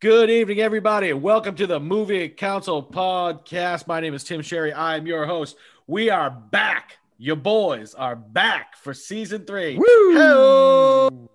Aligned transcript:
Good 0.00 0.30
evening, 0.30 0.60
everybody, 0.60 1.10
and 1.10 1.20
welcome 1.22 1.54
to 1.56 1.66
the 1.66 1.78
Movie 1.78 2.28
Council 2.30 2.82
podcast. 2.82 3.86
My 3.86 4.00
name 4.00 4.14
is 4.14 4.24
Tim 4.24 4.40
Sherry. 4.40 4.72
I 4.72 4.96
am 4.96 5.06
your 5.06 5.26
host. 5.26 5.56
We 5.86 6.08
are 6.08 6.30
back. 6.30 6.96
Your 7.18 7.36
boys 7.36 7.92
are 7.94 8.16
back 8.16 8.76
for 8.76 8.94
season 8.94 9.44
three. 9.44 9.76
Woo! 9.76 11.28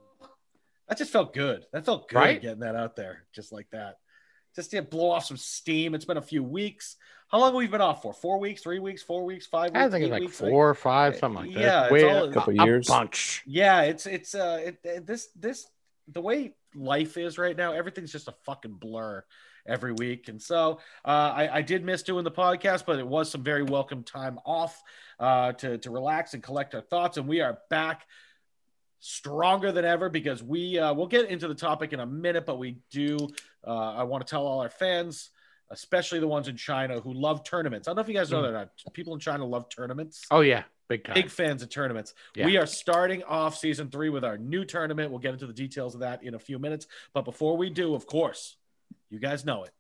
That 0.88 0.97
just 0.97 1.11
felt 1.11 1.33
good. 1.33 1.65
That 1.73 1.85
felt 1.85 2.09
good 2.09 2.15
Right? 2.17 2.41
getting 2.41 2.61
that 2.61 2.75
out 2.75 2.95
there 2.95 3.25
just 3.35 3.51
like 3.51 3.67
that. 3.71 3.97
Just 4.55 4.71
to 4.71 4.81
blow 4.81 5.11
off 5.11 5.25
some 5.25 5.38
steam. 5.38 5.93
It's 5.93 6.05
been 6.05 6.17
a 6.17 6.21
few 6.21 6.43
weeks. 6.43 6.95
How 7.27 7.39
long 7.39 7.49
have 7.49 7.55
we 7.55 7.67
been 7.67 7.81
off 7.81 8.02
for? 8.02 8.13
Four 8.13 8.39
weeks, 8.39 8.61
three 8.63 8.79
weeks, 8.79 9.03
four 9.03 9.25
weeks, 9.25 9.45
five 9.45 9.71
weeks? 9.73 9.79
I 9.85 9.89
think 9.89 10.05
it's 10.05 10.11
like 10.11 10.21
weeks? 10.21 10.39
four 10.39 10.69
or 10.69 10.73
five, 10.75 11.17
something 11.17 11.45
like 11.45 11.53
that. 11.53 11.59
Yeah, 11.61 11.83
it's 11.83 11.91
Way- 11.91 12.09
all- 12.09 12.29
a- 12.29 12.33
Couple 12.33 12.53
years. 12.66 12.88
bunch. 12.88 13.43
Yeah, 13.45 13.81
it's 13.81 14.07
it's 14.07 14.33
uh 14.33 14.71
it- 14.83 15.05
this 15.05 15.27
this 15.35 15.67
the 16.07 16.21
way 16.21 16.53
life 16.75 17.17
is 17.17 17.38
right 17.38 17.55
now. 17.55 17.73
Everything's 17.73 18.11
just 18.11 18.27
a 18.27 18.34
fucking 18.45 18.73
blur 18.73 19.23
every 19.67 19.94
week, 19.94 20.27
and 20.27 20.41
so 20.41 20.80
uh, 21.03 21.33
I, 21.36 21.58
I 21.58 21.61
did 21.61 21.83
miss 21.83 22.03
doing 22.03 22.23
the 22.23 22.31
podcast, 22.31 22.86
but 22.86 23.00
it 23.00 23.08
was 23.08 23.31
some 23.31 23.44
very 23.44 23.63
welcome 23.63 24.03
time 24.03 24.39
off 24.45 24.81
uh, 25.19 25.53
to 25.53 25.77
to 25.80 25.89
relax 25.91 26.33
and 26.33 26.44
collect 26.44 26.75
our 26.75 26.81
thoughts, 26.81 27.17
and 27.17 27.27
we 27.27 27.41
are 27.41 27.59
back 27.69 28.05
stronger 29.00 29.72
than 29.72 29.85
ever 29.85 30.09
because 30.09 30.41
we 30.41 30.80
uh, 30.80 30.94
we'll 30.94 31.08
get 31.08 31.30
into 31.30 31.47
the 31.47 31.55
topic 31.55 31.94
in 31.94 32.00
a 32.00 32.05
minute, 32.05 32.45
but 32.45 32.58
we 32.58 32.78
do. 32.91 33.17
Uh, 33.66 33.94
I 33.94 34.03
want 34.03 34.25
to 34.25 34.30
tell 34.30 34.45
all 34.45 34.61
our 34.61 34.69
fans. 34.69 35.31
Especially 35.72 36.19
the 36.19 36.28
ones 36.28 36.47
in 36.47 36.55
China 36.55 37.00
who 37.00 37.11
love 37.11 37.44
tournaments. 37.44 37.88
I 37.88 37.89
don't 37.89 37.95
know 37.95 38.03
if 38.03 38.07
you 38.07 38.13
guys 38.13 38.30
know 38.30 38.44
that 38.44 38.50
or 38.50 38.53
not. 38.53 38.69
People 38.94 39.16
in 39.16 39.19
China 39.19 39.45
love 39.45 39.67
tournaments 39.67 40.23
Oh 40.30 40.41
yeah, 40.41 40.61
big 40.88 41.03
time. 41.03 41.14
big 41.14 41.30
fans 41.30 41.61
of 41.64 41.69
tournaments. 41.69 42.14
Yeah. 42.36 42.45
We 42.45 42.58
are 42.58 42.66
starting 42.66 43.23
off 43.23 43.58
season 43.58 43.89
three 43.89 44.09
with 44.09 44.23
our 44.23 44.38
new 44.38 44.66
tournament. 44.66 45.11
We'll 45.11 45.19
get 45.19 45.33
into 45.33 45.47
the 45.47 45.53
details 45.53 45.94
of 45.94 46.02
that 46.02 46.23
in 46.23 46.36
a 46.36 46.39
few 46.39 46.59
minutes. 46.59 46.88
But 47.14 47.25
before 47.25 47.58
we 47.58 47.69
do, 47.69 47.95
of 47.95 48.05
course, 48.05 48.58
you 49.09 49.19
guys 49.19 49.45
know 49.45 49.63
it. 49.63 49.72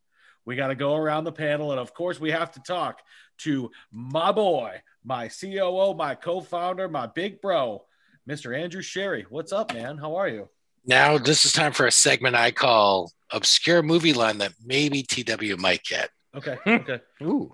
We 0.45 0.55
got 0.55 0.67
to 0.67 0.75
go 0.75 0.95
around 0.95 1.23
the 1.23 1.31
panel. 1.31 1.71
And 1.71 1.79
of 1.79 1.93
course, 1.93 2.19
we 2.19 2.31
have 2.31 2.51
to 2.51 2.59
talk 2.61 3.01
to 3.39 3.71
my 3.91 4.31
boy, 4.31 4.81
my 5.03 5.27
COO, 5.27 5.93
my 5.95 6.15
co 6.15 6.41
founder, 6.41 6.87
my 6.87 7.07
big 7.07 7.41
bro, 7.41 7.83
Mr. 8.29 8.57
Andrew 8.57 8.81
Sherry. 8.81 9.25
What's 9.29 9.51
up, 9.51 9.73
man? 9.73 9.97
How 9.97 10.15
are 10.15 10.27
you? 10.27 10.49
Now, 10.85 11.17
this 11.17 11.45
is 11.45 11.53
time 11.53 11.71
for 11.71 11.87
a 11.87 11.91
segment 11.91 12.35
I 12.35 12.51
call 12.51 13.11
Obscure 13.31 13.81
Movie 13.81 14.13
Line 14.13 14.37
that 14.37 14.53
maybe 14.63 15.01
TW 15.01 15.57
might 15.57 15.83
get. 15.83 16.11
Okay. 16.35 16.57
Hmm. 16.63 16.69
Okay. 16.69 16.99
Ooh, 17.23 17.53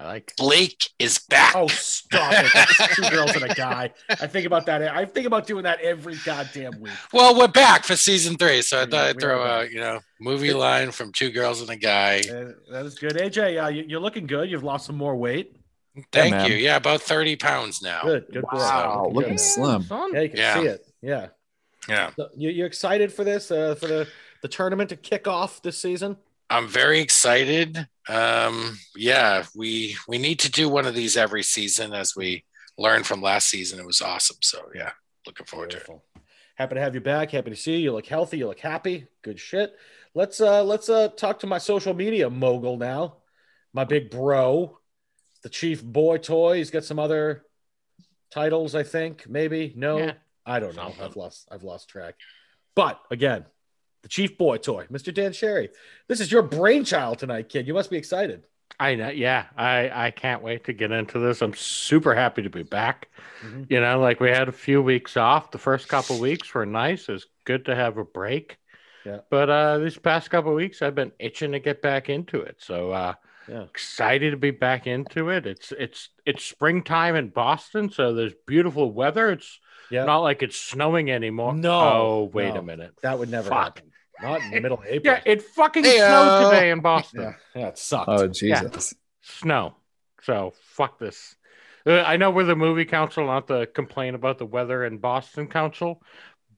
I 0.00 0.06
like. 0.06 0.32
Blake 0.36 0.90
is 0.98 1.18
back. 1.18 1.54
Oh, 1.56 1.66
stop 1.66 2.32
it. 2.32 2.50
That's 2.54 2.94
two 2.96 3.02
girls 3.10 3.34
and 3.34 3.50
a 3.50 3.54
guy. 3.54 3.92
I 4.08 4.26
think 4.28 4.46
about 4.46 4.66
that. 4.66 4.82
I 4.82 5.04
think 5.04 5.26
about 5.26 5.46
doing 5.46 5.64
that 5.64 5.80
every 5.80 6.16
goddamn 6.24 6.80
week. 6.80 6.92
Well, 7.12 7.36
we're 7.36 7.48
back 7.48 7.84
for 7.84 7.96
season 7.96 8.36
three. 8.36 8.62
So 8.62 8.78
I 8.78 8.80
Yeah, 8.82 8.86
thought 8.86 9.04
I'd 9.08 9.20
throw 9.20 9.42
are 9.42 9.62
a, 9.64 9.68
you 9.68 9.80
know, 9.80 9.98
movie 10.20 10.52
line 10.52 10.92
from 10.92 11.10
two 11.12 11.30
girls 11.30 11.60
and 11.60 11.70
a 11.70 11.76
guy. 11.76 12.18
Uh, 12.20 12.52
that 12.70 12.86
is 12.86 12.96
good. 12.98 13.16
AJ, 13.16 13.62
uh, 13.62 13.68
you, 13.68 13.84
you're 13.88 14.00
looking 14.00 14.26
good. 14.26 14.48
You've 14.50 14.62
lost 14.64 14.86
some 14.86 14.96
more 14.96 15.16
weight. 15.16 15.56
Thank 16.12 16.30
man. 16.32 16.48
you. 16.50 16.56
Yeah, 16.56 16.76
about 16.76 17.02
30 17.02 17.34
pounds 17.36 17.82
now. 17.82 18.02
Good. 18.02 18.26
Good. 18.32 18.42
boy. 18.42 18.48
Wow, 18.58 19.02
Looking 19.06 19.14
looking 19.14 19.32
good. 19.32 19.40
slim. 19.40 19.86
Yeah, 19.90 20.20
you 20.20 20.28
can 20.28 20.38
Yeah. 20.38 20.54
see 20.60 20.66
it. 20.68 20.86
Yeah. 21.02 21.26
Yeah. 21.88 22.10
So 22.16 22.28
you, 22.36 22.50
you're 22.50 22.66
excited 22.68 23.12
for 23.12 23.24
this, 23.24 23.50
uh, 23.50 23.74
for 23.74 23.88
the, 23.88 24.06
the 24.42 24.48
tournament 24.48 24.90
to 24.90 24.96
kick 24.96 25.26
off 25.26 25.60
this 25.62 25.76
season? 25.80 26.16
I'm 26.50 26.68
very 26.68 27.00
excited. 27.00 27.88
Um, 28.08 28.78
yeah, 28.96 29.44
we 29.54 29.96
we 30.06 30.18
need 30.18 30.38
to 30.40 30.50
do 30.50 30.68
one 30.68 30.86
of 30.86 30.94
these 30.94 31.16
every 31.16 31.42
season 31.42 31.92
as 31.92 32.16
we 32.16 32.44
learned 32.78 33.06
from 33.06 33.20
last 33.20 33.48
season. 33.48 33.78
It 33.78 33.86
was 33.86 34.00
awesome. 34.00 34.38
So 34.40 34.70
yeah, 34.74 34.92
looking 35.26 35.46
forward 35.46 35.70
to 35.70 35.76
it. 35.78 35.90
Happy 36.54 36.74
to 36.74 36.80
have 36.80 36.94
you 36.94 37.00
back. 37.00 37.30
Happy 37.30 37.50
to 37.50 37.56
see 37.56 37.74
you. 37.74 37.78
You 37.78 37.92
look 37.92 38.06
healthy. 38.06 38.38
You 38.38 38.48
look 38.48 38.60
happy. 38.60 39.06
Good 39.22 39.38
shit. 39.38 39.76
Let's 40.14 40.40
uh 40.40 40.64
let's 40.64 40.88
uh 40.88 41.08
talk 41.08 41.40
to 41.40 41.46
my 41.46 41.58
social 41.58 41.94
media 41.94 42.30
mogul 42.30 42.78
now. 42.78 43.18
My 43.72 43.84
big 43.84 44.10
bro, 44.10 44.78
the 45.42 45.50
chief 45.50 45.84
boy 45.84 46.18
toy. 46.18 46.56
He's 46.56 46.70
got 46.70 46.84
some 46.84 46.98
other 46.98 47.44
titles, 48.30 48.74
I 48.74 48.82
think. 48.82 49.28
Maybe. 49.28 49.72
No. 49.76 49.98
Yeah. 49.98 50.12
I 50.46 50.60
don't 50.60 50.74
know. 50.74 50.94
I've 51.00 51.14
lost 51.14 51.46
I've 51.50 51.62
lost 51.62 51.90
track. 51.90 52.14
But 52.74 53.00
again, 53.10 53.44
the 54.08 54.10
chief 54.10 54.38
boy 54.38 54.56
toy, 54.56 54.86
Mr. 54.90 55.12
Dan 55.12 55.32
Sherry. 55.32 55.68
This 56.08 56.20
is 56.20 56.32
your 56.32 56.42
brainchild 56.42 57.18
tonight, 57.18 57.48
kid. 57.50 57.66
You 57.66 57.74
must 57.74 57.90
be 57.90 57.96
excited. 57.98 58.44
I 58.80 58.94
know. 58.94 59.08
Yeah, 59.10 59.46
I 59.56 60.06
I 60.06 60.10
can't 60.12 60.42
wait 60.42 60.64
to 60.64 60.72
get 60.72 60.92
into 60.92 61.18
this. 61.18 61.42
I'm 61.42 61.54
super 61.54 62.14
happy 62.14 62.42
to 62.42 62.50
be 62.50 62.62
back. 62.62 63.08
Mhm. 63.42 63.70
You 63.70 63.80
know, 63.80 64.00
like 64.00 64.20
we 64.20 64.30
had 64.30 64.48
a 64.48 64.52
few 64.52 64.80
weeks 64.82 65.16
off. 65.16 65.50
The 65.50 65.58
first 65.58 65.88
couple 65.88 66.18
weeks 66.20 66.54
were 66.54 66.64
nice. 66.66 67.08
It's 67.08 67.26
good 67.44 67.64
to 67.66 67.74
have 67.74 67.98
a 67.98 68.04
break. 68.04 68.56
Yeah. 69.04 69.18
But 69.30 69.50
uh 69.50 69.78
these 69.78 69.98
past 69.98 70.30
couple 70.30 70.54
weeks, 70.54 70.80
I've 70.80 70.94
been 70.94 71.12
itching 71.18 71.52
to 71.52 71.58
get 71.60 71.82
back 71.82 72.08
into 72.08 72.40
it. 72.40 72.56
So 72.60 72.92
uh 72.92 73.14
Yeah. 73.48 73.62
excited 73.64 74.30
to 74.30 74.36
be 74.36 74.52
back 74.52 74.86
into 74.86 75.28
it. 75.30 75.46
It's 75.46 75.72
it's 75.72 76.10
it's 76.24 76.44
springtime 76.44 77.16
in 77.16 77.28
Boston, 77.30 77.90
so 77.90 78.14
there's 78.14 78.34
beautiful 78.46 78.92
weather. 78.92 79.30
It's 79.32 79.58
Yeah. 79.90 80.04
not 80.04 80.18
like 80.18 80.42
it's 80.42 80.58
snowing 80.60 81.10
anymore. 81.10 81.54
No, 81.54 81.80
Oh, 81.80 82.30
wait 82.32 82.54
no. 82.54 82.60
a 82.60 82.62
minute. 82.62 82.92
That 83.02 83.18
would 83.18 83.30
never 83.30 83.48
Fuck. 83.48 83.78
happen. 83.78 83.87
Not 84.22 84.42
in 84.42 84.50
the 84.50 84.60
middle 84.60 84.78
of 84.78 84.84
April. 84.86 85.14
Yeah, 85.14 85.20
it 85.24 85.42
fucking 85.42 85.84
Hey, 85.84 85.98
snowed 85.98 86.40
today 86.46 86.70
in 86.70 86.80
Boston. 86.82 87.20
yeah, 87.22 87.32
yeah, 87.54 87.68
it 87.68 87.78
sucked. 87.78 88.08
Oh 88.08 88.26
Jesus! 88.28 88.94
Snow. 89.22 89.74
So 90.22 90.52
fuck 90.74 90.98
this. 90.98 91.36
Uh, 91.86 92.02
I 92.02 92.16
know 92.16 92.30
we're 92.30 92.44
the 92.44 92.56
movie 92.56 92.84
council, 92.84 93.24
not 93.26 93.46
the 93.46 93.66
complain 93.66 94.14
about 94.14 94.38
the 94.38 94.46
weather 94.46 94.84
in 94.84 94.98
Boston 94.98 95.46
council, 95.48 96.02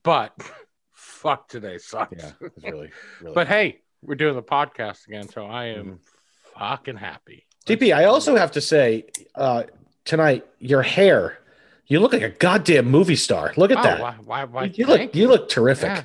but 0.03 0.33
fuck 0.91 1.47
today 1.47 1.77
sucks. 1.77 2.13
yeah, 2.17 2.31
it's 2.41 2.63
really, 2.63 2.91
really. 3.21 3.33
But 3.35 3.47
hey, 3.47 3.81
we're 4.01 4.15
doing 4.15 4.35
the 4.35 4.41
podcast 4.43 5.07
again, 5.07 5.27
so 5.29 5.45
I 5.45 5.65
am 5.65 5.85
Mm-hmm. 5.85 6.59
fucking 6.59 6.97
happy. 6.97 7.45
DP, 7.67 7.95
I 7.95 8.05
also 8.05 8.35
have 8.35 8.51
to 8.53 8.61
say, 8.61 9.05
uh, 9.35 9.63
tonight 10.03 10.45
your 10.59 10.81
hair, 10.81 11.37
you 11.85 11.99
look 11.99 12.11
like 12.13 12.23
a 12.23 12.29
goddamn 12.29 12.89
movie 12.89 13.15
star. 13.15 13.53
Look 13.55 13.69
at 13.71 13.77
Oh, 13.77 13.83
that. 13.83 14.01
why? 14.01 14.15
Why? 14.25 14.43
why 14.45 14.63
you 14.73 14.85
look, 14.87 14.97
thank 14.97 15.15
you 15.15 15.27
look 15.27 15.47
terrific. 15.47 15.89
Yeah. 15.89 16.03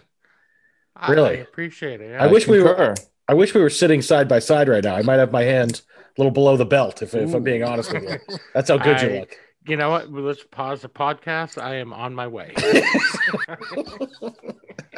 I- 0.96 1.12
Really. 1.12 1.38
I 1.38 1.40
appreciate 1.40 2.00
it. 2.00 2.14
I 2.14 2.26
yeah. 2.26 2.32
wish 2.32 2.48
we 2.48 2.62
were. 2.62 2.94
I 3.28 3.34
wish 3.34 3.54
we 3.54 3.60
were 3.60 3.70
sitting 3.70 4.02
side 4.02 4.28
by 4.28 4.38
side 4.38 4.68
right 4.68 4.84
now. 4.84 4.94
I 4.94 5.02
might 5.02 5.18
have 5.18 5.32
my 5.32 5.42
hand 5.42 5.82
a 5.96 6.20
little 6.20 6.30
below 6.30 6.56
the 6.56 6.64
belt, 6.64 7.02
if, 7.02 7.12
if 7.14 7.34
I'm 7.34 7.42
being 7.42 7.64
honest 7.64 7.92
with 7.92 8.04
you. 8.04 8.38
That's 8.54 8.70
how 8.70 8.78
good 8.78 9.02
you 9.02 9.20
look. 9.20 9.36
You 9.66 9.76
know 9.76 9.90
what? 9.90 10.12
Let's 10.12 10.44
pause 10.44 10.82
the 10.82 10.88
podcast. 10.88 11.60
I 11.60 11.76
am 11.76 11.92
on 11.92 12.14
my 12.14 12.26
way. 12.28 12.54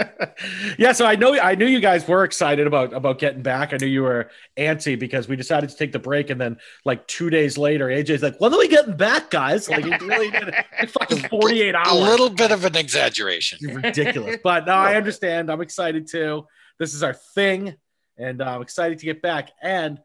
yeah, 0.79 0.93
so 0.93 1.07
I 1.07 1.17
know 1.17 1.39
I 1.39 1.55
knew 1.55 1.67
you 1.67 1.81
guys 1.81 2.07
were 2.07 2.25
excited 2.25 2.67
about 2.67 2.93
about 2.93 3.19
getting 3.19 3.43
back. 3.43 3.73
I 3.73 3.79
knew 3.79 3.87
you 3.87 4.03
were 4.03 4.31
antsy 4.57 4.99
because 4.99 5.29
we 5.29 5.37
decided 5.37 5.71
to 5.71 5.77
take 5.77 5.93
the 5.93 5.99
break, 5.99 6.31
and 6.31 6.41
then 6.41 6.59
like 6.85 7.07
two 7.07 7.31
days 7.31 7.59
later, 7.59 7.87
AJ's 7.87 8.23
like, 8.23 8.41
"When 8.41 8.53
are 8.53 8.59
we 8.59 8.69
getting 8.69 8.97
back, 8.97 9.31
guys?" 9.31 9.69
Like 9.69 9.87
it 9.87 10.01
really 10.03 10.31
did 10.31 10.47
like, 10.47 10.91
fucking 11.01 11.29
forty 11.29 11.63
eight 11.63 11.75
A 11.75 11.95
little 11.95 12.31
bit 12.31 12.53
of 12.53 12.65
an 12.65 12.77
exaggeration. 12.77 13.59
ridiculous. 13.75 14.39
But 14.43 14.67
no, 14.67 14.75
I 14.75 14.95
understand. 14.95 15.51
I'm 15.51 15.61
excited 15.61 16.07
too. 16.07 16.47
This 16.79 16.95
is 16.95 17.03
our 17.03 17.15
thing, 17.15 17.75
and 18.17 18.41
uh, 18.41 18.55
I'm 18.55 18.63
excited 18.63 18.99
to 18.99 19.07
get 19.07 19.23
back. 19.23 19.51
And 19.63 19.99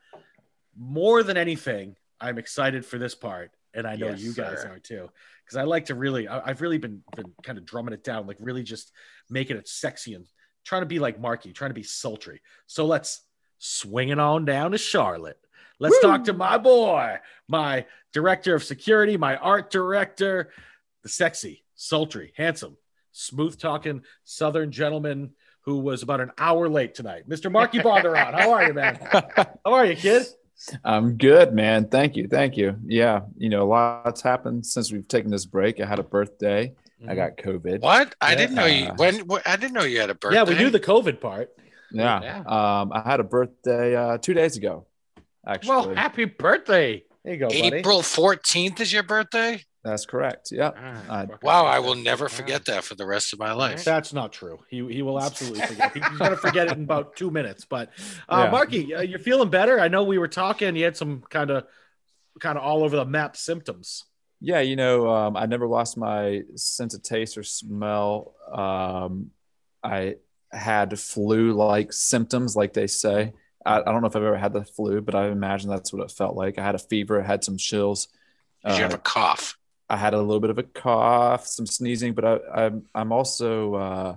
more 0.77 1.21
than 1.21 1.37
anything, 1.37 1.95
I'm 2.19 2.37
excited 2.37 2.85
for 2.85 2.97
this 2.97 3.13
part, 3.13 3.51
and 3.73 3.87
I 3.87 3.95
know 3.95 4.07
Yes, 4.09 4.21
you 4.21 4.33
guys 4.33 4.61
sir. 4.61 4.73
are 4.73 4.79
too, 4.79 5.09
because 5.45 5.57
I 5.57 5.63
like 5.63 5.85
to 5.85 5.95
really. 5.95 6.27
I, 6.27 6.49
I've 6.49 6.61
really 6.61 6.77
been 6.77 7.01
been 7.15 7.33
kind 7.43 7.57
of 7.57 7.65
drumming 7.65 7.93
it 7.93 8.03
down, 8.03 8.27
like 8.27 8.37
really 8.39 8.63
just 8.63 8.91
making 9.29 9.57
it 9.57 9.67
sexy 9.67 10.13
and 10.13 10.25
trying 10.65 10.81
to 10.81 10.87
be 10.87 10.99
like 10.99 11.19
Marky, 11.19 11.51
trying 11.53 11.71
to 11.71 11.75
be 11.75 11.83
sultry. 11.83 12.41
So 12.67 12.85
let's 12.85 13.21
swing 13.59 14.09
it 14.09 14.19
on 14.19 14.45
down 14.45 14.71
to 14.71 14.77
Charlotte. 14.77 15.39
Let's 15.79 15.99
talk 15.99 16.25
to 16.25 16.33
my 16.33 16.57
boy, 16.57 17.17
my 17.47 17.85
director 18.13 18.55
of 18.55 18.63
security, 18.63 19.17
my 19.17 19.35
art 19.35 19.69
director, 19.69 20.51
the 21.01 21.09
sexy, 21.09 21.65
sultry, 21.75 22.31
handsome, 22.37 22.77
smooth 23.11 23.59
talking 23.59 24.03
Southern 24.23 24.71
gentleman 24.71 25.31
who 25.61 25.79
was 25.79 26.03
about 26.03 26.21
an 26.21 26.31
hour 26.37 26.69
late 26.69 26.93
tonight. 26.93 27.27
Mr. 27.27 27.51
Marky 27.51 27.79
Bonderon, 27.79 28.33
how 28.39 28.51
are 28.51 28.67
you, 28.67 28.73
man? 28.73 28.97
How 29.11 29.73
are 29.73 29.85
you, 29.85 29.95
kid? 29.95 30.25
I'm 30.83 31.17
good, 31.17 31.53
man. 31.53 31.87
Thank 31.87 32.15
you, 32.15 32.27
thank 32.27 32.57
you. 32.57 32.77
Yeah, 32.85 33.21
you 33.37 33.49
know, 33.49 33.63
a 33.63 33.69
lots 33.69 34.21
happened 34.21 34.65
since 34.65 34.91
we've 34.91 35.07
taken 35.07 35.31
this 35.31 35.45
break. 35.45 35.79
I 35.79 35.85
had 35.85 35.99
a 35.99 36.03
birthday, 36.03 36.73
I 37.07 37.15
got 37.15 37.37
COVID. 37.37 37.81
What? 37.81 38.15
I 38.21 38.31
Yeah. 38.31 38.35
didn't 38.35 38.55
know 38.55 38.65
you. 38.65 38.85
Uh, 38.87 38.93
When? 38.95 39.27
I 39.45 39.55
didn't 39.57 39.73
know 39.73 39.83
you 39.83 39.99
had 39.99 40.09
a 40.09 40.15
birthday. 40.15 40.37
Yeah, 40.37 40.43
we 40.43 40.55
knew 40.55 40.69
the 40.69 40.79
COVID 40.79 41.19
part. 41.19 41.49
Yeah. 41.91 42.21
Yeah. 42.21 42.37
Um, 42.39 42.91
I 42.93 43.01
had 43.05 43.19
a 43.19 43.23
birthday 43.23 43.95
uh, 43.95 44.17
two 44.17 44.33
days 44.33 44.55
ago. 44.57 44.85
Actually, 45.45 45.69
Well, 45.69 45.95
happy 45.95 46.25
birthday. 46.25 47.03
There 47.23 47.33
you 47.33 47.39
go, 47.39 47.47
buddy. 47.47 47.61
April 47.75 48.01
fourteenth 48.01 48.79
is 48.79 48.91
your 48.93 49.03
birthday. 49.03 49.61
That's 49.83 50.05
correct. 50.05 50.51
Yeah. 50.51 50.71
Ah, 50.77 51.03
Uh, 51.09 51.25
Wow, 51.41 51.65
I 51.65 51.79
will 51.79 51.95
never 51.95 52.29
forget 52.29 52.65
that 52.65 52.83
for 52.83 52.95
the 52.95 53.05
rest 53.05 53.33
of 53.33 53.39
my 53.39 53.51
life. 53.53 53.83
That's 53.83 54.13
not 54.13 54.31
true. 54.33 54.59
He 54.69 54.77
he 54.93 55.01
will 55.01 55.19
absolutely 55.27 55.61
forget. 55.61 55.93
He's 55.93 56.17
going 56.19 56.31
to 56.31 56.37
forget 56.37 56.67
it 56.67 56.77
in 56.77 56.83
about 56.83 57.15
two 57.15 57.29
minutes. 57.31 57.65
But 57.65 57.89
uh, 58.29 58.43
Yeah. 58.45 58.51
Marky, 58.51 58.95
uh, 58.95 59.01
you're 59.01 59.19
feeling 59.19 59.49
better. 59.49 59.79
I 59.79 59.87
know 59.89 60.03
we 60.03 60.17
were 60.17 60.27
talking. 60.29 60.75
You 60.75 60.85
had 60.85 60.95
some 60.97 61.21
kind 61.29 61.49
of 61.51 61.65
kind 62.39 62.57
of 62.57 62.63
all 62.63 62.83
over 62.83 62.95
the 62.95 63.05
map 63.05 63.35
symptoms. 63.37 64.05
Yeah, 64.45 64.59
you 64.59 64.75
know, 64.75 65.07
um, 65.09 65.37
I 65.37 65.45
never 65.45 65.67
lost 65.67 65.95
my 65.97 66.41
sense 66.55 66.93
of 66.93 67.01
taste 67.03 67.37
or 67.37 67.43
smell. 67.43 68.33
Um, 68.51 69.31
I 69.83 70.15
had 70.51 70.99
flu-like 70.99 71.93
symptoms, 71.93 72.55
like 72.55 72.73
they 72.73 72.87
say. 72.87 73.33
I, 73.65 73.79
I 73.79 73.83
don't 73.85 74.01
know 74.01 74.07
if 74.07 74.15
I've 74.17 74.23
ever 74.23 74.37
had 74.37 74.51
the 74.51 74.65
flu, 74.65 74.99
but 75.01 75.15
I 75.15 75.27
imagine 75.29 75.69
that's 75.69 75.93
what 75.93 76.03
it 76.03 76.11
felt 76.11 76.35
like. 76.35 76.57
I 76.57 76.63
had 76.63 76.75
a 76.75 76.79
fever, 76.79 77.21
I 77.21 77.25
had 77.25 77.43
some 77.45 77.55
chills. 77.57 78.07
Did 78.65 78.71
you 78.71 78.85
Uh, 78.85 78.89
have 78.89 78.93
a 78.93 78.97
cough? 78.97 79.57
I 79.93 79.97
had 79.97 80.15
a 80.15 80.19
little 80.19 80.39
bit 80.39 80.49
of 80.49 80.57
a 80.57 80.63
cough, 80.63 81.45
some 81.45 81.67
sneezing, 81.67 82.13
but 82.13 82.25
I, 82.25 82.65
I'm 82.65 82.85
I'm 82.95 83.11
also 83.11 83.75
uh, 83.75 84.15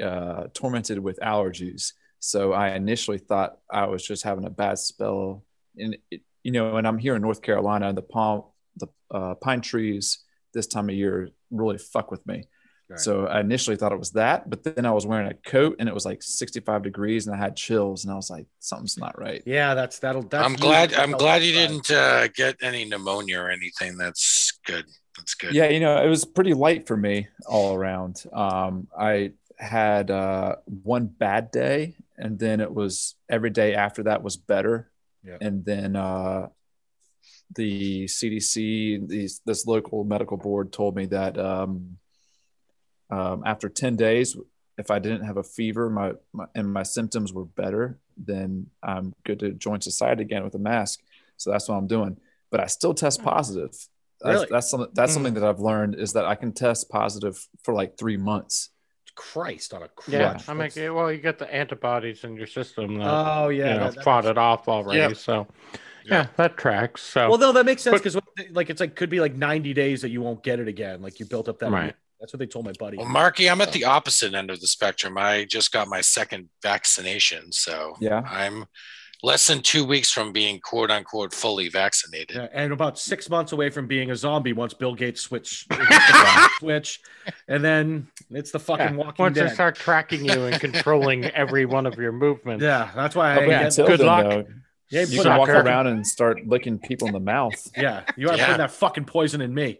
uh, 0.00 0.44
tormented 0.54 1.00
with 1.00 1.18
allergies. 1.18 1.94
So 2.20 2.52
I 2.52 2.70
initially 2.70 3.18
thought 3.18 3.58
I 3.68 3.86
was 3.86 4.06
just 4.06 4.22
having 4.22 4.44
a 4.44 4.50
bad 4.50 4.78
spell, 4.78 5.42
and 5.76 5.96
it, 6.12 6.22
you 6.44 6.52
know, 6.52 6.76
and 6.76 6.86
I'm 6.86 6.98
here 6.98 7.16
in 7.16 7.22
North 7.22 7.42
Carolina, 7.42 7.88
and 7.88 7.98
the 7.98 8.02
palm, 8.02 8.44
the 8.76 8.86
uh, 9.10 9.34
pine 9.34 9.62
trees 9.62 10.20
this 10.52 10.68
time 10.68 10.88
of 10.88 10.94
year 10.94 11.30
really 11.50 11.78
fuck 11.78 12.12
with 12.12 12.24
me. 12.24 12.44
Right. 12.88 13.00
So 13.00 13.26
I 13.26 13.40
initially 13.40 13.76
thought 13.76 13.92
it 13.92 13.98
was 13.98 14.12
that, 14.12 14.48
but 14.48 14.62
then 14.62 14.86
I 14.86 14.92
was 14.92 15.06
wearing 15.06 15.26
a 15.26 15.34
coat 15.34 15.76
and 15.78 15.88
it 15.88 15.94
was 15.94 16.04
like 16.04 16.22
65 16.22 16.82
degrees, 16.84 17.26
and 17.26 17.34
I 17.34 17.38
had 17.38 17.56
chills, 17.56 18.04
and 18.04 18.12
I 18.12 18.16
was 18.16 18.30
like, 18.30 18.46
something's 18.60 18.96
not 18.96 19.18
right. 19.18 19.42
Yeah, 19.44 19.74
that's 19.74 19.98
that'll. 19.98 20.22
That's 20.22 20.44
I'm 20.44 20.54
glad. 20.54 20.94
I'm 20.94 21.12
glad 21.12 21.42
you 21.42 21.52
didn't 21.52 21.90
uh, 21.90 22.28
get 22.28 22.56
any 22.62 22.84
pneumonia 22.84 23.40
or 23.40 23.50
anything. 23.50 23.96
That's 23.96 24.43
good. 24.64 24.86
That's 25.16 25.34
good. 25.34 25.54
Yeah, 25.54 25.68
you 25.68 25.80
know, 25.80 26.02
it 26.02 26.08
was 26.08 26.24
pretty 26.24 26.54
light 26.54 26.86
for 26.86 26.96
me 26.96 27.28
all 27.46 27.74
around. 27.74 28.24
Um, 28.32 28.88
I 28.98 29.32
had 29.58 30.10
uh, 30.10 30.56
one 30.66 31.06
bad 31.06 31.50
day, 31.50 31.96
and 32.16 32.38
then 32.38 32.60
it 32.60 32.72
was 32.72 33.14
every 33.28 33.50
day 33.50 33.74
after 33.74 34.04
that 34.04 34.22
was 34.22 34.36
better. 34.36 34.90
Yeah. 35.22 35.38
And 35.40 35.64
then 35.64 35.96
uh, 35.96 36.48
the 37.54 38.04
CDC, 38.04 39.08
these 39.08 39.40
this 39.46 39.66
local 39.66 40.04
medical 40.04 40.36
board 40.36 40.72
told 40.72 40.96
me 40.96 41.06
that 41.06 41.38
um, 41.38 41.98
um, 43.10 43.42
after 43.46 43.68
ten 43.68 43.96
days, 43.96 44.36
if 44.76 44.90
I 44.90 44.98
didn't 44.98 45.24
have 45.24 45.36
a 45.36 45.44
fever, 45.44 45.88
my, 45.88 46.12
my 46.32 46.46
and 46.54 46.72
my 46.72 46.82
symptoms 46.82 47.32
were 47.32 47.44
better, 47.44 47.98
then 48.16 48.66
I'm 48.82 49.14
good 49.24 49.38
to 49.40 49.52
join 49.52 49.80
society 49.80 50.22
again 50.22 50.44
with 50.44 50.54
a 50.54 50.58
mask. 50.58 51.00
So 51.36 51.50
that's 51.50 51.68
what 51.68 51.76
I'm 51.76 51.86
doing. 51.86 52.18
But 52.50 52.60
I 52.60 52.66
still 52.66 52.94
test 52.94 53.22
positive. 53.22 53.74
That's, 54.24 54.34
Really? 54.36 54.46
that's 54.50 54.70
something 54.70 54.90
that's 54.94 55.10
Mm. 55.12 55.14
something 55.14 55.34
that 55.34 55.44
I've 55.44 55.60
learned 55.60 55.94
is 55.96 56.14
that 56.14 56.24
I 56.24 56.34
can 56.34 56.52
test 56.52 56.88
positive 56.88 57.36
for 57.62 57.74
like 57.74 57.98
three 57.98 58.16
months. 58.16 58.70
Christ 59.14 59.72
on 59.74 59.82
a 59.82 59.88
crutch. 59.88 60.12
Yeah, 60.14 60.38
I 60.48 60.52
mean, 60.54 60.68
That's- 60.68 60.90
well, 60.90 61.12
you 61.12 61.18
get 61.18 61.38
the 61.38 61.52
antibodies 61.54 62.24
in 62.24 62.36
your 62.36 62.46
system 62.48 62.98
that 62.98 63.06
Oh 63.06 63.48
yeah, 63.48 63.74
you 63.74 63.74
know, 63.74 63.84
that- 63.84 63.94
that 63.96 64.04
fought 64.04 64.24
it 64.24 64.36
off 64.38 64.66
already. 64.68 64.98
Yeah. 64.98 65.12
So, 65.12 65.46
Yeah. 66.04 66.14
yeah. 66.22 66.26
that 66.36 66.56
tracks. 66.56 67.02
So, 67.02 67.28
Well, 67.28 67.38
no, 67.38 67.52
that 67.52 67.64
makes 67.64 67.82
sense 67.82 68.00
because 68.00 68.16
like 68.50 68.70
it's 68.70 68.80
like 68.80 68.96
could 68.96 69.10
be 69.10 69.20
like 69.20 69.34
90 69.34 69.72
days 69.74 70.02
that 70.02 70.08
you 70.08 70.20
won't 70.22 70.42
get 70.42 70.58
it 70.58 70.66
again. 70.68 71.00
Like 71.02 71.20
you 71.20 71.26
built 71.26 71.48
up 71.48 71.58
that. 71.60 71.70
Right. 71.70 71.94
That's 72.18 72.32
what 72.32 72.38
they 72.40 72.46
told 72.46 72.64
my 72.64 72.72
buddy. 72.78 72.96
Well, 72.96 73.06
Marky, 73.08 73.48
I'm 73.50 73.60
at 73.60 73.72
the 73.72 73.84
opposite 73.84 74.32
end 74.34 74.50
of 74.50 74.60
the 74.60 74.66
spectrum. 74.66 75.18
I 75.18 75.44
just 75.44 75.70
got 75.70 75.86
my 75.88 76.00
second 76.00 76.48
vaccination, 76.62 77.52
so 77.52 77.96
Yeah. 78.00 78.22
I'm 78.26 78.64
less 79.24 79.46
than 79.46 79.60
two 79.62 79.84
weeks 79.86 80.10
from 80.10 80.32
being 80.32 80.60
quote 80.60 80.90
unquote 80.90 81.32
fully 81.32 81.68
vaccinated. 81.70 82.36
Yeah, 82.36 82.48
and 82.52 82.72
about 82.72 82.98
six 82.98 83.30
months 83.30 83.52
away 83.52 83.70
from 83.70 83.86
being 83.86 84.10
a 84.10 84.16
zombie 84.16 84.52
once 84.52 84.74
Bill 84.74 84.94
Gates 84.94 85.20
switch 85.22 85.66
switch, 86.58 87.00
and 87.48 87.64
then 87.64 88.08
it's 88.30 88.50
the 88.50 88.58
fucking 88.60 88.86
yeah, 88.98 89.04
Walking 89.04 89.22
once 89.24 89.34
Dead. 89.36 89.48
they 89.50 89.54
start 89.54 89.76
tracking 89.76 90.24
you 90.24 90.44
and 90.44 90.60
controlling 90.60 91.24
every 91.42 91.64
one 91.66 91.86
of 91.86 91.94
your 91.96 92.12
movements. 92.12 92.62
yeah, 92.62 92.90
that's 92.94 93.14
why 93.16 93.32
I. 93.32 93.36
But 93.36 93.48
yeah, 93.48 93.62
get- 93.70 93.76
good 93.86 94.00
then, 94.00 94.06
luck. 94.06 94.24
though, 94.28 94.44
yeah, 94.90 95.00
you 95.02 95.16
put 95.18 95.26
can 95.26 95.38
walk 95.38 95.48
sucker. 95.48 95.60
around 95.66 95.86
and 95.86 96.06
start 96.06 96.46
licking 96.46 96.78
people 96.78 97.08
in 97.08 97.14
the 97.14 97.20
mouth, 97.20 97.54
yeah, 97.76 98.04
you 98.16 98.28
are 98.28 98.36
Yeah. 98.36 98.44
putting 98.46 98.58
that 98.58 98.70
fucking 98.70 99.06
poison 99.06 99.40
in 99.40 99.52
me. 99.54 99.78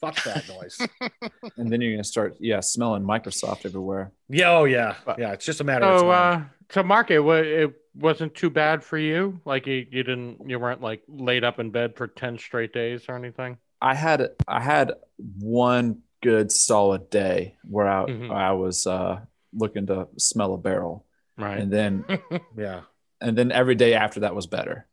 Fuck 0.00 0.22
that 0.24 0.48
noise. 0.48 0.78
and 1.56 1.72
then 1.72 1.80
you're 1.80 1.92
gonna 1.92 2.04
start, 2.04 2.36
yeah, 2.38 2.60
smelling 2.60 3.02
Microsoft 3.02 3.64
everywhere. 3.64 4.12
yeah, 4.28 4.50
oh 4.50 4.64
yeah, 4.64 4.96
But- 5.04 5.18
yeah. 5.18 5.32
It's 5.32 5.44
just 5.46 5.60
a 5.60 5.64
matter 5.64 5.86
of 5.86 6.00
So, 6.00 6.06
time. 6.10 6.42
uh, 6.42 6.44
to 6.74 6.82
Mark, 6.82 7.10
it, 7.10 7.20
it 7.20 7.72
wasn't 7.94 8.34
too 8.34 8.50
bad 8.50 8.82
for 8.84 8.98
you. 8.98 9.40
Like 9.44 9.66
you, 9.66 9.86
you 9.90 10.02
didn't, 10.02 10.48
you 10.50 10.58
weren't 10.58 10.82
like 10.82 11.02
laid 11.08 11.44
up 11.44 11.58
in 11.60 11.70
bed 11.70 11.96
for 11.96 12.06
ten 12.08 12.36
straight 12.38 12.72
days 12.72 13.04
or 13.08 13.16
anything. 13.16 13.56
I 13.80 13.94
had 13.94 14.30
I 14.48 14.60
had 14.60 14.92
one 15.38 16.00
good 16.22 16.50
solid 16.50 17.08
day 17.10 17.56
where 17.68 17.86
I 17.88 18.04
Mhm. 18.06 18.30
I 18.34 18.52
was 18.52 18.86
uh, 18.86 19.20
looking 19.54 19.86
to 19.86 20.08
smell 20.18 20.54
a 20.54 20.58
barrel, 20.58 21.06
Right. 21.38 21.58
and 21.58 21.72
then 21.72 22.04
yeah, 22.56 22.80
and 23.20 23.36
then 23.38 23.52
every 23.52 23.74
day 23.76 23.94
after 23.94 24.20
that 24.20 24.34
was 24.34 24.46
better. 24.46 24.86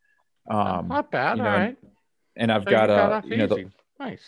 Um, 0.50 0.88
Not 0.89 1.11
bad. 1.11 1.38
you 1.38 1.44
know, 1.44 1.50
right. 1.50 1.77
and 2.35 2.51
I've 2.51 2.63
So 2.63 2.71
got 2.71 2.89
you 2.89 2.95
uh, 2.95 3.21
you 3.25 3.38
know 3.38 3.47
the, 3.47 3.71
nice. 4.00 4.21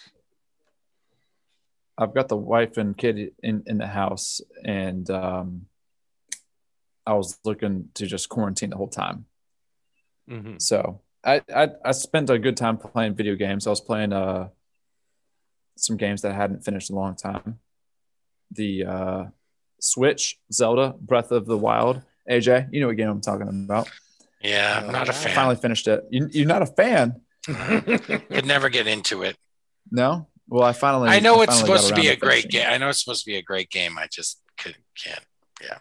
I've 1.98 2.14
got 2.14 2.28
the 2.28 2.38
wife 2.38 2.78
and 2.78 2.98
kid 2.98 3.32
in, 3.42 3.64
in 3.66 3.78
the 3.78 3.88
house, 3.88 4.42
and 4.64 5.10
um, 5.10 5.68
I 7.06 7.14
was 7.14 7.40
looking 7.46 7.90
to 7.96 8.06
just 8.06 8.28
quarantine 8.30 8.70
the 8.72 8.78
whole 8.78 8.90
time. 8.90 9.26
hmm 10.28 10.58
So 10.58 11.02
I, 11.24 11.42
I 11.54 11.70
I 11.84 11.92
spent 11.92 12.30
a 12.30 12.38
good 12.40 12.58
time 12.58 12.78
playing 12.78 13.16
video 13.16 13.36
games. 13.36 13.66
I 13.68 13.70
was 13.70 13.82
playing 13.82 14.14
uh 14.14 14.50
some 15.78 15.98
games 15.98 16.22
that 16.22 16.32
I 16.32 16.36
hadn't 16.36 16.64
finished 16.64 16.90
in 16.90 16.96
a 16.96 17.00
long 17.00 17.16
time. 17.16 17.60
The 18.52 18.86
uh, 18.86 19.24
Switch, 19.80 20.38
Zelda, 20.54 20.96
Breath 21.00 21.32
of 21.32 21.46
the 21.46 21.58
Wild. 21.58 22.02
AJ, 22.30 22.70
you 22.72 22.80
know 22.82 22.88
what 22.88 22.96
game 22.98 23.10
I'm 23.10 23.22
talking 23.22 23.48
about. 23.48 23.90
Yeah, 24.42 24.84
I'm 24.86 24.92
not 24.92 25.10
a 25.10 25.12
I 25.12 25.16
fan. 25.16 25.36
finally 25.36 25.56
finished 25.58 25.88
it. 25.88 26.04
You, 26.12 26.28
you're 26.32 26.48
not 26.48 26.62
a 26.62 26.66
fan, 26.68 27.22
Could 27.46 28.46
never 28.46 28.70
get 28.70 28.88
into 28.88 29.24
it. 29.24 29.36
no? 29.92 30.28
Well, 30.48 30.64
I 30.64 30.74
finally. 30.74 31.10
I 31.10 31.20
know 31.20 31.42
it's 31.42 31.58
supposed 31.58 31.88
to 31.88 31.96
be 31.96 32.08
around 32.08 32.18
a 32.18 32.20
great 32.20 32.50
game. 32.50 32.66
I 32.68 32.78
know 32.78 32.90
it's 32.90 33.00
supposed 33.04 33.24
to 33.24 33.32
be 33.32 33.38
a 33.38 33.42
great 33.42 33.70
game. 33.70 33.98
I 33.98 34.08
just 34.12 34.42
could, 34.58 34.76
can't. 34.96 35.26
Yeah. 35.62 35.78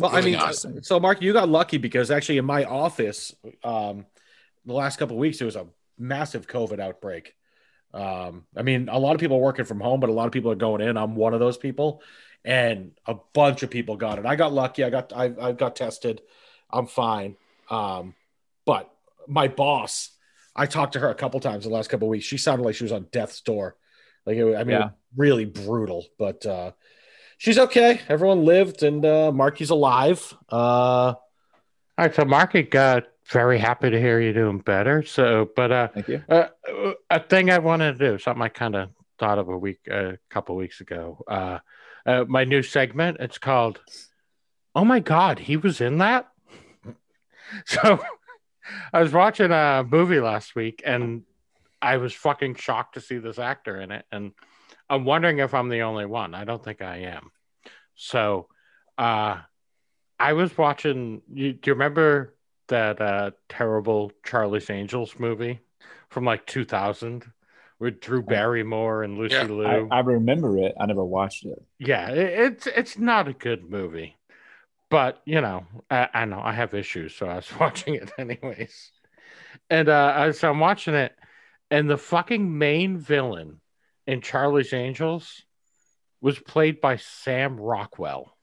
Well, 0.00 0.14
I 0.14 0.20
mean, 0.20 0.36
on. 0.36 0.48
uh, 0.48 0.52
so 0.82 1.00
Mark, 1.00 1.22
you 1.22 1.32
got 1.32 1.48
lucky 1.48 1.78
because 1.78 2.10
actually 2.10 2.38
in 2.38 2.44
my 2.44 2.64
office, 2.64 3.34
um, 3.64 4.06
the 4.64 4.72
last 4.72 4.98
couple 4.98 5.16
of 5.16 5.20
weeks 5.20 5.38
there 5.38 5.46
was 5.46 5.56
a 5.56 5.66
massive 5.98 6.46
COVID 6.46 6.80
outbreak. 6.80 7.34
Um, 7.94 8.44
I 8.56 8.62
mean, 8.62 8.88
a 8.88 8.98
lot 8.98 9.14
of 9.14 9.20
people 9.20 9.38
are 9.38 9.42
working 9.42 9.64
from 9.64 9.80
home, 9.80 10.00
but 10.00 10.10
a 10.10 10.12
lot 10.12 10.26
of 10.26 10.32
people 10.32 10.50
are 10.52 10.56
going 10.56 10.80
in. 10.82 10.96
I'm 10.96 11.16
one 11.16 11.34
of 11.34 11.40
those 11.40 11.56
people, 11.56 12.02
and 12.44 12.92
a 13.06 13.16
bunch 13.32 13.62
of 13.62 13.70
people 13.70 13.96
got 13.96 14.18
it. 14.18 14.26
I 14.26 14.36
got 14.36 14.52
lucky. 14.52 14.84
I 14.84 14.90
got 14.90 15.12
I, 15.14 15.32
I 15.40 15.52
got 15.52 15.76
tested. 15.76 16.20
I'm 16.70 16.86
fine. 16.86 17.36
Um, 17.70 18.14
but 18.66 18.92
my 19.26 19.48
boss, 19.48 20.10
I 20.58 20.66
talked 20.66 20.92
to 20.94 20.98
her 21.00 21.08
a 21.08 21.14
couple 21.14 21.40
times 21.40 21.64
the 21.64 21.70
last 21.70 21.88
couple 21.88 22.08
of 22.08 22.10
weeks. 22.10 22.26
She 22.26 22.36
sounded 22.36 22.64
like 22.64 22.74
she 22.74 22.84
was 22.84 22.92
on 22.92 23.06
death's 23.12 23.40
door. 23.40 23.76
Like 24.26 24.36
it, 24.36 24.56
I 24.56 24.64
mean, 24.64 24.76
Yeah. 24.80 24.90
really 25.16 25.44
brutal. 25.44 26.04
But 26.18 26.44
uh, 26.44 26.72
she's 27.38 27.58
okay. 27.58 28.00
Everyone 28.08 28.44
lived, 28.44 28.82
and 28.82 29.04
uh, 29.04 29.32
Marky's 29.32 29.70
alive. 29.70 30.34
Uh, 30.52 30.56
All 31.14 31.16
right. 31.96 32.14
So, 32.14 32.24
Mark, 32.24 32.54
got 32.70 33.04
very 33.30 33.58
happy 33.58 33.90
to 33.90 33.98
hear 34.00 34.20
you 34.20 34.32
doing 34.32 34.58
better. 34.58 35.02
So, 35.04 35.48
but 35.54 35.70
uh, 35.72 35.88
Thank 35.94 36.08
you. 36.08 36.22
uh, 36.28 36.48
a 37.08 37.20
thing 37.20 37.50
I 37.50 37.58
wanted 37.58 37.98
to 37.98 38.10
do, 38.12 38.18
something 38.18 38.42
I 38.42 38.48
kind 38.48 38.74
of 38.74 38.90
thought 39.18 39.38
of 39.38 39.48
a 39.48 39.56
week, 39.56 39.80
a 39.90 40.18
couple 40.30 40.56
weeks 40.56 40.80
ago. 40.80 41.24
Uh, 41.28 41.58
uh, 42.06 42.24
my 42.26 42.44
new 42.44 42.62
segment. 42.62 43.18
It's 43.20 43.38
called 43.38 43.80
"Oh 44.74 44.84
my 44.84 44.98
God, 45.00 45.38
he 45.38 45.56
was 45.56 45.80
in 45.80 45.98
that." 45.98 46.28
So, 47.64 47.98
I 48.92 49.00
was 49.02 49.12
watching 49.12 49.50
a 49.50 49.84
movie 49.88 50.20
last 50.20 50.54
week, 50.54 50.82
and 50.84 51.22
I 51.80 51.96
was 51.98 52.12
fucking 52.14 52.56
shocked 52.56 52.94
to 52.94 53.00
see 53.00 53.18
this 53.18 53.38
actor 53.38 53.80
in 53.80 53.90
it, 53.92 54.04
and 54.10 54.32
I'm 54.90 55.04
wondering 55.04 55.38
if 55.38 55.54
I'm 55.54 55.68
the 55.68 55.80
only 55.82 56.06
one. 56.06 56.34
I 56.34 56.44
don't 56.44 56.62
think 56.64 56.82
I 56.82 56.98
am. 56.98 57.30
So, 57.94 58.48
uh, 58.96 59.38
I 60.18 60.32
was 60.32 60.56
watching. 60.58 61.22
You, 61.32 61.52
do 61.52 61.70
you 61.70 61.74
remember 61.74 62.34
that 62.68 63.00
uh, 63.00 63.30
terrible 63.48 64.12
Charlie's 64.24 64.68
Angels 64.70 65.14
movie 65.18 65.60
from 66.10 66.24
like 66.24 66.44
2000 66.46 67.24
with 67.78 68.00
Drew 68.00 68.22
Barrymore 68.22 69.04
and 69.04 69.16
Lucy 69.16 69.36
Yeah. 69.36 69.44
Liu? 69.44 69.88
I, 69.90 69.98
I 69.98 70.00
remember 70.00 70.58
it. 70.58 70.74
I 70.80 70.86
never 70.86 71.04
watched 71.04 71.44
it. 71.46 71.62
yeah, 71.78 72.10
it, 72.10 72.18
it's 72.52 72.66
it's 72.66 72.98
not 72.98 73.28
a 73.28 73.32
good 73.32 73.70
movie, 73.70 74.16
but 74.90 75.20
you 75.24 75.40
know, 75.40 75.64
I, 75.90 76.08
I 76.14 76.24
know 76.24 76.40
I 76.42 76.52
have 76.52 76.74
issues, 76.74 77.14
so 77.14 77.26
I 77.26 77.36
was 77.36 77.50
watching 77.60 77.94
it 77.94 78.10
anyways. 78.18 78.90
And 79.70 79.88
uh, 79.88 80.12
I- 80.16 80.30
so 80.32 80.50
I'm 80.50 80.60
watching 80.60 80.94
it, 80.94 81.12
and 81.70 81.88
the 81.88 81.98
fucking 81.98 82.56
main 82.58 82.98
villain 82.98 83.60
in 84.06 84.20
Charlie's 84.20 84.72
Angels 84.72 85.42
was 86.20 86.38
played 86.38 86.80
by 86.80 86.96
Sam 86.96 87.58
Rockwell. 87.60 88.34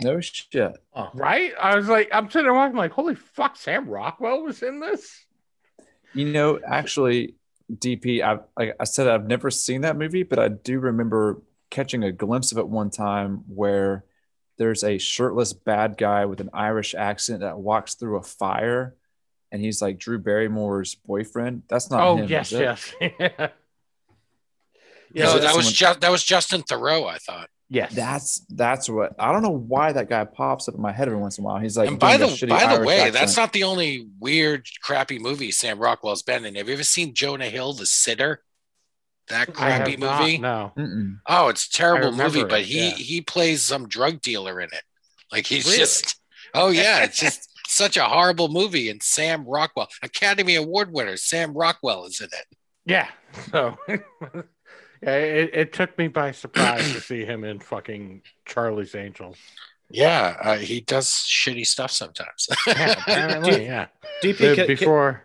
No 0.00 0.20
shit. 0.20 0.76
Right? 1.12 1.52
I 1.60 1.74
was 1.76 1.88
like, 1.88 2.08
I'm 2.12 2.30
sitting 2.30 2.44
there 2.44 2.54
watching, 2.54 2.76
like, 2.76 2.92
holy 2.92 3.16
fuck, 3.16 3.56
Sam 3.56 3.88
Rockwell 3.88 4.44
was 4.44 4.62
in 4.62 4.78
this. 4.78 5.26
You 6.14 6.26
know, 6.26 6.60
actually, 6.64 7.34
DP, 7.72 8.22
I 8.22 8.38
like 8.56 8.76
I 8.80 8.84
said, 8.84 9.08
I've 9.08 9.26
never 9.26 9.50
seen 9.50 9.80
that 9.82 9.96
movie, 9.98 10.22
but 10.22 10.38
I 10.38 10.48
do 10.48 10.78
remember 10.78 11.42
catching 11.70 12.02
a 12.04 12.12
glimpse 12.12 12.52
of 12.52 12.58
it 12.58 12.68
one 12.68 12.90
time 12.90 13.42
where 13.48 14.04
there's 14.58 14.84
a 14.84 14.98
shirtless 14.98 15.52
bad 15.52 15.96
guy 15.96 16.24
with 16.26 16.40
an 16.40 16.50
Irish 16.52 16.94
accent 16.94 17.40
that 17.40 17.58
walks 17.58 17.94
through 17.94 18.16
a 18.18 18.22
fire, 18.22 18.94
and 19.52 19.62
he's 19.62 19.80
like 19.80 19.98
Drew 19.98 20.18
Barrymore's 20.18 20.94
boyfriend. 20.96 21.62
That's 21.68 21.90
not 21.90 22.02
oh 22.02 22.16
him. 22.16 22.28
yes, 22.28 22.52
is 22.52 22.60
it? 22.60 22.62
yes, 22.62 22.94
yeah, 23.00 23.48
Yeah, 25.14 25.26
so 25.28 25.38
that 25.38 25.56
was 25.56 25.72
just 25.72 26.00
that 26.00 26.10
was 26.10 26.22
Justin 26.24 26.62
Theroux, 26.62 27.08
I 27.08 27.18
thought. 27.18 27.48
yes. 27.70 27.94
That's 27.94 28.40
that's 28.50 28.88
what 28.88 29.14
I 29.18 29.32
don't 29.32 29.42
know 29.42 29.50
why 29.50 29.92
that 29.92 30.08
guy 30.08 30.24
pops 30.24 30.68
up 30.68 30.74
in 30.74 30.82
my 30.82 30.92
head 30.92 31.08
every 31.08 31.20
once 31.20 31.38
in 31.38 31.44
a 31.44 31.46
while. 31.46 31.58
He's 31.58 31.78
like, 31.78 31.88
and 31.88 31.98
by 31.98 32.16
the 32.16 32.26
doing 32.26 32.30
that 32.30 32.46
shitty 32.46 32.48
by 32.48 32.76
the 32.76 32.84
way, 32.84 32.98
accent. 32.98 33.14
that's 33.14 33.36
not 33.36 33.52
the 33.52 33.64
only 33.64 34.08
weird, 34.20 34.66
crappy 34.82 35.18
movie 35.18 35.50
Sam 35.50 35.78
Rockwell's 35.78 36.22
been 36.22 36.44
in. 36.44 36.56
Have 36.56 36.66
you 36.68 36.74
ever 36.74 36.82
seen 36.82 37.14
Jonah 37.14 37.48
Hill, 37.48 37.72
The 37.72 37.86
Sitter? 37.86 38.42
That 39.30 39.50
I 39.58 39.70
have 39.70 39.82
crappy 39.82 39.96
not, 39.96 40.20
movie. 40.20 40.38
no. 40.38 40.72
Mm-mm. 40.76 41.18
Oh, 41.26 41.48
it's 41.48 41.66
a 41.66 41.70
terrible 41.72 42.10
remember 42.10 42.38
movie, 42.38 42.48
but 42.48 42.60
it, 42.60 42.66
he 42.66 42.88
yeah. 42.88 42.94
he 42.94 43.20
plays 43.20 43.62
some 43.62 43.88
drug 43.88 44.20
dealer 44.20 44.60
in 44.60 44.68
it. 44.72 44.82
Like 45.30 45.46
he's 45.46 45.66
Really? 45.66 45.78
just 45.78 46.20
oh 46.54 46.68
yeah, 46.70 47.04
it's 47.04 47.18
just 47.20 47.48
such 47.68 47.96
a 47.96 48.04
horrible 48.04 48.48
movie. 48.48 48.88
And 48.90 49.02
Sam 49.02 49.44
Rockwell, 49.46 49.88
Academy 50.02 50.54
Award 50.54 50.92
winner, 50.92 51.16
Sam 51.16 51.52
Rockwell 51.54 52.06
is 52.06 52.20
in 52.20 52.26
it. 52.28 52.56
Yeah. 52.86 53.08
So 53.50 53.76
yeah, 55.02 55.14
it, 55.16 55.50
it 55.52 55.72
took 55.72 55.96
me 55.98 56.08
by 56.08 56.32
surprise 56.32 56.92
to 56.94 57.00
see 57.00 57.24
him 57.24 57.44
in 57.44 57.60
fucking 57.60 58.22
Charlie's 58.46 58.94
Angels. 58.94 59.36
Yeah, 59.90 60.36
uh, 60.42 60.56
he 60.58 60.80
does 60.82 61.08
shitty 61.08 61.66
stuff 61.66 61.90
sometimes. 61.90 62.46
Yeah, 62.66 62.92
apparently, 62.98 63.64
yeah. 63.64 63.86
DP, 64.22 64.36
The- 64.38 64.44
can- 64.46 64.54
can- 64.56 64.66
before, 64.66 65.24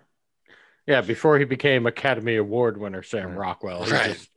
yeah, 0.87 1.01
before 1.01 1.39
he 1.39 1.45
became 1.45 1.85
Academy 1.85 2.35
Award 2.35 2.77
winner, 2.77 3.03
Sam 3.03 3.35
Rockwell, 3.35 3.83
he 3.83 3.91
Right. 3.91 4.13
just 4.13 4.29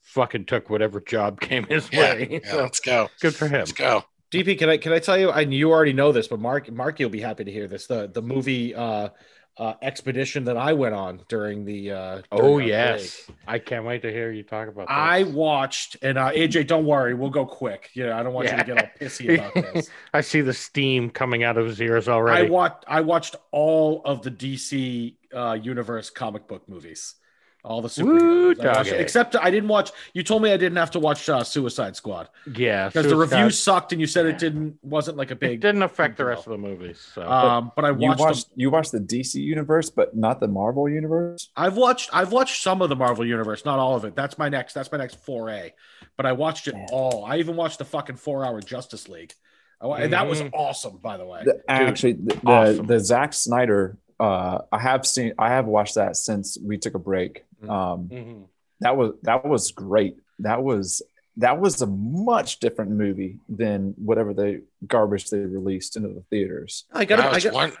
fucking 0.00 0.46
took 0.46 0.68
whatever 0.68 1.00
job 1.00 1.40
came 1.40 1.64
his 1.64 1.88
yeah, 1.92 2.00
way. 2.14 2.40
yeah, 2.44 2.50
So, 2.50 2.56
let's 2.58 2.80
go. 2.80 3.08
good 3.20 3.34
for 3.34 3.46
him. 3.46 3.60
Let's 3.60 3.72
go. 3.72 4.04
DP, 4.32 4.58
can 4.58 4.70
I 4.70 4.78
can 4.78 4.92
I 4.92 4.98
tell 4.98 5.18
you? 5.18 5.30
And 5.30 5.52
you 5.52 5.70
already 5.70 5.92
know 5.92 6.10
this, 6.10 6.26
but 6.26 6.40
Mark 6.40 6.70
Mark, 6.72 6.98
you'll 6.98 7.10
be 7.10 7.20
happy 7.20 7.44
to 7.44 7.52
hear 7.52 7.68
this. 7.68 7.86
The 7.86 8.08
the 8.08 8.22
movie 8.22 8.74
uh, 8.74 9.10
uh, 9.58 9.74
expedition 9.82 10.44
that 10.44 10.56
I 10.56 10.72
went 10.72 10.94
on 10.94 11.20
during 11.28 11.64
the. 11.64 11.92
Uh, 11.92 12.22
during 12.30 12.54
Oh 12.54 12.58
yes, 12.58 13.26
break. 13.26 13.38
I 13.46 13.58
can't 13.58 13.84
wait 13.84 14.02
to 14.02 14.10
hear 14.10 14.30
you 14.32 14.42
talk 14.42 14.68
about. 14.68 14.88
This. 14.88 14.94
I 14.96 15.24
watched, 15.24 15.96
and 16.02 16.18
uh, 16.18 16.30
AJ, 16.30 16.66
don't 16.66 16.86
worry, 16.86 17.14
we'll 17.14 17.30
go 17.30 17.44
quick. 17.44 17.90
You 17.94 18.06
know, 18.06 18.16
I 18.16 18.22
don't 18.22 18.32
want 18.32 18.50
you 18.50 18.56
to 18.56 18.64
get 18.64 18.78
all 18.78 18.90
pissy 19.00 19.34
about 19.38 19.54
this. 19.54 19.90
I 20.14 20.22
see 20.22 20.40
the 20.40 20.54
steam 20.54 21.10
coming 21.10 21.44
out 21.44 21.58
of 21.58 21.66
his 21.66 21.80
ears 21.80 22.08
already. 22.08 22.46
I 22.46 22.50
watched 22.50 22.84
I 22.88 23.00
watched 23.02 23.36
all 23.50 24.02
of 24.04 24.22
the 24.22 24.30
DC 24.30 25.16
uh, 25.34 25.58
universe 25.60 26.08
comic 26.08 26.48
book 26.48 26.68
movies, 26.68 27.16
all 27.64 27.80
the 27.80 28.02
Woo, 28.02 28.18
superheroes. 28.54 28.60
I 28.64 28.66
watched- 28.66 28.90
doggy. 28.90 29.00
except 29.02 29.36
I 29.36 29.50
didn't 29.50 29.68
watch. 29.68 29.90
You 30.14 30.22
told 30.24 30.42
me 30.42 30.50
I 30.52 30.56
didn't 30.56 30.76
have 30.78 30.90
to 30.92 30.98
watch 30.98 31.28
uh, 31.28 31.44
Suicide 31.44 31.94
Squad 31.94 32.28
yeah, 32.56 32.88
because 32.88 33.04
the 33.04 33.10
Suicide- 33.10 33.36
reviews 33.36 33.58
sucked, 33.58 33.92
and 33.92 34.00
you 34.00 34.06
said 34.06 34.26
Yeah. 34.26 34.32
it 34.32 34.38
didn't 34.38 34.78
wasn't 34.82 35.16
like 35.16 35.30
a 35.30 35.34
It 35.34 35.40
big. 35.40 35.60
didn't 35.60 35.82
affect 35.82 36.16
the 36.16 36.24
rest 36.24 36.46
of 36.46 36.50
the 36.52 36.58
movies. 36.58 36.98
So 37.14 37.22
Um, 37.22 37.70
but 37.76 37.84
I 37.84 37.90
You 37.90 38.08
watched. 38.08 38.20
watched 38.20 38.48
them- 38.50 38.54
you 38.60 38.70
watched 38.70 38.92
the 38.92 39.00
DC 39.00 39.40
universe, 39.40 39.90
but 39.90 40.16
not 40.16 40.40
the 40.40 40.48
Marvel 40.48 40.88
universe. 40.88 41.50
I've 41.56 41.76
watched. 41.76 42.10
I've 42.12 42.32
watched 42.32 42.62
some 42.62 42.82
of 42.82 42.88
the 42.88 42.96
Marvel 42.96 43.24
universe, 43.24 43.64
not 43.64 43.78
all 43.78 43.94
of 43.94 44.04
it. 44.04 44.16
That's 44.16 44.36
my 44.38 44.48
next. 44.48 44.74
That's 44.74 44.90
my 44.90 44.98
next 44.98 45.16
foray. 45.24 45.72
But 46.16 46.26
I 46.26 46.32
watched 46.32 46.66
it 46.68 46.74
Man. 46.74 46.86
all. 46.92 47.24
I 47.24 47.36
even 47.38 47.54
watched 47.56 47.78
the 47.78 47.84
fucking 47.84 48.16
four 48.16 48.44
hour 48.44 48.60
Justice 48.60 49.08
League. 49.08 49.34
I 49.80 49.86
wa- 49.86 49.96
and 49.96 50.12
that 50.12 50.28
was 50.28 50.40
Mhm. 50.40 50.50
awesome, 50.52 50.98
by 51.02 51.16
the 51.16 51.24
way. 51.24 51.42
The- 51.44 51.60
actually, 51.68 52.12
the, 52.12 52.34
the, 52.34 52.40
awesome. 52.46 52.86
the 52.86 53.00
Zack 53.00 53.32
Snyder. 53.32 53.96
Uh, 54.22 54.62
I 54.70 54.78
have 54.78 55.04
seen. 55.06 55.32
I 55.38 55.48
have 55.48 55.66
watched 55.66 55.96
that 55.96 56.16
since 56.16 56.56
we 56.62 56.78
took 56.78 56.94
a 56.94 56.98
break. 56.98 57.44
Mm-hmm. 57.62 57.70
Um, 57.70 58.08
Mhm. 58.08 58.42
that 58.80 58.96
was 58.96 59.12
that 59.22 59.44
was 59.44 59.72
great. 59.72 60.16
That 60.38 60.62
was 60.62 61.02
that 61.38 61.58
was 61.60 61.80
a 61.82 61.86
much 61.86 62.60
different 62.60 62.90
movie 62.92 63.38
than 63.48 63.94
whatever 63.96 64.34
the 64.34 64.62
garbage 64.86 65.30
they 65.30 65.38
released 65.38 65.96
into 65.96 66.08
the 66.10 66.20
theaters. 66.30 66.84
I 66.92 67.04
gotta. 67.04 67.24
I 67.28 67.40
got. 67.40 67.52
one- 67.54 67.72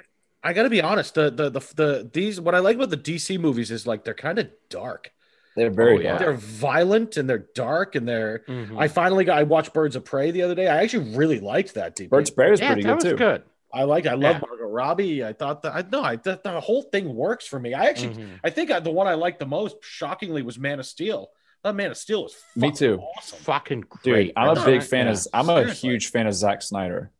I 0.44 0.52
gotta 0.54 0.70
be 0.70 0.82
honest. 0.82 1.14
The, 1.14 1.30
the 1.30 1.50
the 1.50 1.60
the 1.76 2.10
these 2.12 2.40
what 2.40 2.54
I 2.56 2.58
like 2.58 2.74
about 2.74 2.90
the 2.90 2.96
DC 2.96 3.38
movies 3.38 3.70
is 3.70 3.86
like 3.86 4.02
they're 4.04 4.12
kind 4.28 4.40
of 4.40 4.48
dark. 4.68 5.12
They're 5.54 5.70
very 5.70 5.98
Oh, 5.98 6.00
yeah. 6.00 6.18
They're 6.18 6.32
violent 6.32 7.16
and 7.16 7.28
they're 7.30 7.46
dark 7.54 7.94
and 7.94 8.08
they're. 8.08 8.42
Mhm. 8.48 8.76
I 8.76 8.88
finally 8.88 9.24
got. 9.24 9.38
I 9.38 9.44
watched 9.44 9.72
Birds 9.72 9.94
of 9.94 10.04
Prey 10.04 10.32
the 10.32 10.42
other 10.42 10.56
day. 10.56 10.66
I 10.66 10.82
actually 10.82 11.14
really 11.14 11.38
liked 11.38 11.74
that. 11.74 11.94
DP. 11.94 12.08
Birds 12.10 12.30
of 12.30 12.34
Prey 12.36 12.50
was 12.50 12.58
yeah, 12.60 12.68
pretty 12.72 12.82
that 12.82 12.88
good 12.88 12.94
was 12.96 13.04
too. 13.04 13.16
good. 13.16 13.42
I 13.74 13.84
like. 13.84 14.06
I 14.06 14.12
love 14.14 14.36
Yeah. 14.36 14.40
Margot 14.46 14.66
Robbie. 14.68 15.24
I 15.24 15.32
thought 15.32 15.62
that. 15.62 15.72
I 15.74 15.84
no. 15.90 16.02
I 16.02 16.16
the, 16.16 16.40
the 16.42 16.60
whole 16.60 16.82
thing 16.82 17.14
works 17.14 17.46
for 17.46 17.58
me. 17.58 17.74
I 17.74 17.86
actually. 17.86 18.14
Mhm. 18.16 18.40
I 18.44 18.50
think 18.50 18.70
I, 18.70 18.80
the 18.80 18.90
one 18.90 19.06
I 19.06 19.14
liked 19.14 19.38
the 19.38 19.46
most, 19.46 19.76
shockingly, 19.82 20.42
was 20.42 20.58
Man 20.58 20.78
of 20.80 20.86
Steel. 20.86 21.30
That 21.64 21.74
Man 21.74 21.90
of 21.92 21.96
Steel 21.96 22.24
was 22.24 22.34
Me 22.56 22.70
too. 22.72 23.00
Awesome. 23.16 23.38
Fucking 23.38 23.80
Dude, 24.02 24.12
great. 24.12 24.32
I'm 24.36 24.56
a 24.56 24.64
big 24.64 24.82
fan 24.82 25.06
yeah. 25.06 25.12
of. 25.12 25.26
I'm 25.32 25.48
a 25.48 25.72
huge 25.72 26.10
fan 26.10 26.26
of 26.26 26.34
Zack 26.34 26.60
Snyder. 26.62 27.10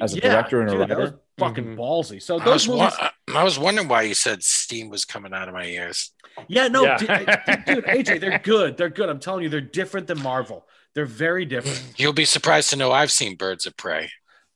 as 0.00 0.12
a 0.14 0.16
Yeah, 0.18 0.30
director 0.30 0.60
and 0.60 0.68
a 0.70 0.72
dude, 0.72 0.80
writer. 0.80 1.18
fucking 1.38 1.64
Mhm. 1.64 1.76
ballsy. 1.76 2.22
So 2.22 2.38
I 2.38 2.44
those 2.44 2.68
was, 2.68 2.78
movies. 2.78 2.96
wa- 3.00 3.10
I 3.40 3.42
was 3.44 3.58
wondering 3.58 3.88
why 3.88 4.02
you 4.02 4.14
said 4.14 4.42
steam 4.44 4.90
was 4.90 5.04
coming 5.04 5.32
out 5.32 5.48
of 5.48 5.54
my 5.54 5.64
ears. 5.66 6.12
Yeah, 6.46 6.68
no, 6.68 6.84
Yeah. 6.84 6.96
d- 6.98 7.06
d- 7.06 7.74
dude, 7.74 7.84
AJ, 7.86 8.18
they're 8.20 8.38
good. 8.38 8.76
They're 8.76 8.88
good. 8.90 9.08
I'm 9.08 9.18
telling 9.18 9.42
you, 9.42 9.48
they're 9.48 9.60
different 9.60 10.06
than 10.06 10.22
Marvel. 10.22 10.66
They're 10.94 11.04
very 11.04 11.44
different. 11.46 11.82
You'll 11.96 12.12
be 12.12 12.24
surprised 12.24 12.70
to 12.70 12.76
know 12.76 12.92
I've 12.92 13.10
seen 13.10 13.34
Birds 13.36 13.66
of 13.66 13.76
Prey. 13.76 14.10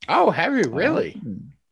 Oh, 0.09 0.31
have 0.31 0.57
you 0.57 0.71
really? 0.71 1.21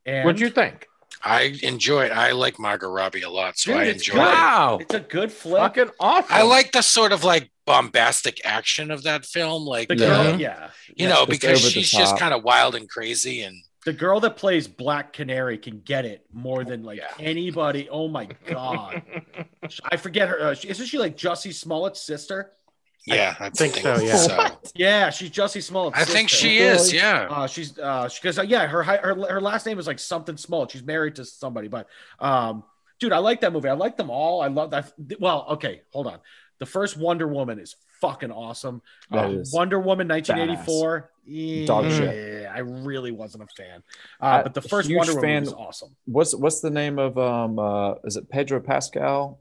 And 0.06 0.24
What'd 0.24 0.40
you 0.40 0.50
think? 0.50 0.86
I 1.22 1.58
enjoy 1.62 2.04
it. 2.06 2.12
I 2.12 2.32
like 2.32 2.58
Margot 2.58 2.88
Robbie 2.90 3.22
a 3.22 3.30
lot, 3.30 3.56
so 3.58 3.72
Dude, 3.72 3.80
I 3.80 3.84
enjoy 3.86 4.12
good. 4.14 4.20
it. 4.20 4.24
Wow, 4.24 4.78
It's 4.82 4.94
a 4.94 5.00
good 5.00 5.32
flick. 5.32 5.58
fucking 5.58 5.90
awesome. 5.98 6.26
I 6.30 6.42
like 6.42 6.72
the 6.72 6.82
sort 6.82 7.12
of 7.12 7.24
like 7.24 7.50
bombastic 7.64 8.44
action 8.44 8.90
of 8.90 9.04
that 9.04 9.24
film, 9.24 9.64
like 9.64 9.88
the 9.88 9.94
the- 9.94 10.06
girl, 10.06 10.24
Yeah. 10.24 10.36
yeah, 10.38 10.70
you 10.88 11.08
yeah. 11.08 11.14
know, 11.14 11.24
because 11.26 11.60
she's 11.62 11.90
just 11.90 12.18
kind 12.18 12.34
of 12.34 12.44
wild 12.44 12.74
and 12.74 12.88
crazy, 12.88 13.42
and 13.42 13.56
the 13.86 13.92
girl 13.94 14.20
that 14.20 14.36
plays 14.36 14.68
Black 14.68 15.12
Canary 15.14 15.56
can 15.56 15.80
get 15.80 16.04
it 16.04 16.24
more 16.32 16.62
than 16.64 16.82
like 16.82 16.98
Yeah. 16.98 17.08
anybody. 17.18 17.88
Oh 17.90 18.08
my 18.08 18.28
god, 18.46 19.02
I 19.90 19.96
forget 19.96 20.28
her. 20.28 20.40
Uh, 20.48 20.54
isn't 20.62 20.86
she 20.86 20.98
like 20.98 21.16
Jussie 21.16 21.54
Smollett's 21.54 22.02
sister? 22.02 22.52
Yeah, 23.06 23.34
I, 23.38 23.50
think 23.50 23.74
so, 23.76 23.96
yeah. 23.98 24.16
so. 24.16 24.46
Yeah, 24.74 25.10
she's 25.10 25.30
Jussie 25.30 25.62
Smollett's. 25.62 25.98
I 25.98 26.04
think 26.04 26.28
sister. 26.30 26.46
she 26.46 26.58
is. 26.58 26.92
Yeah, 26.92 27.26
Uh, 27.30 27.46
she's 27.46 27.78
uh, 27.78 28.08
because 28.14 28.38
uh, 28.38 28.42
yeah, 28.42 28.66
her, 28.66 28.82
her 28.82 29.26
her 29.28 29.40
last 29.40 29.66
name 29.66 29.78
is 29.78 29.86
like 29.86 29.98
something 29.98 30.36
Smollett. 30.36 30.70
She's 30.70 30.82
married 30.82 31.16
to 31.16 31.24
somebody, 31.24 31.68
but 31.68 31.86
um, 32.18 32.64
dude, 33.00 33.12
I 33.12 33.18
like 33.18 33.40
that 33.42 33.52
movie. 33.52 33.68
I 33.68 33.74
like 33.74 33.96
them 33.96 34.10
all. 34.10 34.40
I 34.40 34.48
love 34.48 34.70
that. 34.70 34.92
Well, 35.20 35.46
okay, 35.50 35.82
hold 35.92 36.06
on. 36.06 36.18
The 36.58 36.66
first 36.66 36.96
Wonder 36.96 37.26
Woman 37.28 37.58
is 37.58 37.76
fucking 38.00 38.30
awesome. 38.30 38.80
That 39.10 39.26
Uh, 39.26 39.30
is 39.30 39.52
Wonder 39.52 39.78
Woman 39.78 40.08
1984. 40.08 41.10
Yeah, 41.26 41.66
Dog 41.66 41.90
shit. 41.90 42.46
I 42.46 42.58
really 42.58 43.10
wasn't 43.10 43.44
a 43.44 43.46
fan. 43.56 43.82
Uh, 44.20 44.24
I- 44.26 44.42
but 44.42 44.54
the 44.54 44.60
first 44.62 44.88
huge 44.88 44.98
Wonder 44.98 45.14
Woman 45.14 45.28
fan- 45.28 45.44
was 45.44 45.52
awesome. 45.54 45.96
What's 46.04 46.34
what's 46.34 46.60
the 46.60 46.70
name 46.70 46.98
of 46.98 47.18
um 47.18 47.58
uh 47.58 47.94
is 48.04 48.16
it 48.16 48.28
Pedro 48.30 48.60
Pascal? 48.60 49.40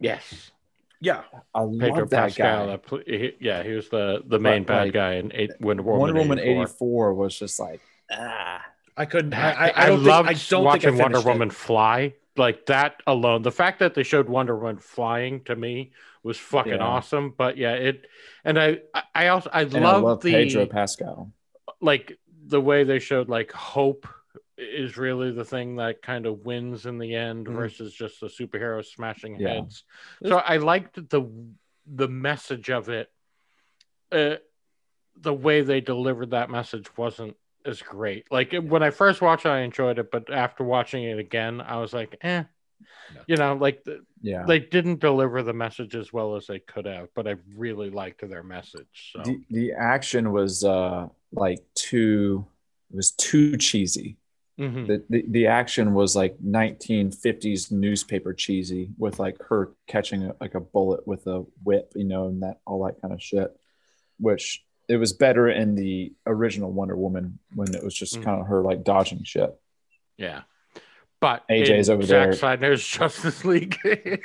yes, 0.00 0.50
Yeah, 1.04 1.22
I 1.52 1.66
Pedro 1.80 1.96
love 2.00 2.10
that 2.10 2.22
Pascal. 2.28 2.66
guy. 2.68 2.72
uh, 2.74 2.76
pl- 2.76 3.02
he- 3.06 3.34
yeah, 3.40 3.62
he 3.64 3.72
was 3.72 3.88
the 3.88 4.22
the 4.24 4.38
main 4.38 4.62
But, 4.62 4.84
bad 4.84 4.92
guy 4.92 5.14
in 5.14 5.32
eight, 5.34 5.50
Wonder 5.60 5.82
Woman. 5.82 6.00
Wonder 6.00 6.20
Woman 6.20 6.38
84. 6.38 6.62
84 6.62 7.14
was 7.14 7.38
just 7.38 7.58
like 7.58 7.80
ah 8.10 8.64
I 8.96 9.04
couldn't. 9.06 9.34
I, 9.34 9.50
I, 9.52 9.66
I, 9.68 9.72
I, 9.84 9.86
don't 9.88 10.04
loved 10.04 10.28
think, 10.28 10.38
I 10.38 10.42
don't 10.50 10.64
watching 10.64 10.80
think 10.90 11.00
I 11.00 11.02
Wonder 11.02 11.16
finished 11.18 11.26
it. 11.26 11.32
Woman 11.32 11.50
fly. 11.50 12.14
Like 12.36 12.66
that 12.66 13.02
alone, 13.06 13.42
the 13.42 13.50
fact 13.50 13.80
that 13.80 13.94
they 13.94 14.04
showed 14.04 14.28
Wonder 14.28 14.56
Woman 14.56 14.78
flying 14.78 15.42
to 15.44 15.56
me 15.56 15.92
was 16.22 16.38
fucking 16.38 16.74
Yeah. 16.74 16.78
awesome. 16.78 17.34
But 17.36 17.56
yeah, 17.58 17.72
it 17.72 18.06
and 18.44 18.58
I 18.58 18.78
I- 18.94 19.02
I 19.14 19.28
also 19.28 19.50
I 19.52 19.62
and 19.62 19.76
I 19.76 19.80
love 19.80 20.02
love 20.04 20.20
the 20.22 20.32
Pedro 20.32 20.66
Pascal. 20.66 21.32
like 21.80 22.16
the 22.46 22.60
way 22.60 22.84
they 22.84 23.00
showed 23.00 23.28
like 23.28 23.50
hope 23.52 24.06
is 24.62 24.96
really 24.96 25.30
the 25.32 25.44
thing 25.44 25.76
that 25.76 26.02
kind 26.02 26.26
of 26.26 26.44
wins 26.44 26.86
in 26.86 26.98
the 26.98 27.14
end 27.14 27.46
Mhm. 27.46 27.54
versus 27.54 27.92
just 27.92 28.20
the 28.20 28.26
superhero 28.28 28.84
smashing 28.84 29.38
Yeah. 29.40 29.48
heads. 29.54 29.84
So 30.26 30.36
I 30.36 30.56
liked 30.58 31.08
the 31.10 31.22
the 31.84 32.08
message 32.08 32.70
of 32.70 32.88
it. 32.88 33.10
Uh, 34.12 34.36
the 35.16 35.34
way 35.34 35.62
they 35.62 35.80
delivered 35.80 36.30
that 36.30 36.48
message 36.50 36.86
wasn't 36.96 37.36
as 37.64 37.82
great. 37.82 38.30
Like 38.30 38.52
when 38.52 38.82
I 38.82 38.90
first 38.90 39.20
watched 39.20 39.46
it, 39.46 39.50
I 39.50 39.60
enjoyed 39.60 39.98
it, 39.98 40.10
but 40.10 40.30
after 40.32 40.64
watching 40.64 41.04
it 41.04 41.18
again, 41.18 41.60
I 41.60 41.78
was 41.78 41.92
like, 41.92 42.16
eh. 42.22 42.44
No. 43.14 43.20
You 43.26 43.36
know, 43.36 43.54
like 43.54 43.84
the, 43.84 44.04
Yeah. 44.22 44.44
they 44.46 44.58
didn't 44.58 45.00
deliver 45.00 45.42
the 45.42 45.52
message 45.52 45.94
as 45.94 46.12
well 46.12 46.36
as 46.36 46.46
they 46.46 46.60
could 46.60 46.86
have, 46.86 47.08
but 47.14 47.26
I 47.28 47.36
really 47.54 47.90
liked 47.90 48.26
their 48.28 48.42
message. 48.42 49.10
So 49.12 49.22
the, 49.24 49.40
the 49.50 49.72
action 49.72 50.32
was 50.32 50.64
uh 50.64 51.08
like 51.32 51.58
too 51.74 52.46
it 52.90 52.96
was 52.96 53.10
too 53.12 53.56
cheesy 53.56 54.16
Mhm. 54.60 54.86
the, 54.86 55.04
the 55.08 55.24
the 55.28 55.46
action 55.46 55.94
was 55.94 56.14
like 56.14 56.36
1950s 56.38 57.72
newspaper 57.72 58.34
cheesy 58.34 58.90
with 58.98 59.18
like 59.18 59.36
her 59.48 59.70
catching 59.86 60.24
a, 60.24 60.34
like 60.40 60.54
a 60.54 60.60
bullet 60.60 61.06
with 61.06 61.26
a 61.26 61.44
whip, 61.64 61.92
you 61.94 62.04
know, 62.04 62.28
and 62.28 62.42
that 62.42 62.58
all 62.66 62.84
that 62.84 63.00
kind 63.00 63.14
of 63.14 63.22
shit. 63.22 63.56
Which 64.18 64.62
it 64.88 64.96
was 64.98 65.12
better 65.14 65.48
in 65.48 65.74
the 65.74 66.12
original 66.26 66.70
Wonder 66.70 66.96
Woman 66.96 67.38
when 67.54 67.74
it 67.74 67.82
was 67.82 67.94
just 67.94 68.18
Mhm. 68.20 68.24
kind 68.24 68.40
of 68.40 68.46
her 68.48 68.60
like 68.62 68.84
dodging 68.84 69.24
shit. 69.24 69.54
Yeah. 70.18 70.42
But 71.20 71.44
AJ's 71.48 71.88
in 71.88 71.94
over 71.94 72.04
there 72.04 72.24
Zack 72.24 72.26
there. 72.30 72.32
Snyder's 72.34 72.86
Justice 72.98 73.44
League. 73.44 73.78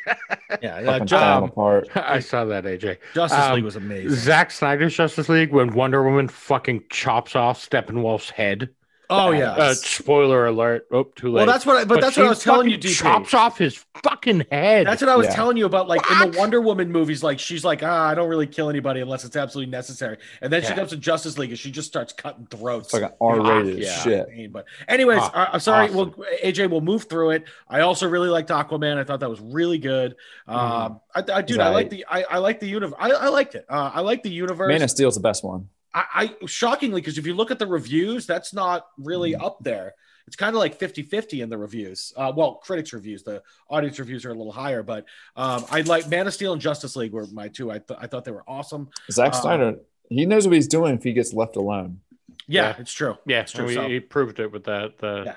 Yeah, 0.62 0.82
Fucking 0.84 1.08
Ju- 1.08 1.16
um, 1.18 1.44
apart. 1.44 1.90
I 1.96 2.20
saw 2.20 2.46
that, 2.46 2.64
AJ. 2.64 2.98
Justice 3.14 3.38
um, 3.40 3.56
League 3.56 3.64
was 3.66 3.76
amazing. 3.76 4.10
Zack 4.12 4.50
Snyder's 4.50 4.96
Justice 4.96 5.30
League 5.30 5.52
when 5.52 5.74
Wonder 5.74 6.02
Woman 6.04 6.28
fucking 6.30 6.86
chops 6.90 7.36
off 7.36 7.60
Steppenwolf's 7.64 8.30
head. 8.32 8.70
Oh 9.10 9.32
yeah. 9.32 9.52
Uh, 9.52 9.74
spoiler 9.74 10.48
alert. 10.48 10.88
Oh, 10.92 11.04
too 11.04 11.28
late. 11.28 11.34
well, 11.34 11.46
that's 11.46 11.66
what. 11.66 11.78
I, 11.78 11.86
but, 11.86 12.02
that's 12.02 12.18
what 12.18 12.26
I 12.26 12.30
was 12.30 12.44
telling 12.44 12.70
you, 12.70 12.76
fucking 12.78 12.92
DP. 12.92 12.96
Chops 12.98 13.34
off 13.34 13.58
his 13.58 13.84
fucking 14.04 14.46
head. 14.52 14.86
That's 14.88 15.02
what 15.02 15.10
I 15.10 15.16
was 15.16 15.28
Yeah. 15.28 15.36
telling 15.36 15.58
you 15.58 15.66
about. 15.66 15.88
Like 15.88 16.02
in 16.12 16.32
the 16.32 16.38
Wonder 16.38 16.62
Woman 16.62 16.92
movies, 16.92 17.24
like 17.24 17.40
she's 17.40 17.64
like, 17.64 17.82
ah, 17.84 18.08
I 18.10 18.16
don't 18.16 18.30
really 18.30 18.48
kill 18.48 18.70
anybody 18.70 19.00
unless 19.02 19.24
it's 19.24 19.36
absolutely 19.36 19.72
necessary. 19.72 20.18
And 20.42 20.52
then 20.52 20.62
she 20.64 20.74
comes 20.74 20.90
to 20.90 20.98
Justice 20.98 21.38
League 21.38 21.50
and 21.52 21.60
she 21.60 21.72
just 21.72 21.88
starts 21.88 22.14
cutting 22.14 22.48
throats. 22.48 22.88
It's 22.88 22.94
like 22.94 23.04
an 23.04 23.18
R-rated 23.22 23.80
yeah. 23.80 23.92
shit. 24.00 24.28
Insane, 24.30 24.52
But 24.52 24.66
anyways, 24.88 25.20
Ah, 25.22 25.32
I- 25.50 25.54
I'm 25.54 25.60
sorry. 25.60 25.86
awesome. 25.86 25.96
Well, 26.18 26.28
AJ, 26.44 26.70
we'll 26.70 26.82
move 26.82 27.04
through 27.06 27.32
it. 27.32 27.46
I 27.70 27.82
also 27.82 28.08
really 28.08 28.30
liked 28.30 28.50
Aquaman. 28.50 28.98
I 28.98 29.04
thought 29.04 29.20
that 29.22 29.30
was 29.30 29.40
really 29.42 29.78
good. 29.78 30.16
Mm-hmm. 30.48 30.56
Um, 30.58 31.02
I, 31.16 31.24
I 31.38 31.42
dude, 31.42 31.60
I 31.60 31.70
like 31.70 31.90
the, 31.90 32.06
I, 32.10 32.24
I 32.24 32.38
like 32.40 32.60
the 32.60 32.68
universe. 32.68 32.98
I, 33.00 33.10
I 33.12 33.28
liked 33.30 33.56
it. 33.56 33.66
Uh, 33.70 33.92
I 33.94 34.02
like 34.02 34.24
the 34.24 34.30
universe. 34.30 34.68
Man 34.70 34.82
of 34.82 34.90
Steel's 34.92 35.16
the 35.16 35.22
best 35.22 35.44
one. 35.44 35.70
I, 35.98 36.36
I 36.42 36.46
shockingly, 36.48 37.02
because 37.02 37.18
if 37.18 37.26
you 37.26 37.34
look 37.34 37.52
at 37.52 37.60
the 37.60 37.68
reviews, 37.68 38.26
that's 38.26 38.54
not 38.54 38.88
really 38.98 39.32
Mm-hmm. 39.34 39.44
up 39.46 39.58
there. 39.64 39.94
It's 40.28 40.36
kind 40.36 40.54
of 40.56 40.60
like 40.60 40.76
50 40.76 41.04
50 41.04 41.42
in 41.42 41.50
the 41.50 41.58
reviews. 41.58 42.12
Uh, 42.18 42.34
well, 42.36 42.56
critics' 42.56 42.92
reviews, 42.92 43.24
the 43.24 43.42
audience 43.70 43.98
reviews 43.98 44.26
are 44.26 44.32
a 44.32 44.34
little 44.34 44.52
higher, 44.52 44.84
but 44.84 45.06
um, 45.38 45.64
I 45.72 45.82
like 45.82 46.10
Man 46.10 46.28
of 46.28 46.34
Steel 46.34 46.52
and 46.52 46.62
Justice 46.62 46.96
League 46.98 47.14
were 47.14 47.26
my 47.28 47.48
two. 47.48 47.72
I, 47.72 47.80
th- 47.80 47.98
I 48.02 48.08
thought 48.08 48.26
they 48.26 48.32
were 48.32 48.44
awesome. 48.48 48.90
Zack 49.10 49.34
Um, 49.36 49.42
Snyder, 49.42 49.76
he 50.10 50.26
knows 50.26 50.46
what 50.46 50.56
he's 50.56 50.68
doing 50.68 50.96
if 50.96 51.04
he 51.04 51.14
gets 51.14 51.34
left 51.34 51.56
alone. 51.56 52.02
Yeah, 52.46 52.70
Yeah. 52.70 52.76
it's 52.80 52.92
true. 52.92 53.18
yeah, 53.26 53.40
it's 53.42 53.54
true. 53.54 53.66
we, 53.66 53.74
So- 53.76 53.88
he 53.88 54.00
proved 54.02 54.40
it 54.42 54.52
with 54.52 54.66
that 54.66 54.98
the 54.98 55.24
Yeah. 55.28 55.36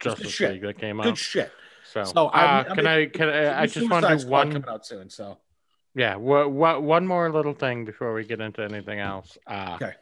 Justice 0.00 0.32
shit. 0.32 0.52
League 0.54 0.62
that 0.62 0.78
came 0.78 1.00
out. 1.00 1.04
Good 1.04 1.18
shit. 1.18 1.52
So, 1.92 2.02
So, 2.04 2.26
uh, 2.26 2.30
I'm- 2.32 2.66
I'm 2.70 2.76
can 2.76 2.86
I 2.88 3.06
can 3.06 3.28
I, 3.28 3.60
I 3.62 3.66
just 3.66 3.88
want 3.88 4.04
to 4.04 4.08
Suicide 4.10 4.24
do 4.26 4.30
one 4.30 4.52
coming 4.52 4.68
out 4.68 4.84
soon. 4.84 5.08
So 5.08 5.38
Yeah, 5.96 6.16
wha- 6.16 6.78
one 6.78 7.06
more 7.06 7.32
little 7.32 7.54
thing 7.54 7.86
before 7.86 8.12
we 8.12 8.24
get 8.24 8.40
into 8.40 8.62
anything 8.62 9.00
else. 9.00 9.36
Uh, 9.46 9.78
Okay. 9.80 9.92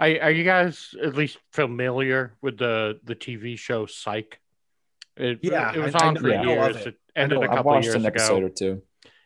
Are, 0.00 0.26
are 0.26 0.30
you 0.30 0.44
guys 0.44 0.94
at 1.02 1.14
least 1.14 1.38
familiar 1.52 2.34
with 2.42 2.58
the 2.58 3.00
the 3.04 3.14
TV 3.14 3.56
show 3.58 3.86
Psych? 3.86 4.38
It, 5.16 5.38
Yeah, 5.42 5.72
it 5.74 5.78
was 5.78 5.94
I- 5.94 6.04
I 6.04 6.06
on 6.08 6.16
for 6.16 6.28
I 6.32 6.42
know 6.42 6.60
of 6.60 6.72
years. 6.74 6.86
it. 6.86 6.86
It 6.88 6.96
ended 7.16 7.38
a 7.38 7.42
of 7.44 7.50
I 7.50 7.56
couple 7.56 7.70
watched 7.72 7.84
years 7.86 7.94
an 7.96 8.06
episode 8.06 8.36
ago. 8.38 8.46
or 8.46 8.50
two. 8.50 8.82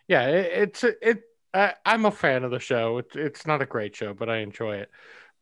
Yeah, 0.09 0.27
it, 0.29 0.53
it's 0.63 0.85
it. 0.85 1.23
Uh, 1.55 1.71
I'm 1.85 2.05
a 2.07 2.11
fan 2.11 2.45
of 2.45 2.51
the 2.51 2.59
show. 2.61 2.99
It's 2.99 3.17
it's 3.17 3.47
not 3.47 3.61
a 3.63 3.67
great 3.67 3.95
show, 3.97 4.15
but 4.15 4.29
I 4.31 4.39
enjoy 4.39 4.77
it. 4.77 4.91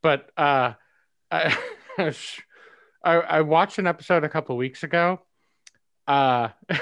But 0.03 0.31
uh, 0.37 0.73
I, 1.31 1.57
I 1.99 2.15
I 3.05 3.41
watched 3.43 3.79
an 3.79 3.87
episode 3.87 4.25
a 4.25 4.29
couple 4.29 4.57
weeks 4.57 4.83
ago, 4.83 5.21
uh, 6.09 6.49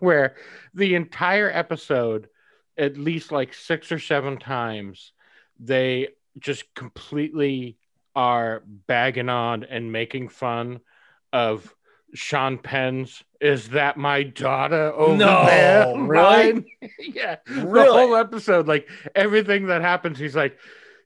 where 0.00 0.36
the 0.74 0.94
entire 0.94 1.50
episode, 1.50 2.28
at 2.78 2.96
least 2.96 3.32
like 3.32 3.54
six 3.54 3.90
or 3.92 3.98
seven 3.98 4.38
times, 4.38 5.12
they 5.58 6.08
just 6.38 6.74
completely 6.74 7.76
are 8.14 8.62
bagging 8.86 9.28
on 9.28 9.64
and 9.64 9.92
making 9.92 10.28
fun 10.28 10.80
of 11.32 11.74
Sean 12.14 12.56
Penn's 12.58 13.22
"Is 13.40 13.70
that 13.70 13.96
my 13.96 14.22
daughter 14.22 14.92
over 14.92 15.16
No, 15.16 15.44
there?" 15.46 15.94
really? 15.96 16.66
yeah, 16.98 17.36
the 17.46 17.84
whole 17.84 18.14
episode, 18.16 18.66
like 18.68 18.88
everything 19.14 19.66
that 19.66 19.82
happens, 19.82 20.18
he's 20.18 20.36
like, 20.36 20.56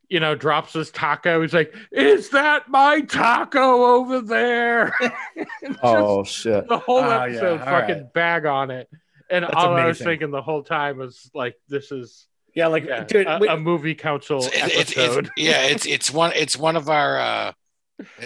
you 0.09 0.21
know, 0.21 0.35
drops 0.35 0.73
his 0.75 0.91
taco. 0.91 1.41
He's 1.43 1.55
like, 1.55 1.75
"Is 1.91 2.31
that 2.31 2.69
my 2.69 3.01
taco 3.01 3.85
over 3.97 4.21
there?" 4.21 4.93
Oh 5.83 6.25
shit! 6.25 6.69
the 6.69 6.79
whole 6.79 6.99
Oh, 6.99 7.09
yeah, 7.09 7.23
episode, 7.25 7.61
fucking 7.61 7.95
right. 7.97 8.13
bag 8.13 8.47
on 8.47 8.71
it. 8.71 8.89
And 9.31 9.45
That's 9.45 9.55
all 9.55 9.75
I 9.77 9.87
was 9.87 9.99
thinking 9.99 10.31
the 10.31 10.43
whole 10.43 10.63
time 10.63 10.99
was 10.99 11.31
like, 11.35 11.57
"This 11.69 11.93
is 11.93 12.27
yeah, 12.55 12.67
like 12.67 12.85
yeah, 12.85 13.05
dude, 13.05 13.27
a, 13.29 13.39
wait- 13.41 13.51
a 13.51 13.57
movie 13.57 13.95
council 13.95 14.39
It's- 14.45 14.55
it's- 14.55 14.91
it's- 14.93 14.97
episode." 15.17 15.31
yeah, 15.37 15.63
it's 15.67 15.87
it's 15.87 16.11
one 16.11 16.33
it's 16.35 16.57
one 16.57 16.77
of 16.77 16.89
our 16.89 17.19
uh 17.21 17.53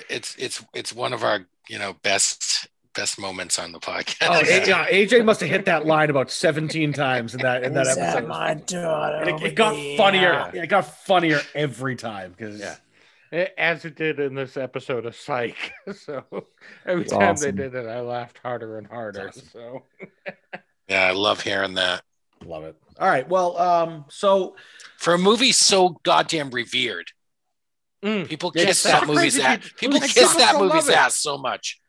it's 0.08 0.34
it's 0.36 0.64
it's 0.74 0.92
one 0.92 1.12
of 1.12 1.22
our 1.24 1.46
you 1.68 1.78
know 1.78 1.94
best 2.02 2.68
best 2.94 3.18
moments 3.18 3.58
on 3.58 3.72
the 3.72 3.80
podcast. 3.80 4.16
oh, 4.22 4.40
A- 4.40 4.66
yeah, 4.68 4.86
AJ 4.90 5.24
must 5.24 5.40
have 5.40 5.50
hit 5.50 5.64
that 5.64 5.84
line 5.84 6.10
about 6.10 6.30
17 6.30 6.92
times 6.92 7.34
in 7.34 7.40
that 7.42 7.64
in 7.64 7.74
that 7.74 7.88
episode. 7.88 8.66
daughter? 8.66 9.16
And 9.16 9.28
it, 9.30 9.42
it 9.48 9.54
got 9.56 9.74
funnier. 9.96 10.50
It 10.54 10.68
got 10.68 10.86
funnier 11.04 11.40
every 11.56 11.96
time 11.96 12.34
because 12.36 12.60
Yeah. 12.60 12.76
as 13.58 13.84
it 13.84 13.96
did 13.96 14.20
in 14.20 14.36
this 14.36 14.56
episode 14.56 15.06
of 15.06 15.16
Psych. 15.16 15.72
So 15.92 16.22
every 16.86 17.02
It's 17.02 17.10
time 17.12 17.22
awesome. 17.32 17.56
they 17.56 17.62
did 17.64 17.74
it, 17.74 17.88
I 17.88 18.00
laughed 18.00 18.38
harder 18.38 18.78
and 18.78 18.86
harder. 18.86 19.26
It's 19.26 19.50
So 19.52 19.82
yeah, 20.88 21.02
I 21.06 21.12
love 21.12 21.40
hearing 21.42 21.74
that. 21.74 22.02
love 22.44 22.64
it. 22.64 22.76
All 22.98 23.08
right, 23.08 23.28
well, 23.28 23.56
um, 23.58 24.04
so 24.08 24.54
For 24.98 25.14
a 25.14 25.18
movie 25.18 25.52
so 25.52 26.00
goddamn 26.04 26.50
revered, 26.50 27.10
Mm. 28.04 28.28
people 28.28 28.50
kiss 28.50 28.64
it's 28.70 28.82
that 28.84 29.06
movie's 29.06 29.38
ass. 29.38 29.70
People 29.78 29.98
kiss 29.98 30.34
that 30.34 30.56
movie's 30.58 30.88
ass 30.90 31.16
so 31.16 31.38
much. 31.38 31.80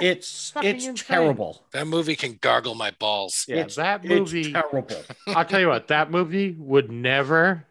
it's 0.00 0.52
it's 0.62 0.86
insane. 0.86 0.94
terrible. 0.94 1.64
That 1.72 1.86
movie 1.86 2.16
can 2.16 2.38
gargle 2.40 2.74
my 2.74 2.90
balls. 2.98 3.44
yeah, 3.48 3.56
It's- 3.56 3.76
that 3.76 4.00
It's 4.04 4.08
movie. 4.32 4.52
terrible. 4.52 5.02
I'll 5.28 5.44
tell 5.44 5.60
you 5.60 5.68
what, 5.68 5.88
that 5.88 6.10
movie 6.10 6.54
would 6.58 6.90
never 6.90 7.64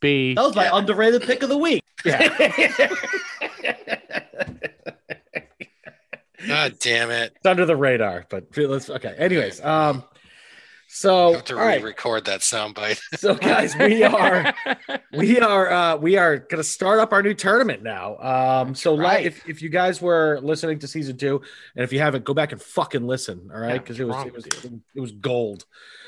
be. 0.00 0.34
That 0.34 0.42
was 0.42 0.54
my 0.56 0.64
Yeah. 0.64 0.76
underrated 0.76 1.22
pick 1.22 1.42
of 1.42 1.48
the 1.48 1.56
week. 1.58 1.82
God 6.46 6.78
damn 6.78 7.10
it. 7.10 7.32
it's 7.36 7.46
under 7.46 7.66
the 7.66 7.76
radar, 7.76 8.26
but 8.28 8.44
let's 8.56 8.88
okay. 8.88 9.14
Anyways, 9.18 9.62
um, 9.64 10.04
so 10.88 11.34
have 11.34 11.44
to 11.44 11.56
re-record 11.56 12.24
that 12.26 12.40
soundbite. 12.40 13.00
so 13.18 13.34
guys, 13.34 13.76
we 13.76 14.02
are 14.02 14.54
we 15.12 15.40
are 15.40 15.70
uh 15.70 15.96
we 15.96 16.16
are 16.16 16.38
gonna 16.38 16.62
start 16.62 17.00
up 17.00 17.12
our 17.12 17.22
new 17.22 17.34
tournament 17.34 17.82
now. 17.82 18.16
Um, 18.18 18.74
so 18.74 18.96
right. 18.96 19.26
if 19.26 19.48
if 19.48 19.62
you 19.62 19.68
guys 19.68 20.00
were 20.00 20.40
listening 20.42 20.78
to 20.80 20.88
season 20.88 21.16
two, 21.16 21.42
and 21.74 21.84
if 21.84 21.92
you 21.92 21.98
haven't, 21.98 22.24
go 22.24 22.34
back 22.34 22.52
and 22.52 22.62
fucking 22.62 23.06
listen. 23.06 23.50
All 23.52 23.60
right, 23.60 23.74
Yeah, 23.74 23.78
because 23.78 24.00
it 24.00 24.04
was 24.04 24.26
it 24.26 24.34
was 24.34 24.46
it 24.46 25.00
was 25.00 25.12
gold. 25.12 25.64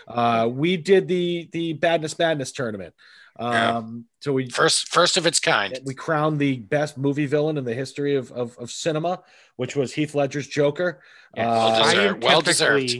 Uh, 0.06 0.48
we 0.50 0.76
did 0.76 1.08
the 1.08 1.48
the 1.52 1.74
badness 1.74 2.18
madness 2.18 2.52
tournament. 2.52 2.94
Yeah. 3.40 3.76
Um, 3.76 4.06
so 4.20 4.32
we 4.32 4.48
First 4.50 4.88
first 4.88 5.16
of 5.16 5.24
its 5.26 5.38
kind. 5.38 5.78
we 5.84 5.94
crowned 5.94 6.40
the 6.40 6.56
best 6.58 6.98
movie 6.98 7.26
villain 7.26 7.56
in 7.56 7.64
the 7.64 7.74
history 7.74 8.16
of, 8.16 8.32
of, 8.32 8.58
of 8.58 8.70
cinema, 8.70 9.22
which 9.56 9.76
was 9.76 9.92
Heath 9.94 10.14
Ledger's 10.14 10.46
Joker. 10.48 11.00
Yeah, 11.36 11.46
Well 11.48 11.68
Uh, 11.68 11.84
deserved. 11.92 12.24
Well 12.24 12.40
deserved. 12.40 12.96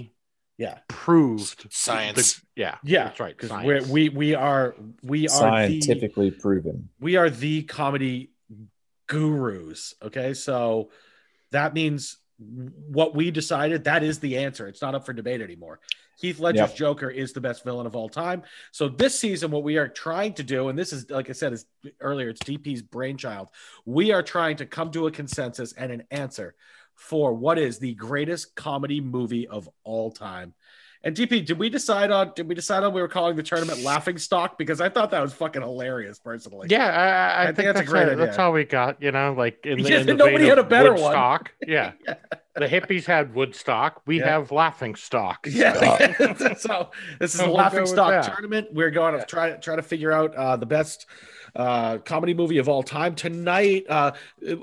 yeah, 0.56 0.78
Proved 0.88 1.66
Science. 1.72 2.34
the- 2.34 2.42
yeah, 2.56 2.76
yeah, 2.84 3.04
that's 3.04 3.18
right. 3.20 3.36
because 3.36 3.50
science. 3.50 3.88
we 3.88 4.08
we 4.10 4.34
are 4.34 4.76
we 5.02 5.26
are 5.28 5.66
the 5.68 5.80
Scientifically 5.80 6.30
proven. 6.30 6.88
we 7.00 7.16
are 7.16 7.30
the 7.30 7.62
comedy 7.64 8.30
gurus. 9.08 9.94
Okay, 10.02 10.34
so 10.34 10.90
that 11.50 11.74
means 11.74 12.18
what 12.38 13.14
we 13.16 13.30
decided 13.32 13.84
that 13.84 14.04
is 14.04 14.20
the 14.20 14.38
answer. 14.38 14.68
It's 14.68 14.82
not 14.82 14.94
up 14.94 15.04
for 15.04 15.12
debate 15.12 15.40
anymore. 15.40 15.80
Heath 16.18 16.40
Ledger's 16.40 16.70
Yep. 16.70 16.76
Joker 16.76 17.10
is 17.10 17.32
the 17.32 17.40
best 17.40 17.62
villain 17.64 17.86
of 17.86 17.94
all 17.94 18.08
time. 18.08 18.42
So 18.72 18.88
this 18.88 19.18
season, 19.18 19.50
what 19.50 19.62
we 19.62 19.78
are 19.78 19.88
trying 19.88 20.34
to 20.34 20.42
do, 20.42 20.68
and 20.68 20.78
this 20.78 20.92
is 20.92 21.08
like 21.10 21.30
I 21.30 21.32
said 21.32 21.52
is 21.52 21.66
earlier, 22.00 22.28
it's 22.28 22.40
DP's 22.42 22.82
brainchild. 22.82 23.50
We 23.84 24.12
are 24.12 24.22
trying 24.22 24.56
to 24.56 24.66
come 24.66 24.90
to 24.92 25.06
a 25.06 25.10
consensus 25.12 25.72
and 25.72 25.92
an 25.92 26.02
answer 26.10 26.54
for 26.96 27.32
what 27.32 27.58
is 27.58 27.78
the 27.78 27.94
greatest 27.94 28.56
comedy 28.56 29.00
movie 29.00 29.46
of 29.46 29.68
all 29.84 30.10
time. 30.10 30.54
And 31.04 31.14
DP, 31.16 31.46
did 31.46 31.56
we 31.60 31.70
decide 31.70 32.10
on 32.10 32.32
did 32.34 32.48
we 32.48 32.56
decide 32.56 32.82
on 32.82 32.92
we 32.92 33.00
were 33.00 33.06
calling 33.06 33.36
the 33.36 33.42
tournament 33.44 33.84
Laughing 33.84 34.18
Stock? 34.18 34.58
Because 34.58 34.80
I 34.80 34.88
thought 34.88 35.12
that 35.12 35.22
was 35.22 35.32
fucking 35.32 35.62
hilarious 35.62 36.18
personally. 36.18 36.66
yeah, 36.68 36.86
I, 36.86 36.90
I, 36.90 37.42
I 37.42 37.46
think 37.46 37.56
think, 37.56 37.66
that's 37.66 37.76
a 37.76 37.78
that's, 37.82 37.90
great 37.90 38.08
it. 38.08 38.18
That's 38.18 38.32
idea. 38.32 38.44
all 38.44 38.52
we 38.52 38.64
got. 38.64 39.00
You 39.00 39.12
know, 39.12 39.32
like 39.38 39.64
in 39.64 39.80
the, 39.80 39.88
Yeah, 39.88 40.00
in 40.00 40.06
the 40.08 40.14
nobody 40.14 40.46
had 40.48 40.58
a 40.58 40.64
better 40.64 40.92
one. 40.94 41.02
Woodstock. 41.02 41.52
Yeah. 41.64 41.92
the 42.58 42.66
hippies 42.66 43.04
had 43.06 43.34
Woodstock. 43.34 44.02
We 44.06 44.18
Yeah. 44.18 44.28
have 44.28 44.52
Laughing 44.52 44.94
Stock. 44.94 45.46
Yeah. 45.48 46.54
so 46.54 46.90
this 47.20 47.34
is 47.34 47.40
a 47.42 47.44
We'll 47.46 47.54
laughing 47.54 47.86
stock 47.86 48.24
tournament. 48.26 48.68
We're 48.72 48.90
going 48.90 49.18
to 49.18 49.24
try 49.26 49.52
try 49.52 49.76
to 49.76 49.82
figure 49.82 50.12
out 50.12 50.34
uh, 50.34 50.56
the 50.56 50.66
best 50.66 51.06
uh, 51.54 51.98
comedy 51.98 52.34
movie 52.34 52.58
of 52.58 52.68
all 52.68 52.82
time. 52.82 53.14
Tonight, 53.14 53.86
uh, 53.88 54.12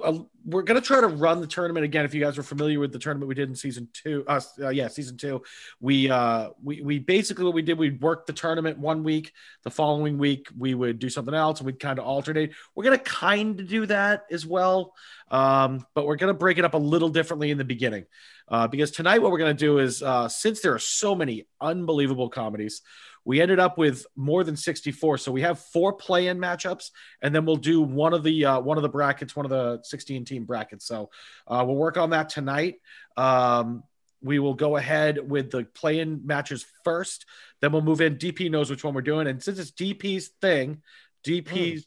uh, 0.04 0.20
we're 0.46 0.62
gonna 0.62 0.82
try 0.82 1.02
to 1.02 1.08
run 1.08 1.42
the 1.42 1.48
tournament 1.48 1.84
again. 1.84 2.06
If 2.06 2.14
you 2.14 2.22
guys 2.22 2.38
are 2.38 2.44
familiar 2.44 2.80
with 2.80 2.92
the 2.92 3.00
tournament 3.00 3.28
we 3.28 3.36
did 3.36 3.50
in 3.50 3.56
season 3.56 3.88
two, 3.94 4.24
uh, 4.28 4.40
uh 4.62 4.70
yeah, 4.70 4.88
season 4.88 5.18
two, 5.18 5.44
we 5.80 6.10
uh, 6.10 6.50
we 6.64 6.82
we 6.82 7.00
basically 7.00 7.46
what 7.46 7.54
we 7.54 7.62
did, 7.62 7.78
we 7.78 7.92
worked 7.92 8.28
the 8.28 8.34
tournament 8.34 8.78
one 8.78 9.04
week. 9.04 9.34
The 9.64 9.72
following 9.72 10.18
week, 10.18 10.48
we 10.58 10.76
would 10.76 11.00
do 11.00 11.10
something 11.10 11.34
else, 11.34 11.60
and 11.60 11.66
we'd 11.66 11.80
kind 11.80 12.00
of 12.00 12.06
alternate. 12.06 12.54
We're 12.76 12.84
gonna 12.84 12.98
kind 13.00 13.60
of 13.60 13.68
do 13.68 13.86
that 13.88 14.26
as 14.32 14.46
well, 14.46 14.94
um, 15.32 15.86
but 15.96 16.06
we're 16.06 16.18
gonna 16.18 16.34
break 16.34 16.58
it 16.58 16.66
up 16.66 16.74
a 16.74 16.80
little 16.80 17.10
differently 17.10 17.52
in 17.52 17.58
the 17.58 17.66
beginning. 17.66 18.06
Uh, 18.48 18.68
because 18.68 18.92
tonight, 18.92 19.20
what 19.20 19.32
we're 19.32 19.40
going 19.40 19.56
to 19.56 19.66
do 19.66 19.80
is, 19.80 20.04
uh, 20.04 20.28
since 20.30 20.62
there 20.62 20.74
are 20.74 20.80
so 20.80 21.16
many 21.16 21.48
unbelievable 21.60 22.30
comedies, 22.30 22.82
we 23.26 23.42
ended 23.42 23.60
up 23.60 23.78
with 23.78 24.06
more 24.16 24.44
than 24.44 24.56
64. 24.56 25.18
So 25.18 25.32
we 25.32 25.42
have 25.42 25.60
four 25.60 25.92
play-in 25.94 26.38
matchups, 26.38 26.92
and 27.22 27.34
then 27.34 27.46
we'll 27.46 27.56
do 27.56 27.82
one 27.82 28.14
of 28.14 28.24
the 28.24 28.46
uh, 28.46 28.60
one 28.60 28.78
of 28.78 28.84
the 28.84 28.90
brackets, 28.90 29.36
one 29.36 29.46
of 29.46 29.50
the 29.50 29.82
16 29.84 30.24
team 30.26 30.46
brackets. 30.46 30.86
So 30.86 31.10
uh, 31.48 31.64
we'll 31.66 31.76
work 31.76 31.98
on 31.98 32.12
that 32.12 32.30
tonight. 32.30 32.76
Um, 33.18 33.84
we 34.22 34.40
will 34.40 34.54
go 34.54 34.78
ahead 34.78 35.30
with 35.30 35.52
the 35.52 35.66
play-in 35.66 36.26
matches 36.26 36.66
first. 36.84 37.26
Then 37.62 37.72
we'll 37.72 37.82
move 37.82 38.02
in. 38.02 38.18
DP 38.18 38.50
knows 38.50 38.70
which 38.70 38.84
one 38.84 38.94
we're 38.94 39.02
doing, 39.02 39.28
and 39.28 39.42
since 39.42 39.58
it's 39.58 39.72
DP's 39.72 40.28
thing, 40.40 40.84
DP's 41.26 41.82
mm. 41.82 41.86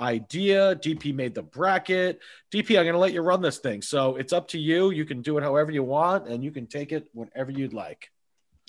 idea. 0.00 0.76
DP 0.76 1.14
made 1.14 1.34
the 1.34 1.42
bracket. 1.42 2.20
DP, 2.52 2.78
I'm 2.78 2.84
going 2.84 2.92
to 2.92 2.98
let 2.98 3.14
you 3.14 3.22
run 3.22 3.40
this 3.40 3.58
thing. 3.58 3.80
So 3.80 4.16
it's 4.16 4.34
up 4.34 4.48
to 4.48 4.58
you. 4.58 4.90
You 4.90 5.06
can 5.06 5.22
do 5.22 5.38
it 5.38 5.42
however 5.42 5.70
you 5.72 5.82
want, 5.82 6.28
and 6.28 6.44
you 6.44 6.50
can 6.50 6.66
take 6.66 6.92
it 6.92 7.08
whenever 7.14 7.50
you'd 7.50 7.72
like. 7.72 8.10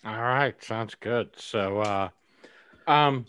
All 0.05 0.21
right, 0.21 0.63
sounds 0.63 0.93
good. 0.93 1.29
So, 1.35 1.79
uh, 1.79 2.09
um, 2.85 3.25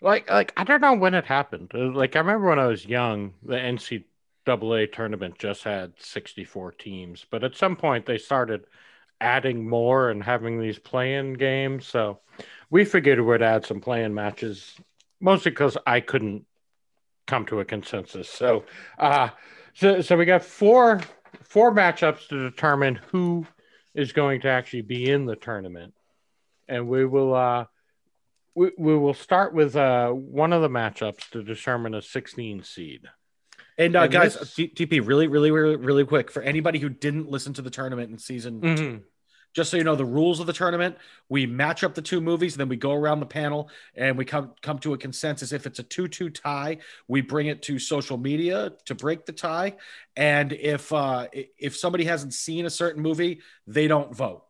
like, 0.00 0.28
like 0.28 0.52
I 0.56 0.64
don't 0.64 0.80
know 0.80 0.94
when 0.94 1.14
it 1.14 1.24
happened. 1.24 1.70
Uh, 1.72 1.92
like, 1.92 2.16
I 2.16 2.18
remember 2.18 2.48
when 2.48 2.58
I 2.58 2.66
was 2.66 2.84
young, 2.84 3.34
the 3.44 3.54
NCAA 3.54 4.92
tournament 4.92 5.38
just 5.38 5.62
had 5.62 5.92
64 5.98 6.72
teams, 6.72 7.24
but 7.30 7.44
at 7.44 7.56
some 7.56 7.76
point 7.76 8.06
they 8.06 8.18
started 8.18 8.64
adding 9.20 9.68
more 9.68 10.10
and 10.10 10.22
having 10.22 10.60
these 10.60 10.80
play-in 10.80 11.34
games. 11.34 11.86
So, 11.86 12.18
we 12.70 12.84
figured 12.84 13.20
we'd 13.20 13.42
add 13.42 13.64
some 13.64 13.80
play-in 13.80 14.12
matches, 14.12 14.74
mostly 15.20 15.52
because 15.52 15.76
I 15.86 16.00
couldn't 16.00 16.44
come 17.28 17.46
to 17.46 17.60
a 17.60 17.64
consensus. 17.64 18.28
So, 18.28 18.64
uh, 18.98 19.28
so, 19.74 20.00
so 20.00 20.16
we 20.16 20.24
got 20.24 20.42
four 20.42 21.02
four 21.44 21.72
matchups 21.72 22.26
to 22.28 22.50
determine 22.50 22.96
who 22.96 23.46
is 23.94 24.12
going 24.12 24.42
to 24.42 24.48
actually 24.48 24.82
be 24.82 25.10
in 25.10 25.26
the 25.26 25.36
tournament, 25.36 25.94
and 26.68 26.88
we 26.88 27.04
will 27.04 27.34
uh, 27.34 27.64
we 28.54 28.72
we 28.78 28.96
will 28.96 29.14
start 29.14 29.54
with 29.54 29.76
uh, 29.76 30.10
one 30.10 30.52
of 30.52 30.62
the 30.62 30.68
matchups 30.68 31.30
to 31.30 31.42
determine 31.42 31.94
a 31.94 32.02
16 32.02 32.62
seed. 32.64 33.02
And, 33.78 33.94
uh, 33.94 34.02
and 34.02 34.12
guys, 34.12 34.34
this... 34.34 34.54
TP, 34.56 35.06
really, 35.06 35.28
really, 35.28 35.52
really, 35.52 35.76
really 35.76 36.04
quick 36.04 36.32
for 36.32 36.42
anybody 36.42 36.80
who 36.80 36.88
didn't 36.88 37.30
listen 37.30 37.52
to 37.54 37.62
the 37.62 37.70
tournament 37.70 38.10
in 38.10 38.18
season 38.18 38.60
mm-hmm. 38.60 38.74
two, 38.74 39.02
just 39.54 39.70
so 39.70 39.76
you 39.76 39.84
know 39.84 39.96
the 39.96 40.04
rules 40.04 40.40
of 40.40 40.46
the 40.46 40.52
tournament 40.52 40.96
we 41.28 41.46
match 41.46 41.84
up 41.84 41.94
the 41.94 42.02
two 42.02 42.20
movies 42.20 42.56
then 42.56 42.68
we 42.68 42.76
go 42.76 42.92
around 42.92 43.20
the 43.20 43.26
panel 43.26 43.70
and 43.94 44.16
we 44.16 44.24
come 44.24 44.52
come 44.62 44.78
to 44.78 44.92
a 44.94 44.98
consensus. 44.98 45.52
If 45.52 45.66
it's 45.66 45.78
a 45.78 45.84
2-2 45.84 46.34
tie 46.34 46.78
we 47.06 47.20
bring 47.20 47.46
it 47.46 47.62
to 47.62 47.78
social 47.78 48.18
media 48.18 48.72
to 48.86 48.94
break 48.94 49.26
the 49.26 49.32
tie. 49.32 49.76
And 50.16 50.52
if 50.52 50.92
uh 50.92 51.28
if 51.58 51.76
somebody 51.76 52.04
hasn't 52.04 52.34
seen 52.34 52.66
a 52.66 52.70
certain 52.70 53.02
movie 53.02 53.40
they 53.66 53.88
don't 53.88 54.14
vote. 54.14 54.44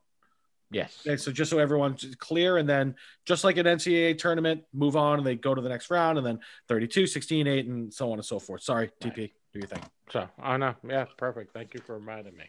Yes. 0.70 0.98
Okay, 1.06 1.16
so 1.16 1.32
just 1.32 1.50
so 1.50 1.58
everyone's 1.58 2.14
clear 2.18 2.58
and 2.58 2.68
then 2.68 2.94
just 3.24 3.42
like 3.42 3.56
an 3.56 3.66
ncaa 3.66 4.18
tournament 4.18 4.64
move 4.74 4.96
on 4.96 5.18
and 5.18 5.26
they 5.26 5.34
go 5.34 5.54
to 5.54 5.62
the 5.62 5.68
next 5.68 5.90
round 5.90 6.18
and 6.18 6.26
then 6.26 6.40
32 6.68 7.06
16 7.06 7.46
8 7.46 7.66
and 7.66 7.94
so 7.94 8.12
on 8.12 8.18
and 8.18 8.24
so 8.24 8.38
forth. 8.38 8.62
Sorry 8.62 8.90
right. 9.02 9.14
tp 9.14 9.32
do 9.52 9.60
your 9.60 9.68
thing. 9.68 9.82
So 10.10 10.28
oh 10.42 10.56
no. 10.56 10.74
Yeah 10.86 11.06
perfect. 11.16 11.54
Thank 11.54 11.74
you 11.74 11.80
for 11.80 11.94
reminding 11.94 12.36
me. 12.36 12.44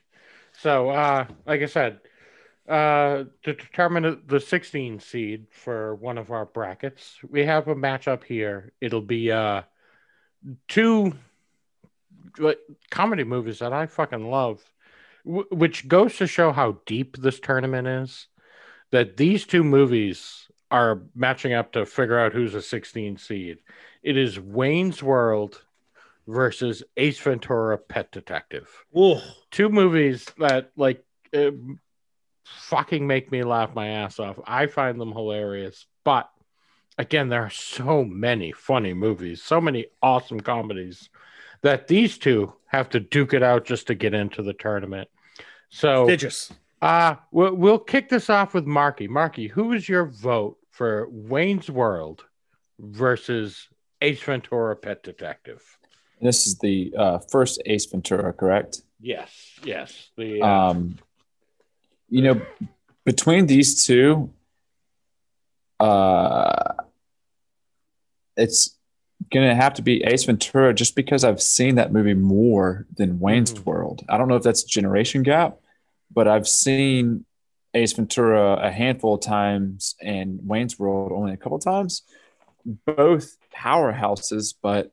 So 0.61 0.89
uh 0.89 1.25
like 1.45 1.61
i 1.61 1.65
said 1.65 1.99
uh, 2.69 3.23
to 3.41 3.53
determine 3.53 4.21
the 4.27 4.39
16 4.39 4.99
seed 4.99 5.47
for 5.49 5.95
one 5.95 6.19
of 6.19 6.29
our 6.29 6.45
brackets, 6.45 7.17
we 7.27 7.43
have 7.43 7.67
a 7.67 7.75
matchup 7.75 8.23
here. 8.23 8.73
It'll 8.79 9.01
be 9.01 9.31
uh, 9.31 9.63
two 10.67 11.15
comedy 12.91 13.23
movies 13.23 13.59
that 13.59 13.73
I 13.73 13.87
fucking 13.87 14.29
love, 14.29 14.61
w- 15.25 15.47
which 15.49 15.87
goes 15.87 16.17
to 16.17 16.27
show 16.27 16.51
how 16.51 16.77
deep 16.85 17.17
this 17.17 17.39
tournament 17.39 17.87
is. 17.87 18.27
That 18.91 19.17
these 19.17 19.45
two 19.45 19.63
movies 19.63 20.47
are 20.69 21.01
matching 21.15 21.53
up 21.53 21.71
to 21.71 21.85
figure 21.87 22.19
out 22.19 22.33
who's 22.33 22.53
a 22.53 22.61
16 22.61 23.17
seed. 23.17 23.59
It 24.03 24.15
is 24.15 24.39
Wayne's 24.39 25.01
World 25.01 25.63
versus 26.27 26.83
Ace 26.97 27.19
Ventura: 27.19 27.79
Pet 27.79 28.11
Detective. 28.11 28.69
Ooh. 28.95 29.19
Two 29.49 29.69
movies 29.69 30.27
that 30.37 30.71
like. 30.75 31.03
Uh, 31.35 31.51
fucking 32.57 33.05
make 33.05 33.31
me 33.31 33.43
laugh 33.43 33.73
my 33.75 33.87
ass 33.89 34.19
off. 34.19 34.39
I 34.45 34.67
find 34.67 34.99
them 34.99 35.11
hilarious. 35.11 35.85
But 36.03 36.29
again, 36.97 37.29
there 37.29 37.43
are 37.43 37.49
so 37.49 38.03
many 38.03 38.51
funny 38.51 38.93
movies, 38.93 39.41
so 39.41 39.59
many 39.61 39.87
awesome 40.01 40.39
comedies 40.39 41.09
that 41.61 41.87
these 41.87 42.17
two 42.17 42.53
have 42.67 42.89
to 42.89 42.99
duke 42.99 43.33
it 43.33 43.43
out 43.43 43.65
just 43.65 43.87
to 43.87 43.95
get 43.95 44.13
into 44.13 44.43
the 44.43 44.53
tournament. 44.53 45.09
So, 45.69 46.05
Prodigious. 46.05 46.53
Uh, 46.81 47.15
we'll, 47.31 47.53
we'll 47.55 47.79
kick 47.79 48.09
this 48.09 48.29
off 48.29 48.53
with 48.53 48.65
Marky. 48.65 49.07
Marky, 49.07 49.47
who 49.47 49.73
is 49.73 49.89
your 49.89 50.05
vote 50.05 50.57
for 50.71 51.07
Wayne's 51.11 51.69
World 51.69 52.23
versus 52.79 53.67
Ace 54.01 54.21
Ventura 54.21 54.75
Pet 54.75 55.03
Detective? 55.03 55.61
This 56.21 56.47
is 56.47 56.57
the 56.57 56.93
uh, 56.97 57.19
first 57.19 57.61
Ace 57.65 57.85
Ventura, 57.85 58.33
correct? 58.33 58.81
Yes, 59.01 59.31
yes. 59.63 60.09
The 60.17 60.41
uh, 60.41 60.47
um, 60.47 60.97
you 62.09 62.21
know, 62.21 62.41
between 63.05 63.47
these 63.47 63.85
two, 63.85 64.31
uh, 65.79 66.73
it's 68.35 68.75
gonna 69.31 69.55
have 69.55 69.75
to 69.75 69.81
be 69.81 70.03
Ace 70.03 70.23
Ventura 70.23 70.73
just 70.73 70.95
because 70.95 71.23
I've 71.23 71.41
seen 71.41 71.75
that 71.75 71.91
movie 71.91 72.13
more 72.13 72.85
than 72.95 73.19
Wayne's 73.19 73.53
mm-hmm. 73.53 73.69
World. 73.69 74.05
I 74.09 74.17
don't 74.17 74.27
know 74.27 74.35
if 74.35 74.43
that's 74.43 74.63
a 74.63 74.67
generation 74.67 75.23
gap, 75.23 75.57
but 76.13 76.27
I've 76.27 76.47
seen 76.47 77.25
Ace 77.73 77.93
Ventura 77.93 78.53
a 78.53 78.71
handful 78.71 79.15
of 79.15 79.21
times 79.21 79.95
and 80.01 80.39
Wayne's 80.43 80.79
World 80.79 81.11
only 81.11 81.33
a 81.33 81.37
couple 81.37 81.59
times. 81.59 82.01
Both 82.85 83.37
powerhouses, 83.55 84.53
but 84.61 84.91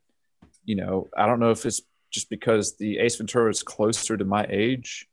you 0.65 0.75
know, 0.77 1.09
I 1.17 1.27
don't 1.27 1.41
know 1.41 1.51
if 1.51 1.65
it's 1.65 1.81
just 2.11 2.29
because 2.29 2.77
the 2.77 2.99
Ace 2.99 3.17
Ventura 3.17 3.51
is 3.51 3.63
closer 3.63 4.17
to 4.17 4.25
my 4.25 4.47
age 4.49 5.07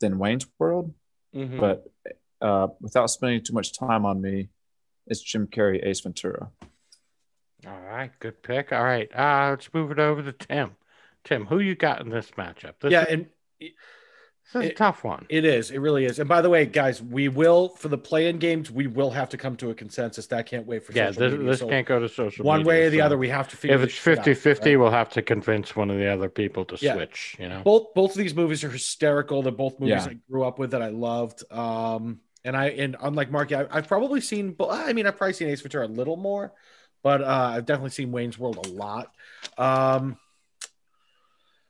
than 0.00 0.18
Wayne's 0.18 0.46
World. 0.58 0.92
Mm-hmm. 1.34 1.60
But 1.60 1.84
uh, 2.40 2.68
without 2.80 3.06
spending 3.06 3.42
too 3.42 3.52
much 3.52 3.78
time 3.78 4.04
on 4.04 4.20
me, 4.20 4.48
it's 5.06 5.20
Jim 5.20 5.46
Carrey, 5.46 5.84
Ace 5.84 6.00
Ventura. 6.00 6.50
All 7.66 7.80
right, 7.80 8.10
good 8.20 8.42
pick. 8.42 8.72
All 8.72 8.82
right, 8.82 9.08
uh, 9.14 9.50
let's 9.50 9.72
move 9.74 9.90
it 9.90 9.98
over 9.98 10.22
to 10.22 10.32
Tim. 10.32 10.76
Tim, 11.24 11.46
who 11.46 11.58
you 11.58 11.74
got 11.74 12.00
in 12.00 12.08
this 12.08 12.30
matchup? 12.32 12.74
This 12.80 12.92
yeah, 12.92 13.02
is, 13.02 13.12
and 13.12 13.26
this 14.52 14.64
is 14.64 14.68
it, 14.70 14.72
a 14.72 14.74
tough 14.74 15.04
one. 15.04 15.26
It 15.28 15.44
is. 15.44 15.70
It 15.70 15.78
really 15.78 16.04
is. 16.04 16.18
And 16.18 16.28
by 16.28 16.40
the 16.40 16.50
way, 16.50 16.66
guys, 16.66 17.00
we 17.00 17.28
will 17.28 17.68
for 17.68 17.88
the 17.88 17.98
play-in 17.98 18.38
games. 18.38 18.70
We 18.70 18.88
will 18.88 19.10
have 19.10 19.28
to 19.30 19.36
come 19.36 19.56
to 19.58 19.70
a 19.70 19.74
consensus. 19.74 20.26
That 20.26 20.46
can't 20.46 20.66
wait 20.66 20.84
for 20.84 20.92
yeah. 20.92 21.10
This, 21.10 21.34
this 21.38 21.58
so 21.60 21.68
can't 21.68 21.86
go 21.86 22.00
to 22.00 22.08
social. 22.08 22.44
One 22.44 22.60
media, 22.60 22.68
way 22.68 22.86
or 22.86 22.90
the 22.90 22.98
so 22.98 23.04
other, 23.04 23.18
we 23.18 23.28
have 23.28 23.48
to 23.48 23.56
figure. 23.56 23.76
Out. 23.76 23.82
If 23.82 23.90
it's 23.90 24.18
50-50, 24.20 24.64
right? 24.64 24.76
we'll 24.76 24.90
have 24.90 25.10
to 25.10 25.22
convince 25.22 25.76
one 25.76 25.90
of 25.90 25.98
the 25.98 26.06
other 26.08 26.28
people 26.28 26.64
to 26.64 26.76
yeah. 26.80 26.94
switch. 26.94 27.36
You 27.38 27.48
know, 27.48 27.62
both 27.62 27.94
both 27.94 28.10
of 28.10 28.16
these 28.16 28.34
movies 28.34 28.64
are 28.64 28.70
hysterical. 28.70 29.42
They're 29.42 29.52
both 29.52 29.78
movies 29.78 30.04
yeah. 30.06 30.12
I 30.12 30.18
grew 30.28 30.44
up 30.44 30.58
with 30.58 30.72
that 30.72 30.82
I 30.82 30.88
loved. 30.88 31.44
Um, 31.52 32.20
and 32.44 32.56
I 32.56 32.70
and 32.70 32.96
unlike 33.00 33.30
Marky, 33.30 33.54
I, 33.54 33.66
have 33.72 33.88
probably 33.88 34.20
seen. 34.20 34.56
I 34.68 34.92
mean, 34.92 35.06
I've 35.06 35.16
probably 35.16 35.34
seen 35.34 35.48
Ace 35.48 35.60
Ventura 35.60 35.86
a 35.86 35.88
little 35.88 36.16
more, 36.16 36.52
but 37.02 37.22
uh, 37.22 37.52
I've 37.54 37.66
definitely 37.66 37.90
seen 37.90 38.12
Wayne's 38.12 38.38
World 38.38 38.66
a 38.66 38.68
lot. 38.70 39.12
Um, 39.58 40.16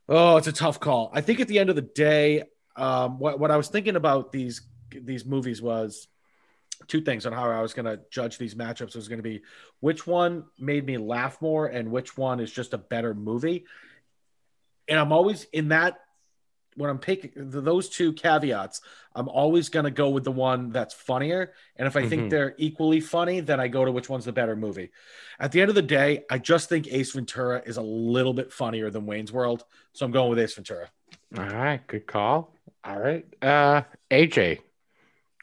oh, 0.08 0.36
it's 0.36 0.46
a 0.46 0.52
tough 0.52 0.80
call. 0.80 1.10
I 1.12 1.20
think 1.20 1.40
at 1.40 1.48
the 1.48 1.58
end 1.58 1.70
of 1.70 1.76
the 1.76 1.82
day, 1.82 2.44
um, 2.80 3.18
what 3.18 3.38
what 3.38 3.50
I 3.50 3.56
was 3.56 3.68
thinking 3.68 3.96
about 3.96 4.32
these 4.32 4.62
these 4.90 5.24
movies 5.24 5.60
was 5.60 6.08
two 6.88 7.02
things 7.02 7.26
on 7.26 7.32
how 7.32 7.50
I 7.50 7.60
was 7.60 7.74
going 7.74 7.84
to 7.84 8.00
judge 8.10 8.38
these 8.38 8.54
matchups 8.54 8.96
was 8.96 9.06
going 9.06 9.18
to 9.18 9.22
be 9.22 9.42
which 9.80 10.06
one 10.06 10.44
made 10.58 10.86
me 10.86 10.96
laugh 10.96 11.40
more 11.42 11.66
and 11.66 11.90
which 11.90 12.16
one 12.16 12.40
is 12.40 12.50
just 12.50 12.72
a 12.72 12.78
better 12.78 13.12
movie. 13.12 13.66
And 14.88 14.98
I'm 14.98 15.12
always 15.12 15.44
in 15.52 15.68
that 15.68 16.00
when 16.76 16.88
I'm 16.88 16.98
picking 16.98 17.32
those 17.34 17.88
two 17.88 18.12
caveats, 18.14 18.80
I'm 19.14 19.28
always 19.28 19.68
going 19.68 19.84
to 19.84 19.90
go 19.90 20.08
with 20.08 20.24
the 20.24 20.32
one 20.32 20.70
that's 20.70 20.94
funnier. 20.94 21.52
And 21.76 21.86
if 21.86 21.96
I 21.96 22.00
mm-hmm. 22.00 22.08
think 22.08 22.30
they're 22.30 22.54
equally 22.56 23.00
funny, 23.00 23.40
then 23.40 23.60
I 23.60 23.68
go 23.68 23.84
to 23.84 23.92
which 23.92 24.08
one's 24.08 24.24
the 24.24 24.32
better 24.32 24.56
movie. 24.56 24.90
At 25.38 25.52
the 25.52 25.60
end 25.60 25.68
of 25.68 25.74
the 25.74 25.82
day, 25.82 26.24
I 26.30 26.38
just 26.38 26.68
think 26.68 26.88
Ace 26.88 27.12
Ventura 27.12 27.62
is 27.66 27.76
a 27.76 27.82
little 27.82 28.32
bit 28.32 28.52
funnier 28.52 28.90
than 28.90 29.04
Wayne's 29.04 29.32
World. 29.32 29.64
So 29.92 30.06
I'm 30.06 30.12
going 30.12 30.30
with 30.30 30.38
Ace 30.38 30.54
Ventura. 30.54 30.88
All 31.36 31.44
right. 31.44 31.84
Good 31.86 32.06
call. 32.06 32.54
All 32.84 32.98
right. 32.98 33.24
Uh, 33.42 33.82
AJ, 34.10 34.60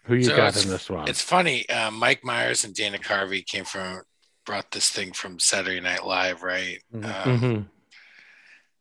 who 0.06 0.16
you 0.16 0.24
so 0.24 0.36
got 0.36 0.62
in 0.62 0.70
this 0.70 0.90
one? 0.90 1.08
It's 1.08 1.22
funny. 1.22 1.68
Uh, 1.70 1.92
Mike 1.92 2.24
Myers 2.24 2.64
and 2.64 2.74
Dana 2.74 2.98
Carvey 2.98 3.46
came 3.46 3.64
from 3.66 4.02
brought 4.46 4.72
this 4.72 4.90
thing 4.90 5.12
from 5.12 5.40
Saturday 5.40 5.80
Night 5.82 6.06
Live, 6.06 6.42
right? 6.44 6.80
Mhm. 6.94 7.28
Um, 7.28 7.70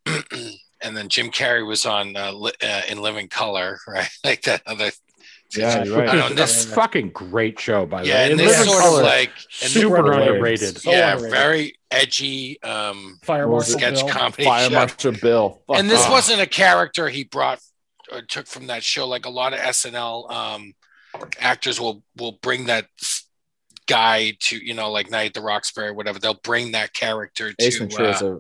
Mhm. 0.07 0.55
and 0.83 0.97
then 0.97 1.09
Jim 1.09 1.31
Carrey 1.31 1.66
was 1.66 1.85
on 1.85 2.16
uh, 2.16 2.33
Li- 2.33 2.53
uh, 2.62 2.83
in 2.88 2.99
Living 3.03 3.29
Color, 3.29 3.79
right? 3.88 4.09
Like 4.25 4.42
that 4.42 4.62
other. 4.66 4.90
Yeah, 5.57 5.85
you're 5.85 5.97
right. 5.99 6.09
I 6.09 6.16
don't 6.16 6.31
know. 6.31 6.37
That's 6.37 6.64
a 6.64 6.69
fucking 6.69 7.11
great 7.11 7.59
show, 7.61 7.87
by 7.87 8.03
the 8.03 8.09
Yeah, 8.09 8.14
way. 8.16 8.23
and 8.25 8.31
And 8.33 8.40
this 8.40 8.59
Living 8.59 8.73
sort 8.73 8.83
Colour, 8.83 9.01
of 9.01 9.07
like 9.07 9.31
and 9.62 9.71
super 9.71 9.97
underrated. 9.99 10.29
underrated. 10.35 10.81
So 10.81 10.90
yeah, 10.90 11.12
underrated. 11.12 11.38
very 11.38 11.75
edgy 11.92 12.62
um, 12.62 13.19
Fire 13.23 13.47
What 13.49 13.57
was 13.59 13.73
Marshal 13.75 13.88
it? 13.88 13.97
sketch 13.97 14.07
Bill. 14.07 14.14
comedy 14.14 14.45
Fire 14.45 14.69
show. 14.69 14.75
Marshal 14.75 15.12
Bill. 15.12 15.62
Fuck 15.69 15.79
and 15.79 15.88
this 15.90 16.05
off. 16.05 16.11
wasn't 16.11 16.40
a 16.40 16.47
character 16.47 17.09
he 17.09 17.25
brought 17.25 17.61
or 18.12 18.23
took 18.23 18.47
from 18.47 18.66
that 18.69 18.83
show. 18.83 19.07
Like 19.07 19.27
a 19.27 19.31
lot 19.31 19.53
of 19.53 19.61
SNL 19.61 20.31
um, 20.31 20.75
actors 21.40 21.81
will 21.81 22.03
will 22.16 22.38
bring 22.42 22.66
that 22.66 22.87
guy 23.87 24.37
to 24.40 24.57
you 24.57 24.75
know 24.75 24.90
like 24.90 25.11
Night 25.11 25.29
at 25.29 25.35
the 25.35 25.40
Roxbury, 25.40 25.92
whatever. 25.92 26.19
They'll 26.19 26.35
bring 26.35 26.73
that 26.73 26.92
character 26.95 27.53
to. 27.53 27.64
Ace 27.64 27.79
Ventura 27.79 28.11
is 28.11 28.23
uh, 28.23 28.37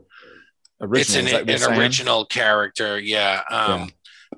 a 0.80 0.86
original. 0.86 1.00
it's 1.00 1.16
an, 1.16 1.26
is 1.26 1.32
that 1.32 1.40
what 1.40 1.48
you're 1.48 1.54
an 1.56 1.62
saying? 1.62 1.80
original 1.80 2.24
character, 2.26 2.98
yeah. 2.98 3.42
Um, 3.50 3.80
Yeah. 3.80 3.86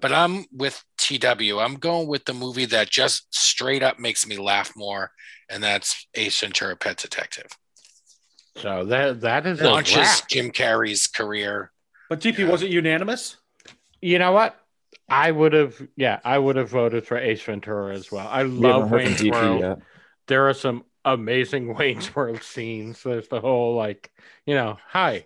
But 0.00 0.12
I'm 0.12 0.44
with 0.52 0.84
TW. 0.98 1.58
I'm 1.58 1.76
going 1.76 2.08
with 2.08 2.24
the 2.26 2.34
movie 2.34 2.66
that 2.66 2.90
just 2.90 3.34
straight 3.34 3.82
up 3.82 3.98
makes 3.98 4.26
me 4.26 4.36
laugh 4.36 4.72
more, 4.76 5.10
and 5.48 5.62
that's 5.62 6.06
Ace 6.14 6.38
Ventura: 6.40 6.76
Pet 6.76 6.98
Detective. 6.98 7.46
So 8.56 8.84
that 8.84 9.22
that 9.22 9.46
is 9.46 9.60
a 9.60 9.64
Launches 9.64 9.96
wrap. 9.96 10.28
Jim 10.28 10.50
Carrey's 10.50 11.06
career. 11.06 11.72
But 12.08 12.20
DP, 12.20 12.48
was 12.48 12.62
it 12.62 12.70
unanimous? 12.70 13.36
You 14.00 14.18
know 14.18 14.32
what? 14.32 14.57
I 15.08 15.30
would 15.30 15.52
have, 15.54 15.80
yeah, 15.96 16.20
I 16.24 16.38
would 16.38 16.56
have 16.56 16.68
voted 16.70 17.06
for 17.06 17.16
Ace 17.16 17.42
Ventura 17.42 17.94
as 17.94 18.12
well. 18.12 18.28
I 18.28 18.42
love 18.42 18.90
Wayne's 18.90 19.24
World. 19.24 19.60
yet. 19.60 19.78
There 20.26 20.48
are 20.48 20.54
some 20.54 20.84
amazing 21.04 21.74
Wayne's 21.78 22.14
World 22.14 22.42
scenes. 22.42 23.02
There's 23.02 23.28
the 23.28 23.40
whole 23.40 23.74
like, 23.74 24.10
you 24.46 24.54
know, 24.54 24.78
hi, 24.86 25.24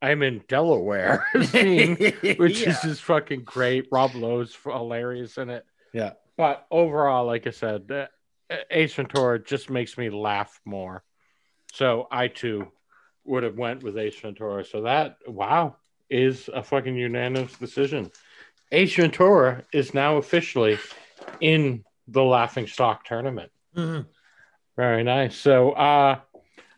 I'm 0.00 0.22
in 0.22 0.44
Delaware 0.48 1.26
scene, 1.44 1.96
which 2.36 2.60
Yeah. 2.60 2.70
is 2.70 2.80
just 2.82 3.02
fucking 3.02 3.42
great. 3.42 3.88
Rob 3.90 4.14
Lowe's 4.14 4.56
hilarious 4.62 5.36
in 5.38 5.50
it. 5.50 5.64
Yeah. 5.92 6.12
But 6.36 6.66
overall, 6.70 7.26
like 7.26 7.48
I 7.48 7.50
said, 7.50 7.90
uh, 7.90 8.06
Ace 8.70 8.94
Ventura 8.94 9.42
just 9.42 9.68
makes 9.70 9.98
me 9.98 10.10
laugh 10.10 10.60
more. 10.64 11.02
So 11.72 12.06
I 12.12 12.28
too 12.28 12.68
would 13.24 13.42
have 13.42 13.58
went 13.58 13.82
with 13.82 13.98
Ace 13.98 14.18
Ventura. 14.20 14.64
So 14.64 14.82
that 14.82 15.16
wow 15.26 15.76
is 16.08 16.48
a 16.54 16.62
fucking 16.62 16.94
unanimous 16.96 17.52
decision. 17.58 18.10
Ace 18.70 18.96
Ventura 18.96 19.64
is 19.72 19.94
now 19.94 20.16
officially 20.16 20.78
in 21.40 21.84
the 22.06 22.22
Laughing 22.22 22.66
Stock 22.66 23.04
tournament. 23.04 23.50
Mhm. 23.74 24.06
Very 24.76 25.02
nice. 25.04 25.36
So 25.36 25.72
uh 25.72 26.20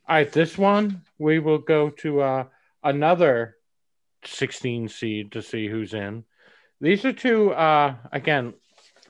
all 0.08 0.16
right, 0.16 0.32
this 0.32 0.58
one 0.58 1.02
we 1.18 1.38
will 1.38 1.58
go 1.58 1.90
to 1.90 2.20
uh 2.20 2.44
another 2.82 3.56
16 4.24 4.88
seed 4.88 5.32
to 5.32 5.42
see 5.42 5.68
who's 5.68 5.94
in. 5.94 6.24
These 6.80 7.04
are 7.04 7.12
two 7.12 7.52
uh 7.52 7.96
again 8.12 8.54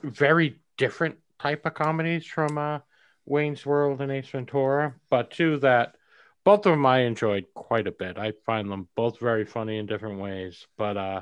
very 0.03 0.59
different 0.77 1.17
type 1.39 1.65
of 1.65 1.73
comedies 1.73 2.25
from 2.25 2.57
uh 2.57 2.79
Wayne's 3.25 3.65
World 3.65 4.01
and 4.01 4.11
Ace 4.11 4.29
Ventura, 4.29 4.95
but 5.09 5.31
two 5.31 5.57
that 5.59 5.95
both 6.43 6.65
of 6.65 6.71
them 6.71 6.85
I 6.85 7.01
enjoyed 7.01 7.45
quite 7.53 7.85
a 7.85 7.91
bit. 7.91 8.17
I 8.17 8.33
find 8.45 8.69
them 8.71 8.87
both 8.95 9.19
very 9.19 9.45
funny 9.45 9.77
in 9.77 9.85
different 9.85 10.19
ways, 10.19 10.65
but 10.77 10.97
uh 10.97 11.21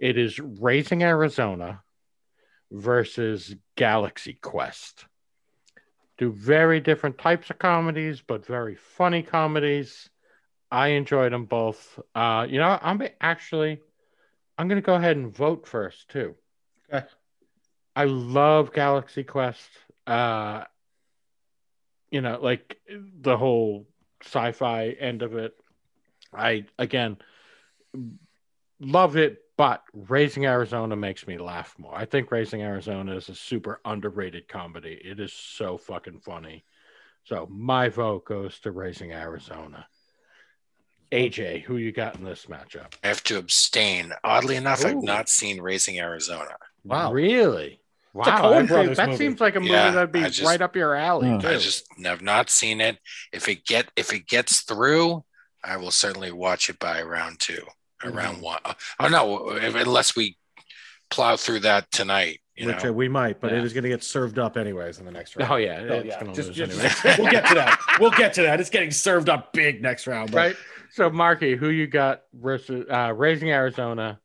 it 0.00 0.16
is 0.16 0.40
Raising 0.40 1.02
Arizona 1.02 1.82
versus 2.72 3.54
Galaxy 3.76 4.32
Quest. 4.32 5.04
Do 6.16 6.32
very 6.32 6.80
different 6.80 7.18
types 7.18 7.50
of 7.50 7.58
comedies, 7.58 8.22
but 8.26 8.46
very 8.46 8.74
funny 8.74 9.22
comedies. 9.22 10.08
I 10.70 10.88
enjoyed 10.88 11.32
them 11.32 11.44
both. 11.44 12.00
Uh, 12.14 12.46
you 12.48 12.58
know, 12.58 12.78
I'm 12.80 13.02
actually, 13.20 13.80
I'm 14.56 14.68
going 14.68 14.80
to 14.80 14.86
go 14.86 14.94
ahead 14.94 15.16
and 15.16 15.34
vote 15.34 15.68
first 15.68 16.08
too. 16.08 16.34
Okay. 16.92 17.06
I 17.94 18.04
love 18.04 18.72
Galaxy 18.72 19.24
Quest. 19.24 19.68
Uh, 20.06 20.64
you 22.10 22.22
know, 22.22 22.38
like 22.40 22.80
the 22.88 23.36
whole 23.36 23.86
sci-fi 24.22 24.88
end 24.88 25.22
of 25.22 25.34
it. 25.36 25.54
I 26.32 26.64
again 26.78 27.18
love 28.80 29.16
it, 29.16 29.38
but 29.60 29.82
Raising 29.92 30.46
Arizona 30.46 30.96
makes 30.96 31.26
me 31.26 31.36
laugh 31.36 31.74
more. 31.76 31.94
I 31.94 32.06
think 32.06 32.30
Raising 32.30 32.62
Arizona 32.62 33.14
is 33.14 33.28
a 33.28 33.34
super 33.34 33.78
underrated 33.84 34.48
comedy. 34.48 34.98
It 35.04 35.20
is 35.20 35.34
so 35.34 35.76
fucking 35.76 36.20
funny. 36.20 36.64
So 37.24 37.46
my 37.50 37.90
vote 37.90 38.24
goes 38.24 38.58
to 38.60 38.70
Raising 38.70 39.12
Arizona. 39.12 39.86
AJ, 41.12 41.62
who 41.64 41.76
you 41.76 41.92
got 41.92 42.16
in 42.16 42.24
this 42.24 42.46
matchup? 42.46 42.94
I 43.04 43.08
have 43.08 43.22
to 43.24 43.36
abstain. 43.36 44.14
Oddly 44.24 44.56
enough, 44.56 44.82
I've 44.82 45.02
not 45.02 45.28
seen 45.28 45.60
Raising 45.60 45.98
Arizona. 46.00 46.56
Wow. 46.82 47.12
Really? 47.12 47.82
Wow. 48.14 48.24
Coen 48.24 48.40
that 48.40 48.58
seems- 48.60 48.68
Brothers 48.70 48.96
that 48.96 49.08
movie. 49.10 49.18
seems 49.18 49.40
like 49.42 49.56
a 49.56 49.60
movie 49.60 49.72
Yeah, 49.72 49.90
that'd 49.90 50.10
be 50.10 50.22
just- 50.22 50.40
right 50.42 50.62
up 50.62 50.74
your 50.74 50.94
alley. 50.94 51.38
Too. 51.38 51.48
I 51.48 51.58
just 51.58 51.84
have 52.02 52.22
not 52.22 52.48
seen 52.48 52.80
it. 52.80 52.98
If 53.30 53.46
it 53.46 53.66
get 53.66 53.90
if 53.94 54.10
it 54.14 54.26
gets 54.26 54.62
through, 54.62 55.22
I 55.62 55.76
will 55.76 55.90
certainly 55.90 56.32
watch 56.32 56.70
it 56.70 56.78
by 56.78 57.02
round 57.02 57.40
two, 57.40 57.66
or 58.04 58.10
round 58.10 58.40
one. 58.42 58.60
Oh 58.98 59.08
no, 59.08 59.50
if, 59.50 59.74
unless 59.74 60.16
we 60.16 60.36
plow 61.10 61.36
through 61.36 61.60
that 61.60 61.90
tonight. 61.90 62.40
You 62.56 62.66
Which 62.66 62.84
know, 62.84 62.90
uh, 62.90 62.92
we 62.92 63.08
might, 63.08 63.40
but 63.40 63.52
Yeah. 63.52 63.58
it 63.58 63.64
is 63.64 63.72
going 63.72 63.84
to 63.84 63.88
get 63.88 64.04
served 64.04 64.38
up 64.38 64.58
anyways 64.58 64.98
in 64.98 65.06
the 65.06 65.10
next 65.10 65.34
round. 65.34 65.50
Oh 65.50 65.56
yeah, 65.56 65.78
it's 65.80 66.06
yeah. 66.06 66.20
gonna 66.20 66.34
Just- 66.34 66.48
lose 66.48 66.56
just- 66.58 67.04
anyway. 67.04 67.16
we'll 67.22 67.30
get 67.32 67.46
to 67.46 67.54
that. 67.54 67.78
We'll 67.98 68.10
get 68.10 68.34
to 68.34 68.42
that. 68.42 68.60
It's 68.60 68.68
getting 68.70 68.90
served 68.90 69.28
up 69.30 69.52
big 69.54 69.80
next 69.80 70.06
round. 70.06 70.30
but- 70.30 70.36
right. 70.36 70.56
So, 70.92 71.08
Marky, 71.08 71.54
who 71.54 71.70
you 71.70 71.86
got 71.86 72.22
versus 72.34 72.84
uh, 72.90 73.12
Raising 73.16 73.50
Arizona, 73.50 74.18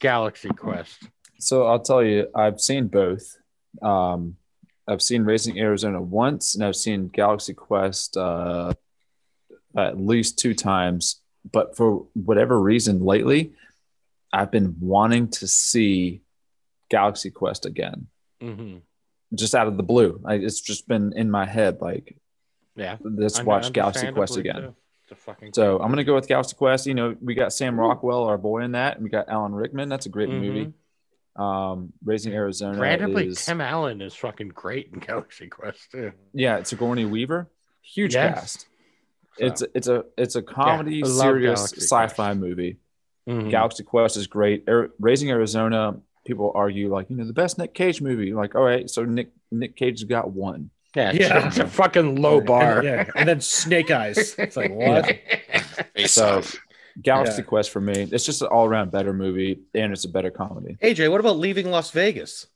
Galaxy 0.00 0.48
Quest? 0.48 0.98
So 1.38 1.66
I'll 1.66 1.78
tell 1.80 2.02
you, 2.02 2.26
I've 2.34 2.60
seen 2.60 2.88
both. 2.88 3.22
Um, 3.80 4.36
I've 4.88 5.00
seen 5.00 5.22
Raising 5.22 5.58
Arizona 5.60 6.02
once, 6.02 6.56
and 6.56 6.64
I've 6.64 6.74
seen 6.76 7.06
Galaxy 7.08 7.54
Quest 7.54 8.16
uh, 8.16 8.74
at 9.76 9.96
least 9.98 10.38
two 10.40 10.54
times. 10.54 11.21
But 11.50 11.76
for 11.76 12.06
whatever 12.14 12.60
reason, 12.60 13.04
lately, 13.04 13.52
I've 14.32 14.50
been 14.50 14.76
wanting 14.80 15.28
to 15.28 15.46
see 15.48 16.22
Galaxy 16.88 17.30
Quest 17.30 17.66
again, 17.66 18.06
Mm-hmm. 18.40 18.78
just 19.34 19.54
out 19.54 19.66
of 19.68 19.76
the 19.76 19.82
blue. 19.82 20.20
I, 20.24 20.34
it's 20.34 20.60
just 20.60 20.86
been 20.88 21.12
in 21.14 21.30
my 21.30 21.46
head, 21.46 21.80
like 21.80 22.16
Yeah, 22.76 22.96
let's 23.02 23.42
watch 23.42 23.72
Galaxy 23.72 24.10
Quest 24.12 24.36
again. 24.36 24.74
So 25.52 25.78
I'm 25.78 25.90
gonna 25.90 26.04
go 26.04 26.14
with 26.14 26.26
Galaxy 26.28 26.56
Quest. 26.56 26.86
You 26.86 26.94
know, 26.94 27.14
we 27.20 27.34
got 27.34 27.52
Sam 27.52 27.78
Rockwell, 27.78 28.24
our 28.24 28.38
boy, 28.38 28.62
in 28.62 28.72
that, 28.72 28.94
and 28.96 29.04
we 29.04 29.10
got 29.10 29.28
Alan 29.28 29.52
Rickman. 29.54 29.88
That's 29.90 30.06
a 30.06 30.08
great 30.08 30.28
Mhm. 30.30 30.40
movie. 30.40 30.72
Um, 31.36 31.92
Raising 32.04 32.32
Arizona 32.34 32.78
randomly 32.78 33.26
is 33.28 33.44
Tim 33.44 33.60
Allen 33.60 34.00
is 34.02 34.14
fucking 34.14 34.48
great 34.48 34.90
in 34.92 34.98
Galaxy 35.00 35.48
Quest 35.48 35.90
too. 35.90 36.12
yeah, 36.34 36.58
it's 36.58 36.70
Sigourney 36.70 37.04
Weaver, 37.06 37.50
huge 37.82 38.14
Yes. 38.14 38.34
cast. 38.34 38.66
So, 39.38 39.46
It's 39.46 39.62
it's 39.74 39.88
a 39.88 40.04
it's 40.18 40.36
a 40.36 40.42
comedy, 40.42 41.02
I 41.02 41.06
love 41.06 41.16
serious 41.16 41.58
Galaxy 41.60 41.80
sci-fi 41.80 42.14
Quest. 42.34 42.38
movie. 42.40 42.76
mhm. 43.28 43.50
Galaxy 43.50 43.82
Quest 43.82 44.16
is 44.16 44.26
great. 44.26 44.68
Ar- 44.68 44.90
Raising 45.00 45.30
Arizona, 45.30 45.96
people 46.26 46.52
argue 46.54 46.92
like 46.92 47.08
you 47.10 47.16
know 47.16 47.24
the 47.24 47.32
best 47.32 47.56
Nick 47.58 47.72
Cage 47.74 48.02
movie. 48.02 48.34
Like, 48.34 48.54
all 48.54 48.62
right, 48.64 48.88
so 48.90 49.04
Nick 49.04 49.30
Nick 49.50 49.76
Cage's 49.76 50.04
got 50.04 50.30
one. 50.32 50.70
yeah, 50.94 51.12
Yeah. 51.12 51.46
it's 51.48 51.58
a 51.58 51.66
fucking 51.66 52.20
low 52.20 52.40
bar. 52.42 52.78
And, 52.80 52.84
yeah, 52.86 53.04
and 53.16 53.26
then 53.28 53.40
Snake 53.40 53.90
Eyes. 53.90 54.34
It's 54.38 54.56
like 54.56 54.70
what? 54.74 55.06
face 55.94 56.12
So- 56.12 56.42
Galaxy 57.00 57.40
Yeah. 57.40 57.46
Quest 57.48 57.70
for 57.70 57.80
me, 57.80 58.06
it's 58.12 58.26
just 58.26 58.42
an 58.42 58.48
all 58.48 58.66
around 58.66 58.90
better 58.92 59.14
movie, 59.14 59.60
and 59.74 59.92
it's 59.94 60.04
a 60.04 60.10
better 60.10 60.30
comedy. 60.30 60.76
AJ, 60.82 61.10
what 61.10 61.20
about 61.20 61.38
leaving 61.38 61.70
Las 61.70 61.90
Vegas? 61.90 62.48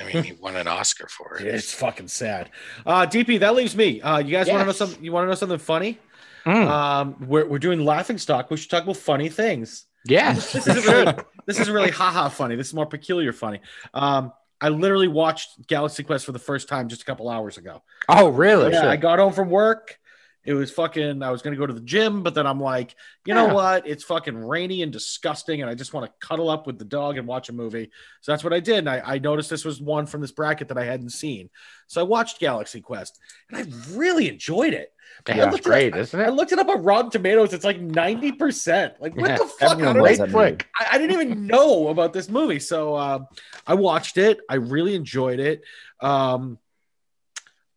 I 0.00 0.04
mean, 0.04 0.22
he 0.24 0.32
won 0.32 0.56
an 0.56 0.66
Oscar 0.68 1.06
for 1.08 1.36
it. 1.36 1.46
It's 1.46 1.72
fucking 1.74 2.08
sad. 2.08 2.50
Uh, 2.86 3.06
DP, 3.06 3.40
that 3.40 3.54
leaves 3.54 3.76
me. 3.76 4.00
Uh, 4.00 4.18
you 4.18 4.30
guys 4.32 4.46
want 4.48 4.60
to 4.60 4.64
know 4.64 4.68
Yes. 4.70 4.78
something? 4.78 5.04
You 5.04 5.12
want 5.12 5.24
to 5.24 5.28
know 5.28 5.34
something 5.34 5.58
funny? 5.58 5.98
Mm. 6.46 6.66
Um, 6.68 7.16
we're, 7.28 7.46
we're 7.46 7.58
doing 7.58 7.84
laughing 7.84 8.18
stock. 8.18 8.50
We 8.50 8.56
should 8.56 8.70
talk 8.70 8.82
about 8.84 8.96
funny 8.96 9.28
things. 9.28 9.86
Yeah, 10.04 10.32
This 10.34 10.54
we 10.54 10.60
isn't 10.60 10.84
really, 10.86 11.04
should. 11.06 11.24
this 11.46 11.60
isn't 11.60 11.72
really 11.74 11.90
haha 11.90 12.28
funny. 12.28 12.56
This 12.56 12.68
is 12.68 12.74
more 12.74 12.86
peculiar 12.86 13.32
funny. 13.32 13.60
Um, 13.94 14.32
I 14.60 14.68
literally 14.68 15.08
watched 15.08 15.66
Galaxy 15.66 16.02
Quest 16.04 16.24
for 16.24 16.32
the 16.32 16.38
first 16.38 16.68
time 16.68 16.88
just 16.88 17.02
a 17.02 17.04
couple 17.04 17.28
hours 17.28 17.58
ago. 17.58 17.82
Oh, 18.08 18.28
really? 18.28 18.72
Yeah, 18.72 18.88
I 18.88 18.96
got 18.96 19.18
home 19.18 19.32
from 19.32 19.50
work. 19.50 19.98
It 20.44 20.54
was 20.54 20.72
fucking. 20.72 21.22
I 21.22 21.30
was 21.30 21.40
gonna 21.40 21.54
go 21.56 21.66
to 21.66 21.72
the 21.72 21.80
gym, 21.80 22.22
but 22.24 22.34
then 22.34 22.46
I'm 22.48 22.58
like, 22.60 22.96
you 23.24 23.32
know 23.34 23.46
Yeah. 23.46 23.52
what? 23.52 23.86
It's 23.86 24.02
fucking 24.02 24.36
rainy 24.36 24.82
and 24.82 24.92
disgusting, 24.92 25.60
and 25.62 25.70
I 25.70 25.74
just 25.74 25.94
want 25.94 26.06
to 26.06 26.26
cuddle 26.26 26.50
up 26.50 26.66
with 26.66 26.78
the 26.78 26.84
dog 26.84 27.16
and 27.16 27.28
watch 27.28 27.48
a 27.48 27.52
movie. 27.52 27.90
So 28.22 28.32
that's 28.32 28.42
what 28.42 28.52
I 28.52 28.58
did. 28.58 28.78
And 28.78 28.90
I, 28.90 29.02
I 29.04 29.18
noticed 29.18 29.50
this 29.50 29.64
was 29.64 29.80
one 29.80 30.06
from 30.06 30.20
this 30.20 30.32
bracket 30.32 30.66
that 30.68 30.78
I 30.78 30.84
hadn't 30.84 31.10
seen. 31.10 31.48
So 31.86 32.00
I 32.00 32.04
watched 32.04 32.40
Galaxy 32.40 32.80
Quest, 32.80 33.20
and 33.50 33.58
I 33.58 33.94
really 33.96 34.28
enjoyed 34.28 34.74
it. 34.74 34.92
Yeah, 35.28 35.46
it's 35.48 35.58
it 35.58 35.64
great, 35.64 35.92
up- 35.92 36.00
isn't 36.00 36.18
it? 36.18 36.24
I 36.24 36.30
looked 36.30 36.50
it 36.52 36.58
up 36.58 36.68
on 36.68 36.82
Rotten 36.82 37.10
Tomatoes. 37.12 37.52
It's 37.52 37.64
like 37.64 37.78
ninety 37.80 38.32
percent. 38.32 38.94
Like 39.00 39.14
what 39.14 39.28
Yeah, 39.30 39.38
the 39.38 39.44
fuck? 39.46 39.78
I 39.78 39.92
loves 39.92 39.98
Great 40.00 40.18
that 40.18 40.30
movie. 40.30 40.32
flick. 40.32 40.68
I, 40.80 40.86
I 40.92 40.98
didn't 40.98 41.12
even 41.20 41.46
know 41.46 41.88
about 41.88 42.12
this 42.12 42.28
movie. 42.28 42.58
So 42.58 42.96
um, 42.96 43.26
I 43.66 43.74
watched 43.74 44.18
it. 44.18 44.40
I 44.48 44.56
really 44.56 44.96
enjoyed 44.96 45.38
it. 45.38 45.62
Um, 46.00 46.58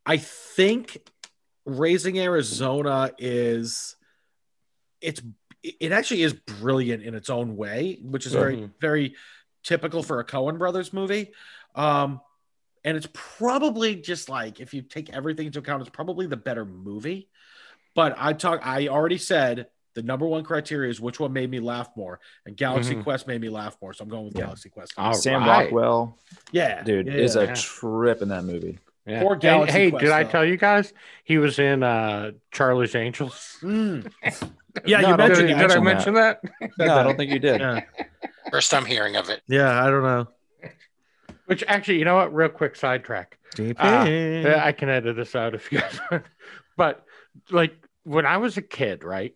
I 0.05 0.17
think 0.17 0.97
Raising 1.65 2.19
Arizona 2.19 3.11
is 3.17 3.95
it's 5.01 5.21
it 5.63 5.91
actually 5.91 6.21
is 6.21 6.33
brilliant 6.33 7.01
in 7.03 7.15
its 7.15 7.29
own 7.29 7.55
way, 7.57 7.97
which 8.03 8.25
is 8.27 8.33
very 8.33 8.57
Mhm. 8.57 8.71
very 8.79 9.15
typical 9.63 10.03
for 10.03 10.19
a 10.19 10.25
Coen 10.25 10.59
Brothers 10.59 10.93
movie. 10.93 11.31
Um, 11.73 12.21
and 12.83 12.95
it's 12.95 13.07
probably 13.13 13.95
just 13.95 14.29
like 14.29 14.59
if 14.59 14.73
you 14.75 14.83
take 14.83 15.11
everything 15.11 15.47
into 15.47 15.59
account, 15.59 15.81
it's 15.81 15.89
probably 15.89 16.27
the 16.27 16.37
better 16.37 16.65
movie. 16.65 17.29
But 17.95 18.15
I 18.17 18.33
talk, 18.33 18.65
I 18.65 18.87
already 18.89 19.17
said 19.17 19.67
the 19.95 20.03
number 20.03 20.27
one 20.27 20.43
criteria 20.43 20.89
is 20.91 20.99
which 21.01 21.19
one 21.19 21.33
made 21.33 21.49
me 21.49 21.59
laugh 21.59 21.89
more, 21.95 22.19
and 22.45 22.55
Galaxy 22.55 22.93
Mhm. 22.95 23.03
Quest 23.03 23.25
made 23.27 23.41
me 23.41 23.49
laugh 23.49 23.77
more, 23.81 23.93
so 23.93 24.03
I'm 24.03 24.09
going 24.09 24.25
with 24.25 24.35
Yeah. 24.35 24.43
Galaxy 24.45 24.69
Quest. 24.69 24.93
All 24.97 25.13
Sam 25.13 25.41
right. 25.41 25.63
Rockwell, 25.71 26.19
yeah, 26.51 26.83
dude, 26.83 27.07
yeah, 27.07 27.13
is 27.13 27.35
yeah. 27.35 27.43
a 27.43 27.55
trip 27.55 28.21
in 28.21 28.27
that 28.29 28.43
movie. 28.43 28.77
Yeah. 29.07 29.21
Poor 29.21 29.35
Galaxy 29.35 29.71
hey, 29.77 29.89
Quest, 29.91 30.03
did 30.03 30.11
I 30.11 30.23
though. 30.23 30.29
tell 30.31 30.45
you 30.45 30.57
guys 30.57 30.93
he 31.23 31.37
was 31.37 31.59
in 31.59 31.83
uh 31.83 32.31
Charlie's 32.51 32.95
Angels? 32.95 33.57
Mm. 33.61 34.11
Yeah, 34.85 34.99
No, 34.99 35.07
you 35.07 35.13
I 35.13 35.17
don't 35.17 35.27
mentioned 35.29 35.47
did, 35.47 35.57
think 35.57 35.59
that. 35.59 35.67
did 35.69 35.77
I 35.77 35.79
mention 35.79 36.13
that. 36.15 36.43
mention 36.43 36.73
that? 36.77 36.85
No, 36.87 36.97
I 36.97 37.03
don't 37.03 37.15
think 37.15 37.31
you 37.31 37.39
did. 37.39 37.61
Yeah. 37.61 37.81
First 38.51 38.69
time 38.71 38.83
hearing 38.83 39.15
of 39.15 39.29
it. 39.29 39.41
yeah, 39.47 39.81
I 39.81 39.89
don't 39.89 40.03
know. 40.03 40.27
Which 41.45 41.63
actually, 41.67 41.99
you 41.99 42.03
know 42.05 42.15
what? 42.15 42.33
Real 42.35 42.49
quick 42.49 42.75
sidetrack. 42.75 43.37
Uh, 43.57 43.63
yeah, 43.79 44.61
I 44.65 44.73
can 44.73 44.89
edit 44.89 45.15
this 45.15 45.33
out 45.33 45.55
if 45.55 45.71
you 45.71 45.79
guys 45.79 45.97
want. 46.11 46.23
But 46.75 47.05
like 47.51 47.73
when 48.03 48.25
I 48.25 48.35
was 48.35 48.57
a 48.57 48.61
kid, 48.61 49.05
right? 49.05 49.33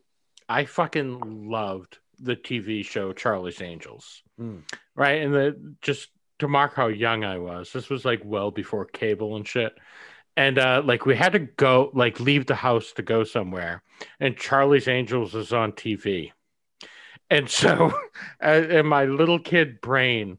I 0.50 0.66
fucking 0.66 1.48
loved 1.50 2.00
the 2.20 2.36
TV 2.36 2.84
show 2.84 3.14
Charlie's 3.14 3.62
Angels. 3.62 4.24
Mm. 4.42 4.64
Right. 4.94 5.22
And 5.22 5.34
the 5.34 5.76
just 5.82 6.10
to 6.40 6.48
mark 6.48 6.74
how 6.74 6.88
young 6.88 7.24
I 7.24 7.38
was, 7.38 7.72
this 7.72 7.90
was 7.90 8.06
like 8.06 8.22
well 8.24 8.52
before 8.52 8.86
cable 8.86 9.36
and 9.36 9.48
shit. 9.48 9.78
And 10.38 10.58
uh 10.58 10.82
like 10.86 11.06
we 11.06 11.16
had 11.16 11.34
to 11.34 11.40
go 11.40 11.92
like 11.94 12.20
leave 12.20 12.46
the 12.46 12.56
house 12.56 12.94
to 12.94 13.02
go 13.02 13.24
somewhere, 13.24 13.84
and 14.20 14.38
Charlie's 14.38 14.88
Angels 14.88 15.36
is 15.36 15.54
on 15.54 15.74
TV. 15.74 16.32
And 17.30 17.50
so 17.62 17.94
uh, 18.44 18.50
in 18.70 18.86
my 18.88 19.06
little 19.06 19.40
kid 19.40 19.82
brain, 19.82 20.38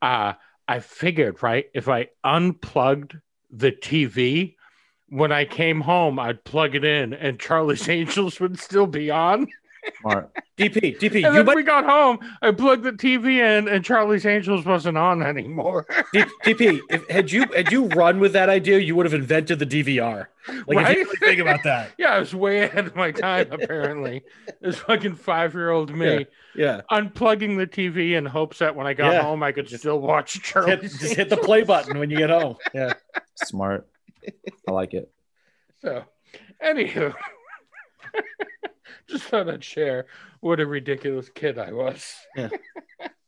uh 0.00 0.34
I 0.66 0.80
figured, 0.80 1.42
right, 1.42 1.66
if 1.74 1.88
I 1.88 2.08
unplugged 2.22 3.16
the 3.50 3.70
TV 3.70 4.54
when 5.08 5.30
I 5.30 5.44
came 5.44 5.82
home, 5.82 6.18
I'd 6.18 6.44
plug 6.44 6.74
it 6.74 6.84
in 6.84 7.12
and 7.12 7.38
Charlie's 7.38 7.88
Angels 8.00 8.40
would 8.40 8.58
still 8.58 8.86
be 8.86 9.10
on. 9.10 9.48
Smart. 10.00 10.30
DP, 10.58 10.96
DP, 11.00 11.02
And 11.02 11.14
you 11.14 11.32
then 11.32 11.46
might 11.46 11.56
we 11.56 11.64
got 11.64 11.84
home, 11.84 12.18
I 12.40 12.52
plugged 12.52 12.84
the 12.84 12.92
TV 12.92 13.38
in 13.38 13.66
and 13.66 13.84
Charlie's 13.84 14.24
Angels 14.24 14.64
wasn't 14.64 14.96
on 14.96 15.20
anymore. 15.20 15.84
D- 16.12 16.22
DP, 16.44 16.80
if 16.90 17.08
had 17.10 17.32
you 17.32 17.44
had 17.56 17.72
you 17.72 17.86
run 17.88 18.20
with 18.20 18.32
that 18.34 18.48
idea, 18.48 18.78
you 18.78 18.94
would 18.94 19.04
have 19.04 19.14
invented 19.14 19.58
the 19.58 19.66
DVR. 19.66 20.26
Like 20.68 20.86
if 20.90 20.96
you 20.96 21.04
really 21.04 21.16
think 21.18 21.40
about 21.40 21.64
that. 21.64 21.90
yeah, 21.98 22.12
I 22.12 22.18
was 22.20 22.34
way 22.36 22.60
ahead 22.62 22.86
of 22.86 22.94
my 22.94 23.10
time, 23.10 23.48
apparently. 23.50 24.22
This 24.60 24.76
fucking 24.76 25.16
five 25.16 25.54
year 25.54 25.70
old 25.70 25.92
me 25.94 26.26
Yeah. 26.54 26.82
unplugging 26.90 27.56
the 27.58 27.66
TV 27.66 28.12
in 28.16 28.24
hopes 28.24 28.60
that 28.60 28.76
when 28.76 28.86
I 28.86 28.94
got 28.94 29.12
Yeah. 29.12 29.22
home, 29.22 29.42
I 29.42 29.50
could 29.50 29.68
still 29.68 29.98
watch 30.00 30.34
Hit, 30.34 30.42
Charlie's 30.44 30.98
just 31.00 31.14
hit 31.16 31.30
the 31.30 31.36
play 31.36 31.64
button 31.64 31.98
when 31.98 32.10
you 32.10 32.16
get 32.16 32.30
home. 32.30 32.56
Yeah. 32.74 32.92
Smart. 33.34 33.88
I 34.68 34.70
like 34.70 34.94
it. 34.94 35.10
So, 35.82 36.04
anywho, 36.64 37.12
just 39.10 39.24
thought 39.24 39.48
I'd 39.48 39.64
what 40.40 40.60
a 40.60 40.66
ridiculous 40.66 41.28
kid 41.28 41.58
I 41.58 41.72
was. 41.72 42.14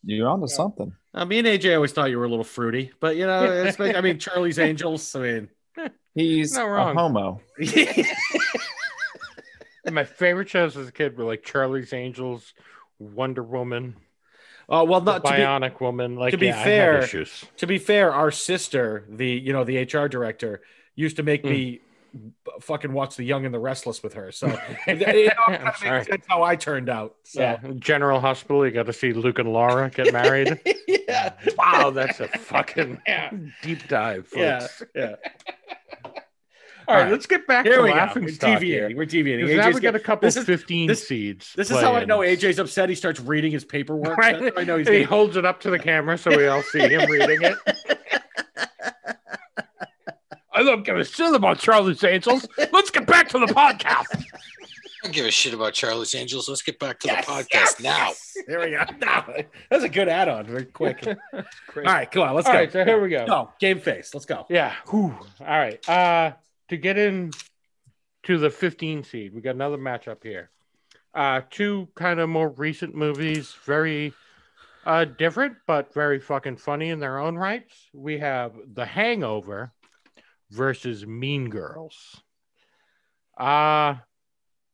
You're 0.04 0.28
onto 0.28 0.46
something. 0.46 0.92
Uh, 1.14 1.24
me 1.24 1.38
and 1.38 1.46
AJ 1.48 1.74
always 1.74 1.92
thought 1.92 2.10
you 2.10 2.18
were 2.18 2.24
a 2.26 2.28
little 2.28 2.44
fruity, 2.44 2.92
but 3.00 3.16
you 3.16 3.26
know, 3.26 3.44
it's, 3.44 3.80
I 3.80 4.00
mean, 4.00 4.18
Charlie's 4.18 4.58
Angels. 4.58 5.14
I 5.16 5.18
mean, 5.20 5.48
He's 6.14 6.54
Not 6.54 6.66
a 6.66 6.70
wrong. 6.70 6.94
homo. 6.96 7.40
And 9.84 9.94
my 9.94 10.04
favorite 10.04 10.48
shows 10.48 10.76
as 10.76 10.88
a 10.88 10.92
kid 10.92 11.16
were 11.16 11.24
like 11.24 11.44
Charlie's 11.44 11.92
Angels, 11.92 12.54
Wonder 12.98 13.42
Woman, 13.42 13.94
Oh 14.68 14.82
well, 14.82 15.00
the 15.00 15.12
not 15.12 15.24
to 15.24 15.30
be 15.32 15.38
Bionic 15.38 15.80
Woman. 15.80 16.16
Like, 16.16 16.32
to 16.32 16.38
be 16.38 16.46
yeah, 16.46 16.64
fair- 16.64 16.98
issues. 16.98 17.44
to 17.58 17.68
be 17.68 17.78
fair, 17.78 18.12
our 18.12 18.32
sister, 18.32 19.04
the 19.08 19.28
you 19.28 19.52
know 19.52 19.62
the 19.62 19.78
HR 19.82 20.08
director, 20.08 20.60
used 20.96 21.16
to 21.16 21.22
make 21.22 21.44
Mm. 21.44 21.50
me 21.50 21.70
b- 21.70 21.80
fucking 22.60 22.92
watch 22.92 23.16
The 23.16 23.24
Young 23.24 23.44
and 23.44 23.54
the 23.54 23.58
Restless 23.58 24.02
with 24.02 24.14
her. 24.14 24.32
So 24.32 24.46
it, 24.86 25.32
all 25.38 25.54
kind 25.56 25.68
of 25.68 25.82
makes 25.82 26.06
sense 26.08 26.24
how 26.28 26.42
I 26.42 26.56
turned 26.56 26.88
out. 26.88 27.16
So. 27.24 27.40
Yeah, 27.40 27.58
General 27.78 28.20
Hospital. 28.20 28.64
You 28.64 28.72
got 28.72 28.86
to 28.86 28.92
see 28.92 29.12
Luke 29.12 29.38
and 29.38 29.52
Laura 29.52 29.90
get 29.90 30.12
married. 30.12 30.60
yeah. 30.88 31.32
wow, 31.56 31.90
that's 31.90 32.20
a 32.20 32.28
fucking 32.28 33.00
deep 33.62 33.86
dive, 33.88 34.26
folks. 34.28 34.82
Yeah. 34.94 35.00
Yeah. 35.02 35.14
All 36.88 36.94
right, 36.94 37.00
All 37.00 37.04
right. 37.04 37.10
let's 37.12 37.26
get 37.26 37.48
back 37.48 37.66
Here 37.66 37.78
to 37.78 37.82
we 37.82 37.88
go. 37.88 37.96
laughing 37.96 38.22
We're 38.24 38.28
stock 38.32 38.48
here. 38.48 38.58
deviating. 38.60 38.96
We're 38.96 39.06
deviating. 39.06 39.56
now 39.56 39.70
we 39.72 39.80
got 39.80 39.96
a 39.96 39.98
couple 39.98 40.26
this 40.28 40.36
is- 40.36 40.44
15 40.44 40.86
this- 40.86 41.08
seeds. 41.08 41.52
This 41.56 41.70
is 41.70 41.80
how 41.80 41.94
I 41.96 42.04
know 42.04 42.20
AJ's 42.20 42.60
upset. 42.60 42.88
He 42.88 42.94
starts 42.94 43.18
reading 43.18 43.50
his 43.50 43.64
paperwork. 43.64 44.16
Right. 44.16 44.52
I 44.56 44.62
know 44.62 44.78
he's 44.78 44.88
he 44.88 45.02
holds 45.02 45.36
it 45.36 45.44
up 45.44 45.60
to 45.62 45.70
the 45.70 45.80
camera 45.80 46.16
so 46.16 46.30
we 46.36 46.46
all 46.46 46.62
see 46.62 46.78
him 46.78 47.10
reading 47.10 47.38
it. 47.42 47.98
I 50.56 50.62
don't 50.62 50.84
give 50.84 50.96
a 50.96 51.04
shit 51.04 51.34
about 51.34 51.58
Charlie's 51.58 52.02
Angels. 52.02 52.46
Let's 52.72 52.90
get 52.90 53.06
back 53.06 53.28
to 53.30 53.38
the 53.38 53.46
podcast. 53.46 54.06
I 54.10 55.08
don't 55.08 55.14
give 55.14 55.26
a 55.26 55.30
shit 55.30 55.52
about 55.52 55.74
Charlie's 55.74 56.14
Angels. 56.14 56.48
Let's 56.48 56.62
get 56.62 56.78
back 56.78 56.98
to 57.00 57.08
Yes, 57.08 57.26
the 57.26 57.32
podcast 57.32 57.48
yes, 57.52 57.80
now. 57.80 58.06
yes. 58.08 58.36
There 58.46 58.60
we 58.60 58.70
go. 58.70 58.84
Now, 59.00 59.26
that's 59.70 59.84
a 59.84 59.88
good 59.88 60.08
add-on. 60.08 60.46
Very 60.46 60.64
quick. 60.64 61.06
All 61.34 61.42
right, 61.76 62.10
come 62.10 62.22
on. 62.22 62.34
Let's 62.34 62.46
All 62.46 62.54
go. 62.54 62.58
right, 62.60 62.72
so 62.72 62.84
here 62.84 63.00
we 63.00 63.10
go. 63.10 63.26
Go. 63.26 63.50
Game 63.60 63.78
face. 63.80 64.14
Let's 64.14 64.24
go. 64.26 64.46
Yeah. 64.48 64.72
Whew. 64.88 65.14
All 65.40 65.46
right. 65.46 65.86
Uh 65.88 66.32
to 66.68 66.76
get 66.76 66.96
in 66.98 67.30
to 68.24 68.38
the 68.38 68.50
15 68.50 69.04
seed, 69.04 69.34
we 69.34 69.40
got 69.42 69.54
another 69.54 69.78
matchup 69.78 70.22
here. 70.24 70.50
Uh 71.14 71.42
two 71.50 71.86
kind 71.94 72.18
of 72.18 72.28
more 72.30 72.48
recent 72.48 72.94
movies, 72.94 73.54
very 73.66 74.14
uh 74.86 75.04
different 75.04 75.56
but 75.66 75.92
very 75.92 76.18
fucking 76.18 76.56
funny 76.56 76.88
in 76.88 76.98
their 76.98 77.18
own 77.18 77.36
rights. 77.36 77.74
We 77.92 78.18
have 78.18 78.52
The 78.72 78.86
Hangover 78.86 79.72
versus 80.50 81.06
Mean 81.06 81.48
Girls. 81.50 82.22
Uh 83.36 83.96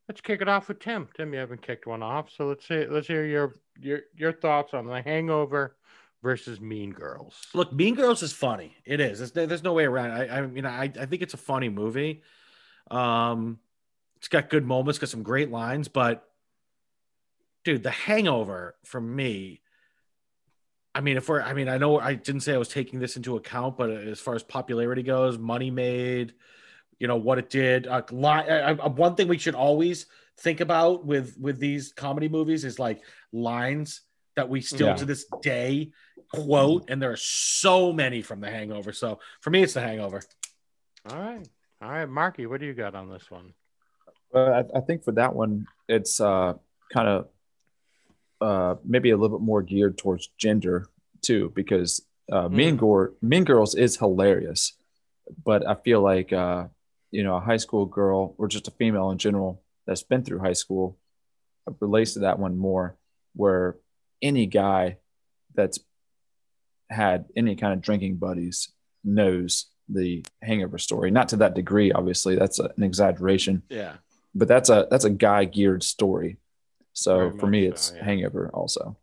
let's 0.09 0.21
kick 0.21 0.43
it 0.43 0.49
off 0.49 0.69
with 0.69 0.79
Tim. 0.79 1.09
Tim, 1.17 1.33
you 1.33 1.39
haven't 1.39 1.63
kicked 1.63 1.87
one 1.87 2.03
off, 2.03 2.31
so 2.31 2.47
let's 2.47 2.67
see 2.67 2.87
let's 2.87 3.07
hear 3.07 3.25
your 3.25 3.57
your 3.81 4.01
your 4.15 4.33
thoughts 4.33 4.75
on 4.75 4.87
The 4.87 5.03
Hangover 5.03 5.77
versus 6.23 6.61
Mean 6.61 6.93
Girls. 6.93 7.49
Look, 7.53 7.73
Mean 7.73 7.95
Girls 7.95 8.23
is 8.23 8.33
funny. 8.33 8.77
It 8.85 9.01
is. 9.01 9.19
There's, 9.19 9.49
there's 9.49 9.63
no 9.63 9.73
way 9.73 9.85
around. 9.85 10.13
I, 10.13 10.39
I 10.39 10.47
mean, 10.47 10.65
I, 10.65 10.85
I 10.85 11.07
think 11.07 11.23
it's 11.23 11.35
a 11.35 11.39
funny 11.39 11.69
movie. 11.69 12.23
Um, 12.91 13.59
it's 14.19 14.29
got 14.29 14.51
good 14.51 14.65
moments, 14.65 14.99
got 14.99 15.09
some 15.09 15.25
great 15.25 15.51
lines, 15.51 15.89
but 15.89 16.29
dude, 17.65 17.83
The 17.83 17.91
Hangover 17.91 18.77
for 18.85 19.01
me. 19.01 19.61
I 20.95 21.01
mean, 21.01 21.17
if 21.17 21.29
we're, 21.29 21.41
I 21.41 21.55
mean, 21.55 21.69
I 21.69 21.79
know 21.79 21.99
I 21.99 22.15
didn't 22.15 22.43
say 22.43 22.55
I 22.55 22.59
was 22.59 22.69
taking 22.69 22.99
this 22.99 23.17
into 23.17 23.37
account, 23.37 23.77
but 23.79 23.91
as 23.91 24.21
far 24.21 24.35
as 24.35 24.43
popularity 24.43 25.03
goes, 25.03 25.39
money 25.39 25.71
made, 25.71 26.35
you 26.99 27.09
know 27.09 27.17
what 27.17 27.39
it 27.39 27.49
did. 27.49 27.87
Uh, 27.87 28.03
li- 28.11 28.27
uh, 28.29 28.75
uh, 28.77 28.89
one 28.91 29.15
thing 29.15 29.29
we 29.29 29.39
should 29.39 29.55
always 29.55 30.07
think 30.39 30.61
about 30.61 31.05
with 31.05 31.37
with 31.39 31.59
these 31.59 31.93
comedy 31.93 32.29
movies 32.29 32.65
is 32.65 32.79
like 32.79 33.03
lines 33.33 34.03
that 34.37 34.49
we 34.49 34.61
still 34.61 34.89
Yeah. 34.89 34.95
to 34.97 35.05
this 35.05 35.27
day 35.43 35.93
quote, 36.33 36.89
and 36.89 37.01
there 37.01 37.13
are 37.13 37.17
so 37.17 37.93
many 37.93 38.23
from 38.23 38.41
The 38.41 38.51
Hangover. 38.51 38.93
So 38.93 39.19
for 39.41 39.51
me, 39.51 39.63
it's 39.63 39.75
The 39.75 39.81
Hangover. 39.83 40.23
All 41.11 41.19
right. 41.19 41.47
All 41.83 41.91
right, 41.91 42.09
Marky, 42.09 42.47
what 42.47 42.61
do 42.61 42.67
you 42.67 42.75
got 42.75 42.95
on 42.95 43.11
this 43.11 43.31
one? 43.31 43.53
Well, 44.33 44.53
I, 44.55 44.79
I 44.79 44.81
think 44.81 45.05
for 45.05 45.13
that 45.13 45.35
one, 45.35 45.67
it's 45.89 46.21
uh, 46.21 46.55
kind 46.93 47.09
of 47.09 47.29
uh, 48.43 48.75
maybe 48.85 49.11
a 49.11 49.17
little 49.17 49.39
bit 49.39 49.45
more 49.45 49.63
geared 49.63 49.97
towards 49.99 50.29
gender 50.39 50.89
too, 51.23 51.53
because 51.55 52.03
uh, 52.31 52.49
Mean 52.49 52.77
Gore, 52.77 53.13
Mean 53.23 53.45
Girls 53.45 53.75
is 53.75 53.97
hilarious, 53.97 54.73
but 55.45 55.67
I 55.67 55.75
feel 55.75 56.01
like 56.03 56.33
uh, 56.33 56.67
you 57.11 57.23
know 57.25 57.37
a 57.37 57.41
high 57.41 57.59
school 57.59 57.87
girl 57.87 58.35
or 58.39 58.49
just 58.49 58.69
a 58.69 58.73
female 58.73 59.11
in 59.11 59.19
general 59.19 59.63
that's 59.87 60.03
been 60.03 60.23
through 60.25 60.41
high 60.41 60.53
school 60.63 60.97
relates 61.81 62.15
to 62.15 62.21
that 62.21 62.39
one 62.39 62.57
more, 62.59 62.97
where 63.35 63.77
any 64.21 64.47
guy 64.47 64.97
that's 65.55 65.79
had 66.91 67.25
any 67.37 67.57
kind 67.57 67.73
of 67.73 67.81
drinking 67.81 68.17
buddies 68.17 68.71
knows 69.05 69.67
the 69.89 70.25
hangover 70.43 70.79
story 70.79 71.11
not 71.11 71.29
to 71.29 71.37
that 71.37 71.55
degree 71.55 71.91
obviously 71.93 72.37
that's 72.37 72.59
a- 72.61 72.71
an 72.77 72.83
exaggeration 72.83 73.63
Yeah. 73.69 73.95
but 74.35 74.47
that's 74.47 74.69
a 74.71 74.87
that's 74.91 75.05
a 75.05 75.11
guy 75.11 75.45
geared 75.45 75.83
story. 75.83 76.37
So 76.93 77.29
Very 77.31 77.39
for 77.39 77.47
me, 77.47 77.65
so, 77.67 77.73
it's 77.73 77.93
yeah. 77.95 78.05
Hangover 78.05 78.51
also. 78.53 78.97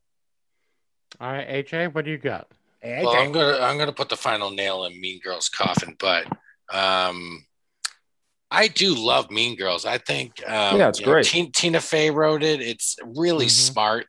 All 1.19 1.31
right, 1.31 1.47
AJ, 1.47 1.93
what 1.93 2.05
do 2.05 2.11
you 2.11 2.17
got? 2.17 2.47
Well, 2.81 3.09
I'm 3.09 3.31
gonna 3.33 3.57
I'm 3.59 3.77
gonna 3.77 3.91
put 3.91 4.09
the 4.09 4.15
final 4.15 4.51
nail 4.51 4.85
in 4.85 4.99
Mean 5.01 5.19
Girls' 5.21 5.49
coffin, 5.49 5.95
but 5.99 6.25
um, 6.71 7.45
I 8.51 8.67
do 8.69 8.95
love 8.95 9.29
Mean 9.29 9.57
Girls. 9.57 9.85
I 9.85 9.97
think 9.97 10.41
um, 10.47 10.79
Yeah, 10.79 10.89
it's 10.89 10.99
you 10.99 11.05
know, 11.05 11.11
great. 11.13 11.25
Tina, 11.25 11.49
Tina 11.51 11.81
Fey 11.81 12.09
wrote 12.09 12.41
it. 12.41 12.61
It's 12.61 12.95
really 13.03 13.47
Mhm. 13.47 13.49
smart, 13.51 14.07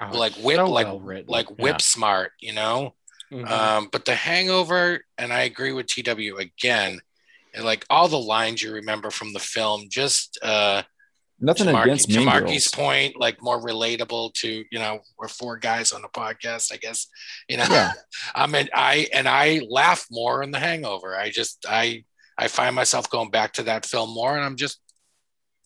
Oh, 0.00 0.16
like 0.18 0.32
whip, 0.34 0.56
so 0.56 0.66
like 0.66 0.86
well 0.86 1.00
written. 1.00 1.26
like 1.28 1.48
Yeah. 1.50 1.56
whip 1.62 1.80
smart. 1.82 2.32
You 2.40 2.54
know. 2.54 2.94
Mhm. 3.30 3.48
Um, 3.48 3.88
but 3.92 4.04
The 4.04 4.14
Hangover, 4.16 5.04
and 5.16 5.32
I 5.32 5.42
agree 5.42 5.72
with 5.72 5.86
TW 5.86 6.38
again. 6.38 7.00
and 7.54 7.66
like 7.66 7.84
all 7.90 8.08
the 8.08 8.18
lines 8.18 8.62
you 8.62 8.72
remember 8.72 9.10
from 9.10 9.34
the 9.34 9.38
film, 9.38 9.84
just 9.90 10.38
uh, 10.42 10.82
Nothing 11.44 11.66
to, 11.66 11.72
Mark, 11.72 11.86
against 11.86 12.08
to 12.10 12.16
Mean 12.18 12.26
Marky's 12.26 12.68
point, 12.68 13.18
like 13.18 13.42
more 13.42 13.60
relatable 13.60 14.32
to 14.34 14.64
you 14.70 14.78
know 14.78 15.00
we're 15.18 15.26
four 15.28 15.56
guys 15.58 15.90
on 15.92 16.04
a 16.04 16.08
podcast, 16.08 16.72
I 16.72 16.76
guess. 16.76 17.08
You 17.48 17.56
know, 17.58 17.66
Yeah. 17.68 17.92
I 18.34 18.46
mean, 18.46 18.68
I 18.72 19.08
and 19.12 19.28
I 19.28 19.60
laugh 19.68 20.06
more 20.10 20.42
in 20.42 20.52
The 20.52 20.60
Hangover. 20.60 21.16
I 21.16 21.30
just 21.30 21.66
I 21.68 22.04
I 22.38 22.46
find 22.48 22.74
myself 22.76 23.10
going 23.10 23.30
back 23.30 23.54
to 23.54 23.64
that 23.64 23.84
film 23.84 24.10
more, 24.14 24.36
and 24.36 24.44
I'm 24.44 24.56
just 24.56 24.80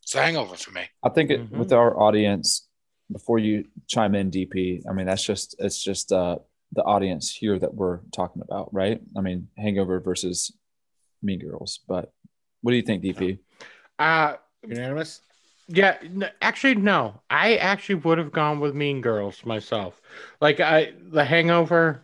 it's 0.02 0.14
a 0.14 0.22
hangover 0.22 0.56
for 0.56 0.70
me. 0.70 0.82
I 1.02 1.08
think 1.10 1.30
it, 1.30 1.40
Mhm. 1.50 1.58
with 1.58 1.72
our 1.72 1.98
audience, 2.00 2.66
before 3.12 3.38
you 3.38 3.66
chime 3.86 4.14
in, 4.14 4.30
DP, 4.30 4.82
I 4.88 4.92
mean 4.94 5.04
that's 5.06 5.22
just 5.24 5.56
it's 5.58 5.82
just 5.82 6.10
uh, 6.10 6.38
the 6.72 6.82
audience 6.84 7.30
here 7.34 7.58
that 7.58 7.74
we're 7.74 8.00
talking 8.12 8.40
about, 8.40 8.72
right? 8.72 9.00
I 9.16 9.20
mean, 9.20 9.48
Hangover 9.58 10.00
versus 10.00 10.52
Mean 11.22 11.38
Girls. 11.40 11.80
But 11.86 12.12
what 12.62 12.70
do 12.72 12.76
you 12.76 12.82
think, 12.82 13.02
DP? 13.02 13.38
Uh, 13.98 14.34
Unanimous. 14.66 15.20
Yeah, 15.68 15.96
n- 16.02 16.30
actually, 16.40 16.76
no. 16.76 17.20
I 17.28 17.56
actually 17.56 17.96
would 17.96 18.18
have 18.18 18.32
gone 18.32 18.60
with 18.60 18.74
Mean 18.74 19.00
Girls 19.00 19.44
myself. 19.44 20.00
Like 20.40 20.60
I, 20.60 20.92
The 21.10 21.24
Hangover, 21.24 22.02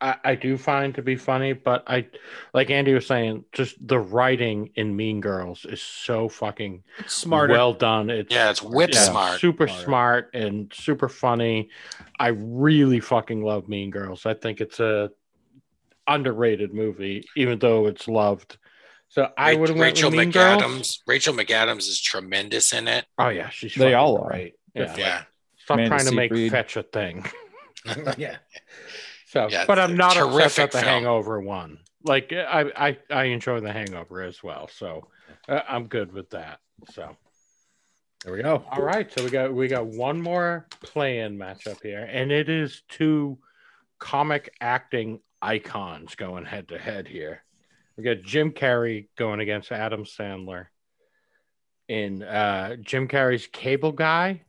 I, 0.00 0.16
I 0.24 0.34
do 0.34 0.58
find 0.58 0.94
to 0.96 1.02
be 1.02 1.16
funny, 1.16 1.54
but 1.54 1.84
I, 1.86 2.08
like 2.52 2.70
Andy 2.70 2.92
was 2.92 3.06
saying, 3.06 3.44
just 3.52 3.76
the 3.86 3.98
writing 3.98 4.70
in 4.74 4.94
Mean 4.94 5.20
Girls 5.20 5.64
is 5.64 5.80
so 5.80 6.28
fucking 6.28 6.82
Smarter. 7.06 7.52
well 7.54 7.72
done. 7.72 8.10
It's 8.10 8.34
Yeah, 8.34 8.50
it's 8.50 8.62
whip 8.62 8.92
yeah, 8.92 9.04
smart. 9.04 9.40
super 9.40 9.68
Smarter. 9.68 9.84
smart 9.84 10.30
and 10.34 10.72
super 10.74 11.08
funny. 11.08 11.70
I 12.18 12.28
really 12.28 13.00
fucking 13.00 13.42
love 13.42 13.68
Mean 13.68 13.90
Girls. 13.90 14.26
I 14.26 14.34
think 14.34 14.60
it's 14.60 14.80
a 14.80 15.10
underrated 16.06 16.74
movie, 16.74 17.24
even 17.36 17.58
though 17.58 17.86
it's 17.86 18.08
loved. 18.08 18.58
So 19.12 19.28
I 19.36 19.54
would 19.54 19.68
have 19.68 19.76
went 19.78 19.96
Rachel 19.98 20.10
with 20.10 20.18
Mean 20.18 20.30
Girls. 20.30 20.62
McAdams. 20.62 20.98
Rachel 21.06 21.34
McAdams 21.34 21.86
is 21.86 22.00
tremendous 22.00 22.72
in 22.72 22.88
it. 22.88 23.04
Oh 23.18 23.28
yeah, 23.28 23.50
she's 23.50 23.74
They 23.74 23.80
fucking 23.92 23.94
all 23.94 24.16
are. 24.22 24.28
great. 24.30 24.54
Yeah. 24.74 24.96
Yeah, 24.96 25.22
Stop 25.58 25.74
Amanda 25.74 25.88
trying 25.96 26.06
to 26.06 26.14
make 26.14 26.50
fetch 26.50 26.78
a 26.78 26.82
thing. 26.82 27.26
yeah. 28.16 28.36
So, 29.26 29.48
Yeah, 29.50 29.66
but 29.66 29.78
I'm 29.78 29.98
not 29.98 30.16
upset 30.16 30.32
terrific 30.32 30.54
that 30.56 30.72
the 30.72 30.78
film. 30.78 30.88
Hangover 31.04 31.40
one. 31.40 31.80
Like 32.04 32.32
I, 32.32 32.72
I, 32.74 32.98
I 33.10 33.24
enjoy 33.24 33.60
the 33.60 33.70
Hangover 33.70 34.22
as 34.22 34.42
well. 34.42 34.68
So 34.72 35.08
uh, 35.46 35.60
I'm 35.68 35.88
good 35.88 36.12
with 36.12 36.30
that. 36.30 36.60
So 36.92 37.14
There 38.24 38.32
we 38.32 38.40
go. 38.42 38.64
all 38.70 38.82
right, 38.82 39.12
so 39.12 39.22
we 39.24 39.28
got 39.28 39.52
we 39.52 39.68
got 39.68 39.84
one 39.86 40.22
more 40.22 40.68
play-in 40.82 41.36
matchup 41.36 41.82
here, 41.82 42.08
and 42.10 42.32
it 42.32 42.48
is 42.48 42.82
two 42.88 43.36
comic 43.98 44.54
acting 44.62 45.20
icons 45.42 46.14
going 46.14 46.46
head 46.46 46.68
to 46.68 46.78
head 46.78 47.08
here. 47.08 47.42
We 47.96 48.04
got 48.04 48.22
Jim 48.22 48.52
Carrey 48.52 49.08
going 49.16 49.40
against 49.40 49.72
Adam 49.72 50.04
Sandler 50.04 50.66
in 51.88 52.22
uh, 52.22 52.76
Jim 52.76 53.08
Carrey's 53.08 53.46
Cable 53.46 53.92
Guy 53.92 54.42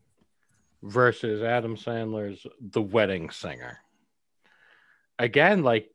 versus 0.81 1.43
Adam 1.43 1.75
Sandler's 1.75 2.45
The 2.61 2.81
Wedding 2.81 3.29
Singer. 3.29 3.79
Again, 5.19 5.63
like 5.63 5.89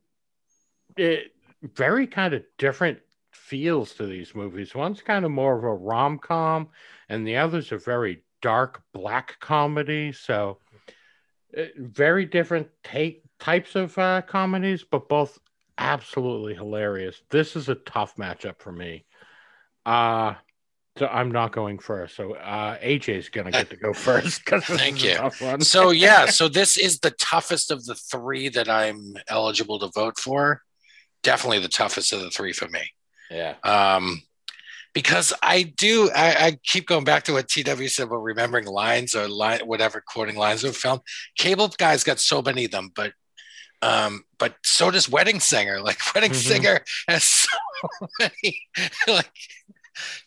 it 0.96 1.32
very 1.62 2.06
kind 2.06 2.34
of 2.34 2.44
different 2.58 2.98
feels 3.32 3.94
to 3.94 4.06
these 4.06 4.34
movies. 4.34 4.74
One's 4.74 5.02
kind 5.02 5.24
of 5.24 5.30
more 5.30 5.56
of 5.56 5.64
a 5.64 5.74
rom 5.74 6.18
com, 6.18 6.68
and 7.08 7.26
the 7.26 7.36
other's 7.36 7.72
a 7.72 7.78
very 7.78 8.22
dark 8.42 8.82
black 8.92 9.38
comedy. 9.40 10.12
So, 10.12 10.58
uh, 11.56 11.64
very 11.76 12.26
different 12.26 12.68
take 12.84 13.22
types 13.38 13.74
of 13.74 13.96
uh, 13.98 14.22
comedies, 14.22 14.84
but 14.88 15.08
both 15.08 15.38
absolutely 15.78 16.54
hilarious. 16.54 17.22
This 17.30 17.56
is 17.56 17.68
a 17.68 17.74
tough 17.74 18.16
matchup 18.16 18.60
for 18.60 18.72
me. 18.72 19.06
Uh 19.86 20.34
so 20.98 21.06
I'm 21.06 21.30
not 21.30 21.52
going 21.52 21.78
first. 21.78 22.16
So 22.16 22.34
uh 22.34 22.76
AJ's 22.78 23.28
gonna 23.28 23.52
get 23.52 23.70
to 23.70 23.76
go 23.76 23.92
first 23.94 24.44
because 24.44 24.64
Thank 24.64 25.02
you. 25.04 25.16
So 25.60 25.90
yeah, 25.90 26.26
so 26.26 26.48
this 26.48 26.76
is 26.76 26.98
the 26.98 27.12
toughest 27.12 27.70
of 27.70 27.84
the 27.86 27.94
three 27.94 28.48
that 28.50 28.68
I'm 28.68 29.14
eligible 29.28 29.78
to 29.78 29.88
vote 29.94 30.18
for. 30.18 30.62
Definitely 31.22 31.60
the 31.60 31.68
toughest 31.68 32.12
of 32.12 32.20
the 32.20 32.30
three 32.30 32.52
for 32.52 32.68
me. 32.68 32.82
yeah. 33.30 33.54
Um, 33.64 34.22
because 34.94 35.32
I 35.42 35.62
do, 35.62 36.10
I, 36.14 36.46
I 36.46 36.58
keep 36.64 36.88
going 36.88 37.04
back 37.04 37.24
to 37.24 37.32
what 37.34 37.48
TW 37.48 37.86
said 37.88 38.06
about 38.06 38.16
remembering 38.16 38.66
lines 38.66 39.14
or 39.14 39.28
line, 39.28 39.60
whatever, 39.60 40.02
quoting 40.04 40.34
lines 40.34 40.64
of 40.64 40.76
film. 40.76 41.00
Cable 41.36 41.68
Guy's 41.68 42.02
got 42.04 42.18
so 42.18 42.42
many 42.42 42.64
of 42.64 42.70
them, 42.70 42.90
but 42.96 43.12
um, 43.82 44.24
but 44.38 44.54
so 44.64 44.90
does 44.90 45.08
Wedding 45.08 45.40
Singer. 45.40 45.80
Like 45.82 45.98
Wedding 46.14 46.32
Mhm. 46.32 46.34
Singer 46.34 46.80
has 47.08 47.24
so 47.24 47.48
many, 48.20 48.60
like 49.06 49.30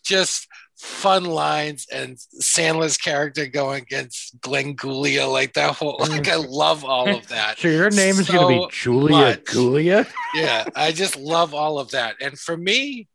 just 0.03 0.47
fun 0.77 1.25
lines 1.25 1.85
and 1.93 2.17
Sandler's 2.41 2.97
character 2.97 3.45
going 3.45 3.83
against 3.83 4.41
Glenn 4.41 4.75
Guglia, 4.75 5.31
like 5.31 5.53
that 5.53 5.75
whole, 5.75 5.97
like 6.09 6.27
I 6.27 6.37
love 6.37 6.83
all 6.83 7.07
of 7.15 7.27
that. 7.27 7.59
So 7.59 7.67
your 7.67 7.91
name 7.91 8.15
is 8.19 8.29
gonna 8.29 8.47
be 8.47 8.67
Julia 8.71 9.15
much. 9.15 9.43
Guglia? 9.45 10.07
yeah, 10.33 10.65
I 10.75 10.91
just 10.91 11.17
love 11.17 11.53
all 11.53 11.77
of 11.79 11.91
that. 11.91 12.15
And 12.21 12.37
for 12.39 12.57
me, 12.57 13.07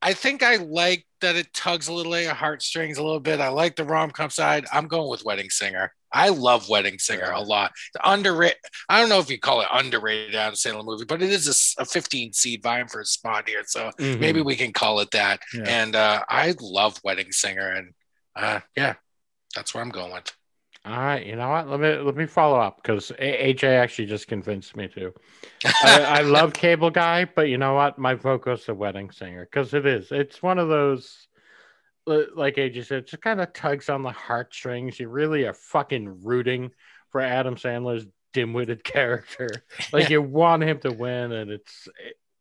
I 0.00 0.12
think 0.12 0.42
I 0.42 0.56
like 0.56 1.06
that 1.20 1.36
it 1.36 1.52
tugs 1.54 1.88
a 1.88 1.92
little 1.92 2.14
at 2.14 2.24
your 2.24 2.34
heartstrings 2.34 2.98
a 2.98 3.02
little 3.02 3.20
bit. 3.20 3.40
I 3.40 3.48
like 3.48 3.76
the 3.76 3.84
rom 3.84 4.10
com 4.10 4.28
side. 4.30 4.66
I'm 4.72 4.86
going 4.86 5.08
with 5.10 5.24
Wedding 5.24 5.48
Singer. 5.50 5.92
I 6.14 6.28
love 6.28 6.68
Wedding 6.68 6.98
Singer 6.98 7.30
a 7.32 7.42
lot. 7.42 7.72
The 7.92 8.10
underrated. 8.10 8.56
I 8.88 9.00
don't 9.00 9.08
know 9.08 9.18
if 9.18 9.30
you 9.30 9.38
call 9.38 9.60
it 9.60 9.68
underrated 9.72 10.34
Adam 10.34 10.54
Sandler 10.54 10.84
movie, 10.84 11.04
but 11.04 11.20
it 11.20 11.30
is 11.30 11.74
a 11.78 11.84
15 11.84 12.32
seed 12.32 12.62
vying 12.62 12.86
for 12.86 13.00
a 13.00 13.04
spot 13.04 13.48
here. 13.48 13.62
So 13.66 13.90
maybe 13.98 14.40
we 14.40 14.56
can 14.56 14.72
call 14.72 15.00
it 15.00 15.10
that. 15.10 15.40
Yeah. 15.52 15.64
And 15.66 15.96
uh, 15.96 16.22
I 16.28 16.54
love 16.60 17.00
Wedding 17.04 17.32
Singer, 17.32 17.68
and 17.68 17.92
uh, 18.36 18.60
yeah, 18.76 18.94
that's 19.54 19.74
where 19.74 19.82
I'm 19.82 19.90
going 19.90 20.12
with. 20.12 20.32
All 20.86 20.98
right, 20.98 21.24
you 21.24 21.34
know 21.34 21.48
what? 21.48 21.68
Let 21.70 21.80
me 21.80 21.96
let 21.96 22.14
me 22.14 22.26
follow 22.26 22.60
up 22.60 22.82
because 22.82 23.10
AJ 23.18 23.64
actually 23.64 24.04
just 24.04 24.28
convinced 24.28 24.76
me 24.76 24.86
to. 24.88 25.14
I, 25.64 26.18
I 26.18 26.20
love 26.20 26.52
Cable 26.52 26.90
Guy, 26.90 27.24
but 27.24 27.48
you 27.48 27.56
know 27.56 27.72
what? 27.72 27.98
My 27.98 28.14
goes 28.14 28.66
to 28.66 28.74
Wedding 28.74 29.10
Singer 29.10 29.48
because 29.50 29.72
it 29.72 29.86
is. 29.86 30.12
It's 30.12 30.42
one 30.42 30.58
of 30.58 30.68
those, 30.68 31.26
like 32.06 32.56
AJ 32.56 32.86
said, 32.86 32.98
it 32.98 33.06
just 33.08 33.22
kind 33.22 33.40
of 33.40 33.52
tugs 33.52 33.88
on 33.88 34.02
the 34.02 34.10
heartstrings. 34.12 35.00
You 35.00 35.08
really 35.08 35.44
are 35.46 35.54
fucking 35.54 36.22
rooting 36.22 36.70
for 37.10 37.20
Adam 37.20 37.56
Sandler's 37.56 38.06
dim-witted 38.32 38.84
character. 38.84 39.48
Like 39.92 40.10
you 40.10 40.20
want 40.22 40.62
him 40.64 40.78
to 40.80 40.92
win, 40.92 41.32
and 41.32 41.50
it's 41.50 41.88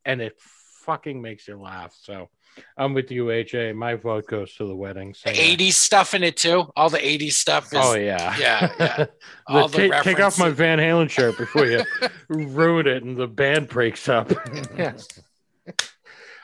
and 0.05 0.21
it 0.21 0.37
fucking 0.85 1.21
makes 1.21 1.47
you 1.47 1.57
laugh. 1.59 1.95
So 2.01 2.29
I'm 2.77 2.93
with 2.93 3.09
you, 3.09 3.25
AJ. 3.27 3.73
My 3.75 3.95
vote 3.95 4.27
goes 4.27 4.53
to 4.55 4.67
the 4.67 4.75
Wedding 4.75 5.13
The 5.23 5.33
Singer. 5.33 5.57
80s 5.57 5.71
stuff 5.73 6.13
in 6.13 6.23
it 6.23 6.35
too. 6.37 6.65
All 6.75 6.89
the 6.89 6.97
80s 6.99 7.31
stuff 7.31 7.67
is 7.67 7.79
Oh 7.81 7.95
yeah, 7.95 8.35
yeah, 8.37 8.73
yeah. 8.79 9.05
All 9.47 9.67
the 9.69 9.87
ta- 9.89 10.01
take 10.01 10.19
off 10.19 10.37
my. 10.37 10.49
Van 10.49 10.77
Halen 10.77 11.09
shirt 11.09 11.37
before 11.37 11.65
you 11.65 11.83
ruin 12.27 12.85
it 12.87 13.03
and 13.03 13.15
the 13.17 13.27
band 13.27 13.69
breaks 13.69 14.07
up. 14.09 14.31
Yes. 14.77 15.07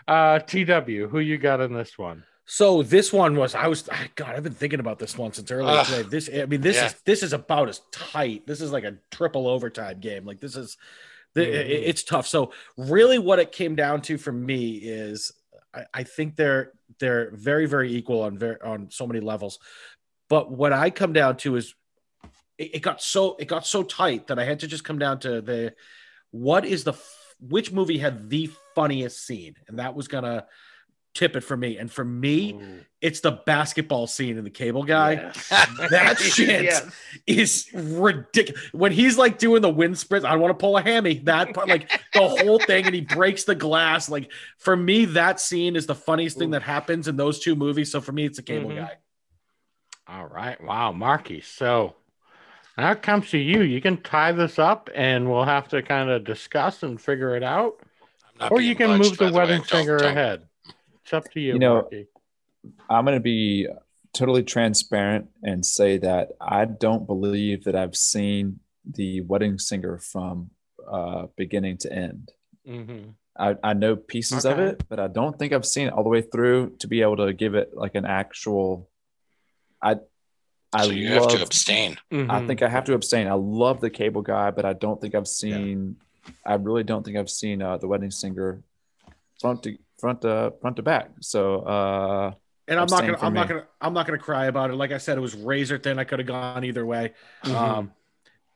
uh, 0.08 0.40
TW, 0.40 1.08
who 1.10 1.20
you 1.20 1.38
got 1.38 1.60
in 1.62 1.74
this 1.74 1.98
one? 1.98 2.24
So 2.52 2.82
this 2.82 3.14
one 3.14 3.36
was 3.36 3.54
I 3.54 3.68
was 3.68 3.84
God 4.16 4.36
I've 4.36 4.42
been 4.42 4.54
thinking 4.54 4.80
about 4.80 4.98
this 4.98 5.16
one 5.16 5.32
since 5.32 5.52
earlier 5.52 5.70
Ugh. 5.82 5.86
today. 5.86 6.02
This 6.02 6.30
I 6.34 6.46
mean 6.48 6.62
this 6.62 6.78
Yeah. 6.78 6.88
is 6.88 6.96
this 7.06 7.22
is 7.22 7.32
about 7.32 7.70
as 7.70 7.82
tight. 7.92 8.48
This 8.48 8.60
is 8.60 8.72
like 8.72 8.84
a 8.84 8.98
triple 9.12 9.48
overtime 9.48 10.00
game. 10.00 10.26
Like 10.26 10.40
this 10.40 10.56
is 10.56 10.76
the, 11.36 11.42
Mhm. 11.42 11.54
it- 11.54 11.70
it's 11.90 12.04
tough. 12.04 12.28
So 12.28 12.52
really 12.76 13.20
what 13.20 13.38
it 13.38 13.52
came 13.52 13.76
down 13.76 14.02
to 14.02 14.18
for 14.18 14.32
me 14.32 14.78
is 14.78 15.32
I, 15.76 15.86
I 15.94 16.04
think 16.04 16.36
they're 16.38 16.74
they're 17.00 17.30
very 17.36 17.68
very 17.68 17.94
equal 17.94 18.22
on 18.24 18.40
very 18.40 18.60
on 18.62 18.90
so 18.90 19.06
many 19.06 19.20
levels. 19.20 19.60
But 20.28 20.52
what 20.52 20.74
I 20.74 20.90
come 20.90 21.14
down 21.14 21.38
to 21.38 21.56
is 21.56 21.76
it, 22.58 22.78
it 22.78 22.80
got 22.80 23.00
so 23.00 23.36
it 23.36 23.46
got 23.48 23.68
so 23.68 23.84
tight 23.84 24.26
that 24.26 24.40
I 24.40 24.44
had 24.44 24.62
to 24.62 24.68
just 24.68 24.84
come 24.84 24.98
down 24.98 25.20
to 25.20 25.42
the 25.42 25.76
what 26.32 26.66
is 26.66 26.84
the 26.84 26.94
which 27.40 27.72
movie 27.72 28.00
had 28.00 28.28
the 28.32 28.50
funniest 28.74 29.24
scene 29.24 29.54
and 29.68 29.78
that 29.78 29.94
was 29.94 30.08
gonna 30.08 30.48
tip 31.14 31.36
it 31.36 31.42
for 31.42 31.58
me. 31.58 31.78
And 31.78 31.92
for 31.92 32.06
me, 32.06 32.60
it's 33.02 33.22
the 33.22 33.32
basketball 33.32 34.08
scene 34.08 34.38
in 34.38 34.44
the 34.44 34.50
cable 34.50 34.84
guy. 34.84 35.32
That 35.90 36.18
shit 36.20 36.74
is 37.26 37.68
ridiculous. 37.74 38.62
When 38.74 38.92
he's 38.92 39.18
like 39.18 39.38
doing 39.40 39.62
the 39.62 39.70
wind 39.70 39.98
sprints, 39.98 40.26
I 40.26 40.36
want 40.36 40.52
to 40.52 40.54
pull 40.56 40.78
a 40.78 40.82
hammy. 40.82 41.20
That 41.20 41.54
part, 41.54 41.68
like 41.68 41.90
the 42.14 42.28
whole 42.28 42.60
thing, 42.60 42.86
and 42.86 42.94
he 42.94 43.02
breaks 43.02 43.44
the 43.46 43.56
glass. 43.56 44.10
Like 44.10 44.32
for 44.58 44.76
me, 44.76 45.06
that 45.06 45.40
scene 45.40 45.76
is 45.76 45.86
the 45.88 45.96
funniest 45.96 46.38
thing 46.38 46.52
that 46.52 46.62
happens 46.64 47.08
in 47.08 47.16
those 47.18 47.40
two 47.40 47.56
movies. 47.56 47.92
So 47.92 48.02
for 48.02 48.12
me, 48.12 48.26
it's 48.26 48.40
a 48.40 48.44
cable 48.44 48.70
Mhm. 48.70 48.76
guy. 48.78 48.98
All 50.08 50.26
right. 50.28 50.62
Wow, 50.64 50.92
Marky. 50.92 51.42
So 51.42 51.96
now 52.78 52.92
it 52.92 53.02
comes 53.02 53.30
to 53.32 53.38
you. 53.38 53.62
You 53.62 53.80
can 53.82 53.98
tie 54.02 54.32
this 54.32 54.60
up 54.60 54.90
and 54.96 55.30
we'll 55.30 55.46
have 55.46 55.68
to 55.70 55.82
kind 55.82 56.10
of 56.10 56.24
discuss 56.24 56.84
and 56.84 57.00
figure 57.00 57.36
it 57.36 57.44
out. 57.44 57.76
I'm 58.26 58.38
not 58.40 58.52
Or 58.52 58.62
you 58.62 58.76
can 58.76 58.98
budged, 58.98 59.10
move 59.12 59.18
by 59.20 59.26
the 59.30 59.32
wedding 59.34 59.62
Don't- 59.68 59.86
don't- 59.88 60.02
ahead. 60.02 60.44
It's 61.10 61.14
up 61.26 61.32
to 61.34 61.40
you, 61.40 61.54
You 61.54 61.60
know, 61.60 61.74
Marky. 61.74 62.06
I'm 62.88 63.04
going 63.04 63.18
to 63.18 63.20
be 63.20 63.68
totally 64.14 64.44
transparent 64.44 65.28
and 65.42 65.66
say 65.66 65.98
that 65.98 66.34
I 66.40 66.66
don't 66.66 67.08
believe 67.08 67.64
that 67.64 67.76
I've 67.76 67.96
seen 67.96 68.60
the 68.86 69.22
wedding 69.22 69.58
singer 69.58 69.98
from 69.98 70.52
uh, 70.88 71.26
beginning 71.36 71.78
to 71.80 71.92
end. 71.92 72.32
Mhm. 72.68 73.14
I, 73.40 73.56
I 73.64 73.74
know 73.74 73.96
pieces 73.96 74.46
of 74.46 74.60
it, 74.60 74.84
but 74.88 75.00
I 75.00 75.08
don't 75.08 75.40
think 75.40 75.52
I've 75.52 75.66
seen 75.66 75.88
it 75.88 75.94
all 75.94 76.04
the 76.04 76.10
way 76.10 76.22
through 76.22 76.76
to 76.80 76.88
be 76.88 77.02
able 77.02 77.18
to 77.18 77.34
give 77.34 77.56
it 77.56 77.72
like 77.74 77.96
an 77.96 78.06
actual. 78.06 78.88
I 79.82 79.96
I 80.72 80.84
so 80.86 80.92
you 80.92 81.10
love, 81.16 81.32
have 81.32 81.40
to 81.40 81.44
abstain. 81.44 81.98
I 82.12 82.16
Mhm. 82.16 82.48
think 82.48 82.62
I 82.62 82.70
have 82.70 82.84
to 82.84 82.94
abstain. 82.94 83.26
I 83.28 83.34
love 83.34 83.82
the 83.82 83.90
Cable 83.90 84.22
Guy, 84.22 84.52
but 84.52 84.64
I 84.66 84.74
don't 84.74 85.02
think 85.02 85.16
I've 85.16 85.28
seen. 85.28 85.96
I 86.46 86.54
really 86.56 86.84
don't 86.84 87.04
think 87.04 87.18
I've 87.18 87.30
seen 87.32 87.64
uh, 87.64 87.78
the 87.78 87.88
Wedding 87.88 88.12
Singer 88.12 88.62
front 89.42 89.64
to 89.64 89.76
front 90.00 90.22
to 90.22 90.54
front 90.62 90.76
to 90.78 90.84
back. 90.84 91.12
So 91.22 91.62
uh, 91.62 92.34
And 92.68 92.80
I'm 92.80 92.88
not 92.88 93.02
gonna, 93.02 93.18
I'm 93.22 93.34
not 93.34 93.48
gonna, 93.48 93.66
I'm 93.82 93.94
not 93.94 94.06
gonna 94.06 94.20
cry 94.20 94.46
about 94.46 94.70
it. 94.70 94.76
Like 94.76 94.92
I 94.92 94.98
said, 94.98 95.18
it 95.18 95.22
was 95.22 95.36
razor 95.36 95.78
thin. 95.78 96.00
I 96.00 96.04
could 96.04 96.20
have 96.20 96.28
gone 96.28 96.64
either 96.64 96.86
way. 96.86 97.14
Mhm. 97.44 97.56
Um, 97.56 97.92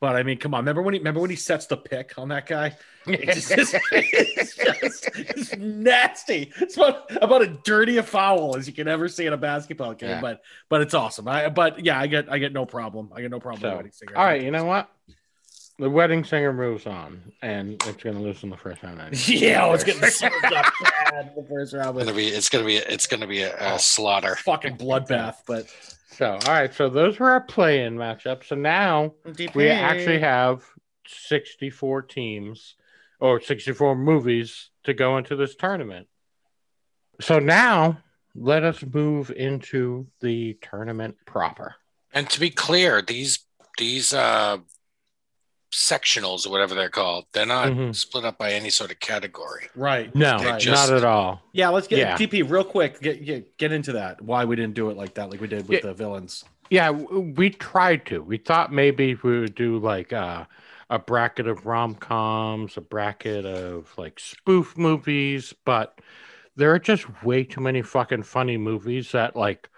but 0.04 0.18
I 0.18 0.24
mean, 0.24 0.38
come 0.38 0.54
on. 0.54 0.60
Remember 0.60 0.82
when 0.82 0.94
he, 0.94 1.00
remember 1.00 1.22
when 1.22 1.30
he 1.30 1.38
sets 1.38 1.66
the 1.66 1.78
pick 1.78 2.18
on 2.18 2.28
that 2.28 2.46
guy? 2.46 2.76
It's 3.08 3.48
just, 3.48 3.74
it's 3.94 4.56
just 4.58 5.10
it's 5.16 5.56
nasty. 5.56 6.52
It's 6.60 6.76
about, 6.76 7.10
about 7.24 7.42
as 7.42 7.58
dirty 7.64 8.00
a 8.00 8.04
foul 8.04 8.58
as 8.58 8.68
you 8.68 8.74
can 8.74 8.90
ever 8.90 9.08
see 9.08 9.26
in 9.28 9.32
a 9.32 9.38
basketball 9.38 9.94
game. 9.94 10.10
Yeah. 10.10 10.20
But, 10.20 10.42
but 10.68 10.82
it's 10.82 10.94
awesome. 10.94 11.30
I, 11.30 11.48
but 11.48 11.86
yeah, 11.86 11.98
I 11.98 12.08
get, 12.08 12.30
I 12.30 12.38
get 12.38 12.52
no 12.52 12.66
problem. 12.66 13.14
I 13.16 13.22
get 13.22 13.32
no 13.32 13.40
problem. 13.40 13.62
So, 13.62 13.78
with 13.78 13.94
Wedding 14.02 14.18
all 14.18 14.26
right, 14.26 14.42
you 14.42 14.52
know 14.52 14.66
what? 14.66 14.90
The 15.80 15.90
wedding 15.90 16.24
singer 16.24 16.54
moves 16.54 16.86
on, 16.86 17.34
and 17.42 17.74
it's 17.88 18.04
going 18.04 18.16
to 18.16 18.22
lose 18.22 18.44
in 18.44 18.50
the 18.52 18.58
first 18.58 18.84
round. 18.84 19.00
anyway. 19.00 19.18
Yeah, 19.28 19.66
I 19.66 19.70
was 19.72 19.84
getting 19.84 20.08
served 20.10 20.46
up 20.46 20.66
bad 20.84 21.34
the 21.36 21.46
first 21.50 21.74
round 21.74 21.98
It's 21.98 22.06
gonna 22.06 22.16
be 22.16 22.28
it's 22.28 22.50
gonna 22.50 22.66
be 22.66 22.76
it's 22.78 23.08
gonna 23.08 23.28
be 23.28 23.42
a, 23.42 23.76
a 23.76 23.80
slaughter. 23.80 24.36
fucking 24.36 24.78
bloodbath. 24.78 25.38
But 25.48 25.66
So, 26.12 26.34
all 26.46 26.54
right, 26.54 26.72
so 26.74 26.90
those 26.90 27.18
were 27.18 27.32
our 27.32 27.42
play-in 27.42 27.96
matchups. 27.96 28.46
So 28.46 28.56
now 28.56 29.14
we 29.56 29.68
actually 29.70 30.20
have 30.20 30.64
64 31.08 32.04
teams 32.04 32.76
or 33.20 33.42
64 33.42 33.96
movies 33.96 34.70
to 34.84 34.94
go 34.94 35.18
into 35.18 35.36
this 35.36 35.56
tournament. 35.56 36.08
So 37.20 37.40
now 37.40 37.98
let 38.36 38.64
us 38.64 38.84
move 38.84 39.32
into 39.32 40.06
the 40.22 40.58
tournament 40.62 41.16
proper. 41.26 41.76
And 42.14 42.30
to 42.30 42.40
be 42.40 42.52
clear, 42.52 43.02
these 43.02 43.40
these 43.80 44.14
uh 44.14 44.58
sectionals 45.74 46.46
or 46.46 46.52
whatever 46.52 46.76
they're 46.76 46.90
called, 46.90 47.26
they're 47.34 47.46
not 47.46 47.70
Mhm. 47.70 47.96
split 47.96 48.24
up 48.24 48.38
by 48.38 48.52
any 48.54 48.70
sort 48.70 48.92
of 48.92 49.00
category. 49.00 49.68
right. 49.76 50.14
No, 50.16 50.38
Right. 50.38 50.60
just- 50.60 50.90
not 50.90 50.96
at 50.98 51.04
all. 51.04 51.42
Yeah, 51.52 51.70
let's 51.70 51.88
get 51.88 52.00
Yeah. 52.00 52.16
DP 52.18 52.44
real 52.44 52.64
quick. 52.64 53.02
Get, 53.02 53.26
get 53.26 53.58
get 53.58 53.72
into 53.72 53.94
that. 53.94 54.22
Why 54.22 54.46
we 54.46 54.56
didn't 54.56 54.76
do 54.76 54.90
it 54.90 54.98
like 54.98 55.16
that, 55.16 55.30
like 55.32 55.42
we 55.42 55.48
did 55.48 55.68
with 55.68 55.84
Yeah. 55.84 55.90
the 55.90 55.94
villains. 55.94 56.46
Yeah, 56.70 56.92
we 56.92 57.50
tried 57.50 58.06
to. 58.08 58.22
We 58.22 58.38
thought 58.38 58.72
maybe 58.72 59.16
we 59.16 59.40
would 59.42 59.56
do 59.56 59.78
like 59.80 60.14
uh, 60.14 60.46
a 60.90 61.00
bracket 61.00 61.48
of 61.48 61.66
rom 61.66 61.96
coms, 61.96 62.78
a 62.78 62.82
bracket 62.82 63.46
of 63.46 63.92
like 63.98 64.20
spoof 64.20 64.78
movies, 64.78 65.54
but 65.66 66.00
there 66.56 66.72
are 66.74 66.80
just 66.80 67.06
way 67.24 67.44
too 67.44 67.62
many 67.62 67.82
fucking 67.82 68.24
funny 68.24 68.58
movies 68.58 69.12
that 69.12 69.36
like 69.36 69.70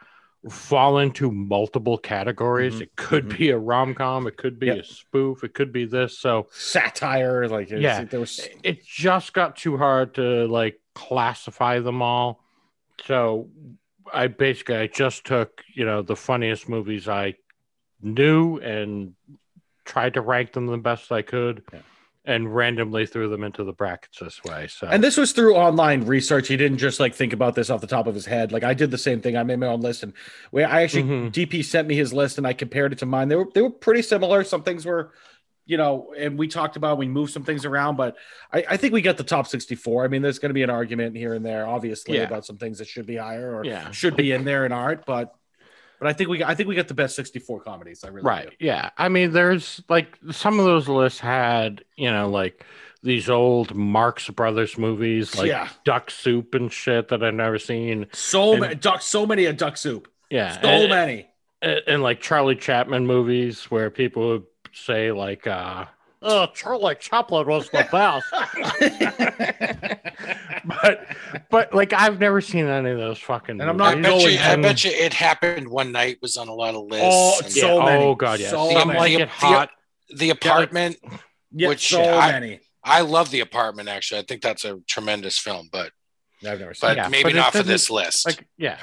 fall 0.50 1.00
into 1.00 1.32
multiple 1.32 1.98
categories. 1.98 2.76
Mhm, 2.76 2.82
It 2.82 2.96
could 2.96 3.26
mhm. 3.30 3.38
be 3.38 3.50
a 3.50 3.58
rom 3.58 3.96
com, 3.96 4.28
it 4.28 4.38
could 4.38 4.60
be 4.60 4.68
Yep. 4.68 4.78
a 4.80 4.84
spoof, 4.84 5.44
it 5.44 5.54
could 5.54 5.72
be 5.72 5.86
this. 5.86 6.20
So 6.20 6.48
Satire, 6.52 7.48
like 7.48 7.70
Yeah. 7.70 8.04
there 8.04 8.20
was 8.20 8.48
it 8.64 8.86
just 8.86 9.34
got 9.34 9.56
too 9.56 9.78
hard 9.78 10.14
to 10.16 10.48
like 10.48 10.80
classify 10.94 11.80
them 11.80 12.02
all. 12.02 12.44
So 13.06 13.50
I 14.14 14.28
basically 14.28 14.76
I 14.78 14.88
just 14.88 15.26
took, 15.26 15.64
you 15.74 15.86
know, 15.86 16.02
the 16.02 16.16
funniest 16.16 16.70
movies 16.70 17.08
I 17.08 17.36
knew 18.02 18.58
and 18.60 19.16
tried 19.84 20.14
to 20.16 20.22
rank 20.22 20.54
them 20.54 20.68
the 20.68 20.78
best 20.78 21.12
I 21.12 21.22
could 21.22 21.64
Yeah. 21.74 21.80
And 22.28 22.54
randomly 22.56 23.06
threw 23.06 23.30
them 23.30 23.44
into 23.44 23.64
the 23.64 23.72
brackets 23.74 24.20
this 24.20 24.44
way. 24.44 24.68
So 24.68 24.88
And 24.88 25.04
this 25.04 25.16
was 25.18 25.32
through 25.32 25.56
online 25.56 26.06
research. 26.06 26.48
He 26.48 26.58
didn't 26.58 26.80
just 26.80 27.00
like 27.00 27.14
think 27.14 27.34
about 27.34 27.56
this 27.56 27.70
off 27.70 27.82
the 27.82 27.88
top 27.88 28.08
of 28.08 28.16
his 28.16 28.26
head. 28.26 28.52
Like 28.52 28.64
I 28.64 28.74
did 28.74 28.92
the 28.92 28.98
same 28.98 29.22
thing. 29.22 29.38
I 29.38 29.44
made 29.44 29.60
my 29.60 29.68
own 29.68 29.82
list, 29.82 30.04
and 30.04 30.14
where 30.52 30.68
I 30.68 30.82
actually 30.84 31.04
Mhm. 31.04 31.32
DP 31.32 31.64
sent 31.64 31.88
me 31.88 31.96
his 31.96 32.14
list, 32.14 32.38
and 32.38 32.48
I 32.48 32.54
compared 32.54 32.94
it 32.94 33.00
to 33.00 33.06
mine. 33.06 33.28
They 33.28 33.36
were 33.36 33.48
they 33.54 33.62
were 33.62 33.70
pretty 33.70 34.02
similar. 34.02 34.44
Some 34.44 34.64
things 34.64 34.86
were, 34.86 35.12
you 35.66 35.78
know, 35.78 36.14
and 36.18 36.38
we 36.38 36.48
talked 36.48 36.76
about 36.78 36.98
we 36.98 37.08
moved 37.08 37.32
some 37.34 37.44
things 37.44 37.64
around, 37.66 37.96
but 37.96 38.16
I, 38.52 38.66
I 38.72 38.78
think 38.78 38.94
we 38.94 39.02
got 39.02 39.18
the 39.18 39.24
top 39.24 39.48
sixty 39.48 39.76
four. 39.76 40.04
I 40.04 40.08
mean, 40.08 40.22
there's 40.22 40.40
going 40.40 40.50
to 40.50 40.54
be 40.56 40.64
an 40.64 40.70
argument 40.70 41.16
here 41.16 41.34
and 41.34 41.46
there, 41.46 41.68
obviously, 41.68 42.18
Yeah. 42.18 42.24
about 42.24 42.46
some 42.46 42.58
things 42.58 42.80
that 42.80 42.88
should 42.88 43.06
be 43.06 43.18
higher 43.18 43.56
or 43.56 43.66
Yeah. 43.66 43.92
should 43.92 44.16
be 44.16 44.32
in 44.32 44.46
there 44.46 44.66
and 44.66 44.74
aren't, 44.74 45.06
but. 45.06 45.34
But 46.00 46.08
I 46.10 46.14
think 46.14 46.30
we, 46.30 46.44
I 46.44 46.56
think 46.56 46.68
we 46.70 46.76
got 46.76 46.88
the 46.88 46.94
best 46.94 47.16
sixty-four 47.16 47.62
comedies. 47.62 48.04
I 48.04 48.10
really 48.10 48.26
right. 48.26 48.50
do. 48.50 48.56
Yeah. 48.60 48.90
I 48.98 49.10
mean 49.10 49.32
there's 49.32 49.82
like 49.90 50.18
some 50.32 50.60
of 50.60 50.66
those 50.66 50.88
lists 50.88 51.20
had, 51.20 51.84
you 51.96 52.12
know, 52.12 52.30
like 52.30 52.64
these 53.04 53.30
old 53.30 53.76
Marx 53.76 54.30
Brothers 54.30 54.78
movies 54.78 55.38
like 55.38 55.48
Yeah. 55.48 55.70
Duck 55.84 56.10
Soup 56.12 56.54
and 56.56 56.72
shit 56.72 57.10
that 57.10 57.24
I've 57.24 57.34
never 57.36 57.60
seen. 57.60 58.08
So 58.14 58.54
And- 58.54 58.62
many 58.62 58.76
duck, 58.76 59.02
so 59.02 59.26
many 59.26 59.46
a 59.46 59.54
duck 59.54 59.78
soup. 59.78 60.08
Yeah. 60.30 60.60
So 60.62 60.68
and- 60.68 60.90
many. 60.90 61.28
and, 61.62 61.82
and 61.88 62.04
like 62.04 62.20
Charlie 62.20 62.56
Chaplin 62.56 63.06
movies 63.06 63.66
where 63.72 63.90
people 63.90 64.28
would 64.30 64.44
say 64.74 65.12
like 65.12 65.48
uh 65.48 65.86
oh 66.26 66.48
Charlie 66.54 66.96
Chaplin 66.96 67.48
was 67.48 67.70
the 67.70 67.88
best 67.92 68.26
but 70.66 71.06
but 71.50 71.74
like 71.74 71.94
I've 71.94 72.20
never 72.20 72.42
seen 72.42 72.66
any 72.68 72.90
of 72.92 72.98
those 72.98 73.20
fucking 73.20 73.62
And 73.62 73.70
I'm 73.70 73.78
not 73.78 73.98
movies. 73.98 74.12
bet 74.12 74.22
you 74.32 74.38
going 74.38 74.60
I 74.60 74.62
bet 74.62 74.84
you 74.84 74.92
it 74.92 75.14
happened 75.14 75.68
one 75.68 75.92
night 75.92 76.18
was 76.22 76.38
on 76.38 76.48
a 76.48 76.54
lot 76.54 76.70
of 76.76 76.82
oh, 76.82 76.86
lists. 76.86 77.06
Oh, 77.12 77.40
and 77.44 77.52
so 77.54 77.78
yeah, 77.80 77.86
many. 77.86 78.04
oh 78.04 78.16
god 78.16 78.40
yeah 78.40 78.50
So 78.50 78.72
some 78.72 78.88
many. 78.90 79.00
like 79.00 79.14
The- 79.16 79.22
it 79.24 79.30
hot 79.30 79.70
the 80.16 80.30
apartment. 80.30 80.98
Yeah, 81.52 81.70
Which 81.70 81.88
so 81.90 82.02
I- 82.04 82.32
many. 82.34 82.60
I 82.84 83.02
love 83.02 83.32
the 83.32 83.40
apartment 83.40 83.90
actually. 83.90 84.20
I 84.20 84.24
think 84.24 84.42
that's 84.44 84.64
a 84.66 84.78
tremendous 84.88 85.40
film, 85.40 85.70
but 85.72 85.92
I've 86.48 86.60
never 86.60 86.74
seen. 86.76 86.90
but 86.90 86.98
Yeah, 86.98 87.08
maybe 87.08 87.32
but 87.32 87.36
not 87.36 87.54
for 87.54 87.64
this 87.64 87.90
list. 87.90 88.26
like 88.26 88.46
yeah 88.58 88.78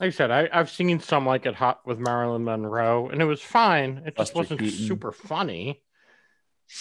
like 0.00 0.08
I 0.08 0.10
said 0.10 0.30
I, 0.30 0.48
I've 0.52 0.70
seen 0.70 0.98
some 1.00 1.26
like 1.26 1.46
it 1.46 1.54
hot 1.54 1.80
with 1.86 1.98
Marilyn 1.98 2.44
Monroe 2.44 3.08
and 3.10 3.20
it 3.20 3.24
was 3.26 3.40
fine 3.42 4.02
it 4.06 4.16
just 4.16 4.32
Buster 4.34 4.38
wasn't 4.38 4.60
Keaton. 4.60 4.86
super 4.86 5.12
funny 5.12 5.82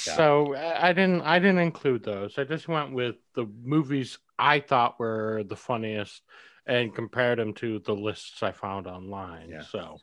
Yeah. 0.08 0.16
so 0.16 0.56
I 0.56 0.90
I 0.90 0.94
didn't 0.94 1.22
I 1.22 1.40
didn't 1.40 1.60
include 1.60 2.04
those 2.04 2.38
I 2.38 2.44
just 2.44 2.68
went 2.68 2.94
with 2.94 3.16
the 3.36 3.46
movies 3.64 4.18
I 4.40 4.60
thought 4.60 5.00
were 5.00 5.44
the 5.48 5.56
funniest 5.56 6.22
and 6.66 6.94
compared 6.94 7.40
them 7.40 7.54
to 7.56 7.80
the 7.80 7.96
lists 7.96 8.44
I 8.44 8.52
found 8.52 8.88
online. 8.88 9.50
Yeah. 9.50 9.64
So, 9.64 9.98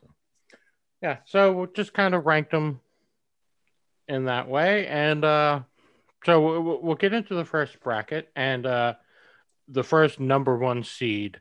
yeah, 1.01 1.17
so 1.25 1.53
we'll 1.53 1.67
just 1.67 1.93
kind 1.93 2.13
of 2.13 2.25
ranked 2.25 2.51
them 2.51 2.81
in 4.07 4.25
that 4.25 4.47
way, 4.47 4.87
and 4.87 5.23
uh, 5.23 5.61
so 6.25 6.61
we'll, 6.61 6.81
we'll 6.81 6.95
get 6.95 7.13
into 7.13 7.35
the 7.35 7.45
first 7.45 7.79
bracket, 7.79 8.29
and 8.35 8.65
uh, 8.65 8.95
the 9.67 9.83
first 9.83 10.19
number 10.19 10.57
one 10.57 10.83
seed. 10.83 11.39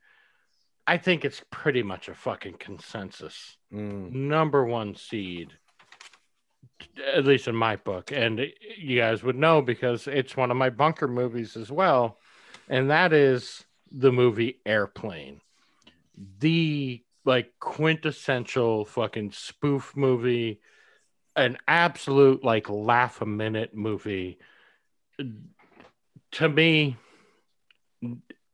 I 0.87 0.97
think 0.97 1.27
it's 1.27 1.43
pretty 1.51 1.83
much 1.83 2.09
a 2.09 2.15
fucking 2.15 2.55
consensus. 2.59 3.59
Mm. 3.71 4.11
Number 4.11 4.65
one 4.65 4.95
seed, 4.95 5.53
at 7.15 7.25
least 7.25 7.49
in 7.49 7.55
my 7.55 7.77
book, 7.77 8.13
and 8.13 8.47
you 8.77 8.99
guys 8.99 9.23
would 9.23 9.37
know 9.37 9.63
because 9.63 10.07
it's 10.07 10.37
one 10.37 10.51
of 10.51 10.57
my 10.57 10.71
bunker 10.71 11.09
movies 11.09 11.57
as 11.57 11.71
well, 11.71 12.19
and 12.69 12.91
that 12.91 13.13
is 13.13 13.65
the 13.91 14.13
movie 14.13 14.61
Airplane, 14.67 15.41
the 16.41 17.03
like 17.25 17.53
quintessential 17.61 18.85
fucking 18.85 19.33
spoof 19.33 19.97
movie, 19.97 20.61
an 21.37 21.59
absolute 21.67 22.45
like 22.45 22.69
laugh 22.69 23.21
a 23.21 23.27
minute 23.27 23.75
movie. 23.75 24.39
To 26.33 26.49
me, 26.49 26.97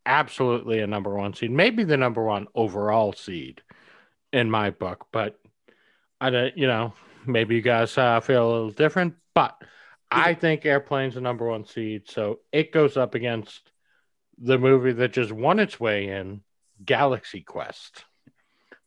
absolutely 0.06 0.80
a 0.80 0.86
number 0.86 1.14
one 1.14 1.34
seed, 1.34 1.50
maybe 1.50 1.84
the 1.84 1.96
number 1.96 2.22
one 2.22 2.46
overall 2.54 3.12
seed 3.12 3.62
in 4.32 4.50
my 4.50 4.70
book, 4.70 5.06
but 5.12 5.38
I 6.20 6.30
don't, 6.30 6.56
you 6.56 6.66
know, 6.66 6.94
maybe 7.26 7.54
you 7.54 7.62
guys 7.62 7.96
uh, 7.98 8.20
feel 8.20 8.46
a 8.46 8.52
little 8.52 8.70
different, 8.70 9.14
but 9.34 9.56
I 10.10 10.34
think 10.34 10.64
Airplane's 10.64 11.14
the 11.14 11.20
number 11.20 11.46
one 11.46 11.64
seed, 11.66 12.08
so 12.08 12.40
it 12.52 12.72
goes 12.72 12.96
up 12.96 13.14
against 13.14 13.72
the 14.38 14.58
movie 14.58 14.92
that 14.92 15.12
just 15.12 15.32
won 15.32 15.58
its 15.58 15.78
way 15.80 16.08
in, 16.08 16.42
Galaxy 16.84 17.40
Quest. 17.40 18.04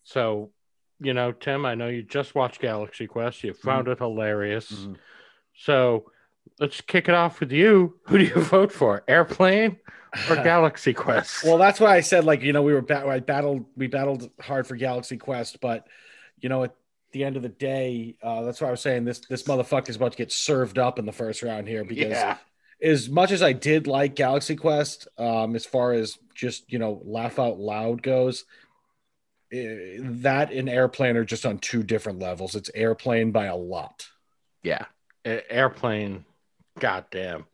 So, 0.03 0.51
you 0.99 1.13
know, 1.13 1.31
Tim, 1.31 1.65
I 1.65 1.75
know 1.75 1.87
you 1.87 2.03
just 2.03 2.35
watched 2.35 2.61
Galaxy 2.61 3.07
Quest. 3.07 3.43
You 3.43 3.53
found 3.53 3.87
it 3.87 3.97
hilarious. 3.99 4.71
Mhm. 4.71 4.95
So 5.55 6.11
let's 6.59 6.81
kick 6.81 7.09
it 7.09 7.15
off 7.15 7.39
with 7.39 7.51
you. 7.51 7.99
Who 8.03 8.17
do 8.17 8.23
you 8.25 8.41
vote 8.41 8.71
for, 8.71 9.03
Airplane 9.07 9.77
or 10.29 10.35
Galaxy 10.43 10.93
Quest? 10.93 11.43
Well, 11.43 11.57
that's 11.57 11.79
why 11.79 11.95
I 11.95 12.01
said 12.01 12.23
like 12.25 12.41
you 12.41 12.53
know 12.53 12.61
we 12.61 12.73
were 12.73 12.81
bat- 12.81 13.07
I 13.07 13.19
battled 13.19 13.65
we 13.75 13.87
battled 13.87 14.29
hard 14.39 14.65
for 14.67 14.75
Galaxy 14.75 15.17
Quest, 15.17 15.59
but 15.61 15.87
you 16.39 16.49
know 16.49 16.63
at 16.63 16.75
the 17.11 17.23
end 17.23 17.35
of 17.37 17.41
the 17.43 17.49
day, 17.49 18.15
uh, 18.21 18.41
that's 18.43 18.59
why 18.61 18.67
I 18.67 18.71
was 18.71 18.81
saying 18.81 19.05
this 19.05 19.19
this 19.19 19.43
motherfucker 19.43 19.89
is 19.89 19.95
about 19.95 20.11
to 20.11 20.17
get 20.17 20.31
served 20.31 20.77
up 20.77 20.99
in 20.99 21.05
the 21.05 21.11
first 21.11 21.41
round 21.43 21.67
here 21.67 21.83
because 21.83 22.11
yeah, 22.11 22.37
as 22.81 23.09
much 23.09 23.31
as 23.31 23.41
I 23.41 23.53
did 23.53 23.87
like 23.87 24.15
Galaxy 24.15 24.55
Quest, 24.55 25.07
um, 25.17 25.55
as 25.55 25.65
far 25.65 25.93
as 25.93 26.17
just 26.35 26.71
you 26.71 26.79
know 26.79 27.01
laugh 27.05 27.39
out 27.39 27.57
loud 27.59 28.03
goes, 28.03 28.45
eh, 29.51 29.97
that 29.99 30.51
and 30.51 30.69
Airplane 30.69 31.15
are 31.17 31.23
just 31.25 31.45
on 31.45 31.57
two 31.59 31.83
different 31.83 32.19
levels. 32.19 32.55
It's 32.55 32.69
Airplane 32.73 33.31
by 33.31 33.45
a 33.45 33.55
lot. 33.55 34.07
yeah. 34.63 34.85
Airplane, 35.25 36.23
goddamn. 36.79 37.45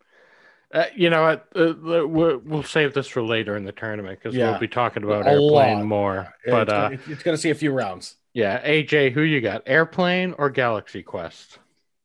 Uh, 0.71 0.85
you 0.95 1.09
know 1.09 1.23
what? 1.23 1.47
Uh, 1.55 1.73
we'll, 2.07 2.37
we'll 2.39 2.61
save 2.63 2.93
this 2.93 3.07
for 3.07 3.21
later 3.23 3.55
in 3.57 3.63
the 3.65 3.71
tournament 3.71 4.19
because 4.21 4.35
Yeah. 4.35 4.51
we'll 4.51 4.59
be 4.59 4.67
talking 4.67 5.03
about 5.03 5.25
A 5.25 5.29
airplane 5.31 5.79
lot. 5.79 5.85
more. 5.85 6.33
It's 6.43 6.51
But 6.51 6.67
gonna- 6.67 6.85
uh, 6.85 6.89
it's, 6.91 7.07
it's 7.07 7.23
going 7.23 7.35
to 7.35 7.41
see 7.41 7.49
a 7.49 7.55
few 7.55 7.71
rounds. 7.71 8.15
Yeah, 8.33 8.61
AJ, 8.63 9.11
who 9.11 9.21
you 9.21 9.41
got? 9.41 9.63
Airplane 9.65 10.33
or 10.37 10.49
Galaxy 10.49 11.03
Quest? 11.03 11.59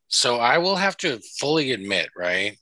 So 0.09 0.37
I 0.37 0.59
will 0.59 0.77
have 0.77 0.97
to 0.99 1.21
fully 1.39 1.73
admit, 1.73 2.09
right, 2.17 2.57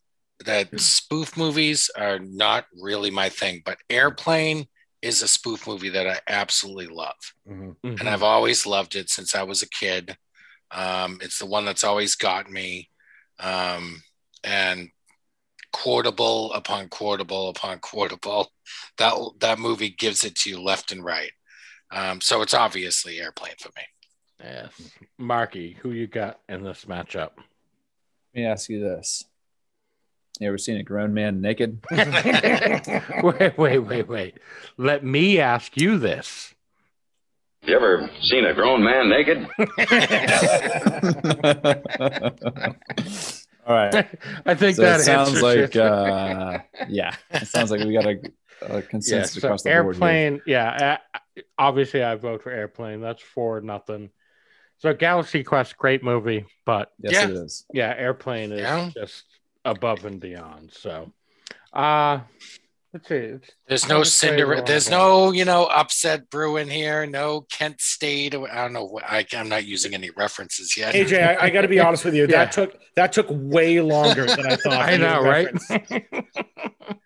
that 0.44 0.78
spoof 0.80 1.36
movies 1.36 1.90
are 1.96 2.18
not 2.18 2.66
really 2.80 3.10
my 3.10 3.28
thing, 3.28 3.62
but 3.64 3.78
Airplane 3.88 4.66
is 5.02 5.22
a 5.22 5.28
spoof 5.28 5.66
movie 5.66 5.90
that 5.90 6.06
I 6.06 6.20
absolutely 6.26 6.88
love. 6.88 7.14
Mhm. 7.48 7.76
Mhm. 7.84 8.00
And 8.00 8.08
I've 8.08 8.22
always 8.22 8.66
loved 8.66 8.96
it 8.96 9.10
since 9.10 9.34
I 9.34 9.42
was 9.44 9.62
a 9.62 9.68
kid. 9.68 10.16
Um, 10.70 11.18
it's 11.22 11.38
the 11.38 11.46
one 11.46 11.64
that's 11.64 11.84
always 11.84 12.16
got 12.16 12.50
me. 12.50 12.90
Um, 13.38 14.02
and 14.42 14.90
quotable 15.72 16.52
upon 16.54 16.88
quotable 16.88 17.48
upon 17.50 17.78
quotable, 17.78 18.50
that 18.98 19.14
that 19.40 19.58
movie 19.58 19.90
gives 19.90 20.24
it 20.24 20.34
to 20.36 20.50
you 20.50 20.60
left 20.62 20.90
and 20.90 21.04
right. 21.04 21.32
Um, 21.90 22.20
so 22.20 22.42
it's 22.42 22.54
obviously 22.54 23.20
Airplane 23.20 23.54
for 23.58 23.70
me. 23.76 23.82
Yes. 24.42 24.72
Marky, 25.18 25.76
who 25.80 25.90
you 25.92 26.06
got 26.06 26.40
in 26.48 26.62
this 26.62 26.84
matchup? 26.84 27.30
Let 27.36 28.34
me 28.34 28.44
ask 28.44 28.68
you 28.68 28.80
this: 28.80 29.24
You 30.40 30.48
ever 30.48 30.58
seen 30.58 30.76
a 30.76 30.82
grown 30.82 31.14
man 31.14 31.40
naked? 31.40 31.80
wait, 31.90 33.56
wait, 33.56 33.78
wait, 33.78 34.08
wait. 34.08 34.38
Let 34.76 35.04
me 35.04 35.38
ask 35.40 35.76
you 35.80 35.98
this. 35.98 36.52
You 37.62 37.74
ever 37.76 38.10
seen 38.22 38.44
a 38.44 38.52
grown 38.54 38.84
man 38.84 39.08
naked? 39.08 39.48
All 43.66 43.74
right. 43.74 44.06
I 44.44 44.54
think 44.54 44.76
So 44.76 44.82
that 44.82 45.00
it 45.00 45.04
sounds 45.04 45.42
like, 45.42 45.58
it. 45.74 45.76
uh, 45.76 46.58
yeah, 46.88 47.16
it 47.32 47.48
sounds 47.48 47.70
like 47.72 47.80
we 47.80 47.92
got 47.94 48.06
a, 48.06 48.20
a 48.62 48.74
yeah, 48.76 48.80
consensus 48.82 49.32
so 49.42 49.48
across 49.48 49.62
the 49.62 49.70
board. 49.70 49.96
Here. 49.96 50.04
airplane. 50.04 50.40
Yeah, 50.46 50.98
uh, 51.14 51.18
obviously 51.58 52.02
I 52.02 52.14
vote 52.16 52.42
for 52.42 52.50
airplane. 52.50 53.00
That's 53.00 53.22
four 53.22 53.60
nothing. 53.60 54.10
So 54.78 54.92
Galaxy 54.92 55.42
Quest, 55.42 55.76
great 55.76 56.02
movie, 56.02 56.44
but 56.64 56.92
Yes, 56.98 57.12
Yeah. 57.14 57.24
it 57.28 57.30
is. 57.30 57.64
yeah, 57.72 57.94
airplane 57.96 58.52
is 58.52 58.60
Yeah. 58.60 58.90
just 58.94 59.24
above 59.64 60.04
and 60.04 60.20
beyond. 60.20 60.72
So, 60.72 61.12
uh 61.72 62.20
let's 62.92 63.08
see. 63.08 63.14
It's, 63.16 63.50
There's 63.66 63.88
no 63.88 63.98
Let's 63.98 64.12
Cinderella. 64.12 64.64
There's 64.64 64.88
no, 64.88 65.30
you 65.32 65.44
know, 65.44 65.64
upset 65.66 66.30
brewing 66.30 66.68
here. 66.68 67.04
No 67.06 67.42
Kent 67.42 67.80
State. 67.80 68.34
I 68.34 68.38
don't 68.62 68.72
know. 68.72 68.98
I, 69.06 69.26
I'm 69.34 69.48
not 69.50 69.64
using 69.66 69.92
any 69.94 70.08
references 70.10 70.76
yet. 70.76 70.94
AJ, 70.94 71.36
I, 71.38 71.46
I 71.46 71.50
got 71.50 71.62
to 71.62 71.68
be 71.68 71.80
honest 71.80 72.04
with 72.04 72.14
you. 72.14 72.22
Yeah. 72.30 72.44
That 72.44 72.52
took 72.52 72.76
that 72.96 73.12
took 73.12 73.26
way 73.30 73.80
longer 73.80 74.26
than 74.26 74.46
I 74.46 74.56
thought. 74.56 74.72
I 74.72 74.86
for 74.86 74.92
you 74.92 74.98
to 74.98 75.04
know, 75.04 75.20
right? 75.22 76.96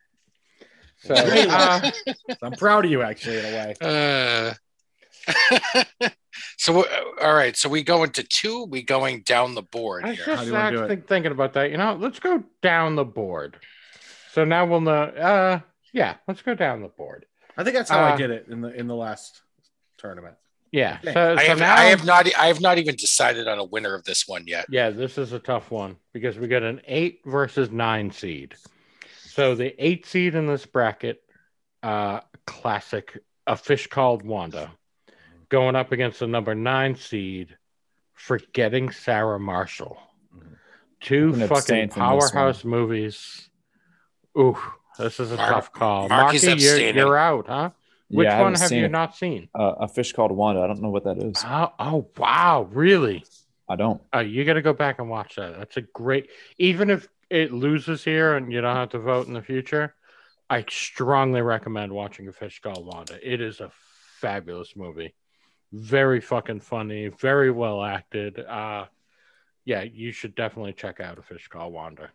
reference. 1.09 1.41
so, 1.43 1.51
uh, 1.51 2.37
I'm 2.43 2.53
proud 2.53 2.85
of 2.85 2.91
you, 2.91 3.03
actually, 3.03 3.39
in 3.39 3.45
a 3.45 3.49
way. 3.49 3.75
Uh, 5.31 6.09
so, 6.59 6.83
uh, 6.83 6.87
all 7.23 7.35
right. 7.35 7.57
So 7.57 7.69
we 7.69 7.83
go 7.83 8.05
into 8.05 8.23
two. 8.23 8.65
We 8.65 8.83
going 8.83 9.23
down 9.23 9.55
the 9.55 9.63
board 9.63 10.05
I 10.05 10.11
was 10.11 10.17
here. 10.17 10.25
How 10.25 10.33
just 10.33 10.45
do 10.45 10.49
you 10.49 10.55
wanna 10.55 10.71
do 10.71 10.83
actually 10.83 11.03
thinking 11.03 11.33
about 11.33 11.53
that. 11.55 11.71
You 11.71 11.77
know, 11.77 11.95
let's 11.95 12.19
go 12.19 12.43
down 12.63 12.97
the 12.97 13.05
board. 13.05 13.57
So 14.33 14.45
now 14.45 14.65
we'll 14.67 14.81
know. 14.81 15.03
Uh, 15.03 15.61
yeah, 15.93 16.17
let's 16.27 16.43
go 16.43 16.55
down 16.55 16.83
the 16.83 16.89
board. 16.89 17.27
I 17.57 17.65
think 17.65 17.77
that's 17.77 17.91
how 17.91 18.01
I 18.01 18.13
Uh, 18.13 18.17
did 18.17 18.31
it 18.31 18.47
in 18.49 18.61
the 18.61 18.69
in 18.73 18.87
the 18.87 18.95
last 18.95 19.43
tournament. 19.99 20.37
Yeah. 20.73 20.99
Okay. 21.03 21.13
So, 21.13 21.33
I 21.33 21.43
so 21.43 21.49
have, 21.49 21.59
now, 21.59 21.75
I 21.75 21.85
have 21.87 22.05
not. 22.05 22.35
I 22.39 22.47
have 22.47 22.61
not 22.61 22.79
even 22.79 22.95
decided 22.95 23.49
on 23.49 23.59
a 23.59 23.65
winner 23.65 23.95
of 23.95 24.05
this 24.05 24.29
one 24.29 24.47
yet. 24.47 24.67
Yeah, 24.71 24.91
this 24.91 25.19
is 25.19 25.33
a 25.33 25.39
tough 25.39 25.71
one 25.71 25.97
because 26.13 26.39
we 26.39 26.47
got 26.47 26.63
an 26.63 26.81
eight 26.87 27.21
versus 27.25 27.71
nine 27.71 28.11
seed. 28.11 28.55
So 29.31 29.55
the 29.55 29.73
eight 29.79 30.07
seed 30.07 30.35
in 30.35 30.49
this 30.49 30.67
bracket, 30.67 31.23
uh, 31.85 32.21
classic, 32.47 33.23
a 33.47 33.57
fish 33.57 33.87
called 33.87 34.25
Wanda, 34.25 34.73
going 35.49 35.77
up 35.77 35.93
against 35.93 36.19
the 36.19 36.27
number 36.27 36.53
nine 36.57 36.97
seed, 36.97 37.57
forgetting 38.13 38.91
Sarah 38.91 39.39
Marshall. 39.39 39.99
Two 40.99 41.27
I'm 41.27 41.31
gonna 41.33 41.45
abstain 41.45 41.89
fucking 41.89 42.03
powerhouse 42.03 42.65
movies. 42.65 43.49
Ooh, 44.37 44.59
this 44.99 45.21
is 45.21 45.31
a 45.31 45.37
Mar- 45.37 45.49
tough 45.49 45.73
call. 45.73 46.09
Marky's 46.09 46.45
Marky, 46.45 46.63
you're, 46.63 46.79
you're 46.79 47.17
out, 47.17 47.47
huh? 47.47 47.71
Which 48.09 48.25
yeah, 48.25 48.41
one 48.41 48.55
haven't 48.55 48.61
have 48.61 48.69
seen 48.69 48.79
you 48.81 48.85
it. 48.87 48.91
not 48.91 49.17
seen? 49.17 49.49
Uh, 49.55 49.75
a 49.79 49.89
fish 49.89 50.13
called 50.13 50.33
Wanda. 50.33 50.61
I 50.63 50.67
don't 50.67 50.83
know 50.83 50.91
what 50.91 51.05
that 51.05 51.19
is. 51.19 51.37
Oh, 51.47 51.73
oh 51.79 52.09
wow, 52.19 52.69
really? 52.73 53.25
I 53.71 53.77
don't. 53.77 54.03
Oh, 54.13 54.19
you 54.19 54.45
got 54.45 54.55
to 54.55 54.63
go 54.63 54.73
back 54.73 54.99
and 54.99 55.09
watch 55.09 55.37
that. 55.37 55.57
That's 55.57 55.77
a 55.77 55.83
great. 55.83 56.29
Even 56.59 56.91
if 56.91 57.09
it 57.31 57.53
loses 57.53 58.03
here 58.03 58.37
and 58.37 58.53
you 58.53 58.61
don't 58.61 58.75
have 58.75 58.89
to 58.91 58.99
vote 58.99 59.29
in 59.29 59.33
the 59.33 59.43
future, 59.43 59.95
I 60.51 60.65
strongly 60.69 61.41
recommend 61.41 61.93
watching 61.93 62.27
A 62.27 62.33
Fish 62.33 62.61
Called 62.61 62.85
Wanda. 62.85 63.17
It 63.23 63.41
is 63.41 63.61
a 63.61 63.71
fabulous 64.19 64.75
movie, 64.75 65.15
very 65.73 66.21
fucking 66.21 66.59
funny, 66.59 67.11
very 67.21 67.53
well 67.53 67.81
acted. 67.81 68.41
Uh, 68.41 68.87
yeah, 69.65 69.83
you 69.83 70.11
should 70.11 70.35
definitely 70.35 70.73
check 70.73 70.99
out 70.99 71.19
A 71.19 71.23
Fish 71.23 71.47
Called 71.47 71.73
Wanda. 71.73 72.11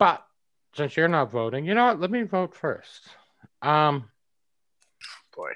But 0.00 0.26
since 0.74 0.96
you're 0.96 1.06
not 1.06 1.30
voting, 1.30 1.64
you 1.64 1.74
know 1.74 1.86
what? 1.86 2.00
Let 2.00 2.10
me 2.10 2.24
vote 2.24 2.56
first. 2.56 3.06
Um, 3.62 4.10
Boy. 5.36 5.52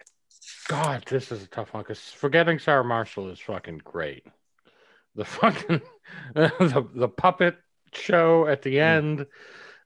God, 0.68 1.04
this 1.08 1.32
is 1.32 1.42
a 1.42 1.48
tough 1.48 1.74
one 1.74 1.82
because 1.82 2.00
forgetting 2.10 2.60
Sarah 2.60 2.84
Marshall 2.84 3.28
is 3.30 3.40
fucking 3.40 3.82
great. 3.84 4.24
The 5.16 5.24
fucking 5.24 5.80
the, 6.34 6.86
the 6.94 7.08
puppet 7.08 7.56
show 7.92 8.46
at 8.46 8.62
the 8.62 8.78
end. 8.80 9.26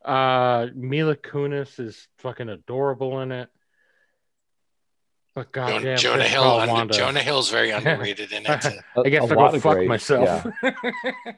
Uh 0.05 0.67
Mila 0.75 1.15
Kunis 1.17 1.79
is 1.81 2.09
fucking 2.19 2.49
adorable 2.49 3.21
in 3.21 3.33
it. 3.33 3.49
But 5.35 5.53
Jonah, 5.55 5.73
goddamn, 5.73 5.97
Jonah 5.99 6.23
Fish 6.25 6.33
Hill. 6.33 6.43
Called 6.43 6.69
Under, 6.71 6.95
Jonah 6.95 7.21
Hill's 7.21 7.51
very 7.51 7.71
underrated 7.77 8.33
in 8.33 8.45
it. 8.47 8.67
I 8.97 9.09
guess 9.09 9.31
a 9.31 9.33
I'll 9.33 9.37
lot 9.39 9.53
go 9.53 9.61
fuck 9.61 9.75
great- 9.75 9.89
myself. 9.89 10.45
Yeah. 10.63 10.73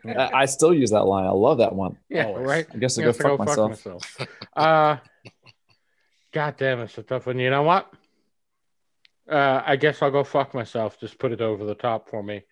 I, 0.06 0.30
I 0.42 0.44
still 0.46 0.72
use 0.72 0.90
that 0.92 1.04
line. 1.04 1.26
I 1.26 1.30
love 1.30 1.58
that 1.58 1.74
one. 1.74 1.98
Yeah, 2.08 2.26
Always. 2.26 2.46
right. 2.46 2.66
I 2.72 2.78
guess 2.78 2.96
I'll 2.98 3.04
I 3.04 3.06
go 3.06 3.12
guess 3.12 3.22
fuck 3.22 3.38
myself. 3.40 3.70
myself. 3.70 4.28
uh, 4.56 4.96
God 6.32 6.56
damn, 6.56 6.80
it's 6.80 6.96
a 6.96 7.02
tough 7.02 7.26
one. 7.26 7.38
You 7.38 7.50
know 7.50 7.64
what? 7.64 7.92
Uh, 9.30 9.62
I 9.64 9.76
guess 9.76 10.00
I'll 10.00 10.10
go 10.10 10.24
fuck 10.24 10.54
myself. 10.54 10.98
Just 10.98 11.18
put 11.18 11.32
it 11.32 11.42
over 11.42 11.64
the 11.66 11.74
top 11.74 12.08
for 12.08 12.22
me. 12.22 12.44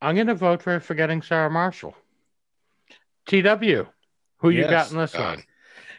I'm 0.00 0.14
going 0.14 0.26
to 0.26 0.34
vote 0.34 0.62
for 0.62 0.78
forgetting 0.80 1.22
Sarah 1.22 1.50
Marshall. 1.50 1.94
TW, 3.26 3.86
who 4.38 4.50
you 4.50 4.64
got 4.68 4.90
in 4.90 4.98
this 4.98 5.12
God. 5.12 5.36
one? 5.38 5.44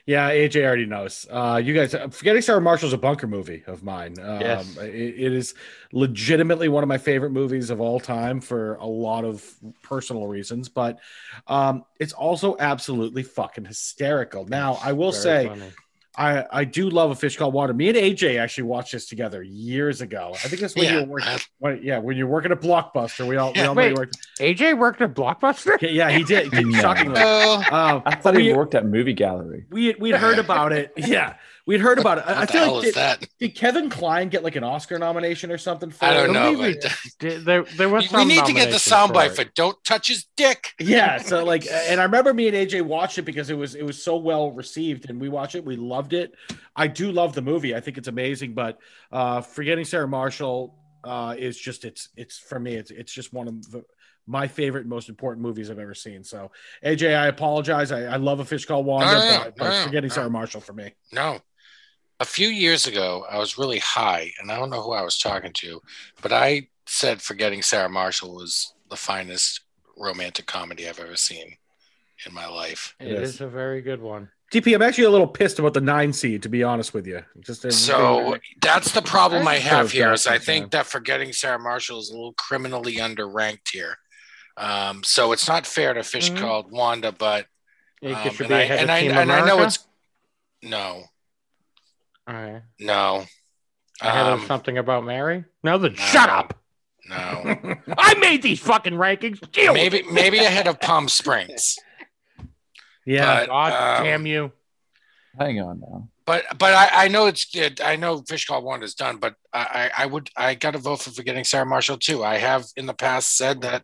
Yeah, 0.05 0.29
AJ 0.31 0.63
already 0.63 0.85
knows. 0.85 1.27
Uh, 1.29 1.59
you 1.61 1.73
guys, 1.73 1.93
forgetting 2.15 2.41
Sarah 2.41 2.61
Marshall's 2.61 2.93
a 2.93 2.97
bunker 2.97 3.27
movie 3.27 3.63
of 3.67 3.83
mine. 3.83 4.17
Um, 4.17 4.39
Yes. 4.39 4.77
it, 4.77 4.85
it 4.93 5.33
is 5.33 5.53
legitimately 5.91 6.69
one 6.69 6.81
of 6.81 6.87
my 6.87 6.97
favorite 6.97 7.31
movies 7.31 7.69
of 7.69 7.81
all 7.81 7.99
time 7.99 8.39
for 8.39 8.75
a 8.75 8.85
lot 8.85 9.25
of 9.25 9.43
personal 9.83 10.25
reasons, 10.27 10.69
but 10.69 10.99
um, 11.47 11.83
it's 11.99 12.13
also 12.13 12.55
absolutely 12.57 13.23
fucking 13.23 13.65
hysterical. 13.65 14.45
Now, 14.45 14.79
I 14.81 14.93
will 14.93 15.11
Very 15.11 15.23
say, 15.23 15.47
funny. 15.49 15.73
I, 16.19 16.45
I 16.51 16.63
do 16.65 16.89
love 16.89 17.11
a 17.11 17.15
fish 17.15 17.37
called 17.37 17.53
water. 17.53 17.73
Me 17.73 17.89
and 17.89 17.97
AJ 17.97 18.39
actually 18.39 18.63
watched 18.63 18.91
this 18.91 19.05
together 19.07 19.43
years 19.43 20.01
ago. 20.01 20.33
I 20.33 20.47
think 20.47 20.61
that's 20.61 20.75
when 20.75 20.85
Yeah, 20.85 20.93
you 20.93 20.99
were 21.01 21.05
working. 21.13 21.29
I- 21.29 21.39
When, 21.59 21.79
yeah, 21.83 21.99
when 21.99 22.17
you're 22.17 22.25
working 22.27 22.51
at 22.51 22.59
Blockbuster, 22.59 23.27
we 23.27 23.37
all 23.37 23.53
we 23.53 23.59
Yeah, 23.61 23.67
all 23.67 23.75
know 23.75 23.81
you 23.83 23.89
wait. 23.89 23.97
worked. 23.97 24.17
AJ 24.39 24.77
worked 24.79 25.01
at 25.01 25.13
Blockbuster? 25.13 25.75
Okay, 25.75 25.91
yeah, 25.91 26.09
he 26.09 26.23
did. 26.23 26.51
No. 26.67 26.81
Shockingly, 26.81 27.21
Oh, 27.23 27.57
um, 27.69 28.01
I 28.05 28.15
thought 28.15 28.33
we, 28.35 28.47
he 28.47 28.53
worked 28.53 28.73
at 28.73 28.85
Movie 28.85 29.13
Gallery. 29.13 29.65
we 29.69 29.93
we'd 29.99 30.15
heard 30.15 30.39
about 30.39 30.71
it. 30.73 30.91
Yeah, 30.97 31.35
we'd 31.67 31.81
heard 31.81 31.99
about 31.99 32.17
it. 32.17 32.23
I, 32.25 32.33
I 32.33 32.39
what 32.39 32.47
the 32.47 32.53
feel 32.53 32.63
hell 32.63 32.73
like 32.75 32.83
is 32.87 32.93
did, 32.93 32.95
that? 32.95 33.27
did 33.39 33.49
Kevin 33.55 33.89
Kline 33.89 34.29
get 34.29 34.43
like 34.43 34.55
an 34.55 34.63
Oscar 34.63 34.97
nomination 34.97 35.51
or 35.51 35.57
something? 35.59 35.91
For 35.91 36.05
I 36.05 36.13
don't 36.13 36.29
it? 36.29 36.33
know. 36.33 36.57
But 36.57 36.93
Did- 37.19 37.45
There, 37.45 37.63
there 37.63 37.89
was 37.89 38.11
we 38.11 38.25
need 38.25 38.45
to 38.45 38.53
get 38.53 38.71
the 38.71 38.77
soundbite 38.77 39.27
it. 39.31 39.35
for 39.35 39.43
"Don't 39.43 39.77
Touch 39.83 40.07
His 40.07 40.25
Dick." 40.35 40.73
Yeah, 40.79 41.17
so 41.21 41.43
like, 41.43 41.67
and 41.71 41.99
I 41.99 42.03
remember 42.05 42.33
me 42.33 42.47
and 42.47 42.57
AJ 42.57 42.81
watched 42.81 43.17
it 43.19 43.23
because 43.23 43.49
it 43.51 43.57
was 43.57 43.75
it 43.75 43.83
was 43.85 44.01
so 44.01 44.17
well 44.17 44.51
received, 44.51 45.09
and 45.09 45.21
we 45.21 45.29
watched 45.29 45.53
it. 45.55 45.63
We 45.63 45.75
loved 45.75 46.13
it. 46.13 46.33
I 46.75 46.87
do 46.87 47.11
love 47.11 47.33
the 47.33 47.41
movie. 47.43 47.75
I 47.75 47.79
think 47.81 47.97
it's 47.97 48.07
amazing. 48.07 48.53
But 48.53 48.79
uh, 49.11 49.41
forgetting 49.41 49.85
Sarah 49.85 50.07
Marshall 50.07 50.75
uh, 51.03 51.35
is 51.37 51.57
just 51.57 51.85
it's 51.85 52.09
it's 52.15 52.39
for 52.39 52.59
me. 52.59 52.75
It's 52.75 52.91
it's 52.91 53.11
just 53.11 53.33
one 53.33 53.47
of 53.47 53.71
the, 53.71 53.83
my 54.29 54.45
favorite, 54.47 54.85
most 54.85 55.07
important 55.07 55.41
movies 55.41 55.71
I've 55.71 55.79
ever 55.79 55.93
seen. 55.95 56.21
So 56.23 56.51
AJ, 56.83 57.15
I 57.17 57.27
apologize. 57.27 57.91
I, 57.93 58.03
I 58.03 58.15
love 58.17 58.41
a 58.41 58.45
fish 58.45 58.65
called 58.65 58.85
Wanda, 58.85 59.05
No, 59.13 59.19
no, 59.19 59.29
no, 59.37 59.43
but, 59.45 59.55
but 59.57 59.63
no, 59.65 59.69
no, 59.71 59.85
forgetting 59.85 60.09
no. 60.09 60.13
Sarah 60.15 60.29
Marshall 60.29 60.59
for 60.61 60.73
me. 60.73 60.93
No. 61.13 61.39
A 62.19 62.25
few 62.25 62.47
years 62.47 62.87
ago, 62.87 63.25
I 63.29 63.37
was 63.37 63.57
really 63.57 63.79
high, 63.79 64.31
and 64.39 64.51
I 64.51 64.57
don't 64.57 64.71
know 64.71 64.81
who 64.81 64.93
I 64.93 65.03
was 65.03 65.17
talking 65.19 65.53
to, 65.53 65.81
but 66.21 66.33
I 66.33 66.67
said 66.87 67.21
"Forgetting 67.21 67.61
Sarah 67.61 67.89
Marshall" 67.89 68.33
was 68.35 68.73
the 68.89 68.95
finest 68.95 69.61
romantic 69.97 70.47
comedy 70.47 70.87
I've 70.87 70.99
ever 70.99 71.15
seen 71.15 71.55
in 72.25 72.33
my 72.33 72.47
life. 72.47 72.95
It 72.99 73.09
Yes. 73.11 73.29
is 73.29 73.41
a 73.41 73.47
very 73.47 73.81
good 73.81 74.01
one. 74.01 74.29
DP, 74.51 74.73
I'm 74.73 74.81
actually 74.81 75.03
a 75.03 75.09
little 75.09 75.27
pissed 75.27 75.59
about 75.59 75.73
the 75.73 75.81
nine 75.81 76.13
seed, 76.13 76.41
to 76.43 76.49
be 76.49 76.63
honest 76.63 76.93
with 76.93 77.05
you. 77.05 77.23
Just 77.41 77.65
a- 77.65 77.71
So 77.71 78.37
that's 78.61 78.93
the 78.93 79.01
problem 79.01 79.47
I 79.47 79.53
I 79.53 79.57
have 79.57 79.87
suppose 79.87 79.91
here 79.91 80.09
that's 80.09 80.21
is 80.21 80.27
I 80.27 80.37
think 80.39 80.63
time. 80.65 80.69
that 80.69 80.85
forgetting 80.87 81.33
Sarah 81.33 81.59
Marshall 81.59 81.99
is 81.99 82.09
a 82.09 82.13
little 82.13 82.33
criminally 82.33 82.95
underranked 82.95 83.67
here. 83.73 83.97
Um, 84.55 85.03
so 85.03 85.33
it's 85.33 85.47
not 85.47 85.67
fair 85.67 85.93
to 85.93 86.01
Fish 86.03 86.29
Mm-hmm. 86.29 86.37
Mhm. 86.37 86.41
Called 86.41 86.71
Wanda, 86.71 87.11
but 87.11 87.47
Um, 88.03 88.13
and 88.13 88.53
I, 88.53 88.61
and 88.63 88.89
I, 88.91 88.99
and 88.99 89.31
I 89.31 89.45
know 89.45 89.61
it's 89.63 89.79
no, 90.63 90.77
All 90.77 91.09
right. 92.33 92.61
no, 92.79 93.25
Ahead 94.01 94.25
Um, 94.27 94.41
of 94.41 94.45
something 94.47 94.77
about 94.77 95.03
Mary? 95.05 95.45
No, 95.63 95.77
then 95.77 95.95
shut 95.95 96.29
up. 96.29 96.53
no. 97.09 97.75
I 97.97 98.13
made 98.15 98.41
these 98.41 98.59
fucking 98.59 98.93
rankings. 98.93 99.39
Deal 99.51 99.73
maybe 99.73 100.03
maybe 100.11 100.37
ahead 100.39 100.67
of 100.67 100.79
Palm 100.87 101.07
Springs. 101.09 101.77
Yeah. 103.05 103.41
But, 103.41 103.47
God 103.47 103.97
um, 103.99 104.03
damn 104.05 104.25
you. 104.25 104.51
Hang 105.39 105.59
on 105.61 105.79
now. 105.79 106.09
But 106.25 106.43
but 106.57 106.73
I, 106.73 107.05
I 107.05 107.07
know 107.07 107.27
it's 107.27 107.45
good. 107.45 107.79
I 107.79 107.95
know 107.95 108.21
Fish 108.27 108.45
Call 108.45 108.61
One 108.61 108.83
is 108.83 108.93
done, 108.93 109.17
but 109.17 109.35
I, 109.53 109.89
I 109.97 110.03
I 110.03 110.05
would 110.05 110.29
I 110.35 110.55
gotta 110.55 110.77
vote 110.77 111.01
for 111.01 111.11
forgetting 111.11 111.45
Sarah 111.45 111.65
Marshall 111.65 111.97
too. 111.97 112.23
I 112.23 112.37
have 112.37 112.65
in 112.75 112.85
the 112.85 112.93
past 112.93 113.37
said 113.37 113.61
that 113.61 113.83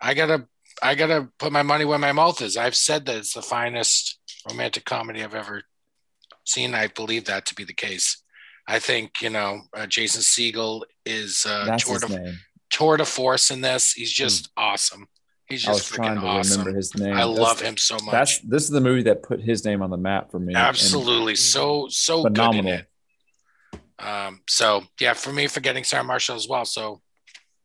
I 0.00 0.14
gotta 0.14 0.48
I 0.82 0.96
gotta 0.96 1.28
put 1.38 1.52
my 1.52 1.62
money 1.62 1.84
where 1.84 1.98
my 1.98 2.12
mouth 2.12 2.42
is. 2.42 2.56
I've 2.56 2.74
said 2.74 3.06
that 3.06 3.16
it's 3.16 3.34
the 3.34 3.42
finest 3.42 4.18
romantic 4.50 4.84
comedy 4.84 5.22
I've 5.22 5.34
ever 5.34 5.62
seen. 6.48 6.74
I 6.74 6.88
believe 6.88 7.24
that 7.26 7.46
to 7.46 7.54
be 7.54 7.64
the 7.64 7.74
case. 7.74 8.22
I 8.66 8.78
think 8.78 9.22
you 9.22 9.30
know 9.30 9.62
uh, 9.74 9.86
Jason 9.86 10.20
Segel 10.22 10.82
is 11.06 11.44
uh, 11.48 11.64
That's 11.66 11.84
tour 11.84 11.94
his 12.00 12.02
de, 12.10 12.34
tour 12.70 12.96
de 12.96 13.04
force 13.04 13.50
in 13.50 13.60
this. 13.60 13.92
He's 13.92 14.12
just 14.12 14.50
awesome. 14.56 15.06
He's 15.48 15.66
I 15.66 15.70
was 15.70 15.78
just 15.78 15.94
trying 15.94 16.18
freaking 16.18 16.20
to 16.20 16.26
awesome. 16.26 16.58
remember 16.60 16.76
his 16.76 16.94
name. 16.96 17.14
I 17.14 17.20
That's- 17.20 17.38
love 17.38 17.60
him 17.62 17.76
so 17.78 17.94
much. 18.04 18.12
That's 18.12 18.38
this 18.40 18.64
is 18.64 18.70
the 18.70 18.82
movie 18.82 19.04
that 19.04 19.22
put 19.22 19.40
his 19.40 19.64
name 19.64 19.80
on 19.82 19.88
the 19.88 19.96
map 19.96 20.30
for 20.30 20.38
me. 20.38 20.52
and 20.52 20.62
Absolutely, 20.62 21.34
so 21.36 21.86
so 21.88 22.22
phenomenal. 22.24 22.62
good 22.62 22.68
in 22.68 22.74
it. 22.80 22.86
Um, 23.98 24.42
so 24.46 24.84
yeah, 25.00 25.14
for 25.14 25.32
me, 25.32 25.46
forgetting 25.46 25.84
Sarah 25.84 26.04
Marshall 26.04 26.36
as 26.36 26.46
well. 26.46 26.64
So 26.66 27.00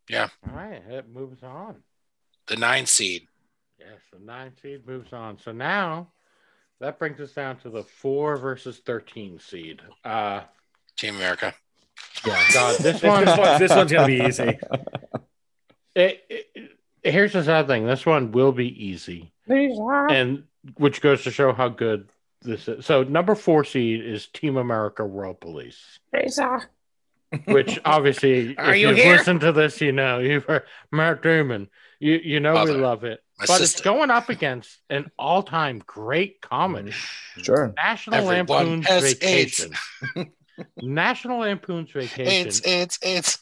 yeah. 0.10 0.30
All 0.48 0.56
right. 0.56 0.82
It 0.90 1.10
moves 1.14 1.44
on. 1.44 1.84
the 2.48 2.56
nine 2.56 2.86
seed. 2.86 3.28
Yes, 3.78 4.00
the 4.14 4.20
nine 4.20 4.54
seed 4.62 4.88
moves 4.88 5.12
on. 5.12 5.38
So 5.40 5.52
now 5.52 6.13
that 6.84 7.00
brings 7.00 7.20
us 7.20 7.32
down 7.32 7.58
to 7.60 7.70
the 7.70 7.84
four 7.84 8.38
versus 8.38 8.80
13 8.86 9.40
seed. 9.40 9.82
Uh, 10.04 10.42
Team 10.98 11.16
America. 11.16 11.54
Yeah. 12.26 12.42
God, 12.54 12.78
this 12.80 13.02
This, 13.02 13.04
one, 13.10 13.26
this, 13.26 13.38
one, 13.38 13.60
this 13.60 13.72
one's 13.72 13.92
gonna 13.92 14.08
be 14.08 14.22
easy. 14.22 14.44
it, 14.44 14.60
it, 16.30 16.46
it- 16.56 16.72
here's 17.12 17.34
the 17.34 17.44
sad 17.44 17.68
thing 17.68 17.86
this 17.86 18.06
one 18.06 18.32
will 18.32 18.52
be 18.52 18.86
easy. 18.86 19.32
And 20.12 20.44
which 20.78 21.02
goes 21.02 21.24
to 21.24 21.32
show 21.32 21.52
how 21.54 21.68
good 21.70 22.08
this 22.42 22.68
is. 22.68 22.86
So, 22.86 23.04
number 23.04 23.36
four 23.36 23.64
seed 23.66 24.06
is 24.06 24.28
Team 24.28 24.56
America 24.58 25.06
World 25.06 25.40
Police. 25.42 26.00
Which 27.46 27.80
obviously, 27.86 28.56
if 28.58 28.76
you 28.78 28.88
you've 28.90 28.98
here? 28.98 29.18
listened 29.18 29.42
to 29.42 29.52
this, 29.52 29.82
you 29.82 29.92
know 29.92 30.20
you've 30.20 30.46
heard 30.46 30.64
Matt 30.92 31.22
Damon. 31.24 31.70
You 32.00 32.20
you 32.24 32.40
know 32.40 32.54
we 32.54 32.60
Mother. 32.60 32.78
love 32.78 33.04
it, 33.04 33.22
My 33.40 33.46
but 33.48 33.62
it's 33.62 33.82
going 33.82 34.12
up 34.12 34.30
against 34.30 34.80
an 34.90 35.10
all-time 35.18 35.82
great 35.86 36.42
comedy, 36.42 36.92
mm-hmm. 36.92 37.42
Sure. 37.42 37.74
National 37.76 38.30
Everyone 38.30 38.48
Lampoon's 38.48 38.88
has 38.88 39.14
Vacation. 39.14 39.74
National 40.82 41.40
Lampoon's 41.40 41.92
Vacation. 41.92 42.48
It's 42.48 42.62
it's 42.64 43.00
it's. 43.02 43.40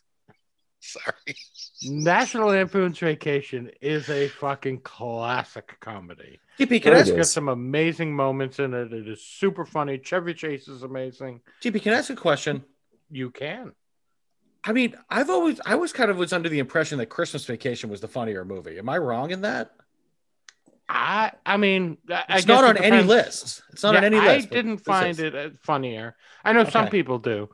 Sorry. 0.80 1.36
National 1.84 2.50
Lampoon's 2.50 3.00
Vacation 3.00 3.70
is 3.82 4.10
a 4.10 4.28
fucking 4.30 4.80
classic 4.80 5.78
comedy. 5.80 6.40
DP, 6.60 6.82
can 6.82 6.94
I 6.94 7.00
ask, 7.00 7.10
It's 7.10 7.18
got 7.18 7.26
some 7.28 7.50
amazing 7.50 8.16
moments 8.16 8.60
in 8.60 8.74
it. 8.74 8.94
It 8.94 9.08
is 9.08 9.24
super 9.26 9.66
funny. 9.66 9.98
Chevy 9.98 10.34
Chase 10.34 10.68
is 10.68 10.84
amazing. 10.84 11.42
DP, 11.62 11.82
can 11.82 11.94
I 11.94 11.98
ask 11.98 12.10
a 12.10 12.16
question? 12.16 12.64
You 13.10 13.30
can. 13.32 13.74
I 14.64 14.74
mean, 14.74 14.96
I've 15.10 15.30
always, 15.30 15.60
I 15.66 15.76
was 15.76 15.92
kind 15.92 16.12
of 16.12 16.18
was 16.18 16.34
under 16.34 16.50
the 16.50 16.60
impression 16.60 17.00
that 17.00 17.08
Christmas 17.08 17.46
Vacation 17.46 17.90
was 17.90 18.00
the 18.00 18.08
funnier 18.08 18.46
movie. 18.46 18.78
Am 18.78 18.90
I 18.90 19.00
wrong 19.00 19.32
in 19.32 19.42
that? 19.42 19.72
I 20.94 21.32
I 21.46 21.58
mean, 21.58 21.98
I 22.10 22.14
I 22.14 22.38
It's 22.38 22.46
guess 22.46 22.48
not 22.48 22.64
it 22.64 22.78
on 22.78 22.84
any 22.84 23.04
depends. 23.04 23.08
list. 23.08 23.64
It's 23.72 23.84
not 23.84 23.96
on 23.96 24.02
Yeah, 24.04 24.08
any 24.08 24.20
list. 24.20 24.48
I 24.48 24.50
didn't 24.54 24.78
find 24.80 25.12
is. 25.12 25.20
it 25.20 25.36
uh, 25.36 25.50
funnier. 25.62 26.16
I 26.44 26.54
know 26.54 26.64
some 26.66 26.90
people 26.90 27.18
do. 27.20 27.50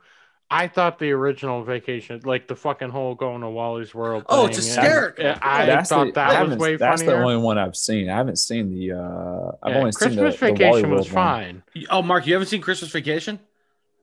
I 0.50 0.66
thought 0.66 0.98
the 0.98 1.10
original 1.12 1.62
Vacation, 1.62 2.22
like 2.24 2.48
the 2.48 2.56
fucking 2.56 2.88
whole 2.88 3.14
going 3.14 3.42
to 3.42 3.48
Walley's 3.50 3.94
World. 3.94 4.24
Oh, 4.30 4.46
it's 4.46 4.56
thing, 4.56 4.66
hysterical. 4.66 5.24
yeah, 5.26 5.38
I 5.42 5.66
That's 5.66 5.90
thought 5.90 6.14
the- 6.14 6.20
I 6.22 6.32
that 6.32 6.48
was 6.48 6.56
way 6.56 6.76
That's 6.76 7.02
funnier. 7.02 7.12
That's 7.16 7.20
the 7.20 7.22
only 7.32 7.36
one 7.36 7.58
I've 7.58 7.76
seen. 7.76 8.08
I 8.08 8.16
haven't 8.16 8.36
seen 8.38 8.70
the. 8.70 8.92
uh 8.92 9.50
I've 9.62 9.72
Yeah, 9.72 9.78
only 9.78 9.92
seen 9.92 10.16
the, 10.16 10.22
Christmas 10.22 10.40
the 10.40 10.46
Walley 10.46 10.56
Vacation 10.58 10.90
World 10.90 10.98
was 10.98 11.06
one. 11.12 11.14
fine. 11.14 11.62
Oh, 11.90 12.02
Mark, 12.02 12.26
you 12.26 12.32
haven't 12.32 12.48
seen 12.48 12.62
Christmas 12.62 12.90
Vacation? 12.90 13.38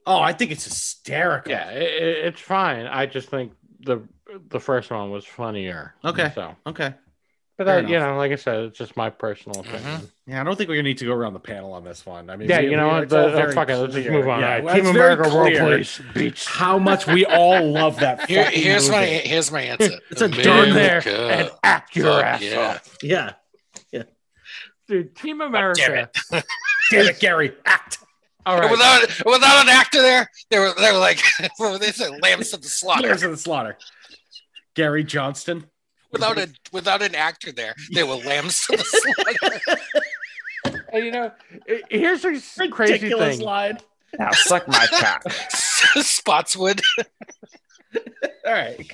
Oh, 0.05 0.19
I 0.19 0.33
think 0.33 0.51
it's 0.51 0.63
hysterical. 0.65 1.51
Yeah, 1.51 1.71
it, 1.71 1.81
it- 1.81 2.25
it's 2.27 2.41
fine. 2.41 2.85
I 2.85 3.05
just 3.07 3.27
think 3.29 3.53
the 3.79 4.01
the 4.49 4.59
first 4.59 4.91
one 4.91 5.09
was 5.11 5.25
funnier. 5.25 5.95
Okay. 6.05 6.31
So, 6.35 6.55
Okay. 6.67 6.93
But 7.57 7.63
that, 7.65 7.87
you 7.89 7.97
know, 7.99 8.17
like 8.17 8.31
I 8.31 8.35
said, 8.35 8.63
it's 8.65 8.77
just 8.77 8.97
my 8.97 9.09
personal 9.09 9.63
Mm-hmm. 9.63 9.75
opinion. 9.75 10.11
Yeah, 10.27 10.41
I 10.41 10.43
don't 10.43 10.55
think 10.57 10.69
we're 10.69 10.75
gonna 10.75 10.89
need 10.89 10.97
to 10.99 11.05
go 11.05 11.13
around 11.13 11.33
the 11.33 11.39
panel 11.39 11.73
on 11.73 11.83
this 11.83 12.05
one. 12.05 12.29
I 12.29 12.35
mean, 12.35 12.49
Yeah, 12.49 12.61
we- 12.61 12.71
you 12.71 12.77
know 12.77 12.87
we- 12.87 12.93
what? 12.93 13.03
it's 13.03 13.11
The, 13.11 13.29
very 13.31 13.53
fuck 13.53 13.69
it. 13.69 13.77
Let's 13.77 13.93
just 13.93 14.09
move 14.09 14.27
on. 14.27 14.39
Yeah, 14.41 14.45
All 14.47 14.51
right, 14.53 14.63
well, 14.63 14.75
Team 14.75 14.85
America 14.87 15.23
World 15.33 15.47
clear 15.47 15.59
Police 15.61 16.01
beats. 16.13 16.45
How 16.45 16.77
much 16.77 17.07
we 17.07 17.25
all 17.25 17.71
love 17.71 17.99
that. 17.99 18.27
Here, 18.29 18.43
fucking 18.45 18.61
here's 18.61 18.89
my 18.89 19.05
here's 19.05 19.51
my 19.51 19.61
answer. 19.61 19.99
It's 20.11 20.21
a 20.21 20.29
Turn 20.29 20.73
there 20.73 20.99
America. 20.99 21.17
and 21.31 21.51
act 21.63 21.95
your 21.95 22.05
Fuck 22.13 22.23
ass 22.25 22.41
yeah. 22.43 22.57
off. 22.59 22.97
Yeah. 23.03 23.33
yeah. 23.91 24.03
Dude, 24.87 25.15
Team 25.15 25.39
damn 25.39 25.47
America. 25.47 26.09
Damn 26.31 27.05
it, 27.07 27.19
Gary. 27.19 27.53
Act. 27.65 27.99
All 28.45 28.59
right. 28.59 28.69
Without 28.69 29.01
without 29.25 29.63
an 29.63 29.69
actor 29.69 30.01
there, 30.01 30.29
they 30.51 30.59
were 30.59 30.73
they 30.79 30.91
were 30.91 30.99
like 30.99 31.19
they 31.79 31.91
said 31.91 32.11
lambs 32.21 32.51
to 32.51 32.57
the 32.57 32.67
slaughter. 32.67 33.07
Lambs 33.07 33.23
of 33.23 33.31
the 33.31 33.37
slaughter. 33.37 33.77
Gary 34.75 35.03
Johnston. 35.03 35.65
Without 36.15 36.37
a 36.37 36.49
without 36.71 37.01
an 37.01 37.15
actor 37.15 37.51
there, 37.51 37.75
they 37.93 38.03
were 38.03 38.15
lambs 38.15 38.65
to 38.67 38.77
the 38.77 38.83
slaughter. 38.83 40.81
And, 40.93 41.05
you 41.05 41.11
know, 41.11 41.31
i- 41.69 41.81
here's 41.89 42.23
a 42.25 42.29
s- 42.29 42.57
crazy 42.71 43.09
thing. 43.09 43.39
line. 43.41 43.77
Now 44.17 44.31
suck 44.31 44.67
my 44.67 44.87
cock. 44.91 45.23
Spotswood. 45.51 46.81
All 48.45 48.53
right. 48.53 48.89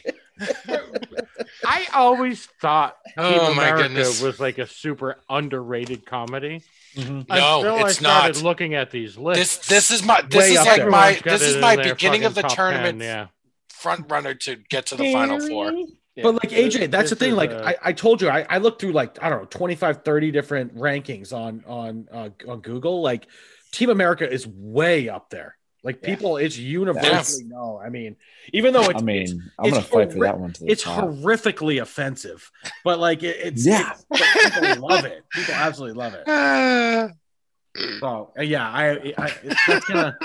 I 1.65 1.86
always 1.93 2.47
thought 2.61 2.97
Team 3.05 3.13
Oh 3.17 3.53
my 3.53 3.67
America 3.69 3.84
goodness. 3.89 4.22
was 4.22 4.39
like 4.39 4.57
a 4.57 4.65
super 4.67 5.17
underrated 5.30 6.05
comedy. 6.05 6.61
Mm-hmm. 6.95 7.22
No, 7.30 7.57
until 7.59 7.76
I 7.76 7.89
it's 7.89 7.97
started 7.99 8.36
not. 8.38 8.43
looking 8.43 8.74
at 8.74 8.89
these 8.91 9.17
lists. 9.17 9.57
This 9.67 9.67
this 9.67 9.91
is 9.91 10.03
my 10.05 10.22
this 10.28 10.38
Way 10.49 10.51
is 10.53 10.65
like 10.65 10.78
there. 10.78 10.89
my 10.89 11.07
Everyone's 11.13 11.24
this 11.24 11.41
it 11.43 11.49
is 11.49 11.55
in 11.55 11.61
my 11.61 11.76
beginning 11.78 12.26
of 12.26 12.34
the 12.36 12.41
fucking 12.41 12.55
top 12.55 12.67
10, 12.67 12.74
tournament 12.74 13.01
yeah. 13.03 13.28
front 13.69 14.11
runner 14.11 14.34
to 14.34 14.55
get 14.69 14.88
to 14.88 14.95
the 14.95 15.13
final 15.13 15.39
four. 15.47 15.72
Yeah. 16.24 16.32
But 16.32 16.43
like 16.43 16.51
AJ, 16.51 16.91
that's 16.91 17.09
the 17.09 17.15
thing. 17.15 17.36
Like 17.36 17.51
uh, 17.51 17.63
I, 17.65 17.76
I 17.84 17.93
told 17.93 18.22
you, 18.22 18.30
I, 18.30 18.45
I 18.49 18.57
looked 18.59 18.82
through 18.82 18.93
like 18.93 19.22
I 19.22 19.30
don't 19.30 19.39
know 19.41 19.45
25, 19.45 20.03
30 20.03 20.32
different 20.32 20.76
rankings 20.76 21.34
on 21.34 21.63
on 21.67 22.07
uh, 22.11 22.30
on 22.47 22.61
Google. 22.61 23.01
Like 23.01 23.28
Team 23.72 23.89
America 23.89 24.30
is 24.32 24.47
way 24.47 25.09
up 25.09 25.30
there. 25.30 25.57
Like 25.84 26.03
people, 26.03 26.38
it's 26.38 26.57
universally 26.59 27.45
known. 27.45 27.82
I 27.84 27.89
mean, 27.89 28.15
even 28.53 28.72
though 28.72 28.84
it's 28.84 29.01
I 29.01 29.03
mean, 29.03 29.22
it's, 29.24 29.32
I'm 29.32 29.65
it's 29.65 29.72
gonna 29.72 29.82
fight 29.82 30.13
for 30.13 30.19
that 30.19 30.39
one 30.39 30.53
to 30.53 30.65
it's 30.67 30.84
top. 30.84 31.05
horrifically 31.05 31.82
offensive, 31.82 32.51
but 32.84 32.99
like 32.99 33.24
it, 33.24 33.38
it's 33.43 33.65
Yeah. 33.65 33.93
it's- 34.13 34.59
people 34.76 34.88
love 34.88 35.05
it. 35.05 35.24
People 35.32 35.55
absolutely 35.55 35.97
love 35.97 36.13
it. 36.13 36.26
So 37.99 38.32
uh, 38.38 38.41
yeah, 38.41 38.67
I, 38.69 39.13
I 39.17 39.32
that's 39.67 39.86
gonna 39.86 40.17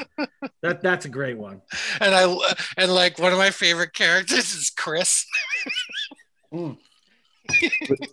that 0.63 0.83
that's 0.83 1.05
a 1.05 1.09
great 1.09 1.39
one. 1.39 1.63
and 2.01 2.15
I 2.15 2.37
and 2.77 2.93
like 2.93 3.19
one 3.21 3.33
of 3.33 3.39
my 3.39 3.51
favorite 3.51 3.93
characters 3.93 4.53
is 4.55 4.71
Chris. 4.77 5.25
with, 6.51 6.77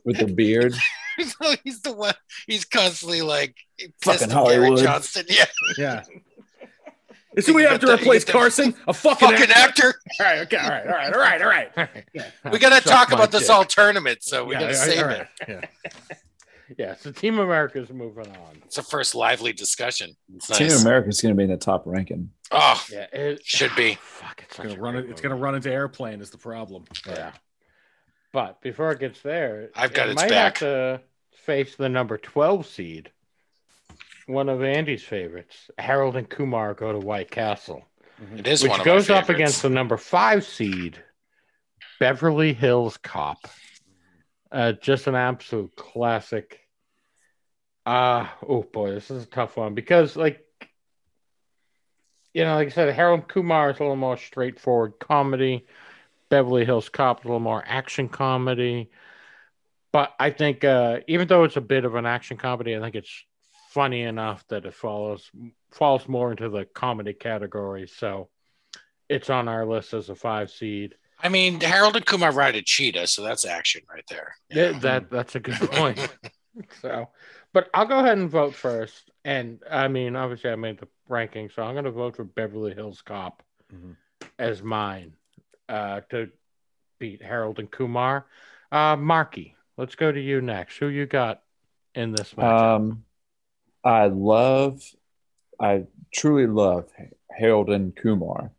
with 0.05 0.17
the 0.19 0.27
beard. 0.27 0.73
so 1.19 1.55
he's 1.63 1.81
the 1.81 1.93
one. 1.93 2.13
He's 2.47 2.65
constantly 2.65 3.21
like 3.21 3.55
Fucking 3.79 3.93
pissed 4.01 4.19
Gary 4.29 4.31
Hollywood. 4.33 4.79
Johnston. 4.79 5.25
Yeah, 5.29 5.45
Yeah. 5.77 6.03
Is 7.35 7.47
who 7.47 7.55
we 7.55 7.63
have 7.63 7.79
to 7.79 7.87
that- 7.87 7.99
replace 7.99 8.23
Carson? 8.23 8.75
A 8.87 8.93
fucking, 8.93 9.27
fucking 9.29 9.49
actor? 9.55 9.87
actor. 9.89 9.99
All 10.19 10.25
right, 10.27 10.39
okay, 10.41 10.57
all 10.57 10.69
right, 10.69 10.85
all 10.85 10.93
right, 10.93 11.41
all 11.41 11.47
right, 11.49 11.71
all 11.75 11.87
right. 12.13 12.53
We 12.53 12.59
gotta 12.59 12.75
Suck 12.75 12.83
talk 12.83 13.09
my 13.09 13.15
about 13.15 13.31
this 13.31 13.49
all 13.49 13.65
tournament, 13.65 14.21
so 14.21 14.45
we 14.45 14.53
Yeah, 14.53 14.59
gotta 14.71 14.73
all 14.79 14.85
right, 14.87 14.89
save 14.91 15.03
all 15.03 15.09
it. 15.09 15.27
Yeah. 15.47 15.61
Yeah, 16.77 16.95
so 16.95 17.11
Team 17.11 17.39
America's 17.39 17.91
moving 17.91 18.27
on. 18.27 18.61
It's 18.65 18.77
a 18.77 18.83
first 18.83 19.15
lively 19.15 19.53
discussion. 19.53 20.15
It's 20.35 20.47
Team 20.47 20.67
nice. 20.67 20.81
America 20.81 21.09
is 21.09 21.21
going 21.21 21.33
to 21.33 21.37
be 21.37 21.43
in 21.43 21.49
the 21.49 21.57
top 21.57 21.83
ranking. 21.85 22.31
Oh, 22.51 22.83
Yeah, 22.91 23.05
it 23.11 23.45
Should 23.45 23.75
be. 23.75 23.95
Fuck, 24.01 24.43
it's 24.43 24.57
It's 24.59 24.67
gonna 24.67 24.79
run 24.79 24.93
great. 24.95 25.09
It's 25.09 25.21
gonna 25.21 25.35
run 25.35 25.55
into 25.55 25.71
airplane 25.71 26.21
is 26.21 26.29
the 26.29 26.37
problem. 26.37 26.85
Yeah. 27.07 27.31
But 28.31 28.61
before 28.61 28.91
it 28.91 28.99
gets 28.99 29.21
there, 29.21 29.69
I've 29.75 29.93
got 29.93 30.07
it 30.07 30.13
its 30.13 30.21
might 30.21 30.29
back. 30.29 30.57
have 30.57 30.59
to 30.59 31.01
face 31.35 31.75
the 31.75 31.89
number 31.89 32.17
12 32.17 32.65
seed, 32.65 33.11
one 34.25 34.49
of 34.49 34.63
Andy's 34.63 35.03
favorites. 35.03 35.69
Harold 35.77 36.15
and 36.15 36.27
Kumar 36.27 36.73
go 36.73 36.91
to 36.91 36.99
White 36.99 37.29
Castle, 37.29 37.85
mm-hmm. 38.21 38.39
it 38.39 38.47
is 38.47 38.63
which 38.63 38.71
one 38.71 38.79
of 38.79 38.85
goes 38.85 39.09
my 39.09 39.15
up 39.15 39.29
against 39.29 39.61
the 39.61 39.69
number 39.69 39.97
five 39.97 40.43
seed, 40.45 40.97
Beverly 41.99 42.53
Hills 42.53 42.97
Cop. 42.97 43.47
Uh, 44.53 44.73
just 44.73 45.07
an 45.07 45.15
absolute 45.15 45.75
classic. 45.75 46.59
Uh, 47.87 48.27
oh 48.47 48.61
boy, 48.61 48.91
this 48.91 49.09
is 49.09 49.23
a 49.23 49.27
tough 49.27 49.57
one 49.57 49.73
because, 49.73 50.15
like, 50.15 50.45
you 52.35 52.43
know, 52.43 52.55
like 52.55 52.67
I 52.67 52.71
said, 52.71 52.93
Harold 52.93 53.27
Kumar 53.27 53.71
is 53.71 53.79
a 53.79 53.83
little 53.83 53.95
more 53.95 54.17
straightforward 54.17 54.93
comedy. 54.99 55.65
Beverly 56.29 56.65
Hills 56.65 56.89
Cop 56.89 57.21
is 57.21 57.25
a 57.25 57.27
little 57.29 57.39
more 57.39 57.63
action 57.65 58.09
comedy. 58.09 58.91
but 59.91 60.13
I 60.19 60.31
think 60.31 60.63
uh, 60.63 60.99
even 61.07 61.27
though 61.27 61.43
it's 61.45 61.57
a 61.57 61.61
bit 61.61 61.85
of 61.85 61.95
an 61.95 62.05
action 62.05 62.37
comedy, 62.37 62.75
I 62.75 62.79
think 62.79 62.95
it's 62.95 63.25
funny 63.69 64.03
enough 64.03 64.47
that 64.49 64.65
it 64.65 64.73
follows 64.75 65.31
falls 65.71 66.07
more 66.07 66.31
into 66.31 66.49
the 66.49 66.65
comedy 66.65 67.13
category. 67.13 67.87
So 67.87 68.29
it's 69.09 69.29
on 69.29 69.47
our 69.47 69.65
list 69.65 69.93
as 69.93 70.09
a 70.09 70.15
five 70.15 70.51
seed. 70.51 70.95
I 71.23 71.29
mean, 71.29 71.61
Harold 71.61 71.95
and 71.95 72.05
Kumar 72.05 72.33
ride 72.33 72.55
a 72.57 72.61
cheetah, 72.61 73.07
so 73.07 73.23
that's 73.23 73.45
action 73.45 73.81
right 73.89 74.03
there. 74.09 74.35
Yeah, 74.49 74.77
that 74.79 75.09
that's 75.09 75.35
a 75.35 75.39
good 75.39 75.55
point. 75.55 75.97
so, 76.81 77.07
but 77.53 77.69
I'll 77.73 77.85
go 77.85 77.99
ahead 77.99 78.17
and 78.17 78.29
vote 78.29 78.53
first. 78.53 79.09
And 79.23 79.61
I 79.71 79.87
mean, 79.87 80.17
obviously, 80.17 80.49
I 80.49 80.55
made 80.55 80.79
the 80.79 80.87
ranking, 81.07 81.49
so 81.49 81.63
I'm 81.63 81.73
going 81.75 81.85
to 81.85 81.91
vote 81.91 82.17
for 82.17 82.25
Beverly 82.25 82.73
Hills 82.73 83.01
Cop 83.01 83.41
Mhm. 83.73 83.95
as 84.37 84.61
mine 84.61 85.13
uh, 85.69 86.01
to 86.09 86.29
beat 86.99 87.21
Harold 87.23 87.59
and 87.59 87.71
Kumar. 87.71 88.25
Uh, 88.71 88.97
Marky, 88.97 89.55
let's 89.77 89.95
go 89.95 90.11
to 90.11 90.19
you 90.19 90.41
next. 90.41 90.77
Who 90.77 90.87
you 90.87 91.05
got 91.05 91.41
in 91.95 92.11
this 92.11 92.35
match? 92.35 92.61
Um, 92.61 93.05
I 93.83 94.07
love, 94.07 94.83
I 95.59 95.85
truly 96.13 96.47
love 96.47 96.89
Harold 97.31 97.69
and 97.69 97.95
Kumar. 97.95 98.51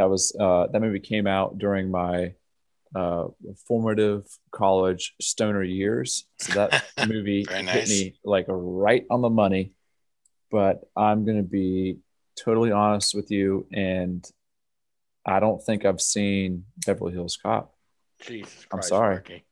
That 0.00 0.08
was 0.08 0.34
uh, 0.40 0.66
that 0.72 0.80
movie 0.80 0.98
came 0.98 1.26
out 1.26 1.58
during 1.58 1.90
my 1.90 2.32
uh, 2.94 3.26
formative 3.68 4.24
college 4.50 5.12
stoner 5.20 5.62
years. 5.62 6.24
So 6.38 6.54
that 6.54 6.84
movie 7.06 7.44
Very 7.44 7.66
hit 7.66 7.86
me 7.90 8.18
like 8.24 8.46
right 8.48 9.04
on 9.10 9.20
the 9.20 9.28
money. 9.28 9.74
But 10.50 10.80
I'm 10.96 11.26
gonna 11.26 11.42
be 11.42 11.98
totally 12.34 12.72
honest 12.72 13.14
with 13.14 13.30
you, 13.30 13.66
and 13.74 14.26
I 15.26 15.38
don't 15.38 15.62
think 15.62 15.84
I've 15.84 16.00
seen 16.00 16.64
Beverly 16.86 17.12
Hills 17.12 17.36
Cop. 17.36 17.74
Jesus 18.22 18.64
I'm 18.72 18.78
Christ, 18.78 18.88
sorry. 18.88 19.14
Marky. 19.16 19.44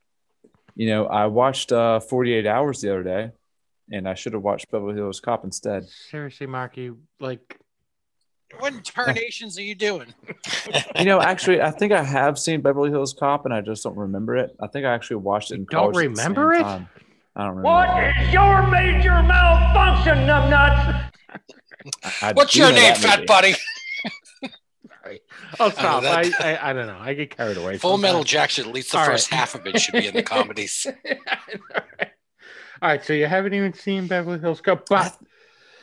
You 0.77 0.89
know, 0.89 1.05
I 1.05 1.27
watched 1.27 1.73
uh, 1.73 2.01
48 2.01 2.47
Hours 2.47 2.81
the 2.81 2.91
other 2.91 3.03
day, 3.03 3.33
and 3.93 4.09
I 4.09 4.15
should 4.15 4.33
have 4.33 4.41
watched 4.41 4.71
Beverly 4.71 4.95
Hills 4.95 5.21
Cop 5.21 5.45
instead. 5.45 5.85
Seriously, 6.11 6.47
Marky, 6.47 6.93
like 7.21 7.59
What 8.59 8.73
incarnations 8.73 9.59
are 9.59 9.63
you 9.63 9.75
doing? 9.75 10.13
You 10.99 11.05
know, 11.05 11.21
actually, 11.21 11.61
I 11.61 11.71
think 11.71 11.93
I 11.93 12.03
have 12.03 12.39
seen 12.39 12.61
Beverly 12.63 12.91
Hills 12.91 13.13
Cop, 13.13 13.45
and 13.45 13.53
I 13.55 13.61
just 13.61 13.85
don't 13.85 13.97
remember 13.97 14.37
it. 14.37 14.57
I 14.61 14.67
think 14.67 14.87
I 14.87 14.95
actually 14.95 15.17
watched 15.17 15.51
it 15.53 15.57
in 15.57 15.67
don't 15.71 15.93
college. 15.93 15.97
at 15.97 16.01
the 16.03 16.09
remember 16.09 16.53
it? 16.55 16.63
time. 16.63 16.89
I 17.37 17.41
don't 17.45 17.57
remember. 17.57 17.69
What 17.69 18.17
is 18.27 18.33
your 18.33 18.67
major 18.69 19.23
malfunction, 19.23 20.27
numbnuts? 20.27 21.11
I 22.23 22.33
What's 22.33 22.57
your 22.57 22.73
name, 22.73 22.95
fat 22.97 23.19
movie. 23.21 23.27
buddy? 23.27 23.55
oh 25.61 25.71
stop! 25.71 26.03
Uh, 26.03 26.07
I, 26.09 26.29
that- 26.29 26.41
I, 26.41 26.71
I 26.71 26.73
don't 26.73 26.87
know. 26.87 26.99
I 26.99 27.15
get 27.15 27.35
carried 27.37 27.57
away. 27.59 27.79
Full 27.79 27.99
Metal 27.99 28.25
Jacket, 28.25 28.67
At 28.67 28.73
least 28.73 28.93
the 28.93 28.99
All 28.99 29.05
first 29.07 29.31
right. 29.31 29.39
half 29.39 29.55
of 29.55 29.67
it 29.67 29.79
should 29.81 29.93
be 29.95 30.07
in 30.07 30.15
the 30.15 30.23
comedies. 30.35 30.87
All 32.81 32.89
right, 32.89 33.05
so 33.05 33.13
you 33.13 33.27
haven't 33.27 33.55
even 33.55 33.73
seen 33.73 34.07
Beverly 34.07 34.39
Hills 34.39 34.61
Cop, 34.61 34.89
but 34.89 35.17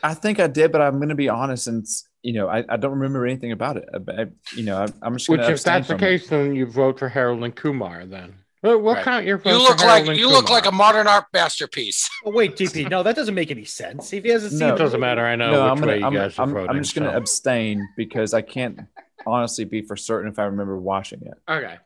I 0.04 0.14
think 0.14 0.40
I 0.40 0.48
did, 0.48 0.72
but 0.72 0.82
I'm 0.82 0.96
going 0.98 1.10
to 1.10 1.16
be 1.16 1.30
honest, 1.30 1.68
and 1.68 1.84
it's- 1.84 2.08
you 2.26 2.34
know, 2.34 2.48
I, 2.50 2.64
I 2.68 2.78
don't 2.78 2.92
remember 2.94 3.26
anything 3.26 3.52
about 3.52 3.78
it. 3.78 3.88
I, 3.94 4.22
I- 4.24 4.26
you 4.56 4.64
know, 4.64 4.78
I, 4.78 4.88
I'm 5.02 5.16
just 5.16 5.28
going 5.28 5.40
which 5.40 5.50
if 5.50 5.64
that's 5.64 5.88
the 5.88 5.96
case, 5.96 6.28
then 6.28 6.56
you 6.56 6.66
vote 6.66 6.98
for 7.00 7.08
Harold 7.10 7.44
and 7.44 7.56
Kumar. 7.56 8.06
Then 8.06 8.36
we'll, 8.64 8.82
we'll 8.82 8.96
Right. 8.96 9.04
count 9.06 9.26
your 9.26 9.38
vote. 9.38 9.52
You 9.52 9.58
look 9.60 9.80
Harold 9.80 10.00
like 10.02 10.08
and 10.10 10.18
you 10.18 10.30
look 10.30 10.50
like 10.50 10.66
a 10.66 10.72
modern 10.72 11.08
art 11.08 11.26
masterpiece. 11.34 12.10
Oh, 12.26 12.32
wait, 12.32 12.56
DP. 12.56 12.90
No, 12.90 13.04
that 13.04 13.16
doesn't 13.16 13.36
make 13.36 13.52
any 13.52 13.66
sense. 13.66 14.12
If 14.12 14.24
he 14.24 14.32
hasn't 14.32 14.54
seen 14.54 14.60
No. 14.68 14.74
It 14.74 14.80
doesn't 14.80 15.00
matter. 15.00 15.24
I 15.24 15.36
know 15.36 15.52
no, 15.52 15.64
which 15.64 15.72
I'm 15.72 15.78
gonna, 15.78 15.92
way 15.92 16.00
you 16.00 16.06
I'm, 16.06 16.14
guys 16.14 16.40
are 16.40 16.42
I'm, 16.42 16.54
voting. 16.54 16.70
I'm 16.72 16.82
just 16.82 16.96
going 16.96 17.06
to 17.06 17.12
so. 17.14 17.18
abstain 17.18 17.88
because 17.96 18.34
I 18.34 18.42
can't 18.42 18.80
honestly 19.28 19.66
be 19.66 19.84
for 19.84 19.96
certain 19.96 20.32
if 20.32 20.40
I 20.40 20.46
remember 20.46 20.80
watching 20.80 21.22
it. 21.22 21.34
Okay, 21.48 21.78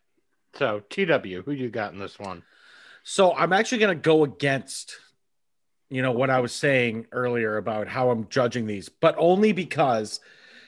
so 0.55 0.81
TW, 0.89 1.43
who 1.43 1.51
you 1.51 1.69
got 1.69 1.91
in 1.91 1.99
this 1.99 2.17
one? 2.17 2.43
So 3.03 3.33
I'm 3.35 3.51
actually 3.51 3.79
going 3.79 3.97
to 3.97 4.01
go 4.01 4.23
against, 4.23 4.95
you 5.89 6.01
know, 6.01 6.11
what 6.11 6.29
I 6.29 6.39
was 6.39 6.53
saying 6.53 7.07
earlier 7.11 7.57
about 7.57 7.87
how 7.87 8.09
I'm 8.11 8.27
judging 8.29 8.67
these, 8.67 8.89
but 8.89 9.15
only 9.17 9.51
because 9.51 10.19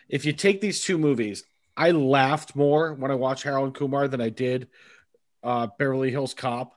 if 0.10 0.26
you 0.26 0.34
take 0.34 0.62
these 0.62 0.84
two 0.84 0.98
movies, 0.98 1.44
I 1.78 1.92
laughed 1.92 2.56
more 2.56 2.94
when 2.94 3.12
I 3.12 3.16
watched 3.16 3.44
Harold 3.44 3.68
and 3.68 3.76
Kumar 3.76 4.08
than 4.08 4.22
I 4.22 4.30
did 4.30 4.68
uh, 5.44 5.68
Beverly 5.78 6.12
Hills 6.12 6.34
Cop, 6.34 6.76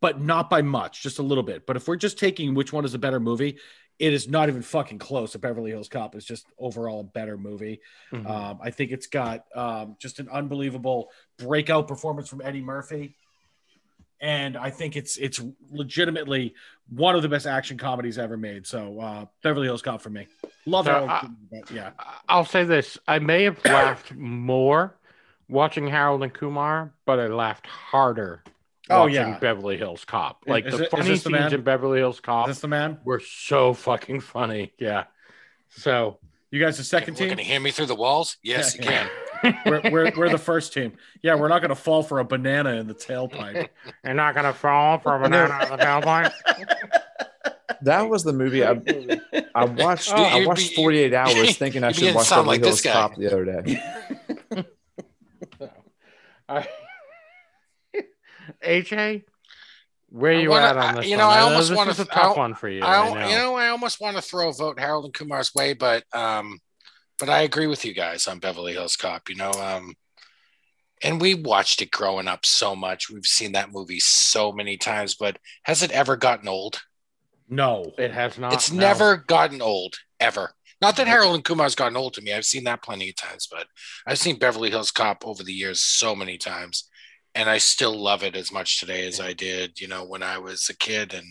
but 0.00 0.20
not 0.20 0.50
by 0.50 0.62
much, 0.62 1.02
just 1.02 1.18
a 1.18 1.22
little 1.22 1.44
bit. 1.44 1.66
But 1.66 1.76
if 1.76 1.86
we're 1.86 1.96
just 1.96 2.18
taking 2.18 2.54
which 2.54 2.72
one 2.72 2.84
is 2.84 2.94
a 2.94 2.98
better 2.98 3.20
movie, 3.20 3.58
it 3.98 4.14
is 4.14 4.28
not 4.28 4.48
even 4.48 4.62
fucking 4.62 4.98
close. 4.98 5.34
A 5.34 5.38
Beverly 5.38 5.70
Hills 5.70 5.88
Cop 5.88 6.16
is 6.16 6.24
just 6.24 6.46
overall 6.58 7.00
a 7.00 7.04
better 7.04 7.36
movie. 7.36 7.80
Mhm. 8.12 8.28
Um, 8.28 8.58
I 8.62 8.70
think 8.70 8.92
it's 8.92 9.06
got 9.06 9.44
um, 9.54 9.96
just 9.98 10.18
an 10.18 10.28
unbelievable 10.30 11.10
breakout 11.38 11.86
performance 11.86 12.28
from 12.28 12.40
Eddie 12.40 12.62
Murphy, 12.62 13.14
and 14.20 14.56
I 14.56 14.70
think 14.70 14.96
it's 14.96 15.16
it's 15.16 15.40
legitimately 15.70 16.54
one 16.88 17.14
of 17.16 17.22
the 17.22 17.28
best 17.28 17.46
action 17.46 17.78
comedies 17.78 18.18
ever 18.18 18.36
made. 18.36 18.66
So 18.66 19.00
uh, 19.00 19.24
Beverly 19.42 19.66
Hills 19.66 19.82
Cop 19.82 20.00
for 20.02 20.10
me. 20.10 20.26
Love 20.66 20.84
So, 20.86 20.92
Harold, 20.92 21.10
I- 21.10 21.20
Kumar, 21.20 21.36
but 21.50 21.70
yeah. 21.70 21.90
I'll 22.28 22.44
say 22.44 22.64
this: 22.64 22.98
I 23.08 23.18
may 23.18 23.44
have 23.44 23.58
laughed 23.64 24.14
more 24.14 24.96
watching 25.48 25.86
Harold 25.86 26.22
and 26.22 26.32
Kumar, 26.32 26.92
but 27.06 27.18
I 27.18 27.26
laughed 27.28 27.66
harder 27.66 28.42
Oh, 28.88 29.02
watching 29.02 29.14
yeah. 29.14 29.38
Beverly 29.38 29.76
Hills 29.76 30.04
Cop. 30.04 30.42
Like 30.46 30.66
Is 30.66 30.72
the 30.74 30.78
it- 30.80 30.82
is 30.86 30.88
funny 30.90 31.02
this 31.10 31.22
the 31.22 31.30
scenes 31.30 31.40
man? 31.40 31.54
in 31.54 31.62
Beverly 31.62 31.98
Hills 31.98 32.16
Is 32.16 32.20
Cop 32.20 32.46
this 32.48 32.60
the 32.60 32.68
man? 32.68 32.98
were 33.04 33.20
so 33.20 33.72
fucking 33.72 34.20
funny. 34.20 34.72
Yeah. 34.78 35.04
So 35.68 36.18
You 36.50 36.60
guys 36.60 36.76
the 36.76 36.82
second 36.84 37.14
Can 37.14 37.28
team? 37.28 37.38
you 37.38 37.44
hear 37.44 37.60
me 37.60 37.70
through 37.70 37.86
the 37.86 37.94
walls? 37.94 38.36
Yes, 38.42 38.74
Yeah, 38.74 38.82
you 38.82 38.88
can. 38.88 39.10
We're, 39.66 39.80
we're, 39.90 40.12
we're 40.16 40.28
the 40.28 40.38
first 40.52 40.72
team. 40.72 40.92
Yeah, 41.22 41.34
we're 41.36 41.48
not 41.48 41.60
going 41.60 41.70
to 41.70 41.74
fall 41.74 42.02
for 42.02 42.18
a 42.20 42.24
banana 42.24 42.74
in 42.76 42.86
the 42.86 42.94
tailpipe. 42.94 43.68
you're 44.04 44.14
not 44.14 44.34
gonna 44.34 44.52
fall 44.52 44.98
for 44.98 45.16
a 45.16 45.20
banana 45.20 45.58
in 45.64 45.70
the 45.70 45.76
tailpipe. 45.76 46.32
That 47.82 48.10
was 48.10 48.24
the 48.24 48.32
movie 48.34 48.62
I, 48.62 48.78
I 49.54 49.64
watched. 49.64 50.10
You- 50.10 50.16
I 50.16 50.44
watched 50.44 50.70
be- 50.70 50.74
48 50.76 51.14
hours 51.14 51.56
thinking 51.56 51.82
I 51.82 51.92
should 51.92 52.14
watch 52.14 52.26
sound 52.26 52.40
Beverly 52.46 52.58
like 52.58 52.64
Hills 52.66 52.82
this. 52.82 52.92
Cop 52.92 53.16
the 53.16 53.26
other 53.28 53.44
day. 53.46 53.82
All 56.48 56.56
right. 56.56 56.68
AJ, 58.64 59.22
where 60.10 60.32
I 60.32 60.40
you 60.40 60.50
wanna- 60.50 60.66
at 60.66 60.76
on 60.76 60.82
I- 60.84 60.94
this 61.00 61.06
you 61.06 61.12
one? 61.12 61.18
know, 61.20 61.28
I 61.30 61.38
almost 61.40 61.74
wanna- 61.74 61.90
is 61.92 62.00
a 62.00 62.02
I 62.02 62.04
tough 62.14 62.16
al- 62.24 62.36
one 62.36 62.54
for 62.54 62.68
you. 62.68 62.82
I, 62.82 62.98
I 62.98 63.14
know. 63.14 63.28
you 63.28 63.34
know, 63.36 63.54
I 63.54 63.68
almost 63.68 64.00
want 64.00 64.16
to 64.16 64.22
throw 64.22 64.48
a 64.48 64.52
vote 64.52 64.78
Harold 64.78 65.06
and 65.06 65.14
Kumar's 65.14 65.54
way, 65.54 65.72
but 65.72 66.04
um, 66.12 66.58
but 67.20 67.28
I 67.28 67.42
agree 67.42 67.66
with 67.66 67.84
you 67.84 67.94
guys 67.94 68.26
on 68.26 68.38
Beverly 68.40 68.72
Hills 68.72 68.96
Cop. 68.96 69.28
You 69.28 69.36
know, 69.36 69.52
um, 69.52 69.94
and 71.02 71.20
we 71.20 71.34
watched 71.34 71.80
it 71.82 71.90
growing 71.90 72.26
up 72.26 72.44
so 72.44 72.74
much. 72.74 73.10
We've 73.10 73.24
seen 73.24 73.52
that 73.52 73.72
movie 73.72 74.00
so 74.00 74.50
many 74.50 74.76
times, 74.76 75.14
but 75.14 75.38
has 75.64 75.82
it 75.82 75.92
ever 75.92 76.16
gotten 76.16 76.48
old? 76.48 76.80
No. 77.48 77.92
it 77.98 78.12
has 78.12 78.38
not. 78.38 78.52
it's 78.52 78.72
no. 78.72 78.80
never 78.80 79.16
gotten 79.16 79.60
old 79.60 79.96
ever. 80.18 80.52
Not 80.80 80.96
that 80.96 81.08
Harold 81.08 81.34
and 81.34 81.44
Kumar's 81.44 81.74
gotten 81.74 81.96
old 81.96 82.14
to 82.14 82.22
me. 82.22 82.32
I've 82.32 82.46
seen 82.46 82.64
that 82.64 82.82
plenty 82.82 83.10
of 83.10 83.16
times, 83.16 83.46
but 83.50 83.66
I've 84.06 84.18
seen 84.18 84.38
Beverly 84.38 84.70
Hills 84.70 84.90
Cop 84.90 85.26
over 85.26 85.42
the 85.42 85.52
years 85.52 85.80
so 85.80 86.14
many 86.14 86.38
times, 86.38 86.88
and 87.34 87.50
I 87.50 87.58
still 87.58 87.94
love 87.98 88.22
it 88.22 88.34
as 88.34 88.50
much 88.50 88.80
today 88.80 89.06
as 89.06 89.20
I 89.20 89.34
did, 89.34 89.78
you 89.80 89.88
know, 89.88 90.04
when 90.04 90.22
I 90.22 90.38
was 90.38 90.68
a 90.70 90.76
kid. 90.76 91.12
And 91.12 91.26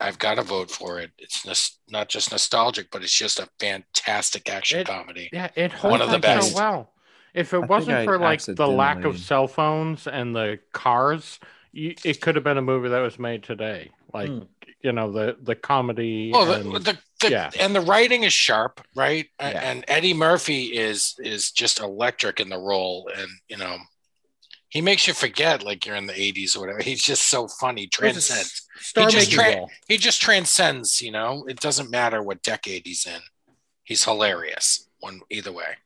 I've 0.00 0.18
got 0.18 0.34
to 0.34 0.42
vote 0.42 0.70
for 0.70 0.98
it. 1.00 1.10
It's 1.18 1.46
nos- 1.46 1.78
not 1.88 2.08
just 2.08 2.30
nostalgic, 2.30 2.90
but 2.90 3.02
it's 3.02 3.16
just 3.16 3.38
a 3.40 3.48
fantastic 3.58 4.50
action 4.50 4.80
It- 4.80 4.86
comedy. 4.86 5.30
Yeah, 5.32 5.50
it 5.54 5.72
holds 5.72 5.92
One 5.92 6.02
of 6.02 6.10
the 6.10 6.16
up 6.16 6.22
best. 6.22 6.50
so 6.50 6.56
well. 6.56 6.92
If 7.34 7.52
it 7.52 7.58
think 7.60 7.70
wasn't 7.70 7.96
I 7.98 8.04
for 8.04 8.18
like 8.18 8.42
the 8.42 8.66
lack 8.68 9.04
of 9.04 9.18
cell 9.18 9.46
phones 9.48 10.06
and 10.06 10.34
the 10.34 10.58
cars, 10.72 11.38
you, 11.72 11.94
it 12.04 12.20
could 12.22 12.34
have 12.34 12.44
been 12.44 12.56
a 12.58 12.62
movie 12.62 12.88
that 12.88 13.00
was 13.00 13.18
made 13.18 13.42
today. 13.42 13.90
Like 14.14 14.28
Hmm. 14.30 14.38
you 14.82 14.92
know 14.92 15.12
the 15.12 15.36
the 15.42 15.54
comedy. 15.54 16.30
Oh, 16.34 16.46
the, 16.46 16.54
and- 16.60 16.84
the, 16.84 16.98
the 17.20 17.30
yeah. 17.30 17.50
and 17.60 17.74
the 17.74 17.82
writing 17.82 18.22
is 18.22 18.32
sharp, 18.32 18.80
right? 18.94 19.26
Yeah. 19.38 19.48
And 19.70 19.84
Eddie 19.88 20.14
Murphy 20.14 20.64
is 20.76 21.14
is 21.18 21.50
just 21.50 21.80
electric 21.80 22.40
in 22.40 22.48
the 22.48 22.58
role, 22.58 23.10
and 23.14 23.28
you 23.48 23.58
know, 23.58 23.76
he 24.70 24.80
makes 24.80 25.06
you 25.06 25.12
forget 25.12 25.62
like 25.62 25.84
you're 25.84 25.96
in 25.96 26.06
the 26.06 26.14
'80s 26.14 26.56
or 26.56 26.60
whatever. 26.60 26.80
He's 26.82 27.02
just 27.02 27.28
so 27.28 27.48
funny, 27.48 27.86
transcends. 27.86 28.65
Star 28.80 29.08
just 29.08 29.32
tra- 29.32 29.66
He 29.88 29.96
just 29.96 30.20
transcends. 30.20 31.00
You 31.00 31.10
know, 31.12 31.44
it 31.48 31.60
doesn't 31.60 31.90
matter 31.90 32.22
what 32.22 32.42
decade 32.42 32.82
he's 32.86 33.06
in. 33.06 33.20
He's 33.84 34.04
hilarious. 34.04 34.88
One 35.00 35.20
either 35.30 35.52
way. 35.52 35.76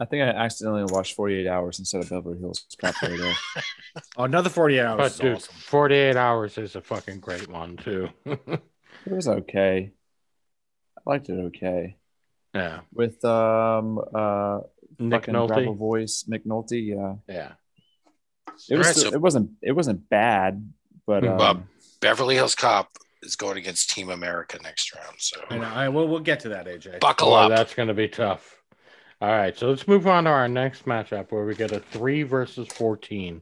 I 0.00 0.06
think 0.06 0.22
I 0.22 0.28
accidentally 0.28 0.84
watched 0.84 1.14
48 1.14 1.46
hours 1.46 1.78
instead 1.78 2.02
of 2.02 2.08
Beverly 2.08 2.38
Hills 2.38 2.64
Cop 2.80 2.94
the 3.00 3.14
other. 3.14 3.32
Oh, 4.16 4.24
another 4.24 4.48
48 4.48 4.80
hours. 4.80 4.96
but 5.18 5.22
dude, 5.22 5.36
awesome. 5.36 5.54
48 5.54 6.16
hours 6.16 6.56
is 6.56 6.76
a 6.76 6.80
fucking 6.80 7.20
great 7.20 7.48
one 7.48 7.76
too. 7.76 8.08
It 9.04 9.12
was 9.12 9.26
okay. 9.28 9.90
I 10.96 11.00
liked 11.10 11.28
it 11.28 11.32
okay. 11.46 11.96
yeah, 12.54 12.80
With 12.92 13.22
um 13.24 13.98
uh 14.14 14.60
Nick 14.98 15.26
fucking 15.26 15.46
gravel 15.46 15.74
Nolte. 15.74 15.78
voice, 15.78 16.24
Nick 16.28 16.44
Nolte, 16.46 16.86
yeah. 16.86 17.14
Yeah, 17.28 17.52
It 18.70 18.76
was 18.78 18.86
Alright, 18.86 18.96
so- 18.96 19.12
it 19.12 19.20
wasn't 19.20 19.50
it 19.60 19.72
wasn't 19.72 20.08
bad, 20.08 20.72
but 21.06 21.26
um, 21.26 21.36
Bob. 21.36 21.62
Beverly 22.02 22.34
Hills 22.34 22.54
Cop 22.54 22.90
is 23.22 23.36
going 23.36 23.56
against 23.56 23.88
Team 23.90 24.10
America 24.10 24.58
next 24.62 24.94
round, 24.94 25.16
so 25.18 25.40
I 25.48 25.56
know. 25.56 25.64
I, 25.64 25.88
we'll, 25.88 26.08
we'll 26.08 26.20
get 26.20 26.40
to 26.40 26.50
that, 26.50 26.66
AJ. 26.66 27.00
buckle 27.00 27.30
Boy, 27.30 27.36
up. 27.36 27.48
that's 27.50 27.72
going 27.74 27.88
to 27.88 27.94
be 27.94 28.08
tough. 28.08 28.60
All 29.22 29.30
right, 29.30 29.56
so 29.56 29.70
let's 29.70 29.86
move 29.88 30.06
on 30.08 30.24
to 30.24 30.30
our 30.30 30.48
next 30.48 30.84
matchup 30.84 31.30
where 31.30 31.46
we 31.46 31.54
get 31.54 31.72
a 31.72 31.78
three 31.80 32.24
versus 32.24 32.66
14. 32.68 33.40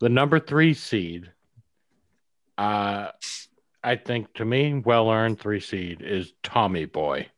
The 0.00 0.08
number 0.08 0.38
three 0.40 0.74
seed 0.74 1.30
uh, 2.58 3.08
I 3.82 3.96
think 3.96 4.32
to 4.34 4.44
me, 4.44 4.74
well 4.84 5.10
earned 5.10 5.40
three 5.40 5.60
seed 5.60 6.02
is 6.02 6.32
Tommy 6.42 6.84
Boy 6.84 7.28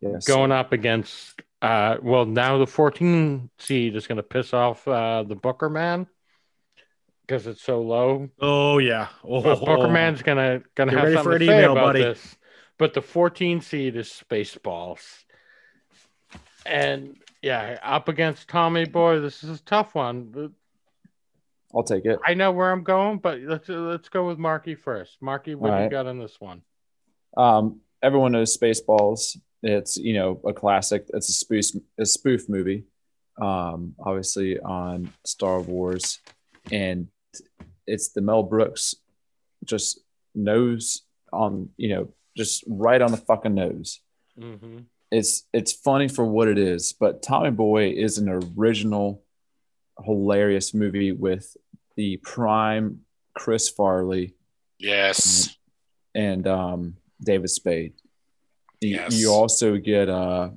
Yes. 0.00 0.26
going 0.26 0.52
up 0.52 0.72
against. 0.72 1.42
Uh, 1.60 1.96
well, 2.00 2.24
now 2.24 2.56
the 2.58 2.66
14 2.66 3.50
seed 3.58 3.96
is 3.96 4.06
going 4.06 4.16
to 4.16 4.22
piss 4.22 4.54
off 4.54 4.86
uh, 4.86 5.24
the 5.24 5.34
Booker 5.34 5.68
man 5.68 6.06
because 7.28 7.46
it's 7.46 7.62
so 7.62 7.82
low. 7.82 8.30
Oh 8.40 8.78
yeah. 8.78 9.08
Oh, 9.22 9.42
But 9.42 9.60
Booker 9.60 9.88
man's 9.88 10.22
gonna 10.22 10.62
gonna 10.74 10.92
Get 10.92 11.00
have 11.00 11.12
something 11.12 11.22
for 11.32 11.38
to 11.38 11.44
an 11.44 11.48
say 11.48 11.58
email, 11.58 11.72
about 11.72 11.84
buddy. 11.88 12.02
this. 12.02 12.36
But 12.78 12.94
the 12.94 13.02
14 13.02 13.60
seed 13.60 13.96
is 13.96 14.08
Spaceballs, 14.08 15.00
and 16.64 17.16
yeah, 17.42 17.78
up 17.82 18.08
against 18.08 18.48
Tommy 18.48 18.84
Boy, 18.84 19.20
this 19.20 19.42
is 19.44 19.60
a 19.60 19.62
tough 19.64 19.94
one. 19.94 20.52
I'll 21.74 21.82
take 21.82 22.06
it. 22.06 22.18
I 22.24 22.34
know 22.34 22.50
where 22.52 22.70
I'm 22.70 22.82
going, 22.84 23.18
but 23.18 23.40
let's 23.40 23.68
let's 23.68 24.08
go 24.08 24.26
with 24.26 24.38
Marky 24.38 24.74
first. 24.74 25.18
Marky, 25.20 25.54
what 25.54 25.72
All 25.72 25.78
do 25.78 25.84
you 25.84 25.90
got 25.90 26.06
on 26.06 26.18
this 26.18 26.40
one? 26.40 26.62
Um, 27.36 27.80
everyone 28.02 28.32
knows 28.32 28.56
Spaceballs. 28.56 29.36
It's 29.62 29.96
you 29.96 30.14
know 30.14 30.40
a 30.46 30.52
classic. 30.52 31.04
It's 31.12 31.28
a 31.28 31.32
spoof 31.32 31.66
a 31.98 32.06
spoof 32.06 32.48
movie, 32.48 32.84
um, 33.42 33.94
obviously 33.98 34.58
on 34.60 35.12
Star 35.26 35.60
Wars, 35.60 36.20
and 36.70 37.08
it's 37.86 38.08
the 38.10 38.20
Mel 38.20 38.42
Brooks 38.42 38.94
just 39.64 40.00
nose 40.34 41.02
on 41.32 41.68
you 41.76 41.88
know 41.94 42.08
just 42.36 42.64
right 42.68 43.00
on 43.00 43.10
the 43.10 43.16
fucking 43.16 43.54
nose. 43.54 44.00
Mm-hmm. 44.38 44.78
It's 45.10 45.44
it's 45.52 45.72
funny 45.72 46.08
for 46.08 46.24
what 46.24 46.48
it 46.48 46.58
is, 46.58 46.92
but 46.92 47.22
Tommy 47.22 47.50
Boy 47.50 47.90
is 47.90 48.18
an 48.18 48.28
original, 48.28 49.22
hilarious 50.04 50.74
movie 50.74 51.12
with 51.12 51.56
the 51.96 52.18
prime 52.18 53.00
Chris 53.34 53.68
Farley 53.68 54.34
Yes. 54.78 55.56
and 56.14 56.46
um, 56.46 56.96
David 57.22 57.50
Spade. 57.50 57.94
You, 58.80 58.96
Yes. 58.96 59.14
you 59.18 59.30
also 59.32 59.76
get 59.78 60.08
uh, 60.08 60.50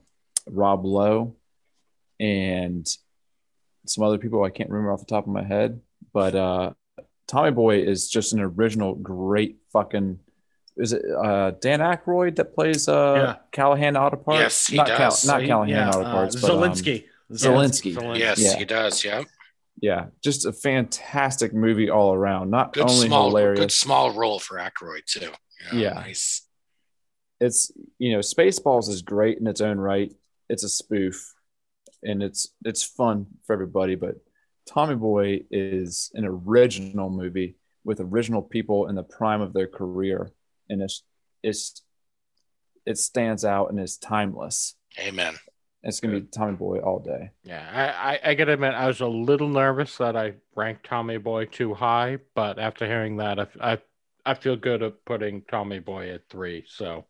Rob 0.48 0.86
Lowe 0.86 1.36
and 2.20 2.86
some 3.88 4.04
other 4.04 4.20
people 4.20 4.44
I 4.44 4.50
can't 4.52 4.70
remember 4.70 4.92
off 4.92 5.00
the 5.00 5.06
top 5.06 5.26
of 5.26 5.34
my 5.34 5.44
head, 5.44 5.82
but 6.14 6.36
uh, 6.36 6.74
Tommy 7.28 7.52
Boy 7.52 7.80
is 7.84 8.10
just 8.10 8.34
an 8.34 8.40
original, 8.42 8.96
great 8.96 9.58
fucking. 9.74 10.20
Is 10.78 10.94
it 10.94 11.04
uh, 11.06 11.52
Dan 11.60 11.80
Aykroyd 11.80 12.38
that 12.38 12.56
plays 12.56 12.88
uh, 12.88 13.14
Yeah. 13.16 13.36
Callahan 13.52 13.98
Auto 13.98 14.16
Parts? 14.18 14.40
Yes, 14.42 14.68
he 14.68 14.78
not 14.78 14.88
does. 14.88 15.26
not 15.26 15.42
He- 15.42 15.48
Callahan 15.48 15.70
yeah, 15.70 15.90
Auto 15.90 16.02
uh, 16.04 16.12
Parts, 16.12 16.36
but, 16.40 16.50
um, 16.50 16.58
Zalinsky. 16.60 17.06
Zalinsky. 17.32 17.94
Zalinsky. 17.96 18.20
Yes, 18.20 18.40
Yeah. 18.42 18.58
he 18.58 18.66
does. 18.66 19.04
Yeah. 19.06 19.24
yeah, 19.82 20.06
just 20.24 20.46
a 20.46 20.54
fantastic 20.54 21.54
movie 21.54 21.90
all 21.90 22.14
around. 22.14 22.50
Not 22.52 22.74
Good 22.74 22.90
only 22.90 23.08
small, 23.08 23.28
hilarious, 23.30 23.60
good 23.60 23.72
small 23.72 24.12
role 24.14 24.40
for 24.40 24.58
Aykroyd 24.58 25.06
too. 25.06 25.20
You 25.26 25.28
know, 25.78 25.80
Yeah. 25.84 25.94
Nice. 25.94 26.48
it's 27.40 27.72
you 27.98 28.12
know 28.14 28.20
spaceballs 28.20 28.88
is 28.90 29.02
great 29.02 29.38
in 29.40 29.48
its 29.48 29.62
own 29.62 29.80
right 29.80 30.14
it's 30.50 30.64
a 30.64 30.70
spoof 30.70 31.34
and 32.04 32.22
it's 32.22 32.48
it's 32.66 32.84
fun 32.84 33.26
for 33.46 33.54
everybody 33.54 33.96
but 33.96 34.16
tommy 34.68 34.96
boy 34.96 35.42
is 35.52 36.12
an 36.14 36.26
original 36.26 37.10
movie 37.10 37.56
with 37.84 38.00
original 38.00 38.42
people 38.42 38.88
in 38.88 38.96
the 38.96 39.04
prime 39.04 39.42
of 39.42 39.54
their 39.54 39.68
career 39.68 40.32
and 40.70 40.82
it's 40.82 41.04
it's 41.44 41.82
it 42.86 42.98
stands 42.98 43.44
out 43.46 43.70
and 43.70 43.80
is 43.80 43.98
timeless 43.98 44.76
Amen. 45.00 45.36
it's 45.84 46.00
gonna 46.00 46.20
be 46.20 46.28
tommy 46.28 46.56
boy 46.56 46.78
all 46.80 47.00
day 47.00 47.32
Yeah, 47.44 47.66
I, 47.74 48.14
I, 48.14 48.20
I 48.32 48.34
gotta 48.36 48.54
admit, 48.54 48.74
I 48.74 48.88
was 48.88 49.02
a 49.02 49.08
little 49.08 49.50
nervous 49.50 49.98
that 49.98 50.16
I 50.16 50.34
ranked 50.56 50.86
Tommy 50.86 51.18
Boy 51.18 51.46
too 51.46 51.74
high, 51.74 52.20
but 52.36 52.60
after 52.60 52.86
hearing 52.86 53.18
that, 53.18 53.40
I, 53.40 53.48
I, 53.60 53.78
I 54.26 54.34
feel 54.36 54.56
good 54.56 54.84
at 54.84 55.04
putting 55.06 55.42
Tommy 55.50 55.80
Boy 55.80 56.12
at 56.12 56.30
three. 56.30 56.66
So, 56.68 57.06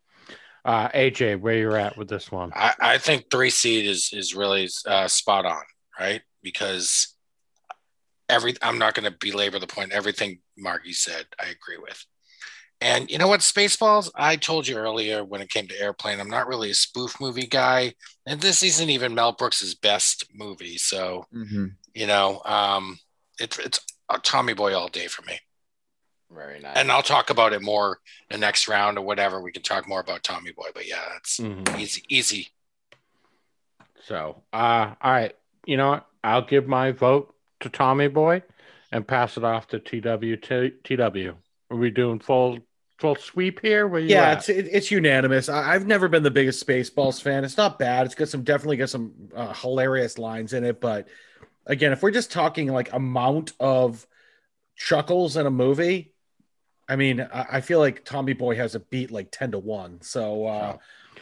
uh, 0.64 0.88
AJ, 0.90 1.42
where 1.42 1.58
you're 1.58 1.76
at 1.78 1.98
with 1.98 2.08
this 2.08 2.32
one? 2.32 2.52
I, 2.56 2.74
I 2.80 2.98
think 2.98 3.30
three 3.30 3.50
seed 3.50 3.86
is 3.86 4.12
is 4.14 4.36
really 4.36 4.70
uh, 4.86 5.08
spot 5.08 5.46
on, 5.46 5.64
right? 6.00 6.22
Because 6.42 7.14
every 8.32 8.56
I'm 8.62 8.80
not 8.80 8.96
going 8.96 9.12
to 9.12 9.18
belabor 9.20 9.60
the 9.60 9.68
point. 9.68 9.92
Everything 9.92 10.40
Margie 10.58 10.94
said, 10.94 11.26
I 11.40 11.46
agree 11.48 11.78
with. 11.78 12.04
And 12.80 13.12
you 13.12 13.20
know 13.20 13.28
what, 13.28 13.42
Spaceballs? 13.42 14.10
I 14.16 14.36
told 14.38 14.68
you 14.68 14.76
earlier 14.76 15.24
when 15.24 15.42
it 15.42 15.50
came 15.50 15.68
to 15.68 15.80
Airplane, 15.80 16.20
I'm 16.20 16.30
not 16.30 16.48
really 16.48 16.72
a 16.72 16.74
spoof 16.74 17.22
movie 17.22 17.46
guy, 17.46 17.94
and 18.26 18.42
this 18.42 18.64
isn't 18.64 18.90
even 18.90 19.14
Mel 19.14 19.34
Brooks's 19.34 19.76
best 19.76 20.26
movie. 20.34 20.78
So 20.78 21.28
you 21.94 22.08
know, 22.08 22.42
um, 22.46 22.98
it's 23.40 23.60
it's 23.60 23.80
a 24.10 24.18
Tommy 24.18 24.54
Boy 24.54 24.76
all 24.76 24.88
day 24.88 25.08
for 25.08 25.22
me. 25.24 25.40
Very 26.32 26.60
nice. 26.60 26.78
And 26.78 26.92
I'll 26.92 27.04
talk 27.04 27.30
about 27.30 27.54
it 27.54 27.62
more 27.62 28.00
the 28.32 28.38
next 28.38 28.68
round 28.68 28.98
or 28.98 29.02
whatever. 29.06 29.42
We 29.42 29.52
can 29.52 29.62
talk 29.62 29.88
more 29.88 30.00
about 30.00 30.24
Tommy 30.24 30.52
Boy, 30.52 30.70
but 30.74 30.88
yeah, 30.88 31.04
it's 31.18 31.40
Mhm. 31.40 31.80
easy, 31.80 32.04
easy. 32.10 32.48
So, 34.08 34.44
uh, 34.52 34.96
all 35.02 35.12
right, 35.12 35.36
you 35.66 35.78
know 35.78 35.90
what? 35.92 36.08
I'll 36.24 36.42
give 36.46 36.68
my 36.68 36.92
vote 36.92 37.36
to 37.62 37.70
Tommy 37.70 38.08
Boy 38.08 38.44
and 38.92 39.08
pass 39.08 39.38
it 39.38 39.44
off 39.44 39.68
to 39.70 39.80
TW. 39.80 40.36
TW. 40.84 41.36
Are 41.70 41.78
we 41.78 41.90
doing 41.90 42.20
full 42.20 42.60
full 43.00 43.16
sweep 43.16 43.60
here? 43.62 43.88
Where 43.88 44.02
Yeah, 44.02 44.30
at? 44.32 44.38
it's 44.38 44.50
it, 44.50 44.68
it's 44.72 44.92
unanimous. 44.92 45.50
I, 45.50 45.74
I've 45.74 45.88
never 45.88 46.08
been 46.08 46.24
the 46.24 46.32
biggest 46.32 46.66
Spaceballs 46.66 47.22
fan. 47.22 47.44
It's 47.44 47.58
not 47.58 47.80
bad. 47.80 48.06
It's 48.06 48.16
got 48.16 48.30
some 48.30 48.44
definitely 48.44 48.78
got 48.78 48.90
some 48.90 49.14
uh, 49.36 49.54
hilarious 49.54 50.18
lines 50.18 50.54
in 50.54 50.64
it. 50.64 50.80
But 50.80 51.08
again, 51.66 51.92
if 51.92 52.04
we're 52.04 52.12
just 52.12 52.32
talking 52.32 52.68
like 52.72 52.94
amount 52.94 53.54
of 53.60 54.06
chuckles 54.76 55.38
in 55.38 55.46
a 55.46 55.52
movie, 55.52 56.14
I 56.88 56.96
mean, 56.96 57.22
I, 57.22 57.46
I 57.54 57.62
feel 57.62 57.80
like 57.80 58.06
Tommy 58.06 58.34
Boy 58.34 58.56
has 58.56 58.76
a 58.76 58.80
beat 58.80 59.12
like 59.12 59.30
ten 59.32 59.52
to 59.52 59.60
one. 59.60 60.02
So, 60.02 60.46
uh, 60.46 60.78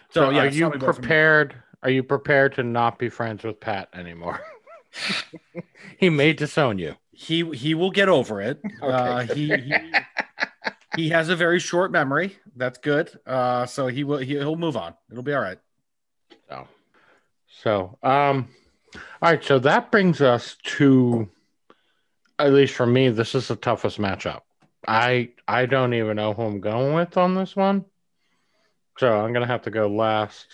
so, 0.09 0.25
so, 0.25 0.29
yeah, 0.31 0.41
are 0.41 0.47
you 0.47 0.65
Tommy 0.65 0.79
Boy 0.79 0.85
for 0.87 0.93
prepared? 0.93 1.55
Are 1.81 1.89
you 1.89 2.03
prepared 2.03 2.55
to 2.55 2.63
not 2.63 2.99
be 2.99 3.07
friends 3.07 3.43
with 3.43 3.59
Pat 3.59 3.89
anymore? 3.93 4.41
he 5.97 6.09
may 6.09 6.33
disown 6.33 6.79
you. 6.79 6.95
He 7.11 7.43
he 7.51 7.73
will 7.73 7.91
get 7.91 8.09
over 8.09 8.41
it. 8.41 8.61
Uh, 8.81 9.21
he, 9.21 9.47
he 9.47 9.73
he 10.95 11.09
has 11.09 11.29
a 11.29 11.35
very 11.35 11.59
short 11.59 11.91
memory. 11.91 12.37
That's 12.55 12.77
good. 12.77 13.11
Uh, 13.25 13.65
so 13.65 13.87
he 13.87 14.03
will 14.03 14.17
he, 14.17 14.37
he'll 14.37 14.55
move 14.55 14.77
on. 14.77 14.93
It'll 15.11 15.23
be 15.23 15.33
all 15.33 15.41
right. 15.41 15.59
So, 16.49 16.67
so 17.61 17.97
um, 18.03 18.47
all 19.21 19.31
right. 19.31 19.43
So 19.43 19.59
that 19.59 19.91
brings 19.91 20.21
us 20.21 20.57
to, 20.63 21.29
at 22.37 22.53
least 22.53 22.73
for 22.73 22.85
me, 22.85 23.09
this 23.09 23.35
is 23.35 23.47
the 23.47 23.55
toughest 23.55 23.99
matchup. 23.99 24.41
I 24.87 25.29
I 25.47 25.65
don't 25.65 25.93
even 25.93 26.15
know 26.15 26.33
who 26.33 26.43
I'm 26.43 26.61
going 26.61 26.93
with 26.93 27.17
on 27.17 27.35
this 27.35 27.55
one, 27.55 27.85
so 28.97 29.21
I'm 29.21 29.33
gonna 29.33 29.47
have 29.47 29.63
to 29.63 29.71
go 29.71 29.87
last. 29.87 30.47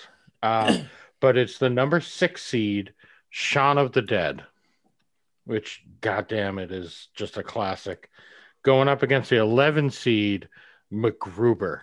Uh, 0.43 0.79
but 1.19 1.37
it's 1.37 1.57
the 1.57 1.69
number 1.69 1.99
six 2.01 2.43
seed, 2.43 2.93
Shaun 3.37 3.77
of 3.77 3.91
the 3.91 4.01
Dead, 4.01 4.45
which 5.43 5.83
goddamn 5.99 6.57
it 6.57 6.71
is 6.71 7.09
just 7.15 7.35
a 7.35 7.43
classic, 7.43 8.09
going 8.63 8.87
up 8.87 9.03
against 9.03 9.29
the 9.29 9.37
11 9.37 9.89
seed 9.89 10.47
MacGruber 10.91 11.81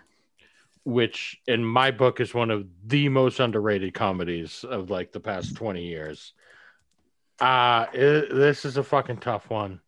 which 0.84 1.40
in 1.46 1.64
my 1.64 1.92
book 1.92 2.20
is 2.20 2.34
one 2.34 2.50
of 2.50 2.66
the 2.86 3.09
most 3.09 3.38
underrated 3.38 3.94
comedies 3.94 4.64
of 4.64 4.90
like 4.90 5.12
the 5.12 5.20
past 5.20 5.55
20 5.55 5.84
years. 5.84 6.32
Uh 7.38 7.86
it, 7.92 8.34
this 8.34 8.64
is 8.64 8.76
a 8.78 8.82
fucking 8.82 9.18
tough 9.18 9.48
one. 9.48 9.80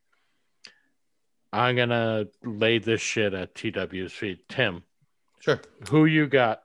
I'm 1.52 1.74
gonna 1.74 2.26
lay 2.44 2.78
this 2.78 3.00
shit 3.00 3.34
at 3.34 3.54
TW's 3.54 4.12
feet. 4.12 4.48
Tim, 4.48 4.84
Sure. 5.40 5.60
who 5.88 6.04
you 6.04 6.26
got? 6.28 6.62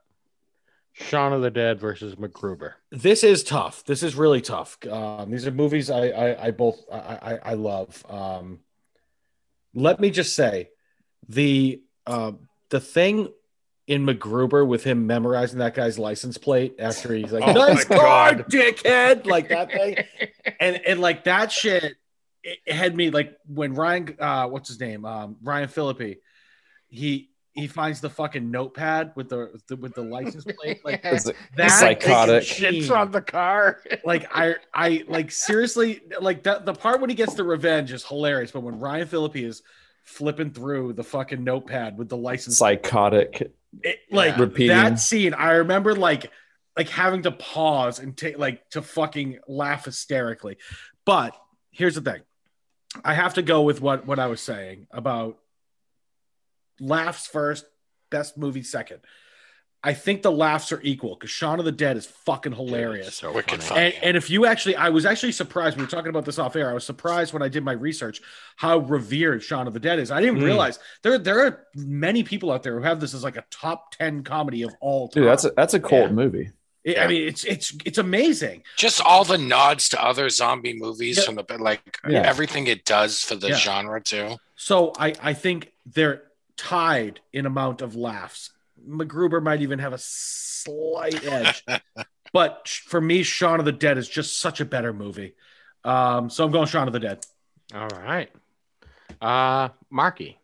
Shaun 0.99 1.33
of 1.33 1.41
the 1.41 1.49
Dead 1.51 1.79
versus 1.79 2.15
MacGruber. 2.15 2.73
this 2.91 3.23
is 3.23 3.43
tough. 3.43 3.83
This 3.85 4.03
is 4.03 4.15
really 4.15 4.41
tough. 4.41 4.77
Um, 4.89 5.31
these 5.31 5.47
are 5.47 5.51
movies 5.51 5.89
I 5.89 6.09
I, 6.09 6.45
I 6.47 6.51
both 6.51 6.79
I, 6.91 6.97
I, 6.97 7.39
I 7.43 7.53
love. 7.53 8.05
Um, 8.09 8.59
let 9.73 9.99
me 9.99 10.09
just 10.11 10.35
say, 10.35 10.69
the 11.27 11.81
uh, 12.05 12.33
the 12.69 12.79
thing 12.79 13.29
in 13.87 14.05
MacGruber 14.05 14.67
with 14.67 14.83
him 14.83 15.07
memorizing 15.07 15.59
that 15.59 15.73
guy's 15.73 15.97
license 15.97 16.37
plate 16.37 16.75
after 16.79 17.13
he's 17.13 17.31
like, 17.31 17.43
Oh 17.47 17.53
"Nice 17.53 17.85
car, 17.85 18.35
God. 18.35 18.45
dickhead!" 18.49 19.25
like 19.25 19.49
that 19.49 19.71
thing, 19.71 19.97
and 20.59 20.81
and 20.85 20.99
like 20.99 21.23
that 21.23 21.51
shit. 21.51 21.95
It 22.43 22.73
had 22.73 22.95
me 22.95 23.09
like 23.09 23.37
when 23.47 23.73
Ryan, 23.73 24.15
uh, 24.19 24.47
what's 24.47 24.69
his 24.69 24.79
name, 24.79 25.03
um, 25.05 25.35
Ryan 25.43 25.67
Phillippe, 25.67 26.19
he 26.87 27.29
he 27.53 27.67
finds 27.67 27.99
the 27.99 28.09
fucking 28.09 28.51
notepad 28.51 29.11
with 29.15 29.29
the, 29.29 29.49
with 29.51 29.67
the 29.67 29.75
with 29.75 29.93
the 29.95 30.01
license 30.01 30.45
plate, 30.45 30.79
like 30.85 31.01
It's 31.03 31.29
that 31.55 31.67
psychotic. 31.67 32.43
Shit's 32.43 32.89
on 32.89 33.11
the 33.11 33.21
car. 33.21 33.79
like 34.05 34.29
I 34.33 34.55
I 34.73 35.03
like 35.07 35.31
seriously 35.31 36.01
like 36.21 36.43
that 36.43 36.65
the 36.65 36.73
part 36.73 37.01
when 37.01 37.09
he 37.09 37.15
gets 37.15 37.33
the 37.33 37.43
revenge 37.43 37.91
is 37.91 38.05
hilarious, 38.05 38.51
but 38.51 38.61
when 38.61 38.79
Ryan 38.79 39.07
Phillippe 39.07 39.37
is 39.37 39.61
flipping 40.03 40.51
through 40.51 40.93
the 40.93 41.03
fucking 41.03 41.43
notepad 41.43 41.97
with 41.97 42.09
the 42.09 42.17
license 42.17 42.57
psychotic 42.57 43.51
it, 43.83 43.99
like 44.11 44.37
Repeating. 44.37 44.75
that 44.75 44.99
scene, 44.99 45.33
I 45.33 45.53
remember 45.53 45.95
like 45.95 46.31
like 46.77 46.89
having 46.89 47.23
to 47.23 47.31
pause 47.31 47.99
and 47.99 48.15
take 48.15 48.37
like 48.37 48.67
to 48.71 48.81
fucking 48.81 49.39
laugh 49.47 49.85
hysterically. 49.85 50.57
But 51.05 51.35
here's 51.71 51.95
the 51.95 52.01
thing. 52.01 52.21
I 53.03 53.13
have 53.13 53.35
to 53.35 53.41
go 53.41 53.63
with 53.63 53.81
what 53.81 54.05
what 54.05 54.19
I 54.19 54.27
was 54.27 54.41
saying 54.41 54.87
about 54.91 55.37
laughs 56.80 57.27
first, 57.27 57.65
best 58.09 58.38
movie 58.38 58.63
second. 58.63 58.99
I 59.82 59.93
think 59.93 60.23
the 60.23 60.32
laughs 60.32 60.73
are 60.73 60.82
equal 60.84 61.15
because 61.15 61.30
Shaun 61.30 61.57
of 61.59 61.63
the 61.63 61.71
Dead 61.71 61.95
is 61.95 62.05
fucking 62.05 62.51
hilarious. 62.51 63.15
So 63.15 63.32
Wicked 63.32 63.63
funny. 63.63 63.80
funny. 63.91 63.95
And, 63.95 64.03
and 64.03 64.17
if 64.17 64.30
you 64.30 64.45
actually, 64.45 64.75
I 64.75 64.89
was 64.89 65.05
actually 65.05 65.32
surprised. 65.32 65.77
We 65.77 65.84
were 65.84 65.89
talking 65.89 66.09
about 66.09 66.25
this 66.25 66.38
off 66.38 66.57
air. 66.57 66.69
I 66.69 66.73
was 66.73 66.84
surprised 66.84 67.32
when 67.32 67.41
I 67.41 67.47
did 67.47 67.63
my 67.63 67.71
research 67.71 68.19
how 68.57 68.80
revered 68.80 69.41
Shaun 69.41 69.67
of 69.67 69.73
the 69.73 69.80
Dead 69.80 69.99
is. 69.99 70.11
I 70.11 70.19
didn't 70.19 70.39
Mm. 70.39 70.43
realize 70.43 70.80
there 71.01 71.17
there 71.17 71.45
are 71.45 71.65
many 71.75 72.23
people 72.23 72.51
out 72.51 72.61
there 72.63 72.77
who 72.77 72.84
have 72.84 72.99
this 72.99 73.13
as 73.13 73.23
like 73.23 73.38
a 73.38 73.45
top 73.51 73.95
ten 73.95 74.21
comedy 74.23 74.63
of 74.63 74.73
all 74.82 75.07
time. 75.07 75.23
Dude, 75.23 75.32
that's 75.32 75.45
a 75.45 75.51
that's 75.51 75.73
a 75.73 75.80
cult 75.80 76.07
Yeah. 76.07 76.11
movie. 76.11 76.51
I- 76.86 76.95
I 76.97 77.07
mean, 77.07 77.27
it's 77.30 77.45
it's 77.45 77.73
it's 77.86 77.97
amazing. 77.99 78.63
just 78.75 78.99
all 79.01 79.23
the 79.23 79.38
nods 79.38 79.88
to 79.89 80.03
other 80.03 80.27
zombie 80.27 80.73
movies 80.77 81.19
Yeah. 81.19 81.23
from 81.23 81.36
the 81.36 81.45
like 81.57 81.99
Yeah. 82.05 82.23
everything 82.23 82.67
it 82.67 82.84
does 82.84 83.21
for 83.21 83.36
the 83.36 83.49
Yeah. 83.49 83.55
genre 83.55 84.01
too. 84.01 84.36
So 84.57 84.91
I 84.99 85.13
I 85.21 85.34
think 85.34 85.71
they're 85.86 86.23
tied 86.60 87.22
in 87.32 87.45
amount 87.45 87.82
of 87.82 87.95
laughs. 87.95 88.51
MacGruber 88.88 89.41
might 89.41 89.62
even 89.62 89.80
have 89.80 89.93
a 89.93 89.97
slight 89.97 91.26
edge, 91.26 91.64
but 92.34 92.68
for 92.68 92.99
me, 92.99 93.24
Shaun 93.24 93.60
of 93.60 93.66
the 93.66 93.72
Dead 93.72 93.97
is 93.97 94.07
just 94.07 94.39
such 94.39 94.60
a 94.60 94.66
better 94.66 94.93
movie. 94.93 95.36
Um, 95.84 96.30
so 96.30 96.43
I'm 96.43 96.51
going 96.51 96.68
Shaun 96.68 96.88
of 96.88 96.93
the 96.93 96.99
Dead. 96.99 97.26
All 97.74 97.88
right. 97.88 98.30
Uh 99.22 99.70
Marky, 99.89 100.38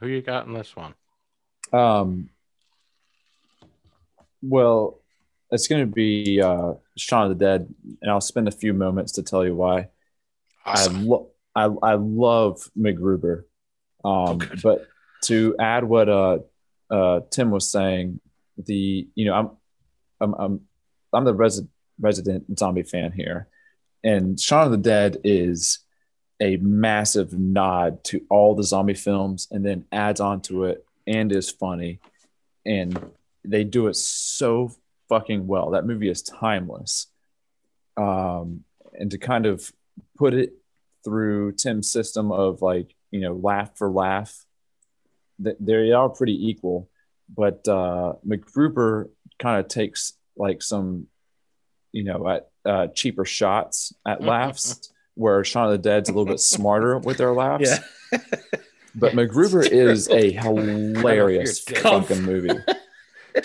who 0.00 0.06
you 0.06 0.22
got 0.22 0.46
in 0.46 0.52
this 0.52 0.76
one? 0.76 0.94
Um, 1.72 2.28
well, 4.42 5.00
it's 5.50 5.68
going 5.68 5.86
to 5.86 5.92
be 5.92 6.40
uh, 6.40 6.74
Shaun 6.96 7.30
of 7.30 7.38
the 7.38 7.44
Dead, 7.44 7.74
and 8.02 8.10
I'll 8.10 8.20
spend 8.20 8.46
a 8.46 8.52
few 8.52 8.72
moments 8.74 9.12
to 9.12 9.22
tell 9.22 9.44
you 9.44 9.56
why. 9.56 9.88
Awesome. 10.64 10.96
I, 10.96 11.00
lo- 11.00 11.28
I 11.54 11.64
I 11.64 11.94
love 11.94 12.70
MacGruber, 12.78 13.44
um, 14.04 14.38
good. 14.38 14.62
but 14.62 14.86
to 15.24 15.54
add 15.58 15.84
what 15.84 16.08
uh, 16.08 16.38
uh, 16.90 17.20
Tim 17.30 17.50
was 17.50 17.70
saying, 17.70 18.20
the 18.56 19.08
you 19.14 19.24
know 19.24 19.34
I'm 19.34 19.50
I'm 20.20 20.34
I'm, 20.34 20.60
I'm 21.12 21.24
the 21.24 21.34
resident 21.34 21.70
resident 22.00 22.58
zombie 22.58 22.82
fan 22.82 23.12
here, 23.12 23.48
and 24.02 24.38
Shaun 24.38 24.66
of 24.66 24.70
the 24.70 24.78
Dead 24.78 25.18
is 25.24 25.80
a 26.40 26.56
massive 26.56 27.32
nod 27.38 28.02
to 28.04 28.24
all 28.28 28.54
the 28.54 28.62
zombie 28.64 28.94
films, 28.94 29.48
and 29.50 29.64
then 29.64 29.84
adds 29.92 30.20
on 30.20 30.40
to 30.42 30.64
it 30.64 30.84
and 31.06 31.32
is 31.32 31.50
funny, 31.50 32.00
and 32.64 33.10
they 33.44 33.64
do 33.64 33.88
it 33.88 33.96
so 33.96 34.72
fucking 35.08 35.46
well. 35.46 35.70
That 35.70 35.86
movie 35.86 36.08
is 36.08 36.22
timeless, 36.22 37.06
um, 37.96 38.64
and 38.98 39.10
to 39.10 39.18
kind 39.18 39.46
of 39.46 39.72
put 40.16 40.34
it 40.34 40.54
through 41.04 41.52
Tim's 41.52 41.90
system 41.90 42.32
of 42.32 42.62
like 42.62 42.94
you 43.10 43.20
know 43.20 43.34
laugh 43.34 43.76
for 43.76 43.90
laugh, 43.90 44.44
they 45.38 45.92
are 45.92 46.08
pretty 46.08 46.48
equal. 46.50 46.88
But 47.34 47.66
uh, 47.68 48.14
MacGruber 48.26 49.08
kind 49.38 49.58
of 49.60 49.68
takes 49.68 50.12
like 50.36 50.62
some, 50.62 51.06
you 51.92 52.04
know, 52.04 52.28
at 52.28 52.48
uh, 52.64 52.86
cheaper 52.88 53.24
shots 53.24 53.92
at 54.06 54.20
laughs, 54.22 54.92
where 55.14 55.42
Shaun 55.44 55.66
of 55.66 55.72
the 55.72 55.78
Dead's 55.78 56.08
a 56.08 56.12
little 56.12 56.26
bit 56.26 56.40
smarter 56.40 56.98
with 56.98 57.16
their 57.18 57.32
laughs. 57.32 57.70
Yeah. 58.12 58.18
But 58.96 59.14
MacGruber 59.14 59.68
is 59.68 60.08
a 60.08 60.30
hilarious 60.30 61.68
Your 61.68 61.74
dick. 61.74 61.82
fucking 61.82 62.22
movie. 62.22 62.50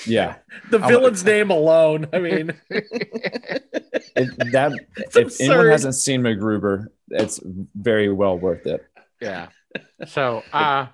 Yeah, 0.06 0.36
The 0.70 0.78
I'm- 0.78 0.88
villain's 0.88 1.26
name 1.26 1.50
alone. 1.50 2.06
I 2.14 2.20
mean, 2.20 2.54
it, 2.70 4.52
that 4.52 4.80
It's 4.96 5.16
if 5.16 5.42
anyone 5.42 5.68
hasn't 5.70 5.96
seen 5.96 6.22
MacGruber, 6.22 6.90
it's 7.10 7.40
very 7.76 8.14
well 8.14 8.38
worth 8.38 8.68
it. 8.68 8.86
Yeah. 9.20 9.48
So, 10.08 10.44
uh, 10.54 10.88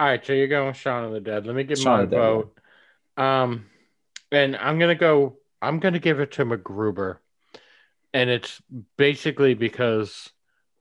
all 0.00 0.06
right. 0.06 0.24
So 0.24 0.32
you're 0.32 0.48
going 0.48 0.72
Shaun 0.74 1.04
of 1.04 1.12
the 1.12 1.20
Dead. 1.20 1.46
Let 1.46 1.54
me 1.54 1.64
give 1.64 1.78
Shaun 1.78 2.00
my 2.00 2.04
of 2.04 2.10
the 2.10 2.16
Dead, 2.16 2.20
vote. 2.20 2.58
Um, 3.16 3.66
and 4.32 4.56
I'm 4.56 4.78
gonna 4.78 4.94
go. 4.94 5.36
I'm 5.62 5.78
gonna 5.78 5.98
give 5.98 6.20
it 6.20 6.32
to 6.32 6.44
MacGruber, 6.46 7.18
and 8.14 8.30
it's 8.30 8.62
basically 8.96 9.54
because 9.54 10.30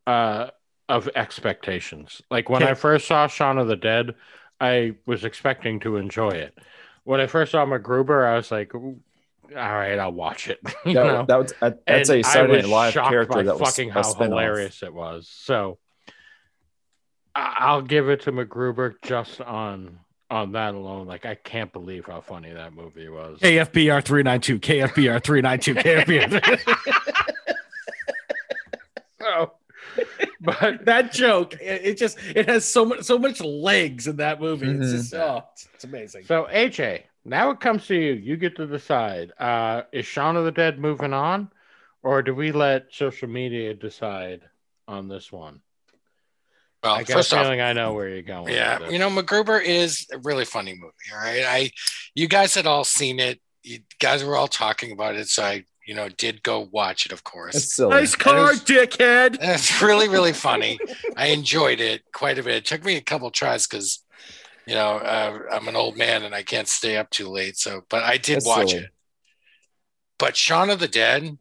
uh 0.07 0.49
of 0.87 1.09
expectations. 1.15 2.21
Like 2.31 2.49
when 2.49 2.63
Okay. 2.63 2.71
I 2.71 2.75
first 2.75 3.07
saw 3.07 3.27
Shaun 3.27 3.57
of 3.57 3.67
the 3.67 3.75
Dead, 3.75 4.15
I 4.61 4.95
was 5.05 5.25
expecting 5.25 5.79
to 5.81 5.97
enjoy 5.97 6.31
it. 6.31 6.57
When 7.03 7.19
I 7.19 7.27
first 7.27 7.51
saw 7.51 7.65
MacGruber, 7.65 8.25
I 8.27 8.35
was 8.37 8.51
like, 8.51 8.73
"All 8.73 8.91
right, 9.51 9.99
I'll 9.99 10.11
watch 10.13 10.47
it." 10.47 10.59
you 10.85 10.93
That, 10.93 11.05
know? 11.05 11.27
that 11.27 11.35
was 11.37 11.53
that's 11.87 12.09
And 12.09 12.11
a 12.11 12.23
Saturday 12.23 12.61
Night 12.61 12.69
Live 12.69 12.93
character 12.93 13.43
that 13.43 13.59
was 13.59 13.59
fucking 13.59 13.89
how 13.89 14.13
hilarious 14.13 14.81
it 14.83 14.93
was. 14.93 15.29
So 15.29 15.77
I'll 17.39 17.81
give 17.81 18.09
it 18.09 18.21
to 18.21 18.31
MacGruber 18.31 18.95
just 19.01 19.41
on 19.41 19.99
on 20.29 20.51
that 20.53 20.75
alone. 20.75 21.07
Like 21.07 21.25
I 21.25 21.35
can't 21.35 21.71
believe 21.71 22.05
how 22.05 22.21
funny 22.21 22.51
that 22.53 22.73
movie 22.73 23.09
was. 23.09 23.39
KFBR 23.39 24.03
three 24.03 24.23
nine 24.23 24.41
two, 24.41 24.59
KFBR 24.59 25.23
three 25.23 25.41
nine 25.41 25.59
two, 25.59 25.75
KFBR. 25.75 26.75
So, 29.21 29.51
but 30.41 30.85
that 30.85 31.11
joke, 31.11 31.53
it, 31.55 31.81
it 31.83 31.97
just 31.97 32.17
it 32.35 32.47
has 32.47 32.65
so 32.65 32.85
much 32.85 33.03
so 33.03 33.19
much 33.19 33.41
legs 33.41 34.07
in 34.07 34.15
that 34.17 34.39
movie. 34.39 34.69
It's 34.69 34.91
just 34.91 35.13
oh, 35.13 35.43
it's, 35.53 35.67
it's 35.73 35.83
amazing. 35.83 36.23
so 36.23 36.47
AJ, 36.49 37.03
now 37.25 37.51
it 37.51 37.59
comes 37.59 37.85
to 37.87 37.95
you. 37.95 38.13
You 38.13 38.37
get 38.37 38.55
to 38.55 38.65
decide. 38.65 39.33
Uh, 39.37 39.83
is 39.91 40.05
Shaun 40.05 40.37
of 40.37 40.45
the 40.45 40.51
Dead 40.51 40.79
moving 40.79 41.13
on, 41.13 41.51
or 42.01 42.21
do 42.21 42.33
we 42.33 42.51
let 42.51 42.85
social 42.91 43.27
media 43.27 43.73
decide 43.73 44.41
on 44.87 45.09
this 45.09 45.31
one? 45.31 45.61
Well, 46.83 46.95
I 46.95 47.03
got 47.03 47.13
first 47.13 47.33
a 47.33 47.37
off, 47.37 47.43
feeling 47.45 47.61
I 47.61 47.73
know 47.73 47.93
where 47.93 48.07
you're 48.09 48.21
going. 48.21 48.53
yeah, 48.53 48.79
with 48.79 48.91
you 48.91 48.99
know, 48.99 49.09
MacGruber 49.09 49.61
is 49.63 50.07
a 50.13 50.17
really 50.19 50.45
funny 50.45 50.73
movie. 50.73 50.93
All 51.13 51.19
right, 51.19 51.43
I, 51.45 51.71
you 52.15 52.27
guys 52.27 52.55
had 52.55 52.65
all 52.65 52.83
seen 52.85 53.19
it. 53.19 53.41
You 53.63 53.79
guys 53.99 54.23
were 54.23 54.35
all 54.37 54.47
talking 54.47 54.91
about 54.93 55.15
it, 55.15 55.27
so 55.27 55.43
I, 55.43 55.65
you 55.85 55.93
know, 55.93 56.07
did 56.07 56.41
go 56.41 56.69
watch 56.71 57.05
it. 57.05 57.11
Of 57.11 57.23
course, 57.25 57.55
It's 57.55 57.75
silly. 57.75 57.95
nice 57.95 58.15
car, 58.15 58.53
It 58.53 58.59
dickhead. 58.59 59.37
It's 59.41 59.81
really, 59.81 60.07
really 60.07 60.31
funny. 60.33 60.79
I 61.17 61.27
enjoyed 61.27 61.81
it 61.81 62.03
quite 62.13 62.39
a 62.39 62.43
bit. 62.43 62.55
It 62.55 62.65
took 62.65 62.85
me 62.85 62.95
a 62.95 63.01
couple 63.01 63.29
tries 63.31 63.67
because, 63.67 64.01
you 64.65 64.75
know, 64.75 64.91
uh, 64.97 65.39
I'm 65.51 65.67
an 65.67 65.75
old 65.75 65.97
man 65.97 66.23
and 66.23 66.33
I 66.33 66.43
can't 66.43 66.67
stay 66.69 66.95
up 66.95 67.09
too 67.09 67.27
late. 67.27 67.57
So, 67.57 67.81
but 67.89 68.03
I 68.03 68.15
did 68.17 68.37
It's 68.37 68.47
watch 68.47 68.69
silly. 68.69 68.83
it. 68.83 68.89
But 70.17 70.37
Shaun 70.37 70.69
of 70.69 70.79
the 70.79 70.87
Dead 70.87 71.37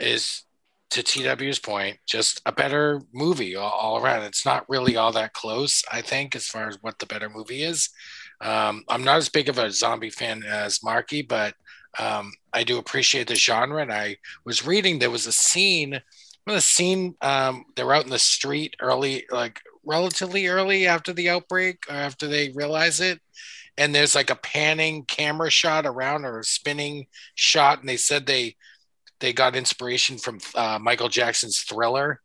is, 0.00 0.42
to 0.90 1.02
TW's 1.02 1.58
point, 1.58 1.98
just 2.06 2.40
a 2.46 2.52
better 2.52 3.02
movie 3.12 3.56
all, 3.56 3.70
all 3.70 3.98
around. 4.02 4.22
It's 4.24 4.46
not 4.46 4.68
really 4.68 4.96
all 4.96 5.12
that 5.12 5.34
close, 5.34 5.82
I 5.92 6.00
think, 6.00 6.34
as 6.34 6.46
far 6.46 6.68
as 6.68 6.78
what 6.80 6.98
the 6.98 7.06
better 7.06 7.28
movie 7.28 7.62
is. 7.62 7.90
Um, 8.40 8.84
I'm 8.88 9.04
not 9.04 9.18
as 9.18 9.28
big 9.28 9.48
of 9.48 9.58
a 9.58 9.70
zombie 9.70 10.10
fan 10.10 10.42
as 10.44 10.82
Marky, 10.82 11.22
but 11.22 11.54
um, 11.98 12.32
I 12.52 12.64
do 12.64 12.78
appreciate 12.78 13.26
the 13.26 13.34
genre. 13.34 13.82
And 13.82 13.92
I 13.92 14.16
was 14.44 14.66
reading 14.66 14.98
there 14.98 15.10
was 15.10 15.26
a 15.26 15.32
scene 15.32 16.00
the 16.54 16.60
scene 16.60 17.14
um 17.20 17.64
they're 17.76 17.92
out 17.92 18.04
in 18.04 18.10
the 18.10 18.18
street 18.18 18.74
early 18.80 19.26
like 19.30 19.60
relatively 19.84 20.46
early 20.46 20.86
after 20.86 21.12
the 21.12 21.28
outbreak 21.28 21.84
or 21.88 21.94
after 21.94 22.26
they 22.26 22.50
realize 22.50 23.00
it 23.00 23.20
and 23.76 23.94
there's 23.94 24.14
like 24.14 24.30
a 24.30 24.36
panning 24.36 25.04
camera 25.04 25.50
shot 25.50 25.86
around 25.86 26.24
or 26.24 26.40
a 26.40 26.44
spinning 26.44 27.06
shot 27.34 27.80
and 27.80 27.88
they 27.88 27.96
said 27.96 28.26
they 28.26 28.56
they 29.20 29.32
got 29.32 29.56
inspiration 29.56 30.18
from 30.18 30.38
uh, 30.54 30.78
michael 30.80 31.08
jackson's 31.08 31.60
thriller 31.60 32.20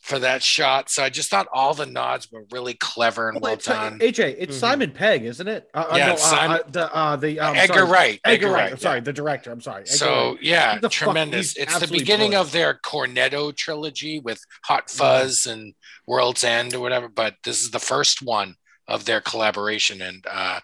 for 0.00 0.18
that 0.18 0.42
shot 0.42 0.88
so 0.88 1.02
i 1.02 1.10
just 1.10 1.28
thought 1.28 1.46
all 1.52 1.74
the 1.74 1.84
nods 1.84 2.32
were 2.32 2.44
really 2.52 2.72
clever 2.72 3.28
and 3.28 3.38
well 3.40 3.52
Well, 3.66 3.76
uh, 3.76 3.90
done 3.90 3.98
AJ, 3.98 4.36
it's 4.38 4.56
Mhm. 4.56 4.60
Simon 4.60 4.90
Pegg, 4.92 5.24
isn't 5.26 5.46
it? 5.46 5.68
Uh, 5.74 5.88
uh, 5.92 5.96
Yeah, 5.96 6.06
no, 6.06 6.12
it's 6.14 6.24
uh, 6.24 6.30
Simon- 6.30 6.56
uh, 6.56 6.70
the 6.70 6.94
uh, 6.96 7.16
the 7.16 7.38
um, 7.40 7.54
edgar 7.56 7.74
sorry. 7.80 7.90
wright 7.90 8.20
Edgar 8.24 8.46
Wright. 8.46 8.54
Wright, 8.54 8.72
I'm 8.72 8.78
sorry, 8.78 8.96
yeah. 8.96 9.00
the 9.04 9.12
director. 9.12 9.52
I'm 9.52 9.60
sorry. 9.60 9.82
Edgar 9.82 9.92
So 9.94 10.30
Wright. 10.30 10.42
yeah, 10.42 10.72
He's 10.72 10.80
the 10.80 10.88
fuck- 10.88 10.92
tremendous. 10.92 11.52
he's 11.52 11.64
it's 11.64 11.78
the 11.78 11.86
beginning 11.86 12.30
brilliant. 12.30 12.46
of 12.46 12.52
their 12.52 12.74
Cornetto 12.82 13.54
trilogy 13.54 14.20
with 14.20 14.40
Hot 14.64 14.88
Fuzz 14.90 15.44
and 15.44 15.74
World's 16.06 16.44
End 16.44 16.72
or 16.74 16.80
whatever, 16.80 17.08
but 17.10 17.34
this 17.44 17.60
is 17.60 17.70
the 17.72 17.78
first 17.78 18.22
one 18.22 18.56
of 18.88 19.04
their 19.04 19.20
collaboration, 19.20 20.00
and 20.00 20.26
uh, 20.30 20.60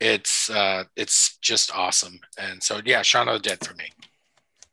it's 0.00 0.48
uh, 0.48 0.84
it's 0.94 1.38
just 1.38 1.74
awesome. 1.74 2.20
And 2.38 2.62
so 2.62 2.80
yeah, 2.84 3.02
Shaun 3.02 3.26
of 3.28 3.34
the 3.42 3.48
Dead 3.48 3.66
for 3.66 3.74
me. 3.74 3.90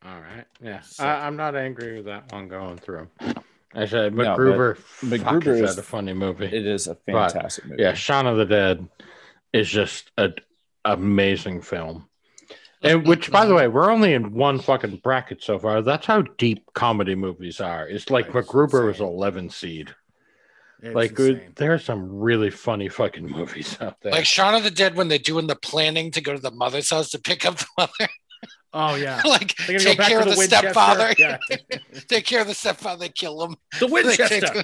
All 0.05 0.19
right. 0.19 0.45
Yeah. 0.61 0.81
So- 0.81 1.03
I, 1.05 1.25
I'm 1.27 1.35
not 1.35 1.55
angry 1.55 1.97
with 1.97 2.05
that 2.05 2.31
one 2.31 2.47
going 2.47 2.77
through. 2.77 3.07
I 3.73 3.85
said 3.87 4.15
but 4.15 4.25
MacGruber. 4.37 4.77
MacGruber 5.03 5.19
MacGruber 5.41 5.63
is 5.63 5.71
is- 5.71 5.77
a 5.77 5.83
funny 5.83 6.13
movie. 6.13 6.45
It 6.45 6.65
is 6.65 6.87
a 6.87 6.95
But, 7.05 7.31
fantastic 7.31 7.65
movie. 7.65 7.81
yeah, 7.83 7.93
Shaun 7.93 8.25
of 8.25 8.37
the 8.37 8.45
Dead 8.45 8.87
is 9.51 9.69
just 9.69 10.11
an 10.17 10.35
amazing 10.85 11.61
film. 11.61 12.07
And 12.81 13.07
which, 13.07 13.31
by 13.31 13.45
the 13.47 13.55
way, 13.55 13.67
we're 13.67 13.89
only 13.89 14.13
in 14.13 14.33
one 14.33 14.59
fucking 14.59 14.97
bracket 14.97 15.41
so 15.43 15.57
far. 15.57 15.81
That's 15.81 16.05
how 16.05 16.21
deep 16.37 16.65
comedy 16.73 17.15
movies 17.15 17.59
are. 17.59 17.87
It's 17.87 18.09
like 18.11 18.27
it's 18.27 18.35
MacGruber 18.35 18.85
was 18.85 18.97
insane. 18.99 19.07
11 19.07 19.49
seed. 19.49 19.95
It's 20.83 20.93
like, 20.95 21.11
insane. 21.11 21.53
there 21.55 21.73
are 21.73 21.79
some 21.79 22.19
really 22.19 22.51
funny 22.51 22.87
fucking 22.89 23.25
movies 23.31 23.75
out 23.81 23.99
there. 24.01 24.11
Like 24.11 24.25
Shaun 24.25 24.53
of 24.53 24.63
the 24.63 24.71
Dead 24.71 24.95
when 24.95 25.07
they're 25.07 25.17
doing 25.17 25.47
the 25.47 25.55
planning 25.55 26.11
to 26.11 26.21
go 26.21 26.33
to 26.35 26.41
the 26.41 26.51
mother's 26.51 26.89
house 26.91 27.09
to 27.11 27.19
pick 27.19 27.43
up 27.45 27.57
the 27.57 27.65
mother, 27.77 28.09
oh 28.73 28.95
yeah, 28.95 29.21
like 29.25 29.55
they're 29.67 29.77
gonna 29.77 29.79
take 29.79 29.97
go 29.97 30.01
back 30.03 30.07
care 30.09 30.19
to 30.23 30.29
of 30.29 30.35
the, 30.35 30.41
the, 30.41 30.47
stepfather, 30.47 31.13
take 32.07 32.25
care 32.25 32.41
of 32.41 32.47
the 32.47 32.53
stepfather, 32.53 32.99
they 32.99 33.09
kill 33.09 33.43
him. 33.43 33.55
the 33.79 33.87
Winchester. 33.87 34.63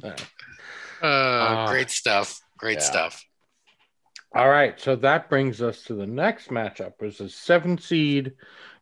Uh, 0.00 0.10
Ah. 1.02 1.66
great 1.70 1.90
stuff. 1.90 2.40
Great 2.58 2.78
Yeah. 2.78 2.84
stuff. 2.84 3.24
All 4.34 4.48
right, 4.48 4.78
so 4.78 4.94
that 4.96 5.28
brings 5.30 5.60
us 5.62 5.82
to 5.84 5.94
the 5.94 6.06
next 6.06 6.50
matchup, 6.50 6.92
which 6.98 7.20
is 7.20 7.34
seven 7.34 7.78
seed 7.78 8.34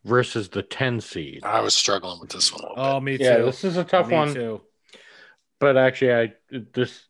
versus 0.05 0.49
the 0.51 0.63
ten 0.63 1.01
seed. 1.01 1.43
I 1.45 1.61
was 1.61 1.75
struggling 1.75 2.21
with 2.21 2.31
this 2.31 2.53
one 2.53 2.65
a 2.65 2.69
little 2.69 2.85
Oh, 2.97 3.01
me 3.01 3.17
too. 3.17 3.25
Yeah, 3.25 3.39
this 3.39 3.65
is 3.65 3.77
a 3.77 3.85
tough 3.85 4.09
me 4.09 4.15
one, 4.17 4.35
too. 4.35 4.61
but 5.61 5.77
actually, 5.79 6.13
I 6.13 6.33
this 6.51 7.08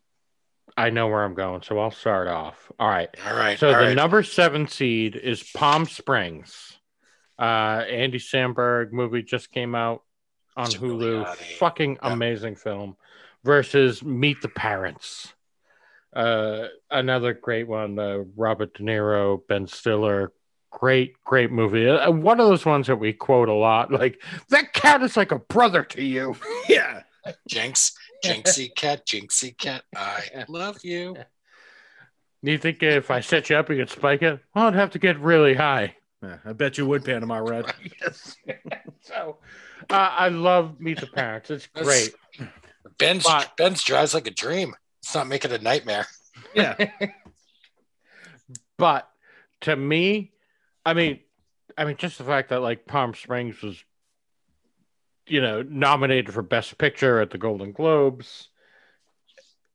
I 0.79 0.89
know 0.91 1.07
where 1.07 1.23
I'm 1.23 1.33
going, 1.33 1.61
so 1.61 1.77
I'll 1.79 1.91
start 1.91 2.27
off. 2.27 2.71
All 2.79 2.87
right. 2.89 3.09
All 3.27 3.35
right. 3.35 3.59
so 3.59 3.67
all 3.67 3.73
the 3.73 3.87
right. 3.87 3.95
number 3.95 4.23
seven 4.23 4.67
seed 4.67 5.15
is 5.15 5.43
Palm 5.43 5.85
Springs. 5.85 6.77
Uh, 7.37 7.83
Andy 7.89 8.17
Samberg 8.19 8.91
movie 8.91 9.23
just 9.23 9.51
came 9.51 9.75
out 9.75 10.03
on 10.55 10.67
Hulu. 10.67 11.25
Giuliani. 11.25 11.57
Fucking 11.57 11.97
Yeah. 12.01 12.13
amazing 12.13 12.55
film. 12.55 12.95
Versus 13.43 14.03
Meet 14.03 14.41
the 14.41 14.49
Parents. 14.49 15.33
Uh, 16.15 16.67
another 16.89 17.33
great 17.33 17.67
one. 17.67 17.97
Uh, 17.99 18.23
Robert 18.35 18.73
De 18.73 18.83
Niro, 18.83 19.39
Ben 19.47 19.67
Stiller. 19.67 20.31
Great, 20.71 21.13
great 21.23 21.51
movie. 21.51 21.89
Uh, 21.89 22.11
one 22.11 22.39
of 22.39 22.47
those 22.47 22.65
ones 22.65 22.87
that 22.87 22.97
we 22.97 23.11
quote 23.13 23.49
a 23.49 23.53
lot. 23.53 23.91
Like 23.91 24.21
that 24.49 24.73
cat 24.73 25.01
is 25.01 25.17
like 25.17 25.31
a 25.31 25.39
brother 25.39 25.83
to 25.83 26.03
you. 26.03 26.35
Yeah. 26.69 27.01
Jinx, 27.47 27.93
Jinxie 28.23 28.73
cat, 28.75 29.05
Jinxie 29.05 29.57
cat. 29.57 29.83
I 29.95 30.45
love 30.47 30.83
you. 30.83 31.15
Do 32.43 32.51
you 32.51 32.57
think 32.57 32.81
if 32.83 33.11
I 33.11 33.19
set 33.19 33.49
you 33.49 33.57
up, 33.57 33.69
you 33.69 33.75
could 33.77 33.89
spike 33.89 34.21
it? 34.21 34.39
Well, 34.55 34.67
I'd 34.67 34.73
have 34.75 34.91
to 34.91 34.99
get 34.99 35.19
really 35.19 35.53
high. 35.53 35.95
Yeah, 36.21 36.37
I 36.45 36.53
bet 36.53 36.77
you 36.77 36.85
would, 36.85 37.03
Panama 37.05 37.37
Red. 37.39 37.65
yes. 38.01 38.35
so 39.01 39.37
uh, 39.89 39.93
I 40.17 40.29
love 40.29 40.79
Meet 40.79 40.99
the 40.99 41.07
Parents. 41.07 41.49
It's 41.49 41.67
great. 41.67 42.13
Ben's 42.97 43.23
But- 43.23 43.55
Ben's 43.57 43.83
drives 43.83 44.13
like 44.13 44.27
a 44.27 44.31
dream. 44.31 44.75
It's 45.01 45.15
not 45.15 45.27
making 45.27 45.51
a 45.51 45.57
nightmare. 45.57 46.05
Yeah. 46.53 46.75
But 48.77 49.09
to 49.61 49.75
me, 49.75 50.31
I 50.85 50.93
mean, 50.93 51.19
I 51.77 51.85
mean, 51.85 51.97
just 51.97 52.17
the 52.17 52.23
fact 52.23 52.49
that 52.49 52.61
like 52.61 52.85
Palm 52.85 53.13
Springs 53.13 53.61
was, 53.61 53.83
you 55.29 55.41
know, 55.41 55.61
nominated 55.61 56.33
for 56.33 56.41
Best 56.41 56.77
Picture 56.77 57.21
at 57.21 57.29
the 57.31 57.37
Golden 57.37 57.71
Globes. 57.71 58.49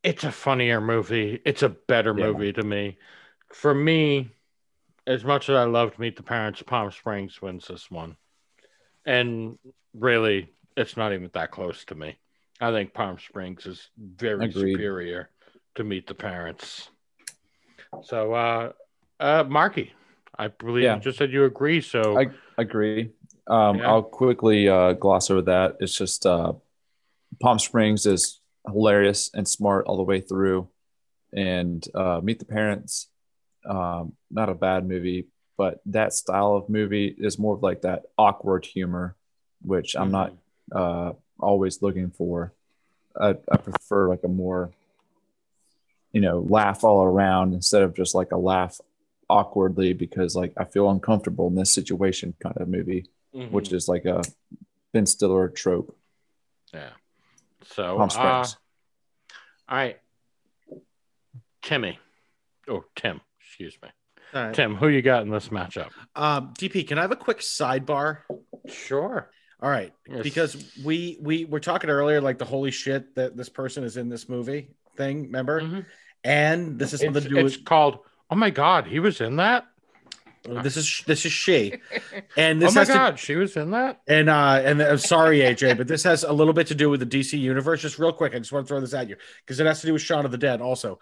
It's 0.02 0.24
a 0.24 0.32
funnier 0.32 0.80
movie. 0.80 1.40
It's 1.44 1.62
a 1.62 1.68
better 1.70 2.12
Yeah. 2.12 2.26
movie 2.26 2.52
to 2.52 2.62
me. 2.62 2.98
For 3.52 3.74
me, 3.74 4.30
as 5.06 5.24
much 5.24 5.48
as 5.48 5.56
I 5.56 5.64
loved 5.64 5.98
Meet 5.98 6.16
the 6.16 6.22
Parents, 6.22 6.62
Palm 6.62 6.90
Springs 6.90 7.40
wins 7.40 7.68
this 7.68 7.90
one. 7.90 8.16
And 9.06 9.58
really, 9.94 10.52
it's 10.76 10.96
not 10.96 11.12
even 11.12 11.30
that 11.34 11.50
close 11.50 11.84
to 11.86 11.94
me. 11.94 12.16
I 12.60 12.70
think 12.70 12.94
Palm 12.94 13.18
Springs 13.18 13.66
is 13.66 13.90
very 13.98 14.50
Agreed. 14.50 14.74
superior 14.74 15.30
to 15.74 15.84
Meet 15.84 16.06
the 16.06 16.14
Parents. 16.14 16.90
So, 18.02 18.32
uh, 18.32 18.72
uh, 19.20 19.44
Marky, 19.48 19.92
I 20.38 20.48
believe 20.48 20.84
Yeah. 20.84 20.96
you 20.96 21.00
just 21.00 21.18
said 21.18 21.32
you 21.32 21.44
agree. 21.44 21.80
So, 21.80 22.18
I 22.18 22.26
agree. 22.58 23.10
Um, 23.46 23.78
Yeah. 23.78 23.88
I'll 23.90 24.02
quickly 24.02 24.68
uh, 24.68 24.92
gloss 24.94 25.30
over 25.30 25.42
that. 25.42 25.76
It's 25.80 25.96
just 25.96 26.26
uh, 26.26 26.54
Palm 27.40 27.58
Springs 27.58 28.06
is 28.06 28.40
hilarious 28.66 29.30
and 29.34 29.46
smart 29.46 29.86
all 29.86 29.96
the 29.96 30.02
way 30.02 30.20
through, 30.20 30.68
and 31.32 31.86
uh, 31.94 32.20
Meet 32.22 32.38
the 32.38 32.44
Parents, 32.46 33.08
um, 33.66 34.14
not 34.30 34.48
a 34.48 34.54
bad 34.54 34.86
movie, 34.88 35.26
but 35.56 35.80
that 35.86 36.12
style 36.12 36.54
of 36.54 36.68
movie 36.68 37.14
is 37.18 37.38
more 37.38 37.54
of 37.54 37.62
like 37.62 37.82
that 37.82 38.04
awkward 38.16 38.64
humor, 38.64 39.16
which 39.62 39.94
I'm 39.94 40.10
not 40.10 40.32
uh, 40.72 41.12
always 41.38 41.82
looking 41.82 42.10
for. 42.10 42.52
I, 43.20 43.36
I 43.50 43.56
prefer 43.56 44.08
like 44.08 44.24
a 44.24 44.28
more, 44.28 44.72
you 46.12 46.20
know, 46.20 46.44
laugh 46.48 46.82
all 46.82 47.04
around 47.04 47.54
instead 47.54 47.82
of 47.82 47.94
just 47.94 48.14
like 48.14 48.32
a 48.32 48.36
laugh 48.36 48.80
awkwardly 49.28 49.92
because 49.92 50.34
like 50.34 50.52
I 50.56 50.64
feel 50.64 50.90
uncomfortable 50.90 51.48
in 51.48 51.54
this 51.54 51.72
situation 51.72 52.34
kind 52.40 52.56
of 52.56 52.68
movie, 52.68 53.06
Mhm. 53.34 53.50
which 53.50 53.72
is 53.72 53.88
like 53.88 54.04
a 54.04 54.22
Ben 54.92 55.06
Stiller 55.06 55.48
trope. 55.48 55.96
yeah. 56.72 56.90
So, 57.66 57.96
Palm 57.96 58.10
uh, 58.14 58.44
all 59.68 59.76
right, 59.78 59.98
Timmy, 61.62 61.98
oh 62.68 62.84
Tim, 62.94 63.20
excuse 63.40 63.76
me, 63.82 63.88
All 64.34 64.44
right. 64.44 64.54
Tim, 64.54 64.76
who 64.76 64.88
you 64.88 65.00
got 65.02 65.22
in 65.22 65.30
this 65.30 65.48
matchup? 65.48 65.90
Um, 66.14 66.52
DP, 66.58 66.86
can 66.86 66.98
I 66.98 67.02
have 67.02 67.10
a 67.12 67.16
quick 67.16 67.38
sidebar? 67.38 68.18
Sure. 68.68 69.30
All 69.62 69.70
right, 69.70 69.94
Yes. 70.06 70.22
because 70.22 70.78
we 70.84 71.16
we 71.22 71.46
were 71.46 71.60
talking 71.60 71.88
earlier, 71.88 72.20
like 72.20 72.36
the 72.38 72.44
holy 72.44 72.70
shit 72.70 73.14
that 73.14 73.34
this 73.36 73.48
person 73.48 73.82
is 73.82 73.96
in 73.96 74.10
this 74.10 74.28
movie 74.28 74.68
thing. 74.96 75.22
Remember? 75.24 75.62
Mhm. 75.62 75.86
And 76.22 76.78
this 76.78 76.92
is 76.92 77.00
something 77.00 77.16
It's, 77.16 77.26
to 77.26 77.34
do 77.34 77.46
it's 77.46 77.56
with 77.56 77.64
called. 77.64 77.98
Oh 78.30 78.36
my 78.36 78.50
God, 78.50 78.86
he 78.86 79.00
was 79.00 79.20
in 79.22 79.36
that. 79.36 79.66
This 80.46 80.76
is 80.76 81.02
this 81.06 81.24
is 81.24 81.32
she, 81.32 81.74
and 82.36 82.62
oh 82.62 82.70
my 82.70 82.80
has 82.80 82.88
to- 82.88 82.94
God, 82.94 83.18
she 83.18 83.34
was 83.36 83.56
in 83.56 83.70
that. 83.70 84.00
and 84.06 84.28
uh 84.28 84.60
and 84.64 84.80
I'm 84.82 84.98
sorry 84.98 85.38
AJ, 85.40 85.76
but 85.76 85.88
this 85.88 86.02
has 86.04 86.22
a 86.24 86.32
little 86.32 86.52
bit 86.52 86.66
to 86.68 86.74
do 86.74 86.90
with 86.90 87.00
the 87.00 87.06
DC 87.06 87.38
universe. 87.38 87.80
Just 87.82 87.98
real 87.98 88.12
quick, 88.12 88.34
I 88.34 88.38
just 88.38 88.52
want 88.52 88.66
to 88.66 88.68
throw 88.68 88.80
this 88.80 88.94
at 88.94 89.08
you 89.08 89.16
because 89.44 89.58
it 89.60 89.66
has 89.66 89.80
to 89.80 89.86
do 89.86 89.92
with 89.94 90.02
Shaun 90.02 90.24
of 90.24 90.30
the 90.30 90.38
Dead 90.38 90.60
also. 90.60 91.00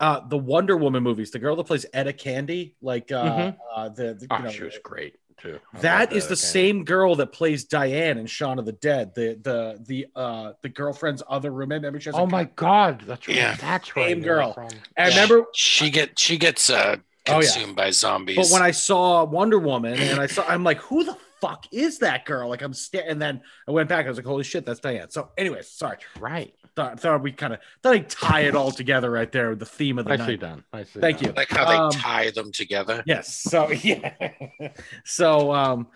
Uh, 0.00 0.20
the 0.26 0.38
Wonder 0.38 0.76
Woman 0.76 1.02
movies, 1.02 1.30
the 1.30 1.38
girl 1.38 1.56
that 1.56 1.64
plays 1.64 1.84
Etta 1.92 2.12
Candy, 2.14 2.74
like 2.80 3.12
uh, 3.12 3.24
Mhm. 3.24 3.56
uh 3.76 3.88
the, 3.90 4.14
the 4.14 4.22
you 4.22 4.26
Oh, 4.30 4.38
know, 4.38 4.50
she 4.50 4.62
was 4.64 4.78
great 4.82 5.16
too. 5.36 5.58
I 5.74 5.80
That 5.80 6.00
loved 6.00 6.12
is 6.14 6.24
Etta 6.24 6.28
the 6.30 6.36
Candy. 6.40 6.46
same 6.46 6.84
girl 6.84 7.14
that 7.16 7.32
plays 7.32 7.64
Diane 7.64 8.16
in 8.18 8.26
Shaun 8.26 8.58
of 8.58 8.64
the 8.64 8.72
Dead, 8.72 9.14
the 9.14 9.38
the 9.42 9.78
the 9.86 10.06
uh 10.16 10.52
the 10.62 10.68
girlfriend's 10.70 11.22
other 11.28 11.50
roommate. 11.50 11.76
Remember, 11.82 12.00
she 12.00 12.08
has 12.08 12.16
Oh 12.18 12.26
my 12.26 12.44
God, 12.44 13.02
that's 13.06 13.28
right. 13.28 13.36
Yeah. 13.36 13.56
That's 13.60 13.94
right. 13.94 14.06
Same 14.08 14.20
where 14.20 14.24
girl. 14.36 14.52
from. 14.54 14.68
I 14.96 15.08
remember, 15.08 15.44
She 15.54 15.90
get 15.90 16.18
she 16.18 16.38
gets 16.38 16.70
uh 16.70 16.96
Oh, 17.30 17.40
yeah. 17.40 17.50
consumed 17.52 17.76
by 17.76 17.90
zombies. 17.90 18.36
but 18.36 18.48
when 18.52 18.62
I 18.62 18.70
saw 18.70 19.24
Wonder 19.24 19.58
Woman 19.58 19.94
and 19.94 20.20
I 20.20 20.26
saw, 20.26 20.44
I'm 20.46 20.64
like, 20.64 20.78
who 20.78 21.04
the 21.04 21.16
fuck 21.40 21.66
is 21.72 21.98
that 22.00 22.24
girl? 22.26 22.48
Like, 22.48 22.62
I'm 22.62 22.74
sta- 22.74 23.04
and 23.06 23.20
then 23.20 23.40
I 23.66 23.70
went 23.70 23.88
back. 23.88 24.06
I 24.06 24.08
was 24.08 24.18
like, 24.18 24.26
holy 24.26 24.44
shit, 24.44 24.66
that's 24.66 24.80
Diane. 24.80 25.10
So, 25.10 25.30
anyways, 25.38 25.68
sorry. 25.68 25.98
Right. 26.18 26.54
Thought, 26.76 27.00
thought 27.00 27.20
we 27.22 27.32
kind 27.32 27.52
of 27.52 27.58
thought 27.82 27.94
I'd 27.94 28.08
tie 28.08 28.42
it 28.42 28.54
all 28.54 28.70
together 28.70 29.10
right 29.10 29.30
there 29.32 29.50
with 29.50 29.58
the 29.58 29.66
theme 29.66 29.98
of 29.98 30.04
the 30.04 30.16
Nicely 30.16 30.34
night. 30.34 30.40
done. 30.40 30.64
Nicely 30.72 31.00
Thank 31.00 31.18
done. 31.18 31.26
you. 31.30 31.32
like 31.36 31.48
how 31.50 31.64
they 31.68 31.74
Um, 31.76 31.90
tie 31.90 32.30
them 32.30 32.52
together. 32.52 33.02
Yes. 33.06 33.34
So 33.36 33.70
yeah. 33.82 34.12
so 35.04 35.52
um 35.52 35.88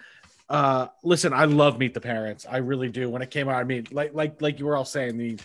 uh 0.48 0.89
listen, 1.05 1.32
I 1.32 1.44
love 1.44 1.78
Meet 1.78 1.94
the 1.94 2.01
Parents. 2.01 2.44
I 2.51 2.56
really 2.59 2.89
do. 2.89 3.09
When 3.09 3.23
it 3.23 3.31
came 3.31 3.48
out, 3.48 3.55
I 3.56 3.65
mean, 3.65 3.86
like 3.93 4.15
like 4.15 4.43
like 4.43 4.59
you 4.59 4.66
were 4.66 4.77
all 4.77 4.85
saying, 4.85 5.16
the 5.16 5.39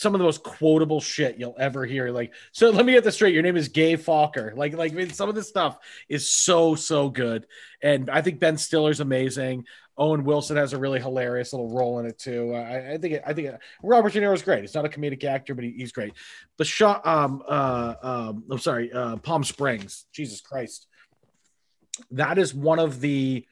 some 0.00 0.14
of 0.14 0.18
the 0.18 0.24
most 0.24 0.42
quotable 0.42 0.98
shit 0.98 1.36
you'll 1.36 1.56
ever 1.58 1.84
hear. 1.84 2.10
Like, 2.10 2.32
so 2.52 2.70
let 2.70 2.86
me 2.86 2.94
get 2.94 3.04
this 3.04 3.16
straight. 3.16 3.34
Your 3.34 3.42
name 3.42 3.58
is 3.58 3.68
Gay 3.68 3.98
Focker. 3.98 4.56
Like, 4.56 4.72
like 4.72 4.92
I 4.92 4.94
mean, 4.94 5.10
some 5.10 5.28
of 5.28 5.34
this 5.34 5.46
stuff 5.46 5.78
is 6.08 6.30
so 6.30 6.74
so 6.74 7.10
good, 7.10 7.46
and 7.82 8.08
I 8.08 8.22
think 8.22 8.40
Ben 8.40 8.56
Stiller's 8.56 9.00
amazing. 9.00 9.66
Owen 9.98 10.24
Wilson 10.24 10.56
has 10.56 10.72
a 10.72 10.78
really 10.78 10.98
hilarious 10.98 11.52
little 11.52 11.68
role 11.68 11.98
in 11.98 12.06
it 12.06 12.18
too. 12.18 12.54
I, 12.54 12.94
I 12.94 12.98
think 12.98 13.14
it, 13.14 13.22
I 13.26 13.34
think 13.34 13.48
it, 13.48 13.58
Robert 13.82 14.14
De 14.14 14.20
Niro 14.22 14.32
is 14.32 14.40
great. 14.40 14.62
He's 14.62 14.74
not 14.74 14.86
a 14.86 14.88
comedic 14.88 15.22
actor, 15.24 15.54
but 15.54 15.64
he, 15.64 15.72
he's 15.72 15.92
great. 15.92 16.14
The 16.56 16.64
shot, 16.64 17.06
um, 17.06 17.42
uh, 17.46 17.94
um, 18.02 18.44
I'm 18.50 18.58
sorry, 18.58 18.90
uh, 18.90 19.18
Palm 19.18 19.44
Springs. 19.44 20.06
Jesus 20.10 20.40
Christ, 20.40 20.86
that 22.12 22.38
is 22.38 22.54
one 22.54 22.78
of 22.78 23.02
the 23.02 23.44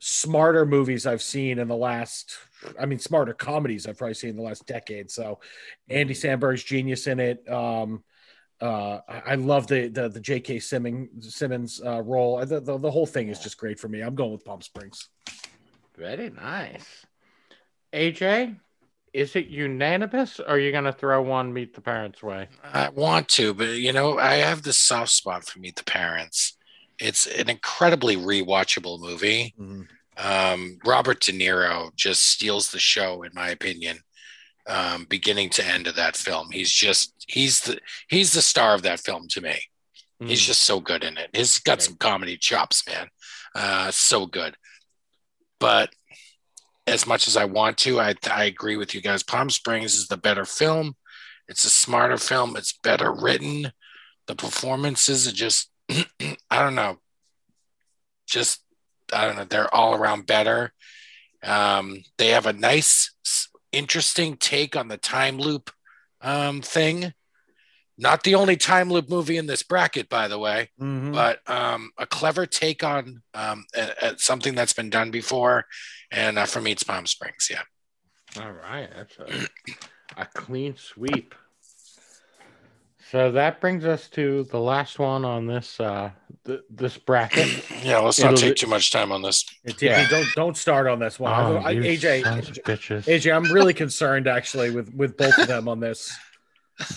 smarter 0.00 0.66
movies 0.66 1.06
I've 1.06 1.22
seen 1.22 1.58
in 1.58 1.68
the 1.68 1.76
last. 1.76 2.36
I 2.78 2.86
mean, 2.86 2.98
smarter 2.98 3.32
comedies 3.32 3.86
I've 3.86 3.98
probably 3.98 4.14
seen 4.14 4.30
in 4.30 4.36
the 4.36 4.42
last 4.42 4.66
decade. 4.66 5.10
So, 5.10 5.40
Andy 5.88 6.14
Samberg's 6.14 6.64
genius 6.64 7.06
in 7.06 7.20
it. 7.20 7.48
Um, 7.50 8.02
uh, 8.60 9.00
I 9.08 9.22
I 9.26 9.34
love 9.36 9.66
the 9.68 9.88
the 9.88 10.08
the 10.08 10.20
J.K. 10.20 10.58
Simmons 10.58 11.34
Simmons 11.34 11.80
uh, 11.84 12.02
role. 12.02 12.44
The, 12.44 12.60
the 12.60 12.76
the 12.76 12.90
whole 12.90 13.06
thing 13.06 13.28
is 13.28 13.38
just 13.38 13.56
great 13.56 13.78
for 13.78 13.88
me. 13.88 14.00
I'm 14.00 14.14
going 14.14 14.32
with 14.32 14.44
Palm 14.44 14.60
Springs. 14.60 15.08
Very 15.96 16.30
nice. 16.30 17.06
AJ, 17.92 18.56
is 19.12 19.34
it 19.34 19.46
unanimous 19.46 20.40
or 20.40 20.50
are 20.50 20.58
you 20.58 20.70
going 20.72 20.84
to 20.84 20.92
throw 20.92 21.20
one 21.20 21.52
Meet 21.52 21.74
the 21.74 21.80
Parents 21.80 22.22
way? 22.22 22.48
I 22.62 22.90
want 22.90 23.28
to, 23.30 23.52
but 23.54 23.70
you 23.70 23.92
know, 23.92 24.18
I 24.18 24.36
have 24.36 24.62
this 24.62 24.78
soft 24.78 25.10
spot 25.10 25.44
for 25.44 25.58
Meet 25.58 25.76
the 25.76 25.84
Parents. 25.84 26.56
It's 27.00 27.26
an 27.26 27.48
incredibly 27.48 28.16
rewatchable 28.16 29.00
movie. 29.00 29.54
Um, 30.16 30.78
Robert 30.84 31.20
De 31.20 31.32
Niro 31.32 31.94
just 31.96 32.26
steals 32.26 32.70
the 32.70 32.78
show, 32.78 33.22
in 33.22 33.30
my 33.34 33.48
opinion, 33.50 34.00
um, 34.68 35.06
beginning 35.08 35.48
to 35.50 35.64
end 35.64 35.86
of 35.86 35.96
that 35.96 36.16
film. 36.16 36.50
He's 36.50 36.70
just 36.70 37.14
he's 37.26 37.62
the 37.62 37.78
he's 38.08 38.32
the 38.32 38.42
star 38.42 38.74
of 38.74 38.82
that 38.82 39.00
film 39.00 39.28
to 39.30 39.40
me. 39.40 39.58
He's 40.20 40.42
Mm. 40.42 40.46
just 40.46 40.62
so 40.62 40.80
good 40.80 41.02
in 41.02 41.16
it. 41.16 41.30
He's 41.32 41.58
got 41.58 41.80
some 41.80 41.96
comedy 41.96 42.36
chops, 42.36 42.86
man. 42.86 43.08
Uh, 43.54 43.90
so 43.90 44.26
good. 44.26 44.54
But 45.58 45.90
as 46.86 47.06
much 47.06 47.26
as 47.26 47.36
I 47.38 47.46
want 47.46 47.78
to, 47.78 48.00
I, 48.00 48.14
I 48.30 48.44
agree 48.44 48.76
with 48.76 48.94
you 48.94 49.00
guys. 49.00 49.22
Palm 49.22 49.48
Springs 49.48 49.94
is 49.94 50.08
the 50.08 50.18
better 50.18 50.44
film. 50.44 50.94
It's 51.48 51.64
a 51.64 51.70
smarter 51.70 52.18
film. 52.18 52.56
It's 52.56 52.72
better 52.82 53.10
written. 53.12 53.72
The 54.26 54.34
performances 54.36 55.26
are 55.26 55.32
just, 55.32 55.69
I 56.50 56.62
don't 56.62 56.74
know, 56.74 56.98
just, 58.26 58.60
I 59.12 59.24
don't 59.26 59.36
know. 59.36 59.44
They're 59.44 59.74
all 59.74 59.94
around 59.94 60.26
better. 60.26 60.72
Um, 61.42 62.02
they 62.18 62.28
have 62.28 62.46
a 62.46 62.52
nice, 62.52 63.10
interesting 63.72 64.36
take 64.36 64.76
on 64.76 64.88
the 64.88 64.96
time 64.98 65.38
loop 65.38 65.70
um, 66.20 66.60
thing 66.60 67.12
Not 67.98 68.22
the 68.24 68.34
only 68.34 68.56
time 68.56 68.88
loop 68.90 69.08
movie 69.10 69.36
in 69.36 69.46
this 69.46 69.62
bracket, 69.62 70.08
by 70.08 70.26
the 70.28 70.38
way, 70.38 70.70
Mhm. 70.80 71.12
but 71.12 71.40
um, 71.50 71.90
a 71.98 72.06
clever 72.06 72.46
take 72.46 72.82
on 72.82 73.22
um, 73.34 73.66
a- 73.76 73.94
a- 74.02 74.18
something 74.18 74.54
that's 74.54 74.72
been 74.72 74.88
done 74.90 75.10
before. 75.10 75.66
And 76.10 76.38
uh, 76.38 76.46
for 76.46 76.60
me, 76.62 76.72
it's 76.72 76.82
Palm 76.82 77.06
Springs. 77.06 77.48
Yeah. 77.50 77.62
All 78.42 78.52
right, 78.52 78.88
that's 78.94 79.18
a, 79.18 79.48
a 80.22 80.26
clean 80.26 80.76
sweep. 80.76 81.34
So 83.10 83.32
that 83.32 83.60
brings 83.60 83.84
us 83.84 84.08
to 84.10 84.44
the 84.44 84.60
last 84.60 84.98
one 85.00 85.24
on 85.24 85.46
this 85.46 85.80
uh 85.80 86.10
th- 86.46 86.60
this 86.70 86.96
bracket. 86.96 87.64
Yeah. 87.82 87.98
Let's 88.00 88.20
not 88.20 88.34
It'll 88.34 88.40
take 88.42 88.54
be- 88.56 88.60
too 88.60 88.66
much 88.66 88.90
time 88.92 89.10
on 89.10 89.22
this. 89.22 89.44
Yeah, 89.64 90.04
TP, 90.04 90.10
don't 90.10 90.26
don't 90.36 90.56
start 90.56 90.86
on 90.86 90.98
this 90.98 91.18
one. 91.18 91.32
Oh, 91.32 91.56
I- 91.56 91.70
you 91.70 91.80
AJ, 91.82 92.22
sons 92.22 92.50
of 92.50 92.56
bitches. 92.56 93.04
AJ, 93.04 93.34
I'm 93.34 93.50
really 93.50 93.74
concerned 93.74 94.28
actually 94.28 94.70
with 94.70 94.94
with 94.94 95.16
both 95.16 95.36
of 95.38 95.48
them 95.48 95.66
on 95.66 95.80
this. 95.80 96.16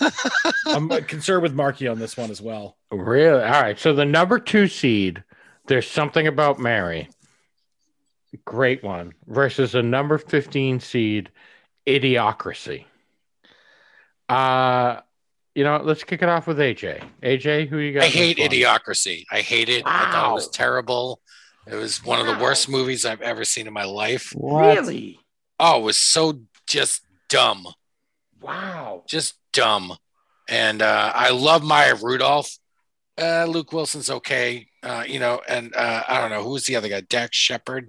I'm 0.66 0.88
concerned 0.88 1.42
with 1.42 1.52
Marky 1.54 1.88
on 1.88 1.98
this 1.98 2.16
one 2.16 2.30
as 2.30 2.40
well. 2.40 2.76
Really? 2.90 3.42
All 3.42 3.62
right. 3.62 3.78
So 3.78 3.92
the 3.92 4.04
number 4.04 4.38
two 4.38 4.68
seed, 4.68 5.22
there's 5.66 5.90
something 5.90 6.26
about 6.26 6.58
Mary. 6.58 7.08
Great 8.44 8.82
one. 8.82 9.14
Versus 9.26 9.74
a 9.74 9.82
number 9.82 10.18
15 10.18 10.80
seed, 10.80 11.30
Idiocracy. 11.86 12.84
Uh 14.28 15.00
you 15.54 15.64
know, 15.64 15.80
let's 15.82 16.02
kick 16.04 16.22
it 16.22 16.28
off 16.28 16.46
with 16.46 16.58
AJ. 16.58 17.02
AJ, 17.22 17.68
who 17.68 17.78
you 17.78 17.92
got? 17.92 18.02
I 18.04 18.08
hate 18.08 18.38
one? 18.38 18.48
Idiocracy. 18.50 19.24
I 19.30 19.40
hate 19.40 19.68
it. 19.68 19.82
I 19.86 20.10
thought 20.10 20.30
it 20.30 20.34
was 20.34 20.48
terrible. 20.48 21.20
It 21.66 21.76
was 21.76 22.04
one 22.04 22.20
of 22.20 22.26
the 22.26 22.42
worst 22.42 22.68
movies 22.68 23.06
I've 23.06 23.22
ever 23.22 23.44
seen 23.44 23.66
in 23.66 23.72
my 23.72 23.84
life. 23.84 24.34
Really? 24.36 25.18
Oh, 25.58 25.80
it 25.80 25.82
was 25.84 25.98
so 25.98 26.40
just 26.66 27.02
dumb. 27.28 27.66
Wow. 28.40 29.04
just 29.08 29.34
dumb. 29.52 29.96
And 30.48 30.82
uh, 30.82 31.12
I 31.14 31.30
love 31.30 31.62
Maya 31.62 31.94
Rudolph. 31.94 32.50
Uh, 33.20 33.46
Luke 33.46 33.72
Wilson's 33.72 34.10
okay. 34.10 34.66
Uh, 34.82 35.04
you 35.06 35.18
know, 35.18 35.40
and 35.48 35.74
uh, 35.74 36.02
I 36.06 36.20
don't 36.20 36.30
know 36.30 36.42
who's 36.42 36.66
the 36.66 36.76
other 36.76 36.88
guy. 36.88 37.00
Dax 37.00 37.36
Shepard. 37.36 37.84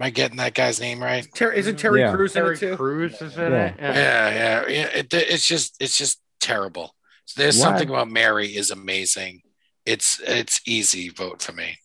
Am 0.00 0.06
I 0.06 0.08
getting 0.10 0.38
that 0.38 0.54
guy's 0.54 0.80
name 0.80 1.02
right? 1.02 1.26
Ter- 1.34 1.52
isn't 1.52 1.78
Terry 1.78 2.00
Yeah. 2.00 2.14
Crews 2.14 2.34
in 2.34 2.42
Terry 2.42 2.54
it 2.54 2.58
too? 2.60 2.76
Crews 2.76 3.20
is 3.20 3.36
in 3.36 3.52
Yeah. 3.52 3.64
it. 3.66 3.74
Yeah. 3.78 3.92
Yeah, 3.94 4.30
yeah, 4.30 4.68
yeah. 4.68 4.86
It, 5.00 5.12
it's 5.12 5.46
just, 5.46 5.76
it's 5.80 5.98
just 5.98 6.22
terrible. 6.40 6.94
So 7.30 7.42
there's 7.42 7.58
Why? 7.58 7.64
something 7.64 7.88
about 7.88 8.10
Mary 8.10 8.48
is 8.48 8.72
amazing. 8.72 9.42
It's, 9.86 10.20
it's 10.20 10.60
easy 10.66 11.10
vote 11.10 11.42
for 11.42 11.52
me. 11.52 11.78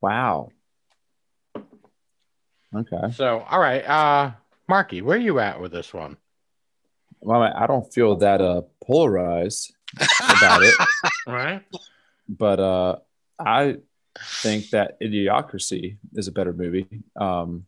Wow. 0.00 0.48
Okay. 2.74 3.12
So, 3.12 3.40
all 3.40 3.60
right, 3.60 3.82
uh, 3.86 4.32
Marky, 4.68 5.02
where 5.02 5.18
are 5.18 5.20
you 5.20 5.38
at 5.38 5.60
with 5.60 5.72
this 5.72 5.92
one? 5.92 6.16
Well, 7.20 7.42
I 7.42 7.64
I 7.64 7.66
don't 7.66 7.92
feel 7.92 8.16
that 8.16 8.40
uh 8.40 8.62
polarized 8.82 9.74
about 9.98 10.62
it, 10.62 10.74
right. 11.26 11.62
but 12.26 12.58
uh 12.58 12.96
I 13.38 13.76
think 14.18 14.70
that 14.70 14.98
Idiocracy 15.02 15.98
is 16.14 16.28
a 16.28 16.32
better 16.32 16.54
movie. 16.54 16.86
Um 17.16 17.66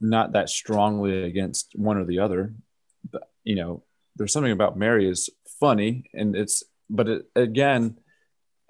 not 0.00 0.32
that 0.32 0.48
strongly 0.48 1.24
against 1.24 1.72
one 1.74 1.98
or 1.98 2.04
the 2.04 2.20
other. 2.20 2.54
But 3.10 3.28
you 3.42 3.56
know, 3.56 3.82
there's 4.16 4.32
something 4.32 4.52
about 4.52 4.76
Mary 4.76 5.08
is 5.08 5.30
funny 5.60 6.10
and 6.14 6.36
it's 6.36 6.62
but 6.90 7.08
it, 7.08 7.26
again, 7.34 7.98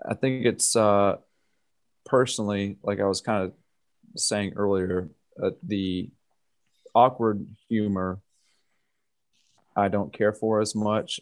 I 0.08 0.14
think 0.14 0.46
it's 0.46 0.76
uh 0.76 1.16
personally 2.04 2.78
like 2.82 3.00
I 3.00 3.04
was 3.04 3.20
kind 3.20 3.44
of 3.44 3.52
saying 4.16 4.52
earlier, 4.56 5.08
uh, 5.42 5.50
the 5.62 6.10
awkward 6.94 7.46
humor 7.68 8.20
I 9.76 9.88
don't 9.88 10.12
care 10.12 10.32
for 10.32 10.60
as 10.60 10.74
much. 10.74 11.18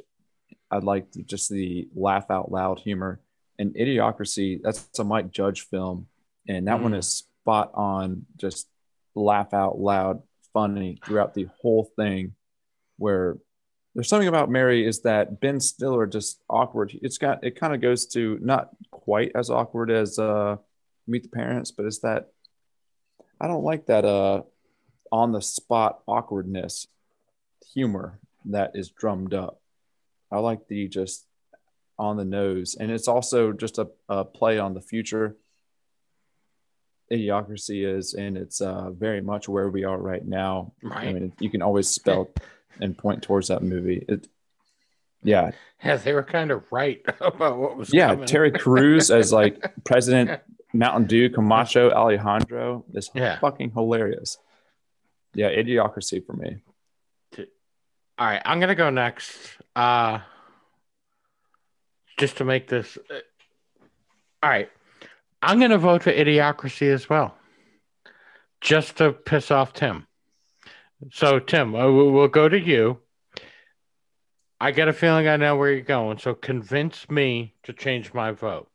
I'd 0.70 0.84
like 0.84 1.10
the, 1.12 1.22
just 1.22 1.48
the 1.48 1.88
laugh 1.94 2.30
out 2.30 2.52
loud 2.52 2.80
humor. 2.80 3.20
And 3.58 3.74
Idiocracy, 3.74 4.60
that's 4.62 4.98
a 4.98 5.04
Mike 5.04 5.30
Judge 5.30 5.62
film, 5.68 6.06
and 6.48 6.66
that 6.68 6.80
one 6.80 6.92
Mm. 6.92 6.98
is 6.98 7.08
spot 7.08 7.70
on, 7.74 8.26
just 8.36 8.68
laugh 9.14 9.54
out 9.54 9.78
loud, 9.78 10.22
funny 10.52 10.98
throughout 11.04 11.34
the 11.34 11.48
whole 11.60 11.90
thing. 11.96 12.34
Where 12.98 13.38
there's 13.94 14.08
something 14.08 14.28
about 14.28 14.50
Mary 14.50 14.86
is 14.86 15.00
that 15.02 15.40
Ben 15.40 15.60
Stiller 15.60 16.06
just 16.06 16.40
awkward. 16.48 16.98
It's 17.02 17.18
got 17.18 17.44
it 17.44 17.56
kind 17.60 17.74
of 17.74 17.80
goes 17.80 18.06
to 18.08 18.38
not 18.40 18.70
quite 18.90 19.32
as 19.34 19.50
awkward 19.50 19.90
as 19.90 20.18
uh, 20.18 20.56
Meet 21.06 21.24
the 21.24 21.28
Parents, 21.28 21.70
but 21.70 21.86
it's 21.86 21.98
that 22.00 22.30
I 23.40 23.48
don't 23.48 23.64
like 23.64 23.86
that 23.86 24.04
uh 24.04 24.42
on 25.10 25.32
the 25.32 25.42
spot 25.42 26.00
awkwardness 26.08 26.86
humor 27.74 28.18
that 28.46 28.72
is 28.74 28.88
drummed 28.90 29.34
up. 29.34 29.60
I 30.30 30.38
like 30.38 30.68
the 30.68 30.88
just 30.88 31.26
on 31.98 32.16
the 32.16 32.24
nose, 32.24 32.76
and 32.80 32.90
it's 32.90 33.08
also 33.08 33.52
just 33.52 33.78
a, 33.78 33.88
a 34.08 34.24
play 34.24 34.58
on 34.58 34.72
the 34.72 34.80
future. 34.80 35.36
Idiocracy 37.12 37.84
is, 37.86 38.14
and 38.14 38.38
it's 38.38 38.62
uh, 38.62 38.90
very 38.90 39.20
much 39.20 39.46
where 39.46 39.68
we 39.68 39.84
are 39.84 39.98
right 39.98 40.24
now. 40.26 40.72
I 40.82 40.88
Right. 40.88 41.14
mean, 41.14 41.32
you 41.40 41.50
can 41.50 41.60
always 41.60 41.88
spell 41.88 42.30
and 42.80 42.96
point 42.96 43.22
towards 43.22 43.48
that 43.48 43.62
movie. 43.62 44.04
It, 44.08 44.28
yeah, 45.22 45.52
Yeah, 45.84 45.96
they 45.96 46.12
were 46.14 46.22
kind 46.24 46.50
of 46.50 46.64
right 46.72 47.00
about 47.20 47.58
what 47.58 47.76
was 47.76 47.92
yeah. 47.94 48.08
coming. 48.08 48.26
Terry 48.26 48.50
Crews 48.50 49.10
as 49.10 49.32
like 49.32 49.62
President 49.84 50.40
Mountain 50.72 51.04
Dew 51.06 51.30
Camacho 51.30 51.90
Alejandro 51.90 52.84
is 52.94 53.10
Yeah. 53.14 53.38
fucking 53.38 53.70
hilarious. 53.72 54.38
Yeah, 55.34 55.50
Idiocracy 55.50 56.24
for 56.26 56.32
me. 56.34 56.62
All 58.18 58.26
right, 58.26 58.42
I'm 58.44 58.60
gonna 58.60 58.74
go 58.74 58.90
next. 58.90 59.32
Uh 59.74 60.18
just 62.18 62.36
to 62.36 62.44
make 62.44 62.68
this. 62.68 62.98
uh, 63.10 63.14
all 64.42 64.50
right, 64.50 64.70
I'm 65.42 65.58
gonna 65.60 65.78
vote 65.78 66.02
for 66.02 66.12
Idiocracy 66.12 66.92
as 66.92 67.08
well, 67.08 67.36
just 68.60 68.98
to 68.98 69.12
piss 69.12 69.50
off 69.50 69.72
Tim. 69.72 70.06
So 71.10 71.38
Tim, 71.38 71.72
we'll 71.72 72.28
go 72.28 72.48
to 72.48 72.58
you. 72.58 72.98
I 74.60 74.70
get 74.70 74.86
a 74.86 74.92
feeling 74.92 75.26
I 75.26 75.36
know 75.36 75.56
where 75.56 75.72
you're 75.72 75.80
going, 75.80 76.18
so 76.18 76.34
convince 76.34 77.10
me 77.10 77.54
to 77.64 77.72
change 77.72 78.14
my 78.14 78.30
vote. 78.30 78.68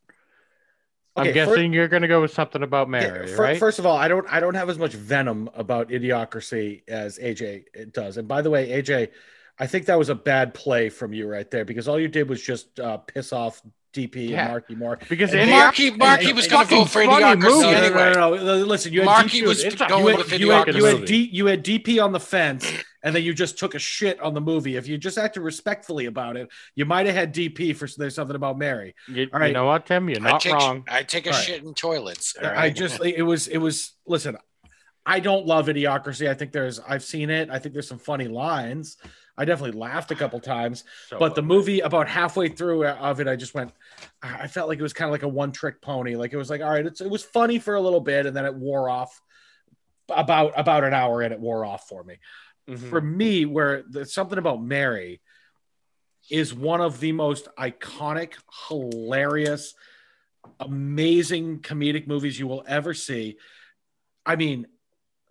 I'm 1.15 1.27
Okay, 1.27 1.33
guessing 1.33 1.73
you're 1.73 1.87
gonna 1.87 2.07
go 2.07 2.21
with 2.21 2.31
something 2.31 2.61
about 2.61 2.87
Yeah, 2.87 2.91
Mary, 2.91 3.33
right? 3.35 3.57
First 3.57 3.79
of 3.79 3.85
all, 3.85 3.97
I 3.97 4.07
don't 4.07 4.31
I 4.31 4.39
don't 4.39 4.53
have 4.53 4.69
as 4.69 4.77
much 4.77 4.93
venom 4.93 5.49
about 5.55 5.89
idiocracy 5.89 6.83
as 6.87 7.17
AJ 7.17 7.91
does. 7.93 8.17
And 8.17 8.27
by 8.27 8.41
the 8.41 8.49
way, 8.49 8.69
AJ, 8.69 9.09
I 9.57 9.65
think 9.65 9.85
that 9.85 9.97
was 9.97 10.09
a 10.09 10.15
bad 10.15 10.53
play 10.53 10.89
from 10.89 11.13
you 11.13 11.27
right 11.27 11.49
there 11.49 11.65
because 11.65 11.87
all 11.87 11.99
you 11.99 12.07
did 12.07 12.29
was 12.29 12.43
just 12.43 12.79
uh, 12.79 12.97
piss 12.97 13.33
off 13.33 13.61
DP 13.97 14.29
Yeah. 14.29 14.41
and 14.43 14.49
Marky 14.51 14.75
Moore. 14.75 14.99
because 15.09 15.31
And 15.33 15.49
Idi- 15.49 15.51
Marky, 15.51 15.91
Marky 15.91 16.33
was 16.33 16.47
going 16.47 16.65
to 16.67 16.69
fucking 16.69 16.77
vote 16.85 16.89
for 16.91 17.03
funny 17.05 17.23
Idiocracy 17.23 17.39
movie. 17.41 17.61
No, 17.61 17.71
no, 17.71 17.77
anyway. 17.77 18.13
no, 18.13 18.35
no, 18.35 18.43
no, 18.59 18.65
Listen, 18.65 18.93
you 18.93 18.99
had 19.01 19.05
Marky 19.05 19.41
DP 19.41 19.47
was 19.47 19.63
it's 19.63 19.75
going 19.75 19.99
you 19.99 20.05
with 20.17 20.29
had, 20.29 20.39
you 20.39 20.49
had, 20.51 20.75
you 20.75 20.83
had, 20.85 21.05
D, 21.05 21.29
you 21.33 21.45
had 21.47 21.63
DP 21.63 22.03
on 22.03 22.11
the 22.11 22.19
fence, 22.19 22.69
and 23.03 23.15
then 23.15 23.23
you 23.23 23.33
just 23.33 23.57
took 23.57 23.73
a 23.75 23.79
shit 23.79 24.19
on 24.19 24.33
the 24.33 24.41
movie. 24.41 24.75
If 24.75 24.87
you 24.87 24.97
just 24.97 25.17
acted 25.17 25.41
respectfully 25.41 26.05
about 26.05 26.37
it, 26.37 26.49
you 26.75 26.85
might 26.85 27.05
have 27.05 27.15
had 27.15 27.33
DP 27.33 27.75
for 27.75 27.87
there's 27.97 28.15
something 28.15 28.35
about 28.35 28.57
Mary. 28.57 28.95
you, 29.07 29.27
all 29.33 29.39
right. 29.39 29.47
you 29.47 29.53
know 29.53 29.65
what, 29.65 29.85
Tim? 29.85 30.09
You're 30.09 30.19
I 30.19 30.31
not 30.31 30.41
take, 30.41 30.53
wrong. 30.53 30.83
I 30.87 31.03
take 31.03 31.25
a 31.25 31.29
All 31.31 31.35
right. 31.35 31.43
shit 31.45 31.63
in 31.63 31.73
toilets. 31.73 32.35
all 32.41 32.47
I 32.49 32.69
just 32.69 33.03
it 33.03 33.23
was 33.23 33.47
it 33.47 33.57
was 33.57 33.93
listen. 34.05 34.37
I 35.05 35.21
don't 35.21 35.45
love 35.45 35.67
Idiocracy. 35.67 36.29
I 36.29 36.33
think 36.33 36.51
there's 36.51 36.79
I've 36.81 37.03
seen 37.03 37.29
it. 37.29 37.49
I 37.49 37.59
think 37.59 37.71
there's 37.73 37.87
some 37.87 37.97
funny 37.99 38.27
lines. 38.27 38.97
I 39.38 39.45
definitely 39.45 39.80
laughed 39.80 40.11
a 40.11 40.15
couple 40.15 40.39
times. 40.39 40.84
So- 41.09 41.19
but 41.19 41.35
the 41.35 41.41
movie 41.43 41.80
about 41.81 42.07
halfway 42.07 42.49
through 42.49 42.85
of 42.88 43.19
it, 43.19 43.27
I 43.27 43.35
just 43.35 43.53
went. 43.53 43.72
I 44.22 44.47
felt 44.47 44.68
like 44.68 44.80
it 44.80 44.84
was 44.84 44.93
kind 44.93 45.07
of 45.07 45.11
like 45.11 45.23
a 45.23 45.27
one 45.27 45.51
trick 45.51 45.81
pony. 45.81 46.15
Like 46.15 46.34
it 46.34 46.38
was 46.38 46.49
like 46.49 46.61
all 46.61 46.69
right, 46.72 46.85
it's, 46.85 47.01
it 47.01 47.09
was 47.09 47.23
funny 47.23 47.59
for 47.59 47.76
a 47.76 47.81
little 47.81 48.01
bit, 48.01 48.26
and 48.26 48.35
then 48.35 48.45
it 48.45 48.55
wore 48.55 48.89
off. 48.89 49.22
About 50.09 50.53
about 50.55 50.85
an 50.85 50.93
hour 50.93 51.22
and 51.22 51.34
it 51.34 51.39
wore 51.39 51.65
off 51.65 51.89
for 51.89 52.01
me. 52.03 52.15
Mhm. 52.69 52.89
For 52.89 53.01
me, 53.01 53.43
where 53.45 53.84
there's 53.89 54.14
something 54.14 54.38
about 54.38 54.61
Mary 54.64 55.19
is 56.30 56.53
one 56.53 56.80
of 56.80 57.01
the 57.01 57.11
most 57.11 57.49
iconic, 57.59 58.34
hilarious, 58.69 59.73
amazing 60.59 61.59
comedic 61.59 62.07
movies 62.07 62.39
you 62.39 62.47
will 62.47 62.64
ever 62.68 62.93
see. 62.93 63.38
I 64.26 64.35
mean, 64.35 64.68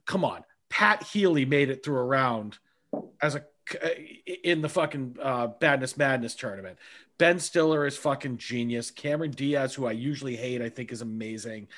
come 0.05 0.25
on, 0.25 0.45
Pat 0.69 1.03
Healy 1.05 1.45
made 1.45 1.71
it 1.71 1.85
through 1.85 1.99
a 1.99 2.05
round 2.05 2.59
as 3.21 3.35
a 3.35 3.45
in 4.45 4.63
the 4.63 4.69
fucking 4.69 5.17
uh, 5.23 5.49
Badness 5.49 5.97
Madness 5.97 6.35
tournament. 6.35 6.79
Ben 7.19 7.39
Stiller 7.39 7.87
is 7.87 7.97
fucking 7.97 8.37
genius. 8.37 8.91
Cameron 8.91 9.31
Diaz, 9.31 9.75
who 9.75 9.87
I 9.87 9.93
usually 9.93 10.37
hate, 10.37 10.61
I 10.61 10.69
think 10.69 10.93
is 10.93 11.01
amazing. 11.03 11.69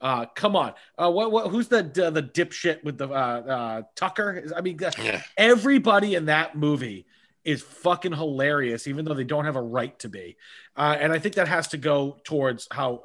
Uh, 0.00 0.26
come 0.34 0.56
on, 0.56 0.74
uh, 0.98 1.10
what, 1.10 1.32
what 1.32 1.50
who's 1.50 1.68
the 1.68 1.78
uh, 1.78 2.10
the 2.10 2.22
dipshit 2.22 2.84
with 2.84 2.98
the 2.98 3.08
uh, 3.08 3.12
uh, 3.12 3.82
Tucker? 3.94 4.52
I 4.54 4.60
mean, 4.60 4.78
Yeah. 4.80 5.22
everybody 5.36 6.14
in 6.14 6.26
that 6.26 6.56
movie 6.56 7.06
is 7.44 7.62
fucking 7.62 8.12
hilarious, 8.12 8.86
even 8.88 9.04
though 9.04 9.14
they 9.14 9.24
don't 9.24 9.44
have 9.44 9.56
a 9.56 9.62
right 9.62 9.98
to 10.00 10.08
be. 10.08 10.36
Uh, 10.76 10.96
and 11.00 11.12
I 11.12 11.18
think 11.18 11.36
that 11.36 11.48
has 11.48 11.68
to 11.68 11.78
go 11.78 12.18
towards 12.24 12.66
how 12.70 13.04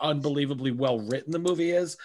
unbelievably 0.00 0.72
well 0.72 0.98
written 0.98 1.30
the 1.30 1.38
movie 1.38 1.70
is. 1.70 1.96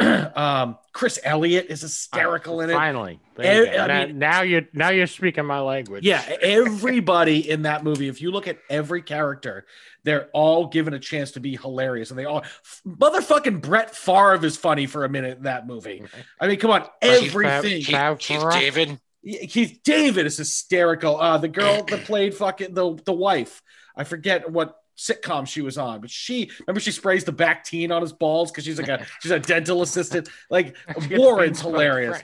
um, 0.36 0.78
Chris 0.92 1.18
Elliott 1.22 1.66
is 1.68 1.82
hysterical 1.82 2.60
in 2.60 2.70
it. 2.70 2.74
Finally, 2.74 3.20
There 3.36 3.66
you 3.66 3.72
go. 3.72 3.78
I 3.78 3.86
now, 3.86 4.06
mean- 4.06 4.18
now 4.18 4.42
you're 4.42 4.62
now 4.72 4.88
you're 4.90 5.06
speaking 5.06 5.44
my 5.46 5.60
language. 5.60 6.04
Yeah, 6.04 6.22
everybody 6.42 7.48
in 7.50 7.62
that 7.62 7.84
movie, 7.84 8.08
if 8.08 8.20
you 8.20 8.30
look 8.30 8.48
at 8.48 8.58
every 8.68 9.02
character, 9.02 9.66
they're 10.04 10.28
all 10.32 10.66
given 10.66 10.94
a 10.94 10.98
chance 10.98 11.32
to 11.32 11.40
be 11.40 11.56
hilarious. 11.56 12.10
And 12.10 12.18
they 12.18 12.24
all 12.24 12.44
motherfucking 12.86 13.62
Brett 13.62 13.94
Favre 13.94 14.44
is 14.44 14.56
funny 14.56 14.86
for 14.86 15.04
a 15.04 15.08
minute 15.08 15.38
in 15.38 15.44
that 15.44 15.66
movie. 15.66 16.02
I 16.40 16.48
mean, 16.48 16.58
come 16.58 16.70
on, 16.70 16.86
everything. 17.02 17.82
Keith- 17.82 17.94
Fav- 17.94 18.18
Keith 18.18 18.50
David. 18.50 18.98
Keith 19.22 19.80
David 19.84 20.24
is 20.24 20.38
hysterical. 20.38 21.20
Uh, 21.20 21.36
the 21.36 21.48
girl 21.48 21.82
that 21.84 22.04
played 22.04 22.34
fucking 22.34 22.72
the 22.72 22.96
the 23.04 23.12
wife, 23.12 23.60
I 23.94 24.04
forget 24.04 24.50
what 24.50 24.79
sitcom 25.00 25.46
she 25.46 25.62
was 25.62 25.78
on, 25.78 26.00
but 26.00 26.10
she 26.10 26.50
remember 26.66 26.80
she 26.80 26.92
sprays 26.92 27.24
the 27.24 27.32
back 27.32 27.50
Bactine 27.60 27.90
on 27.90 28.02
his 28.02 28.12
balls 28.12 28.50
because 28.50 28.64
she's 28.64 28.78
like 28.78 28.88
a 28.88 29.06
she's 29.20 29.32
a 29.32 29.38
dental 29.38 29.82
assistant. 29.82 30.28
Like 30.50 30.76
Warren's 31.10 31.60
hilarious. 31.60 32.22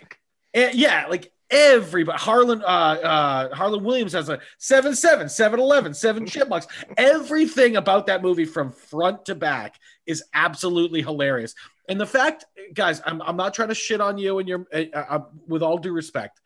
And 0.54 0.74
yeah, 0.74 1.06
like 1.08 1.32
everybody. 1.50 2.18
Harland, 2.18 2.62
uh, 2.62 2.66
uh, 2.66 3.54
Harland 3.54 3.84
Williams 3.84 4.12
has 4.12 4.28
a 4.28 4.40
7 4.58 4.94
7, 4.94 5.28
7 5.28 5.60
11, 5.60 5.94
7 5.94 6.26
chipmunks. 6.26 6.66
Everything 6.96 7.76
about 7.76 8.06
that 8.06 8.22
movie 8.22 8.44
from 8.44 8.72
front 8.72 9.24
to 9.26 9.34
back 9.34 9.76
is 10.06 10.24
absolutely 10.34 11.02
hilarious. 11.02 11.54
And 11.88 12.00
the 12.00 12.06
fact, 12.06 12.44
guys, 12.74 13.00
I'm, 13.04 13.22
I'm 13.22 13.36
not 13.36 13.54
trying 13.54 13.68
to 13.68 13.74
shit 13.74 14.00
on 14.00 14.18
you 14.18 14.38
and 14.38 14.48
your, 14.48 14.66
uh, 14.72 14.84
uh, 14.94 15.20
with 15.46 15.62
all 15.62 15.78
due 15.78 15.92
respect. 15.92 16.40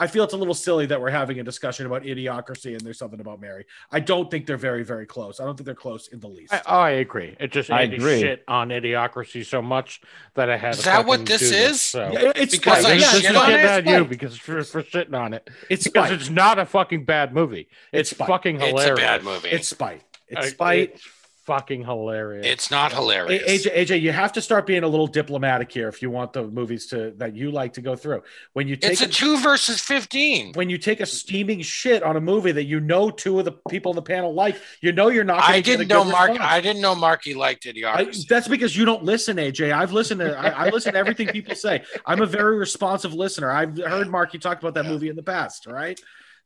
I 0.00 0.06
feel 0.06 0.24
it's 0.24 0.32
a 0.32 0.36
little 0.36 0.54
silly 0.54 0.86
that 0.86 0.98
we're 1.00 1.10
having 1.10 1.38
a 1.40 1.44
discussion 1.44 1.84
about 1.84 2.04
idiocracy 2.04 2.72
and 2.72 2.80
there's 2.80 2.98
something 2.98 3.20
about 3.20 3.38
Mary. 3.40 3.66
I 3.92 4.00
don't 4.00 4.30
think 4.30 4.46
they're 4.46 4.56
very, 4.56 4.82
very 4.82 5.04
close. 5.04 5.38
I 5.40 5.44
don't 5.44 5.56
think 5.56 5.66
they're 5.66 5.74
close 5.74 6.08
in 6.08 6.20
the 6.20 6.26
least. 6.28 6.54
I, 6.54 6.62
oh, 6.66 6.78
I 6.78 6.90
agree. 6.90 7.36
It 7.38 7.52
just 7.52 7.70
I 7.70 7.82
agree. 7.82 8.18
shit 8.20 8.42
on 8.48 8.70
idiocracy 8.70 9.44
so 9.44 9.60
much 9.60 10.00
that 10.34 10.48
I 10.48 10.56
had. 10.56 10.74
Is 10.74 10.84
that 10.84 11.04
what 11.04 11.26
this 11.26 11.50
do 11.50 11.54
is? 11.54 11.82
so. 11.82 12.10
Yeah, 12.12 12.32
it's 12.34 12.56
Because 12.56 12.80
spite. 12.80 12.92
I 12.92 12.94
Yeah, 12.94 13.00
this 13.12 13.20
shit 13.20 13.30
is 13.32 13.36
on 13.36 13.50
it? 13.52 13.60
at 13.60 13.86
you 13.86 14.04
because 14.06 14.36
for, 14.38 14.64
for 14.64 14.82
shitting 14.82 15.14
on 15.14 15.34
it. 15.34 15.50
It's 15.68 15.84
because 15.84 16.06
spite. 16.08 16.20
it's 16.20 16.30
not 16.30 16.58
a 16.58 16.64
fucking 16.64 17.04
bad 17.04 17.34
movie. 17.34 17.68
It's, 17.92 18.08
It's 18.08 18.10
spite. 18.10 18.28
fucking 18.28 18.60
It's 18.62 18.84
a 18.86 18.94
bad 18.94 19.22
movie. 19.22 19.50
It's 19.50 19.68
spite. 19.68 20.02
It's 20.28 20.46
Uh, 20.46 20.50
spite. 20.50 20.92
It's 20.94 21.06
fucking 21.50 21.84
hilarious. 21.84 22.46
It's 22.46 22.70
not 22.70 22.92
hilarious. 22.92 23.42
A- 23.42 23.70
AJ, 23.70 23.76
AJ, 23.96 24.00
you 24.02 24.12
have 24.12 24.32
to 24.34 24.40
start 24.40 24.66
being 24.66 24.84
a 24.84 24.86
little 24.86 25.08
diplomatic 25.08 25.72
here 25.72 25.88
if 25.88 26.00
you 26.00 26.08
want 26.08 26.32
the 26.32 26.44
movies 26.44 26.86
to 26.88 27.10
that 27.16 27.34
you 27.34 27.50
like 27.50 27.72
to 27.72 27.80
go 27.80 27.96
through. 27.96 28.22
When 28.52 28.68
you 28.68 28.76
take 28.76 28.92
It's 28.92 29.00
a 29.00 29.08
two 29.08 29.36
versus 29.38 29.80
fifteen. 29.80 30.52
when 30.52 30.70
you 30.70 30.78
take 30.78 31.00
a 31.00 31.06
steaming 31.06 31.60
shit 31.62 32.04
on 32.04 32.14
a 32.16 32.20
movie 32.20 32.52
that 32.52 32.66
you 32.66 32.78
know 32.78 33.10
two 33.10 33.40
of 33.40 33.44
the 33.44 33.52
people 33.68 33.90
in 33.90 33.96
the 33.96 34.02
panel 34.02 34.32
like, 34.32 34.60
you 34.80 34.92
know 34.92 35.08
you're 35.08 35.24
not. 35.24 35.42
I 35.42 35.60
didn't 35.60 35.88
know 35.88 36.04
Mark. 36.04 36.28
response. 36.30 36.48
I 36.52 36.60
didn't 36.60 36.82
know 36.82 36.94
Marky 36.94 37.34
liked 37.34 37.66
I- 37.66 38.12
that's 38.28 38.46
because 38.46 38.76
you 38.76 38.84
don't 38.84 39.02
listen, 39.02 39.36
AJ. 39.38 39.72
I've 39.72 39.92
listened 39.92 40.20
to 40.20 40.38
I, 40.38 40.66
I 40.66 40.68
listen 40.70 40.92
to 40.92 40.98
everything 41.00 41.26
people 41.28 41.56
say. 41.56 41.82
I'm 42.06 42.22
a 42.22 42.26
very 42.26 42.56
responsive 42.58 43.12
listener. 43.12 43.50
I've 43.50 43.76
heard 43.76 44.08
Marky 44.08 44.38
talk 44.38 44.60
about 44.60 44.74
that 44.74 44.86
movie 44.86 45.08
in 45.08 45.16
the 45.16 45.22
past. 45.22 45.66
All 45.66 45.74
right. 45.74 46.00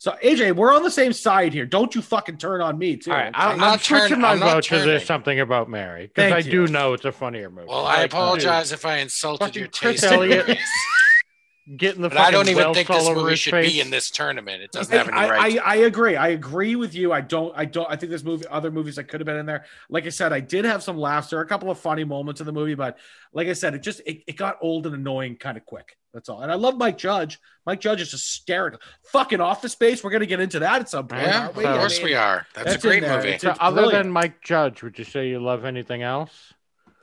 So 0.04 0.14
AJ, 0.22 0.54
we're 0.54 0.70
on 0.70 0.82
the 0.82 0.90
same 0.90 1.14
side 1.14 1.54
here. 1.54 1.64
Don't 1.64 1.94
you 1.94 2.02
fucking 2.02 2.36
turn 2.36 2.60
on 2.60 2.76
me 2.76 2.98
too. 2.98 3.10
All 3.10 3.16
right. 3.16 3.32
I'm, 3.34 3.46
I'm 3.48 3.52
I'm, 3.52 3.58
not 3.58 3.80
switching 3.80 4.08
turn- 4.08 4.20
my 4.20 4.32
I'm 4.32 4.38
not 4.38 4.52
vote 4.52 4.64
to 4.64 4.68
turning. 4.68 4.86
there's 4.86 5.06
something 5.06 5.40
about 5.40 5.70
Mary 5.70 6.08
because 6.08 6.30
I 6.30 6.42
Thank 6.42 6.50
do 6.52 6.66
know 6.66 6.92
it's 6.92 7.06
a 7.06 7.10
funnier 7.12 7.48
movie. 7.48 7.68
well, 7.70 7.86
I 7.86 8.02
Like, 8.02 8.12
apologize 8.12 8.70
if 8.70 8.84
I 8.84 8.98
insulted 8.98 9.46
Fucking 9.46 9.60
your 9.60 9.68
taste. 9.68 10.04
in 10.04 10.12
Elliott. 10.12 10.46
movies. 11.66 11.70
dude, 11.70 11.78
getting 11.78 12.02
the 12.02 12.08
But 12.08 12.18
I 12.18 12.30
don't 12.30 12.48
even 12.48 12.74
think 12.74 12.88
this 12.88 13.08
movie 13.08 13.36
should 13.36 13.50
face. 13.52 13.72
be 13.72 13.80
in 13.80 13.90
this 13.90 14.10
tournament. 14.10 14.62
It 14.62 14.72
doesn't 14.72 14.92
I, 14.94 14.96
have 14.98 15.08
any 15.08 15.16
I, 15.16 15.28
right. 15.30 15.58
I, 15.58 15.72
I 15.72 15.76
agree. 15.76 16.16
I 16.16 16.28
agree 16.28 16.76
with 16.76 16.94
you. 16.94 17.12
I 17.12 17.20
don't. 17.20 17.52
I 17.56 17.64
don't. 17.64 17.86
I 17.90 17.96
think 17.96 18.10
this 18.10 18.22
movie, 18.24 18.46
other 18.48 18.70
movies 18.70 18.96
that 18.96 19.04
could 19.08 19.20
have 19.20 19.26
been 19.26 19.36
in 19.36 19.46
there. 19.46 19.64
Like 19.88 20.06
I 20.06 20.10
said, 20.10 20.32
I 20.32 20.40
did 20.40 20.64
have 20.64 20.82
some 20.82 20.96
laughs. 20.98 21.30
There 21.30 21.38
are 21.38 21.42
a 21.42 21.46
couple 21.46 21.70
of 21.70 21.78
funny 21.78 22.04
moments 22.04 22.40
in 22.40 22.46
the 22.46 22.52
movie, 22.52 22.74
but 22.74 22.98
like 23.32 23.48
I 23.48 23.52
said, 23.52 23.74
it 23.74 23.82
just 23.82 24.00
it, 24.06 24.22
it 24.26 24.36
got 24.36 24.58
old 24.60 24.86
and 24.86 24.94
annoying 24.94 25.36
kind 25.36 25.56
of 25.56 25.64
quick. 25.64 25.96
That's 26.12 26.28
all. 26.28 26.42
And 26.42 26.52
I 26.52 26.54
love 26.54 26.76
Mike 26.76 26.96
Judge. 26.96 27.40
Mike 27.66 27.80
Judge 27.80 28.00
is 28.00 28.12
hysterical. 28.12 28.78
Fucking 29.10 29.40
Office 29.40 29.72
Space. 29.72 30.04
We're 30.04 30.10
gonna 30.10 30.26
get 30.26 30.38
into 30.38 30.60
that 30.60 30.80
at 30.82 30.88
some 30.88 31.08
point. 31.08 31.22
yeah, 31.22 31.38
aren't 31.40 31.50
of 31.50 31.56
we? 31.56 31.64
I 31.66 31.76
course 31.76 31.96
mean, 31.98 32.06
we 32.06 32.14
are. 32.14 32.46
That's, 32.54 32.72
that's 32.72 32.84
a 32.84 32.86
great 32.88 33.02
movie. 33.02 33.28
It's- 33.30 33.40
So 33.42 33.50
other 33.60 33.82
brilliant. 33.82 34.04
than 34.04 34.12
Mike 34.12 34.40
Judge, 34.40 34.82
would 34.84 34.96
you 34.96 35.04
say 35.04 35.28
you 35.28 35.40
love 35.40 35.64
anything 35.64 36.02
else? 36.02 36.52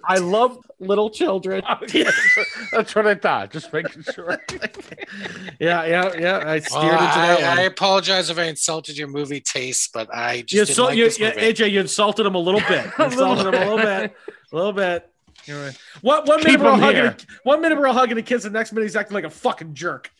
I 0.06 0.18
love 0.18 0.58
little 0.80 1.10
children. 1.10 1.62
That's 2.72 2.96
what 2.96 3.08
I 3.08 3.16
thought. 3.16 3.52
Just 3.52 3.72
making 3.74 4.04
sure. 4.14 4.40
Yeah, 5.60 5.86
yeah, 5.86 6.12
yeah. 6.18 6.38
I 6.38 6.44
Well, 6.56 6.62
steered 6.62 6.94
into 6.94 7.04
that 7.04 7.40
I, 7.40 7.50
one. 7.50 7.60
I 7.60 7.62
apologize 7.64 8.30
if 8.30 8.38
I 8.40 8.44
insulted 8.46 8.98
your 8.98 9.08
movie 9.08 9.42
taste, 9.42 9.92
but 9.94 10.14
I 10.14 10.42
just 10.42 10.54
you, 10.54 10.60
didn't 10.60 10.70
insult- 10.70 10.88
like 10.90 10.98
you, 10.98 11.04
this 11.06 11.20
you- 11.20 11.26
movie. 11.26 11.42
AJ, 11.54 11.72
you 11.72 11.80
insulted 11.82 12.26
him 12.26 12.36
a 12.36 12.40
little 12.40 12.62
bit. 12.62 12.86
You 12.98 13.06
insulted 13.06 13.48
him 13.48 13.54
a 13.54 13.60
little 13.60 13.78
bit. 13.78 14.16
A 14.52 14.56
little 14.56 14.74
bit. 14.74 15.08
You're 15.46 15.64
right. 15.66 15.78
One, 16.02 16.26
one 16.26 16.38
minute 16.40 16.50
Keep 16.52 16.60
we're 16.62 16.70
all 16.70 16.78
hugging. 16.80 17.02
here. 17.02 17.16
A, 17.20 17.26
one 17.44 17.62
minute 17.62 17.78
we're 17.78 17.88
all 17.88 17.94
hugging 17.94 18.18
a 18.18 18.22
kiss. 18.22 18.44
The 18.44 18.50
next 18.50 18.72
minute 18.74 18.86
he's 18.86 18.96
acting 18.96 19.16
like 19.16 19.24
a 19.24 19.30
fucking 19.30 19.74
jerk. 19.74 20.12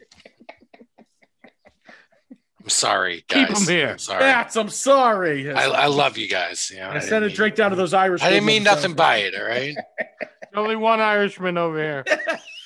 I'm 2.64 2.70
sorry, 2.70 3.24
Keep 3.28 3.50
guys. 3.50 3.68
'em 3.70 3.76
here. 3.76 3.90
I'm 3.92 3.98
sorry. 3.98 4.20
Bats, 4.20 4.56
I'm 4.56 4.70
sorry. 4.70 5.52
I, 5.52 5.64
I 5.68 5.86
love 5.88 6.18
you 6.18 6.28
guys. 6.28 6.70
You 6.74 6.80
know, 6.80 6.90
I 6.90 6.94
didn't 6.94 7.06
sent 7.06 7.24
a 7.24 7.28
mean- 7.28 7.36
drink 7.36 7.56
down 7.56 7.70
to 7.72 7.76
those 7.76 7.94
Irish. 7.94 8.22
I 8.22 8.30
didn't 8.30 8.46
mean 8.46 8.64
nothing 8.64 8.94
by 8.94 9.18
it. 9.18 9.34
All 9.36 9.46
right. 9.48 9.76
Only 10.56 10.76
one 10.76 11.00
Irishman 11.00 11.58
over 11.58 11.78
here. 11.78 12.06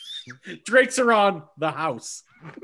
Drakes 0.65 0.97
are 0.99 1.11
on 1.13 1.43
the 1.57 1.71
house. 1.71 2.23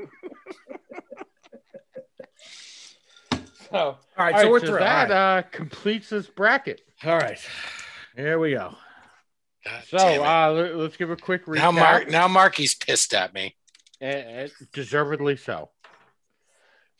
So, 3.70 3.78
All 3.78 3.98
right, 4.18 4.34
so 4.36 4.42
right, 4.42 4.50
we're 4.50 4.60
so 4.60 4.72
that 4.72 5.10
All 5.10 5.16
right. 5.16 5.38
uh, 5.38 5.42
completes 5.50 6.10
this 6.10 6.26
bracket. 6.26 6.82
All 7.04 7.16
right. 7.16 7.38
Here 8.14 8.38
we 8.38 8.50
go. 8.52 8.74
God 9.64 9.82
So 9.88 9.96
uh, 10.22 10.50
let, 10.52 10.90
us 10.90 10.96
give 10.98 11.08
a 11.10 11.16
quick 11.16 11.46
recap. 11.46 11.54
now, 11.56 11.70
Mark. 11.70 12.10
Now, 12.10 12.28
Marky's 12.28 12.74
pissed 12.74 13.14
at 13.14 13.32
me. 13.32 13.56
Eh, 14.02 14.48
deservedly 14.74 15.36
so. 15.36 15.70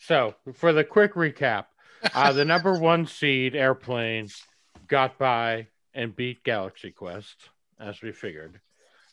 So, 0.03 0.35
for 0.55 0.73
the 0.73 0.83
quick 0.83 1.15
recap, 1.15 1.66
uh, 2.12 2.33
the 2.33 2.45
number 2.45 2.77
one 2.79 3.07
seed 3.07 3.55
airplane 3.55 4.29
got 4.89 5.16
by 5.16 5.69
and 5.95 6.15
beat 6.15 6.43
Galaxy 6.43 6.91
Quest, 6.91 7.51
as 7.79 8.03
we 8.03 8.11
figured. 8.11 8.61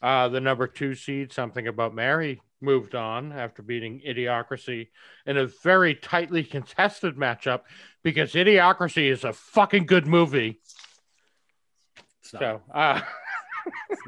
Uh, 0.02 0.30
the 0.30 0.42
number 0.42 0.66
two 0.66 0.96
seed, 0.96 1.32
Something 1.32 1.68
About 1.68 1.94
Mary, 1.94 2.42
moved 2.60 2.96
on 2.96 3.32
after 3.32 3.62
beating 3.62 4.02
Idiocracy 4.06 4.88
in 5.28 5.38
a 5.38 5.46
very 5.46 5.94
tightly 5.94 6.44
contested 6.44 7.16
matchup 7.16 7.62
because 8.02 8.34
Idiocracy 8.34 9.12
is 9.12 9.24
a 9.24 9.34
fucking 9.34 9.86
good 9.86 10.08
movie. 10.08 10.60
It's 12.24 12.34
not, 12.34 12.40
So, 12.40 12.62
uh, 12.74 13.02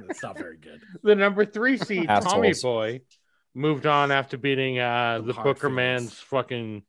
it's 0.10 0.24
not 0.24 0.36
very 0.36 0.58
good. 0.58 0.82
the 1.03 1.16
number 1.16 1.45
three 1.45 1.78
seed, 1.78 2.08
Tommy 2.08 2.53
Boy, 2.60 3.02
moved 3.53 3.86
on 3.86 4.11
after 4.11 4.38
beating 4.38 4.80
uh, 4.80 5.22
the 5.23 5.34
Hard 5.34 5.45
Booker 5.45 5.60
feelings. 5.69 5.76
Man's 5.76 6.14
fucking 6.14 6.84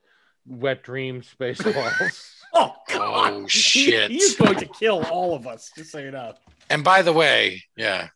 wet 0.47 0.83
dream 0.83 1.23
spaceballs. 1.23 2.29
Oh 2.55 2.75
God! 2.87 3.33
Oh, 3.33 3.41
He- 3.45 3.49
shit. 3.49 4.11
he's 4.11 4.37
going 4.37 4.57
to 4.59 4.67
kill 4.67 5.03
all 5.07 5.35
of 5.35 5.47
us. 5.47 5.71
Just 5.75 5.91
so 5.91 5.99
you 6.01 6.11
know. 6.11 6.35
And 6.69 6.85
by 6.85 7.01
the 7.01 7.11
way, 7.13 7.63
yeah, 7.79 8.09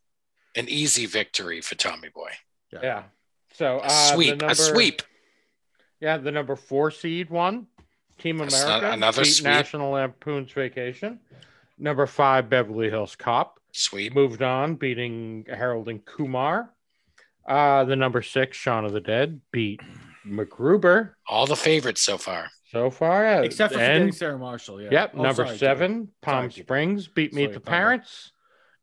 an 0.55 0.67
easy 0.69 1.07
victory 1.07 1.63
for 1.63 1.75
Tommy 1.75 2.11
Boy. 2.15 2.33
yeah. 2.71 3.05
So 3.55 3.79
A 3.79 3.85
uh, 3.85 3.89
sweep. 3.89 4.29
The 4.33 4.37
number, 4.37 4.53
a 4.53 4.55
sweep. 4.55 5.01
Yeah, 6.03 6.19
the 6.19 6.31
number 6.33 6.55
four 6.55 6.91
seed 6.91 7.31
won. 7.31 7.67
Team 8.19 8.37
That's 8.37 8.63
America, 8.63 8.91
another 8.93 9.23
beat 9.23 9.31
sweep. 9.31 9.45
National 9.45 9.93
Lampoon's 9.93 10.53
Vacation. 10.53 11.19
Number 11.79 12.07
five, 12.07 12.51
Beverly 12.51 12.91
Hills 12.91 13.17
Cop, 13.17 13.59
Sweep. 13.73 14.15
moved 14.15 14.43
on, 14.43 14.75
beating 14.75 15.47
Harold 15.49 15.89
and 15.89 16.05
Kumar. 16.05 16.71
Uh, 17.47 17.85
the 17.85 17.97
number 17.97 18.23
six, 18.23 18.57
Shaun 18.57 18.85
of 18.85 18.93
the 18.93 19.01
Dead, 19.01 19.41
beat 19.53 19.81
MacGruber 20.27 21.13
All 21.29 21.47
the 21.47 21.57
favorites 21.57 22.01
so 22.01 22.19
far. 22.19 22.49
so 22.73 22.91
far. 22.91 23.25
uh, 23.27 23.43
Except 23.43 23.73
for 23.75 23.79
and- 23.81 24.15
Sarah 24.15 24.39
Marshall. 24.39 24.83
Yeah. 24.83 24.89
Yep, 24.91 25.13
Oh, 25.15 25.23
number 25.23 25.47
sorry, 25.47 25.59
seven, 25.59 26.09
Palm 26.23 26.51
Sorry, 26.51 26.63
Springs 26.65 27.07
beat 27.09 27.33
Meet 27.33 27.43
Sorry, 27.45 27.55
the 27.55 27.61
Papa. 27.61 27.71
Parents, 27.71 28.33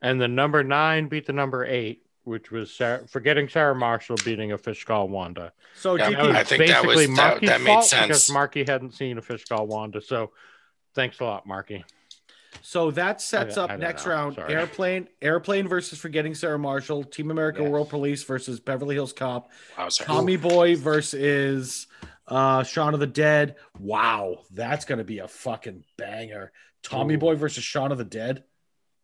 and 0.02 0.19
the 0.22 0.27
number 0.30 0.64
nine 0.64 1.07
beat 1.10 1.26
the 1.26 1.34
number 1.34 1.65
eight, 1.65 2.03
which 2.23 2.52
was 2.52 2.73
Sarah, 2.73 3.06
forgetting 3.10 3.49
Sarah 3.49 3.76
Marshall 3.76 4.15
beating 4.23 4.53
a 4.53 4.57
fish 4.57 4.85
called 4.85 5.11
Wanda. 5.11 5.52
So 5.76 5.95
Yeah, 5.95 6.10
GP, 6.11 6.15
That 6.15 6.26
was 6.27 6.35
I 6.38 6.44
think 6.44 6.68
that 6.68 6.85
was- 6.85 6.95
basically 6.95 7.15
that- 7.15 7.22
Marky's 7.30 7.49
that 7.49 7.61
made 7.61 7.68
fault 7.68 7.85
sense. 7.85 8.07
because 8.07 8.31
Marky 8.31 8.64
hadn't 8.64 8.91
seen 8.94 9.18
a 9.18 9.22
fish 9.22 9.44
called 9.44 9.68
Wanda. 9.68 10.02
So, 10.02 10.31
thanks 10.95 11.19
a 11.19 11.26
lot, 11.26 11.45
Marky. 11.45 11.84
So 12.61 12.91
that 12.91 13.21
sets 13.21 13.57
I- 13.57 13.61
I 13.61 13.63
up 13.63 13.69
don't 13.71 13.80
next 13.80 14.05
know. 14.05 14.11
round: 14.11 14.35
Sorry. 14.35 14.53
airplane, 14.53 15.07
airplane 15.21 15.67
versus 15.67 15.99
forgetting 15.99 16.35
Sarah 16.35 16.59
Marshall, 16.59 17.03
Team 17.03 17.31
America 17.31 17.61
Yes. 17.61 17.71
World 17.71 17.89
Police 17.89 18.23
versus 18.23 18.59
Beverly 18.59 18.95
Hills 18.95 19.13
Cop, 19.13 19.49
Wow, 19.77 19.89
sorry. 19.89 20.07
Tommy 20.07 20.38
Boy 20.38 20.75
versus 20.75 21.88
uh 22.27 22.63
Shaun 22.63 22.93
of 22.93 22.99
the 22.99 23.07
Dead. 23.07 23.55
Wow, 23.80 24.39
that's 24.51 24.85
gonna 24.85 25.03
be 25.03 25.19
a 25.19 25.27
fucking 25.27 25.84
banger. 25.97 26.51
Tommy 26.84 27.15
Ooh. 27.15 27.19
Boy 27.19 27.35
versus 27.35 27.63
Shaun 27.63 27.91
of 27.91 27.97
the 27.97 28.03
Dead. 28.05 28.43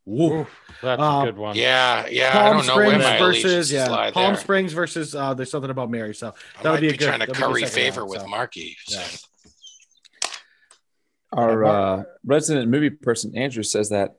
Woo. 0.05 0.39
Oof, 0.41 0.47
that's 0.81 1.01
Um, 1.01 1.21
a 1.21 1.25
good 1.25 1.37
one. 1.37 1.55
Yeah, 1.55 2.07
yeah. 2.09 2.29
I 2.29 2.31
Palm 2.31 2.57
don't 2.57 2.67
know 2.67 2.75
where 2.77 2.85
Springs 2.89 3.03
my 3.03 3.17
versus 3.19 3.71
yeah, 3.71 4.11
Palm 4.11 4.33
there. 4.33 4.35
Springs 4.41 4.73
versus 4.73 5.13
uh 5.13 5.33
there's 5.33 5.51
something 5.51 5.69
about 5.69 5.91
Mary. 5.91 6.15
So 6.15 6.33
that 6.63 6.71
would 6.71 6.81
be 6.81 6.87
a 6.87 6.91
good 6.91 7.05
trying 7.05 7.19
to 7.19 7.25
that'd 7.27 7.35
be 7.35 7.43
a 7.43 7.45
good 7.47 7.53
curry 7.53 7.65
favor 7.65 8.01
round, 8.01 8.09
with 8.11 8.21
so. 8.21 8.27
Marky. 8.27 8.75
so. 8.85 8.99
Yeah. 8.99 9.05
Our 11.31 11.63
uh, 11.65 12.03
resident 12.25 12.69
movie 12.69 12.89
person 12.89 13.35
Andrew 13.37 13.63
says 13.63 13.89
that 13.89 14.15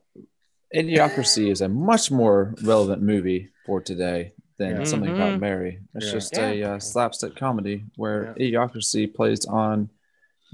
Idiocracy 0.75 1.51
is 1.51 1.63
a 1.63 1.69
much 1.69 2.13
more 2.13 2.55
relevant 2.63 3.03
movie 3.03 3.51
for 3.67 3.81
today 3.81 4.35
than 4.57 4.77
Yeah. 4.77 4.85
something 4.85 5.11
about 5.11 5.35
Mhm. 5.35 5.41
Mary. 5.41 5.81
It's 5.97 6.07
Yeah. 6.07 6.13
just 6.13 6.39
a 6.39 6.63
uh, 6.63 6.79
slapstick 6.79 7.35
comedy 7.35 7.87
where 7.97 8.35
Yeah. 8.39 8.51
idiocracy 8.53 9.13
plays 9.13 9.45
on 9.47 9.91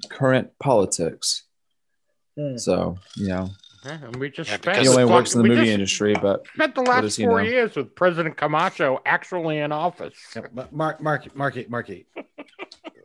current 0.09 0.59
politics. 0.59 1.43
Hmm. 2.39 2.57
So 2.57 2.97
you 3.17 3.29
know, 3.29 3.51
Yeah, 3.87 3.99
and 4.05 4.17
we 4.17 4.31
just 4.31 4.51
Yeah, 4.51 4.57
spent 4.57 4.63
because- 4.79 4.83
he 4.83 4.89
only 4.89 5.05
fuck- 5.05 5.11
works 5.15 5.35
in 5.35 5.43
the 5.43 5.49
movie 5.49 5.71
industry, 5.71 6.15
but 6.21 6.47
Spent 6.55 6.75
the 6.75 6.83
last 6.83 7.17
four 7.21 7.43
know? 7.43 7.49
years 7.49 7.77
with 7.77 7.95
President 7.95 8.37
Camacho 8.37 9.01
actually 9.07 9.59
in 9.59 9.71
office. 9.73 10.15
Yeah, 10.35 10.43
but 10.53 10.73
Mark, 10.73 11.01
Mark, 11.01 11.35
Marky, 11.37 11.67
Marky. 11.69 12.07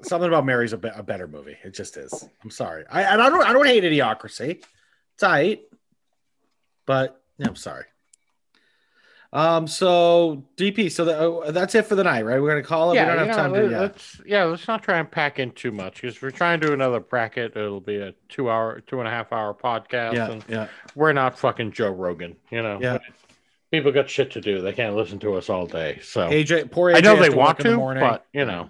Something 0.03 0.29
about 0.29 0.45
Mary's 0.45 0.73
a, 0.73 0.77
be- 0.77 0.89
a 0.95 1.03
better 1.03 1.27
movie. 1.27 1.55
It 1.63 1.75
just 1.75 1.95
is. 1.97 2.27
I'm 2.43 2.49
sorry. 2.49 2.85
I 2.89 3.03
and 3.03 3.21
I 3.21 3.29
don't 3.29 3.45
I 3.45 3.53
don't 3.53 3.67
hate 3.67 3.83
Idiocracy. 3.83 4.63
It's 5.13 5.23
alright, 5.23 5.61
but 6.87 7.21
yeah, 7.37 7.47
I'm 7.47 7.55
sorry. 7.55 7.85
Um. 9.33 9.65
So 9.65 10.43
DP. 10.57 10.91
So 10.91 11.07
oh, 11.45 11.51
that's 11.51 11.73
it 11.75 11.85
for 11.85 11.95
the 11.95 12.03
night, 12.03 12.25
right? 12.25 12.41
We're 12.41 12.49
gonna 12.49 12.63
call 12.63 12.91
it. 12.91 12.95
yeah, 12.95 13.05
we 13.05 13.15
don't 13.17 13.17
have 13.19 13.27
know, 13.27 13.33
time 13.43 13.51
let, 13.53 13.61
to. 13.61 13.69
Yeah. 13.69 13.79
us 13.81 14.21
yeah, 14.25 14.43
let's 14.43 14.67
not 14.67 14.83
try 14.83 14.97
and 14.99 15.09
pack 15.09 15.39
in 15.39 15.51
too 15.51 15.71
much 15.71 16.01
because 16.01 16.21
we're 16.21 16.31
trying 16.31 16.59
to 16.59 16.67
do 16.67 16.73
another 16.73 16.99
bracket. 16.99 17.55
It'll 17.55 17.79
be 17.79 17.95
a 17.97 18.13
two 18.27 18.49
hour, 18.49 18.81
two 18.81 18.99
and 18.99 19.07
a 19.07 19.11
half 19.11 19.31
hour 19.31 19.53
podcast, 19.53 20.13
Yeah. 20.15 20.31
and 20.31 20.43
Yeah. 20.49 20.67
we're 20.95 21.13
not 21.13 21.39
fucking 21.39 21.71
Joe 21.71 21.91
Rogan. 21.91 22.35
You 22.49 22.61
know, 22.61 22.79
Yeah. 22.81 22.97
people 23.71 23.93
got 23.93 24.09
shit 24.09 24.31
to 24.31 24.41
do. 24.41 24.61
They 24.61 24.73
can't 24.73 24.95
listen 24.97 25.17
to 25.19 25.35
us 25.35 25.49
all 25.49 25.65
day. 25.65 25.99
So 26.03 26.27
AJ. 26.29 26.69
Poor 26.69 26.91
AJ. 26.91 26.97
I 26.97 26.99
know 26.99 27.15
they 27.15 27.29
to 27.29 27.35
want 27.37 27.59
in 27.61 27.71
the 27.71 27.77
morning. 27.77 28.03
but 28.03 28.25
you 28.33 28.43
know, 28.43 28.69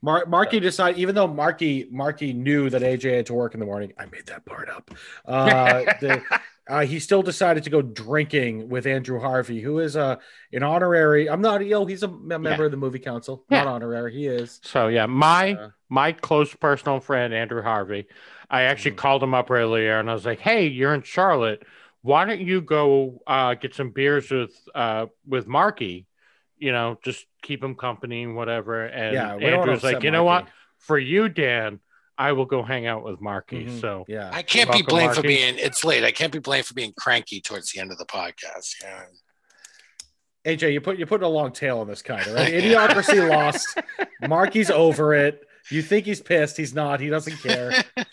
Mar- 0.00 0.26
Marky 0.26 0.60
decided, 0.60 0.98
even 1.00 1.14
though 1.16 1.26
Marky 1.26 1.88
Marky 1.90 2.32
knew 2.32 2.70
that 2.70 2.82
AJ 2.82 3.16
had 3.16 3.26
to 3.26 3.34
work 3.34 3.54
in 3.54 3.58
the 3.60 3.66
morning, 3.66 3.92
I 3.98 4.06
made 4.06 4.26
that 4.26 4.44
part 4.44 4.68
up. 4.70 4.90
Uh, 5.26 5.80
the, 6.00 6.22
uh, 6.68 6.84
he 6.84 6.98
still 6.98 7.22
decided 7.22 7.64
to 7.64 7.70
go 7.70 7.80
drinking 7.82 8.68
with 8.68 8.86
Andrew 8.86 9.20
Harvey, 9.20 9.60
who 9.60 9.78
is 9.78 9.96
uh, 9.96 10.16
an 10.52 10.62
honorary. 10.62 11.28
I'm 11.30 11.40
not, 11.40 11.64
yo, 11.64 11.86
he's 11.86 12.02
a 12.02 12.08
member 12.08 12.50
Yeah. 12.50 12.64
of 12.64 12.70
the 12.70 12.76
movie 12.76 12.98
council, 12.98 13.44
Yeah. 13.48 13.64
not 13.64 13.74
honorary. 13.74 14.12
He 14.12 14.26
is. 14.26 14.60
So 14.62 14.88
yeah, 14.88 15.06
my 15.06 15.52
Uh, 15.54 15.68
my 15.88 16.10
close 16.10 16.52
personal 16.54 16.98
friend 16.98 17.32
Andrew 17.32 17.62
Harvey, 17.62 18.06
I 18.50 18.62
actually 18.62 18.92
Mhm. 18.92 18.96
called 18.96 19.22
him 19.22 19.34
up 19.34 19.50
earlier 19.50 19.98
and 20.00 20.10
I 20.10 20.14
was 20.14 20.26
like, 20.26 20.40
"Hey, 20.40 20.66
you're 20.66 20.94
in 20.94 21.02
Charlotte. 21.02 21.62
Why 22.02 22.24
don't 22.24 22.40
you 22.40 22.60
go 22.60 23.22
uh, 23.26 23.54
get 23.54 23.74
some 23.74 23.90
beers 23.90 24.30
with 24.30 24.52
uh, 24.74 25.06
with 25.26 25.46
Marky? 25.46 26.06
You 26.58 26.72
know, 26.72 26.98
just 27.04 27.26
keep 27.42 27.62
him 27.62 27.76
company 27.76 28.24
and 28.24 28.34
whatever." 28.34 28.84
And 28.84 29.14
yeah, 29.14 29.36
Andrew's 29.36 29.84
like, 29.84 30.02
"You 30.02 30.10
know 30.10 30.24
what? 30.24 30.48
For 30.78 30.98
you, 30.98 31.28
Dan, 31.28 31.78
I 32.18 32.32
will 32.32 32.44
go 32.46 32.62
hang 32.62 32.86
out 32.86 33.04
with 33.04 33.20
Marky." 33.20 33.66
Mhm. 33.66 33.80
So 33.80 34.04
Yeah. 34.08 34.30
I 34.32 34.42
can't 34.42 34.70
be 34.70 34.78
Welcome, 34.78 34.94
blamed 34.94 35.14
for 35.14 35.22
being. 35.22 35.58
It's 35.58 35.84
late. 35.84 36.04
I 36.04 36.12
can't 36.12 36.32
be 36.32 36.38
blamed 36.38 36.66
for 36.66 36.74
being 36.74 36.92
cranky 36.96 37.40
towards 37.40 37.72
the 37.72 37.80
end 37.80 37.92
of 37.92 37.98
the 37.98 38.06
podcast. 38.06 38.74
Yeah. 38.82 39.04
AJ, 40.46 40.72
you 40.72 40.80
put 40.80 40.98
you 40.98 41.06
put 41.06 41.22
a 41.22 41.28
long 41.28 41.52
tail 41.52 41.78
on 41.80 41.88
this 41.88 42.02
kind 42.02 42.26
of 42.26 42.34
right. 42.34 42.52
Idiocracy 42.54 43.28
lost. 43.28 43.78
Marky's 44.28 44.70
over 44.70 45.12
it. 45.14 45.42
You 45.70 45.82
think 45.82 46.06
he's 46.06 46.20
pissed? 46.20 46.56
He's 46.56 46.72
not. 46.74 47.00
He 47.00 47.08
doesn't 47.08 47.36
care. 47.42 47.72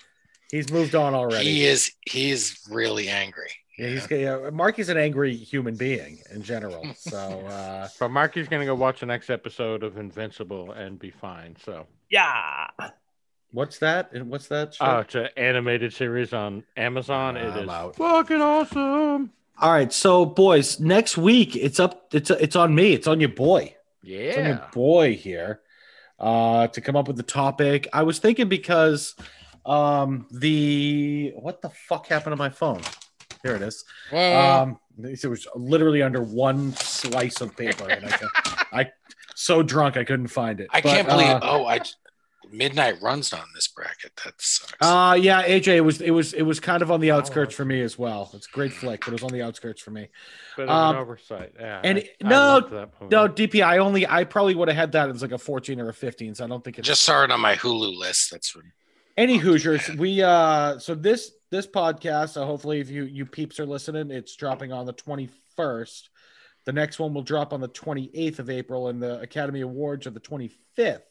He's 0.51 0.71
moved 0.71 0.93
on 0.93 1.15
already. 1.15 1.45
he 1.45 1.65
is. 1.65 1.91
He 2.07 2.29
is 2.29 2.59
really 2.69 3.09
angry. 3.09 3.49
Yeah, 3.75 3.87
he's 3.87 4.11
yeah, 4.11 4.51
Marky's 4.51 4.89
an 4.89 4.97
angry 4.97 5.35
human 5.35 5.75
being 5.75 6.19
in 6.31 6.43
general. 6.43 6.85
So 6.95 7.17
uh, 7.47 7.87
but 7.99 8.09
Marky's 8.09 8.47
gonna 8.47 8.65
go 8.65 8.75
watch 8.75 8.99
the 8.99 9.07
next 9.07 9.31
episode 9.31 9.81
of 9.81 9.97
Invincible 9.97 10.71
and 10.71 10.99
be 10.99 11.09
fine. 11.09 11.55
So 11.65 11.87
yeah, 12.11 12.67
what's 13.53 13.79
that? 13.79 14.11
And 14.13 14.29
what's 14.29 14.47
that? 14.49 14.73
show? 14.75 14.85
oh, 14.85 14.99
it's 14.99 15.15
an 15.15 15.29
animated 15.37 15.93
series 15.93 16.33
on 16.33 16.63
Amazon. 16.75 17.37
It 17.37 17.49
I'm 17.51 17.63
is 17.63 17.69
out. 17.69 17.95
fucking 17.95 18.41
awesome. 18.41 19.31
All 19.59 19.71
right, 19.71 19.93
so 19.93 20.25
boys, 20.25 20.79
next 20.79 21.17
week 21.17 21.55
it's 21.55 21.79
up. 21.79 22.07
It's 22.13 22.29
it's 22.31 22.55
on 22.55 22.73
me. 22.75 22.93
It's 22.93 23.07
on 23.07 23.19
your 23.19 23.29
boy. 23.29 23.75
Yeah, 24.01 24.17
It's 24.19 24.37
on 24.37 24.43
Yeah. 24.43 24.49
your 24.49 24.69
boy 24.73 25.15
here 25.15 25.61
uh, 26.19 26.67
to 26.67 26.81
come 26.81 26.95
up 26.95 27.07
with 27.07 27.17
the 27.17 27.23
topic. 27.23 27.87
I 27.93 28.03
was 28.03 28.19
thinking 28.19 28.49
because 28.49 29.15
um, 29.65 30.27
the 30.31 31.31
what 31.35 31.61
the 31.61 31.69
fuck 31.69 32.07
happened 32.07 32.33
to 32.33 32.37
my 32.37 32.49
phone? 32.49 32.81
Here 33.43 33.55
it 33.55 33.61
is. 33.61 33.85
Well, 34.11 34.61
Um, 34.61 34.79
it 35.03 35.25
was 35.25 35.47
literally 35.55 36.01
under 36.01 36.21
one 36.21 36.73
slice 36.73 37.39
of 37.41 37.55
paper, 37.55 37.89
and 37.89 38.05
I, 38.05 38.19
I 38.81 38.91
so 39.35 39.61
drunk 39.63 39.97
I 39.97 40.03
couldn't 40.03 40.27
find 40.27 40.59
it. 40.59 40.67
I 40.71 40.81
But, 40.81 40.89
can't 40.89 41.07
believe. 41.07 41.27
uh, 41.27 41.39
oh, 41.43 41.65
I 41.65 41.79
midnight 42.53 43.01
runs 43.01 43.33
on 43.33 43.43
this 43.55 43.67
bracket. 43.67 44.11
That 44.23 44.35
sucks. 44.39 44.73
Uh 44.79 45.17
yeah, 45.19 45.43
AJ, 45.43 45.67
it 45.77 45.81
was 45.81 45.99
it 46.01 46.11
was 46.11 46.33
it 46.33 46.43
was 46.43 46.59
kind 46.59 46.81
of 46.81 46.91
on 46.91 47.01
the 47.01 47.11
outskirts 47.11 47.53
for 47.55 47.65
me 47.65 47.81
as 47.81 47.97
well. 47.97 48.29
It's 48.33 48.47
a 48.47 48.51
great 48.51 48.71
flick, 48.71 49.01
but 49.01 49.09
it 49.09 49.13
was 49.13 49.23
on 49.23 49.31
the 49.31 49.41
outskirts 49.41 49.81
for 49.81 49.91
me. 49.91 50.07
Bit 50.55 50.63
of 50.63 50.69
Um, 50.69 50.95
an 50.95 51.01
oversight. 51.01 51.53
Yeah. 51.59 51.81
and 51.83 51.97
I- 51.97 52.01
it- 52.01 52.15
I 52.23 52.29
no, 52.29 52.59
that. 52.61 52.89
No, 53.11 53.27
DP, 53.27 53.61
I 53.63 53.79
only 53.79 54.07
I 54.07 54.23
probably 54.23 54.55
would 54.55 54.67
have 54.69 54.77
had 54.77 54.91
that 54.93 55.09
as 55.09 55.21
like 55.21 55.31
a 55.31 55.37
14 55.37 55.79
or 55.81 55.89
a 55.89 55.93
15, 55.93 56.35
so 56.35 56.45
I 56.45 56.47
don't 56.47 56.63
think 56.63 56.79
it's 56.79 56.87
Just 56.87 57.03
saw 57.03 57.23
it 57.23 57.31
on 57.31 57.41
my 57.41 57.55
Hulu 57.55 57.97
list. 57.97 58.31
That's 58.31 58.55
what. 58.55 58.65
any 59.17 59.37
Hoosiers. 59.37 59.89
We 59.97 60.21
uh 60.23 60.79
so 60.79 60.95
this 60.95 61.31
this 61.51 61.67
podcast, 61.67 62.35
uh, 62.41 62.45
hopefully 62.45 62.79
if 62.79 62.89
you 62.89 63.03
you 63.03 63.25
peeps 63.25 63.59
are 63.59 63.65
listening, 63.65 64.09
it's 64.11 64.35
dropping 64.35 64.71
on 64.71 64.85
the 64.85 64.93
21st. 64.93 66.09
The 66.65 66.71
next 66.71 66.97
one 66.97 67.13
will 67.13 67.23
drop 67.23 67.51
on 67.51 67.59
the 67.59 67.67
28th 67.67 68.39
of 68.39 68.49
April, 68.49 68.87
and 68.87 69.01
the 69.03 69.19
Academy 69.19 69.61
Awards 69.61 70.07
are 70.07 70.11
the 70.11 70.19
25th. 70.21 71.01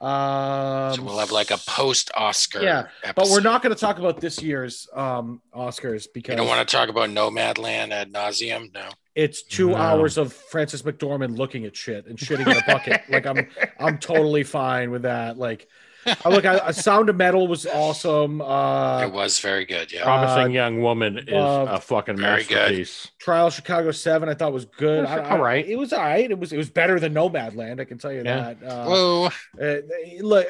Um, 0.00 0.94
So 0.94 1.02
we'll 1.02 1.18
have 1.18 1.32
like 1.32 1.50
a 1.50 1.58
post 1.66 2.10
Oscar. 2.16 2.62
Yeah, 2.62 2.86
episode. 3.02 3.14
but 3.16 3.28
we're 3.30 3.40
not 3.40 3.62
going 3.62 3.74
to 3.74 3.80
talk 3.80 3.98
about 3.98 4.20
this 4.20 4.40
year's 4.42 4.88
um 4.94 5.42
Oscars 5.54 6.06
because 6.12 6.32
You 6.32 6.36
don't 6.38 6.46
want 6.46 6.66
to 6.66 6.76
talk 6.76 6.88
about 6.88 7.10
Nomadland 7.10 7.90
ad 7.90 8.12
nauseum. 8.12 8.72
No. 8.72 8.88
It's 9.14 9.42
two 9.42 9.70
No. 9.70 9.76
hours 9.76 10.16
of 10.16 10.32
Frances 10.32 10.82
McDormand 10.82 11.36
looking 11.36 11.64
at 11.64 11.74
shit 11.74 12.06
and 12.06 12.16
shitting 12.16 12.46
in 12.48 12.56
a 12.56 12.62
bucket. 12.66 13.00
like 13.08 13.26
I'm, 13.26 13.48
I'm 13.80 13.98
totally 13.98 14.44
fine 14.44 14.92
with 14.92 15.02
that. 15.02 15.36
Like, 15.36 15.66
I 16.06 16.28
look, 16.30 16.44
I, 16.44 16.70
Sound 16.70 17.08
of 17.08 17.16
Metal 17.16 17.46
was 17.48 17.66
awesome. 17.66 18.40
Uh, 18.40 19.02
it 19.02 19.06
Uh, 19.06 19.08
was 19.10 19.38
very 19.40 19.64
good. 19.64 19.92
Yeah. 19.92 20.04
Promising 20.04 20.52
uh, 20.52 20.60
Young 20.60 20.80
Woman 20.82 21.18
is 21.18 21.28
uh, 21.34 21.66
a 21.68 21.80
fucking 21.80 22.16
very 22.16 22.44
good. 22.44 22.56
masterpiece. 22.56 23.08
Trial 23.18 23.50
Chicago 23.50 23.90
Seven, 23.90 24.28
I 24.28 24.34
thought 24.34 24.52
was 24.52 24.64
good. 24.64 25.00
It 25.00 25.02
was 25.02 25.10
I- 25.10 25.16
I- 25.24 25.30
all 25.30 25.38
right. 25.42 25.66
It 25.66 25.76
was 25.76 25.92
all 25.92 26.00
right. 26.02 26.30
It 26.30 26.38
was, 26.38 26.52
it 26.52 26.56
was 26.56 26.70
better 26.70 26.98
than 27.00 27.12
Nomadland. 27.14 27.80
I 27.80 27.84
can 27.84 27.98
tell 27.98 28.12
you 28.12 28.22
Yeah. 28.24 28.54
that. 28.54 28.62
Uh, 28.66 28.84
Whoa. 28.86 29.30
uh, 29.60 29.76
look, 30.20 30.46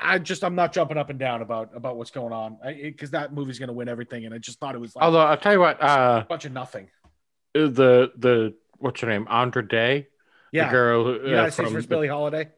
I 0.00 0.18
just, 0.18 0.44
I'm 0.44 0.54
not 0.54 0.72
jumping 0.72 0.96
up 0.96 1.10
and 1.10 1.18
down 1.18 1.42
about 1.42 1.70
about 1.74 1.96
what's 1.96 2.12
going 2.12 2.32
on 2.32 2.58
because 2.80 3.10
that 3.10 3.32
movie's 3.34 3.58
going 3.58 3.66
to 3.68 3.72
win 3.72 3.88
everything, 3.88 4.24
and 4.24 4.32
I 4.32 4.38
just 4.38 4.60
thought 4.60 4.76
it 4.76 4.80
was 4.80 4.94
like 4.94 5.04
Although 5.04 5.20
I'll 5.26 5.36
tell 5.36 5.52
you 5.54 5.58
what, 5.60 5.82
uh, 5.82 6.22
a 6.24 6.26
bunch 6.28 6.44
of 6.44 6.52
nothing. 6.52 6.88
the 7.52 8.12
the 8.16 8.54
what's 8.78 9.00
her 9.00 9.08
name, 9.08 9.26
Andra 9.28 9.66
Day, 9.66 10.06
Yeah, 10.52 10.66
the 10.66 10.70
girl 10.70 11.04
who, 11.04 11.14
uh, 11.14 11.28
United 11.28 11.50
States 11.52 11.66
from 11.68 11.74
vs. 11.74 11.86
Billie 11.86 12.06
Holiday. 12.06 12.50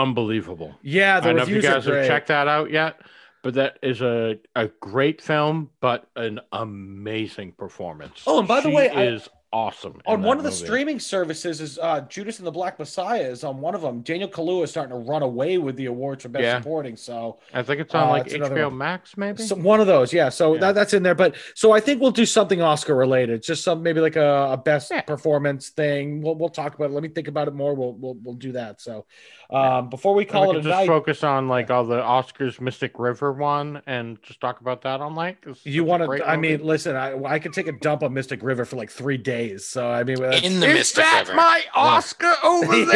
Unbelievable. 0.00 0.74
Yeah, 0.82 1.16
I 1.16 1.20
don't 1.20 1.36
know 1.36 1.42
if 1.42 1.48
you 1.48 1.62
guys 1.62 1.84
have 1.86 2.06
checked 2.06 2.28
that 2.28 2.48
out 2.48 2.70
yet, 2.70 3.00
but 3.42 3.54
that 3.54 3.78
is 3.82 4.02
a 4.02 4.38
a 4.54 4.68
great 4.80 5.20
film, 5.22 5.70
but 5.80 6.06
an 6.16 6.40
amazing 6.52 7.52
performance. 7.52 8.22
Oh, 8.26 8.38
and 8.38 8.48
by 8.48 8.60
the 8.60 8.68
She 8.70 8.74
way, 8.74 8.90
I- 8.90 9.04
is 9.06 9.28
awesome 9.52 9.98
on 10.06 10.22
one 10.22 10.36
of 10.36 10.42
the 10.42 10.50
movie. 10.50 10.64
streaming 10.66 10.98
services 11.00 11.60
is 11.62 11.78
uh 11.78 12.00
Judas 12.10 12.38
and 12.38 12.46
the 12.46 12.50
Black 12.50 12.78
Messiah 12.78 13.22
is 13.22 13.42
on 13.44 13.58
one 13.60 13.74
of 13.76 13.80
them. 13.80 14.02
Daniel 14.02 14.28
Kaluuya 14.28 14.64
is 14.64 14.70
starting 14.70 14.90
to 14.90 14.98
run 15.10 15.22
away 15.22 15.56
with 15.56 15.76
the 15.76 15.86
awards 15.86 16.24
for 16.24 16.28
best 16.28 16.42
Yeah. 16.42 16.58
supporting. 16.58 16.96
So 16.96 17.38
I 17.54 17.62
think 17.62 17.80
it's 17.80 17.94
on 17.94 18.08
Uh, 18.08 18.10
like 18.10 18.26
HBO 18.26 18.68
one. 18.68 18.76
Max, 18.76 19.16
maybe. 19.16 19.42
some, 19.44 19.62
one 19.62 19.80
of 19.80 19.86
those, 19.86 20.12
yeah. 20.12 20.28
So 20.28 20.54
Yeah. 20.54 20.60
That, 20.60 20.74
that's 20.74 20.92
in 20.94 21.02
there. 21.04 21.14
But 21.14 21.36
so 21.54 21.72
I 21.72 21.80
think 21.80 22.02
we'll 22.02 22.10
do 22.10 22.26
something 22.26 22.60
Oscar 22.60 22.94
related, 22.96 23.42
just 23.42 23.62
some 23.64 23.82
maybe 23.82 24.00
like 24.00 24.16
a, 24.16 24.48
a 24.52 24.56
best 24.58 24.90
Yeah. 24.90 25.02
performance 25.02 25.70
thing. 25.70 26.20
We'll 26.20 26.34
we'll 26.34 26.50
talk 26.50 26.74
about 26.74 26.86
it. 26.90 26.92
Let 26.92 27.04
me 27.04 27.08
think 27.08 27.28
about 27.28 27.46
it 27.48 27.54
more. 27.54 27.72
We'll 27.74 27.94
we'll, 27.94 28.16
we'll 28.22 28.34
do 28.34 28.52
that. 28.52 28.80
So 28.82 29.06
um 29.50 29.88
before 29.90 30.14
we 30.14 30.24
call 30.24 30.42
we 30.42 30.48
it 30.48 30.50
a 30.50 30.60
can 30.60 30.62
just 30.70 30.78
night, 30.80 30.86
focus 30.88 31.22
on 31.24 31.48
like 31.48 31.70
all 31.70 31.84
the 31.84 32.00
Oscars 32.00 32.60
Mystic 32.60 32.98
River 32.98 33.32
one 33.32 33.80
and 33.86 34.20
just 34.22 34.40
talk 34.40 34.60
about 34.60 34.82
that 34.82 35.00
all 35.00 35.10
night. 35.10 35.40
'cause 35.42 35.60
you 35.64 35.84
want 35.84 36.02
to? 36.02 36.26
I 36.26 36.36
movie. 36.36 36.56
mean, 36.58 36.66
listen, 36.66 36.96
I 36.96 37.22
I 37.24 37.38
could 37.38 37.52
take 37.52 37.66
a 37.68 37.72
dump 37.72 38.02
on 38.02 38.12
Mystic 38.12 38.42
River 38.42 38.64
for 38.64 38.76
like 38.76 38.90
three 38.90 39.16
days. 39.16 39.64
So 39.64 39.88
I 39.90 40.02
mean, 40.04 40.20
that's- 40.20 40.42
In 40.42 40.58
the 40.60 40.66
is 40.68 40.74
Mystic 40.74 41.04
that 41.04 41.24
River. 41.28 41.36
my 41.36 41.62
Oscar 41.74 42.32
over 42.42 42.76
yeah, 42.76 42.84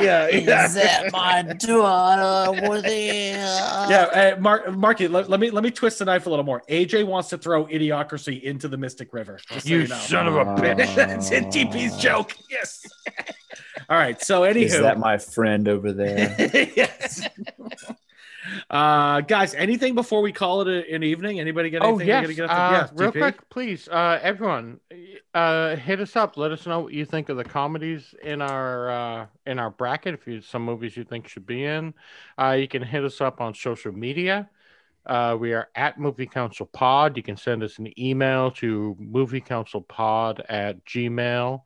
there? 0.00 0.02
yeah, 0.02 0.28
yeah. 0.38 0.68
that 0.68 1.12
my 1.12 1.42
daughter 1.58 2.50
over 2.64 2.80
there? 2.82 3.36
Yeah, 3.90 4.34
uh, 4.36 4.40
Mark, 4.40 4.70
Marky, 4.76 5.08
let, 5.08 5.28
let 5.28 5.40
me 5.40 5.50
let 5.50 5.64
me 5.64 5.70
twist 5.70 5.98
the 5.98 6.04
knife 6.04 6.26
a 6.26 6.30
little 6.30 6.44
more. 6.44 6.62
AJ 6.68 7.04
wants 7.06 7.28
to 7.30 7.38
throw 7.38 7.66
idiocracy 7.66 8.42
into 8.42 8.68
the 8.68 8.76
Mystic 8.76 9.12
River. 9.12 9.38
just 9.48 9.66
so 9.66 9.70
You 9.72 9.80
you 9.80 9.88
know. 9.88 9.96
son 9.96 10.26
of 10.28 10.36
a 10.36 10.44
bitch. 10.60 10.94
That's 10.94 11.30
in 11.30 11.46
TP's 11.50 11.96
joke. 11.98 12.34
Yes. 12.50 12.86
All 13.88 13.96
right. 13.96 14.20
So 14.20 14.42
anywho, 14.42 14.62
is 14.64 14.72
that 14.80 14.98
my 14.98 15.18
friend 15.18 15.68
over 15.68 15.92
there? 15.92 16.34
yes. 16.76 17.26
Uh, 18.70 19.20
guys, 19.22 19.54
anything 19.54 19.94
before 19.94 20.22
we 20.22 20.32
call 20.32 20.60
it 20.62 20.68
a, 20.68 20.94
an 20.94 21.02
evening? 21.02 21.40
Anybody 21.40 21.68
get 21.70 21.82
Oh 21.82 21.88
anything? 21.98 22.06
yes, 22.08 22.22
Gotta 22.22 22.34
get 22.34 22.50
uh, 22.50 22.52
up 22.52 22.88
to- 22.90 23.02
real 23.02 23.12
DP? 23.12 23.18
quick, 23.20 23.48
please, 23.48 23.88
uh, 23.88 24.18
everyone, 24.22 24.78
uh, 25.34 25.74
hit 25.76 26.00
us 26.00 26.14
up. 26.14 26.36
Let 26.36 26.52
us 26.52 26.64
know 26.66 26.80
what 26.80 26.92
you 26.92 27.04
think 27.04 27.28
of 27.28 27.36
the 27.36 27.44
comedies 27.44 28.14
in 28.22 28.40
our 28.42 28.90
uh, 28.90 29.26
in 29.46 29.58
our 29.58 29.70
bracket. 29.70 30.14
If 30.14 30.26
you 30.28 30.40
some 30.40 30.62
movies 30.64 30.96
you 30.96 31.02
think 31.04 31.26
should 31.28 31.46
be 31.46 31.64
in, 31.64 31.92
uh, 32.38 32.50
you 32.52 32.68
can 32.68 32.82
hit 32.82 33.04
us 33.04 33.20
up 33.20 33.40
on 33.40 33.52
social 33.54 33.92
media. 33.92 34.48
Uh, 35.04 35.36
we 35.38 35.52
are 35.52 35.68
at 35.74 35.98
Movie 35.98 36.26
Council 36.26 36.66
Pod. 36.66 37.16
You 37.16 37.22
can 37.24 37.36
send 37.36 37.62
us 37.64 37.78
an 37.78 37.96
email 38.00 38.50
to 38.52 38.96
moviecouncilpod 39.00 40.40
at 40.48 40.84
gmail 40.84 41.62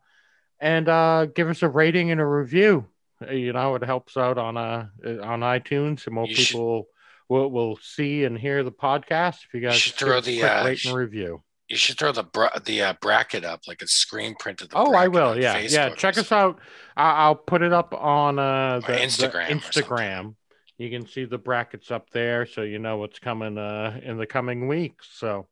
and 0.61 0.87
uh, 0.87 1.25
give 1.25 1.49
us 1.49 1.61
a 1.63 1.67
rating 1.69 2.11
and 2.11 2.21
a 2.21 2.25
review. 2.25 2.85
Uh, 3.21 3.31
You 3.33 3.51
know, 3.51 3.75
it 3.75 3.83
helps 3.83 4.15
out 4.15 4.37
on 4.37 4.55
uh 4.55 4.87
on 5.03 5.41
iTunes, 5.41 6.05
and 6.05 6.15
more 6.15 6.27
You 6.27 6.35
should- 6.35 6.53
people 6.53 6.87
will 7.27 7.49
will 7.51 7.77
see 7.81 8.23
and 8.23 8.37
hear 8.37 8.63
the 8.63 8.71
podcast. 8.71 9.39
If 9.45 9.53
you 9.53 9.59
guys 9.61 9.75
should 9.77 9.93
throw 9.95 10.21
the, 10.21 10.39
quick 10.39 10.51
uh, 10.51 10.63
rate 10.65 10.85
and 10.85 10.95
review. 10.95 11.43
You 11.69 11.77
should 11.77 11.97
throw 11.97 12.11
the 12.11 12.23
bra- 12.23 12.59
the 12.59 12.81
uh, 12.81 12.93
bracket 13.01 13.45
up 13.45 13.61
like 13.67 13.81
a 13.81 13.87
screen 13.87 14.35
print 14.35 14.61
of 14.61 14.69
the. 14.69 14.77
Oh, 14.77 14.93
I 14.93 15.07
will. 15.07 15.29
on 15.29 15.41
Yeah, 15.41 15.57
yeah. 15.57 15.89
Check 15.95 16.17
us 16.17 16.31
out. 16.31 16.59
I- 16.97 17.13
I'll 17.23 17.35
put 17.35 17.61
it 17.61 17.71
up 17.73 17.93
on 17.93 18.37
uh, 18.39 18.81
the, 18.85 18.87
the 18.93 18.99
Instagram 18.99 19.57
or 19.57 19.71
something. 19.71 19.83
Instagram. 19.83 20.35
You 20.77 20.89
can 20.89 21.07
see 21.07 21.25
the 21.25 21.37
brackets 21.37 21.91
up 21.91 22.09
there, 22.09 22.45
so 22.45 22.63
you 22.63 22.79
know 22.79 22.97
what's 22.97 23.19
coming 23.19 23.57
uh, 23.57 23.99
in 24.03 24.17
the 24.17 24.25
coming 24.25 24.67
weeks. 24.67 25.07
So, 25.13 25.47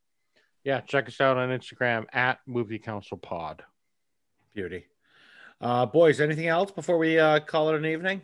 yeah, 0.63 0.81
check 0.81 1.07
us 1.07 1.21
out 1.21 1.37
on 1.37 1.49
Instagram 1.49 2.05
at 2.11 2.39
Movie 2.47 2.79
Council 2.79 3.15
Pod. 3.17 3.63
Beauty. 4.55 4.87
Uh, 5.61 5.85
boys, 5.85 6.21
anything 6.21 6.47
else 6.47 6.71
before 6.71 6.97
we 6.97 7.19
uh, 7.19 7.39
call 7.41 7.69
it 7.69 7.75
an 7.75 7.85
evening? 7.85 8.21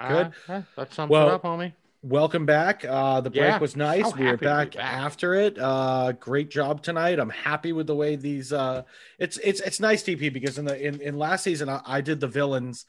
Good. 0.00 0.32
Uh, 0.48 0.62
that 0.76 0.94
sums 0.94 1.10
Well, 1.10 1.28
it 1.28 1.32
up, 1.34 1.42
homie. 1.42 1.72
Welcome 2.02 2.46
back. 2.46 2.84
Uh, 2.84 3.20
the 3.20 3.30
break 3.30 3.42
Yeah. 3.42 3.58
was 3.58 3.74
nice. 3.74 4.08
So 4.08 4.14
we 4.16 4.20
were 4.22 4.26
happy 4.30 4.36
to 4.36 4.40
be 4.40 4.46
back, 4.46 4.70
back. 4.74 4.84
after 4.84 5.34
it. 5.34 5.58
Uh, 5.58 6.12
great 6.12 6.48
job 6.50 6.80
tonight. 6.82 7.18
I'm 7.18 7.30
happy 7.30 7.72
with 7.72 7.88
the 7.88 7.96
way 7.96 8.14
these. 8.14 8.52
Uh, 8.52 8.84
it's 9.18 9.36
it's 9.38 9.60
it's 9.60 9.80
nice, 9.80 10.04
DP, 10.04 10.32
because 10.32 10.58
in 10.58 10.64
the 10.64 10.80
in, 10.80 11.00
in 11.00 11.18
last 11.18 11.42
season 11.42 11.68
I, 11.68 11.80
I 11.84 12.00
did 12.00 12.20
the 12.20 12.28
villains 12.28 12.86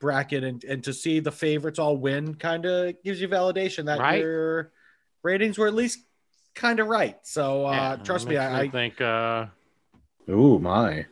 bracket, 0.00 0.42
and 0.42 0.64
and 0.64 0.82
to 0.82 0.92
see 0.92 1.20
the 1.20 1.30
favorites 1.30 1.78
all 1.78 1.96
win 1.96 2.34
kind 2.34 2.66
of 2.66 3.00
gives 3.04 3.20
you 3.20 3.28
validation 3.28 3.84
that 3.84 4.00
Right. 4.00 4.18
your 4.20 4.72
ratings 5.22 5.56
were 5.56 5.68
at 5.68 5.74
least 5.74 6.00
kind 6.56 6.80
of 6.80 6.88
right. 6.88 7.16
So 7.22 7.64
uh, 7.64 7.70
Yeah, 7.72 7.96
trust 8.02 8.26
me, 8.26 8.36
I, 8.36 8.62
I 8.62 8.68
think. 8.68 9.00
Uh, 9.00 9.46
Ooh, 10.28 10.58
my. 10.58 11.06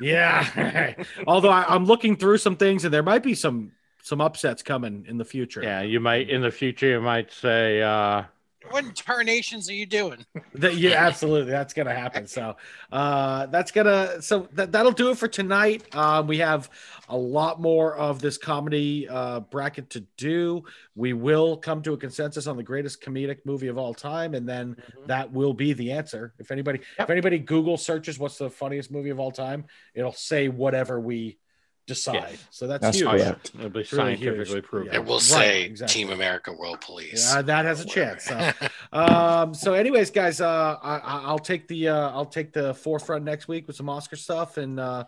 Yeah. 0.00 0.94
Although 1.26 1.50
I, 1.50 1.64
I'm 1.68 1.84
looking 1.84 2.16
through 2.16 2.38
some 2.38 2.56
things, 2.56 2.84
and 2.84 2.92
there 2.92 3.02
might 3.02 3.22
be 3.22 3.34
some 3.34 3.72
some 4.02 4.20
upsets 4.20 4.62
coming 4.62 5.04
in 5.08 5.18
the 5.18 5.24
future. 5.24 5.62
yeah, 5.62 5.82
you 5.82 6.00
might 6.00 6.28
in 6.30 6.40
the 6.42 6.50
future 6.50 6.88
you 6.88 7.00
might 7.00 7.30
say, 7.32 7.82
uh, 7.82 8.24
What 8.68 8.84
incarnations 8.84 9.70
are 9.70 9.74
you 9.74 9.86
doing? 9.86 10.24
That, 10.54 10.76
yeah, 10.76 11.06
absolutely. 11.06 11.50
That's 11.50 11.72
gonna 11.72 11.94
happen. 11.94 12.26
So 12.26 12.56
uh 12.92 13.46
that's 13.46 13.70
gonna 13.70 14.20
so 14.20 14.48
that, 14.52 14.72
that'll 14.72 14.92
do 14.92 15.10
it 15.10 15.18
for 15.18 15.28
tonight. 15.28 15.94
Um 15.94 16.26
we 16.26 16.38
have 16.38 16.70
a 17.08 17.16
lot 17.16 17.60
more 17.60 17.96
of 17.96 18.20
this 18.20 18.36
comedy 18.36 19.08
uh 19.08 19.40
bracket 19.40 19.90
to 19.90 20.00
do. 20.16 20.62
We 20.94 21.14
will 21.14 21.56
come 21.56 21.82
to 21.82 21.94
a 21.94 21.96
consensus 21.96 22.46
on 22.46 22.56
the 22.56 22.62
greatest 22.62 23.02
comedic 23.02 23.38
movie 23.44 23.68
of 23.68 23.78
all 23.78 23.94
time, 23.94 24.34
and 24.34 24.48
then 24.48 24.76
that 25.06 25.32
will 25.32 25.54
be 25.54 25.72
the 25.72 25.92
answer. 25.92 26.34
If 26.38 26.50
anybody 26.50 26.80
if 26.98 27.10
anybody 27.10 27.38
Google 27.38 27.76
searches 27.76 28.18
what's 28.18 28.38
the 28.38 28.50
funniest 28.50 28.90
movie 28.90 29.10
of 29.10 29.18
all 29.18 29.32
time, 29.32 29.64
it'll 29.94 30.12
say 30.12 30.48
whatever 30.48 31.00
we 31.00 31.38
decide. 31.86 32.14
Yes. 32.14 32.46
So 32.50 32.66
that's, 32.66 32.82
That's 32.82 32.98
huge. 32.98 33.08
correct. 33.10 33.50
it'll 33.58 33.68
be 33.70 33.80
It's 33.80 33.92
really 33.92 34.16
scientifically 34.16 34.60
proven. 34.60 34.92
Yeah. 34.92 34.98
It 35.00 35.04
will 35.04 35.14
Right, 35.16 35.22
say 35.22 35.62
exactly. 35.64 35.94
Team 36.04 36.10
America 36.12 36.52
World 36.52 36.80
Police. 36.80 37.32
Yeah, 37.34 37.42
that 37.42 37.64
has 37.64 37.80
a 37.80 37.84
chance. 37.84 38.24
So, 38.24 38.52
um, 38.92 39.54
so 39.54 39.74
anyways, 39.74 40.10
guys, 40.10 40.40
uh, 40.40 40.76
I, 40.82 40.96
I- 40.98 41.22
I'll 41.24 41.38
take 41.38 41.66
the 41.68 41.88
uh, 41.88 42.10
I'll 42.10 42.26
take 42.26 42.52
the 42.52 42.74
forefront 42.74 43.24
next 43.24 43.48
week 43.48 43.66
with 43.66 43.76
some 43.76 43.88
Oscar 43.88 44.16
stuff, 44.16 44.56
and 44.56 44.78
uh, 44.78 45.04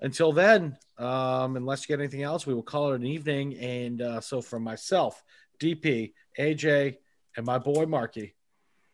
until 0.00 0.32
then, 0.32 0.76
um, 0.98 1.56
unless 1.56 1.82
you 1.82 1.88
get 1.94 2.00
anything 2.02 2.22
else, 2.22 2.46
we 2.46 2.54
will 2.54 2.62
call 2.62 2.92
it 2.92 2.96
an 2.96 3.06
evening. 3.06 3.56
And 3.58 4.00
uh, 4.00 4.20
so, 4.20 4.40
for 4.40 4.58
myself, 4.58 5.22
DP, 5.60 6.12
AJ, 6.38 6.96
and 7.36 7.44
my 7.46 7.58
boy 7.58 7.84
Marky, 7.86 8.34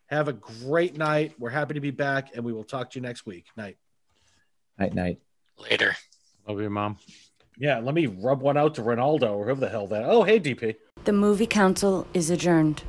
have 0.06 0.28
a 0.28 0.32
great 0.32 0.96
night. 0.96 1.34
We're 1.38 1.50
happy 1.50 1.74
to 1.74 1.80
be 1.80 1.90
back, 1.92 2.34
and 2.34 2.44
we 2.44 2.52
will 2.52 2.64
talk 2.64 2.90
to 2.90 2.98
you 2.98 3.02
next 3.02 3.26
week. 3.26 3.46
Night. 3.56 3.76
Night, 4.78 4.94
night. 4.94 5.18
Later. 5.58 5.94
Love 6.48 6.62
you, 6.62 6.70
mom. 6.70 6.96
Yeah, 7.58 7.78
let 7.78 7.94
me 7.94 8.06
rub 8.06 8.40
one 8.40 8.56
out 8.56 8.74
to 8.76 8.82
Ronaldo 8.82 9.32
or 9.32 9.44
whoever 9.44 9.60
the 9.60 9.68
hell 9.68 9.86
that. 9.88 10.04
Oh, 10.04 10.22
hey, 10.22 10.40
DP. 10.40 10.76
The 11.04 11.12
movie 11.12 11.46
council 11.46 12.06
is 12.14 12.30
adjourned. 12.30 12.84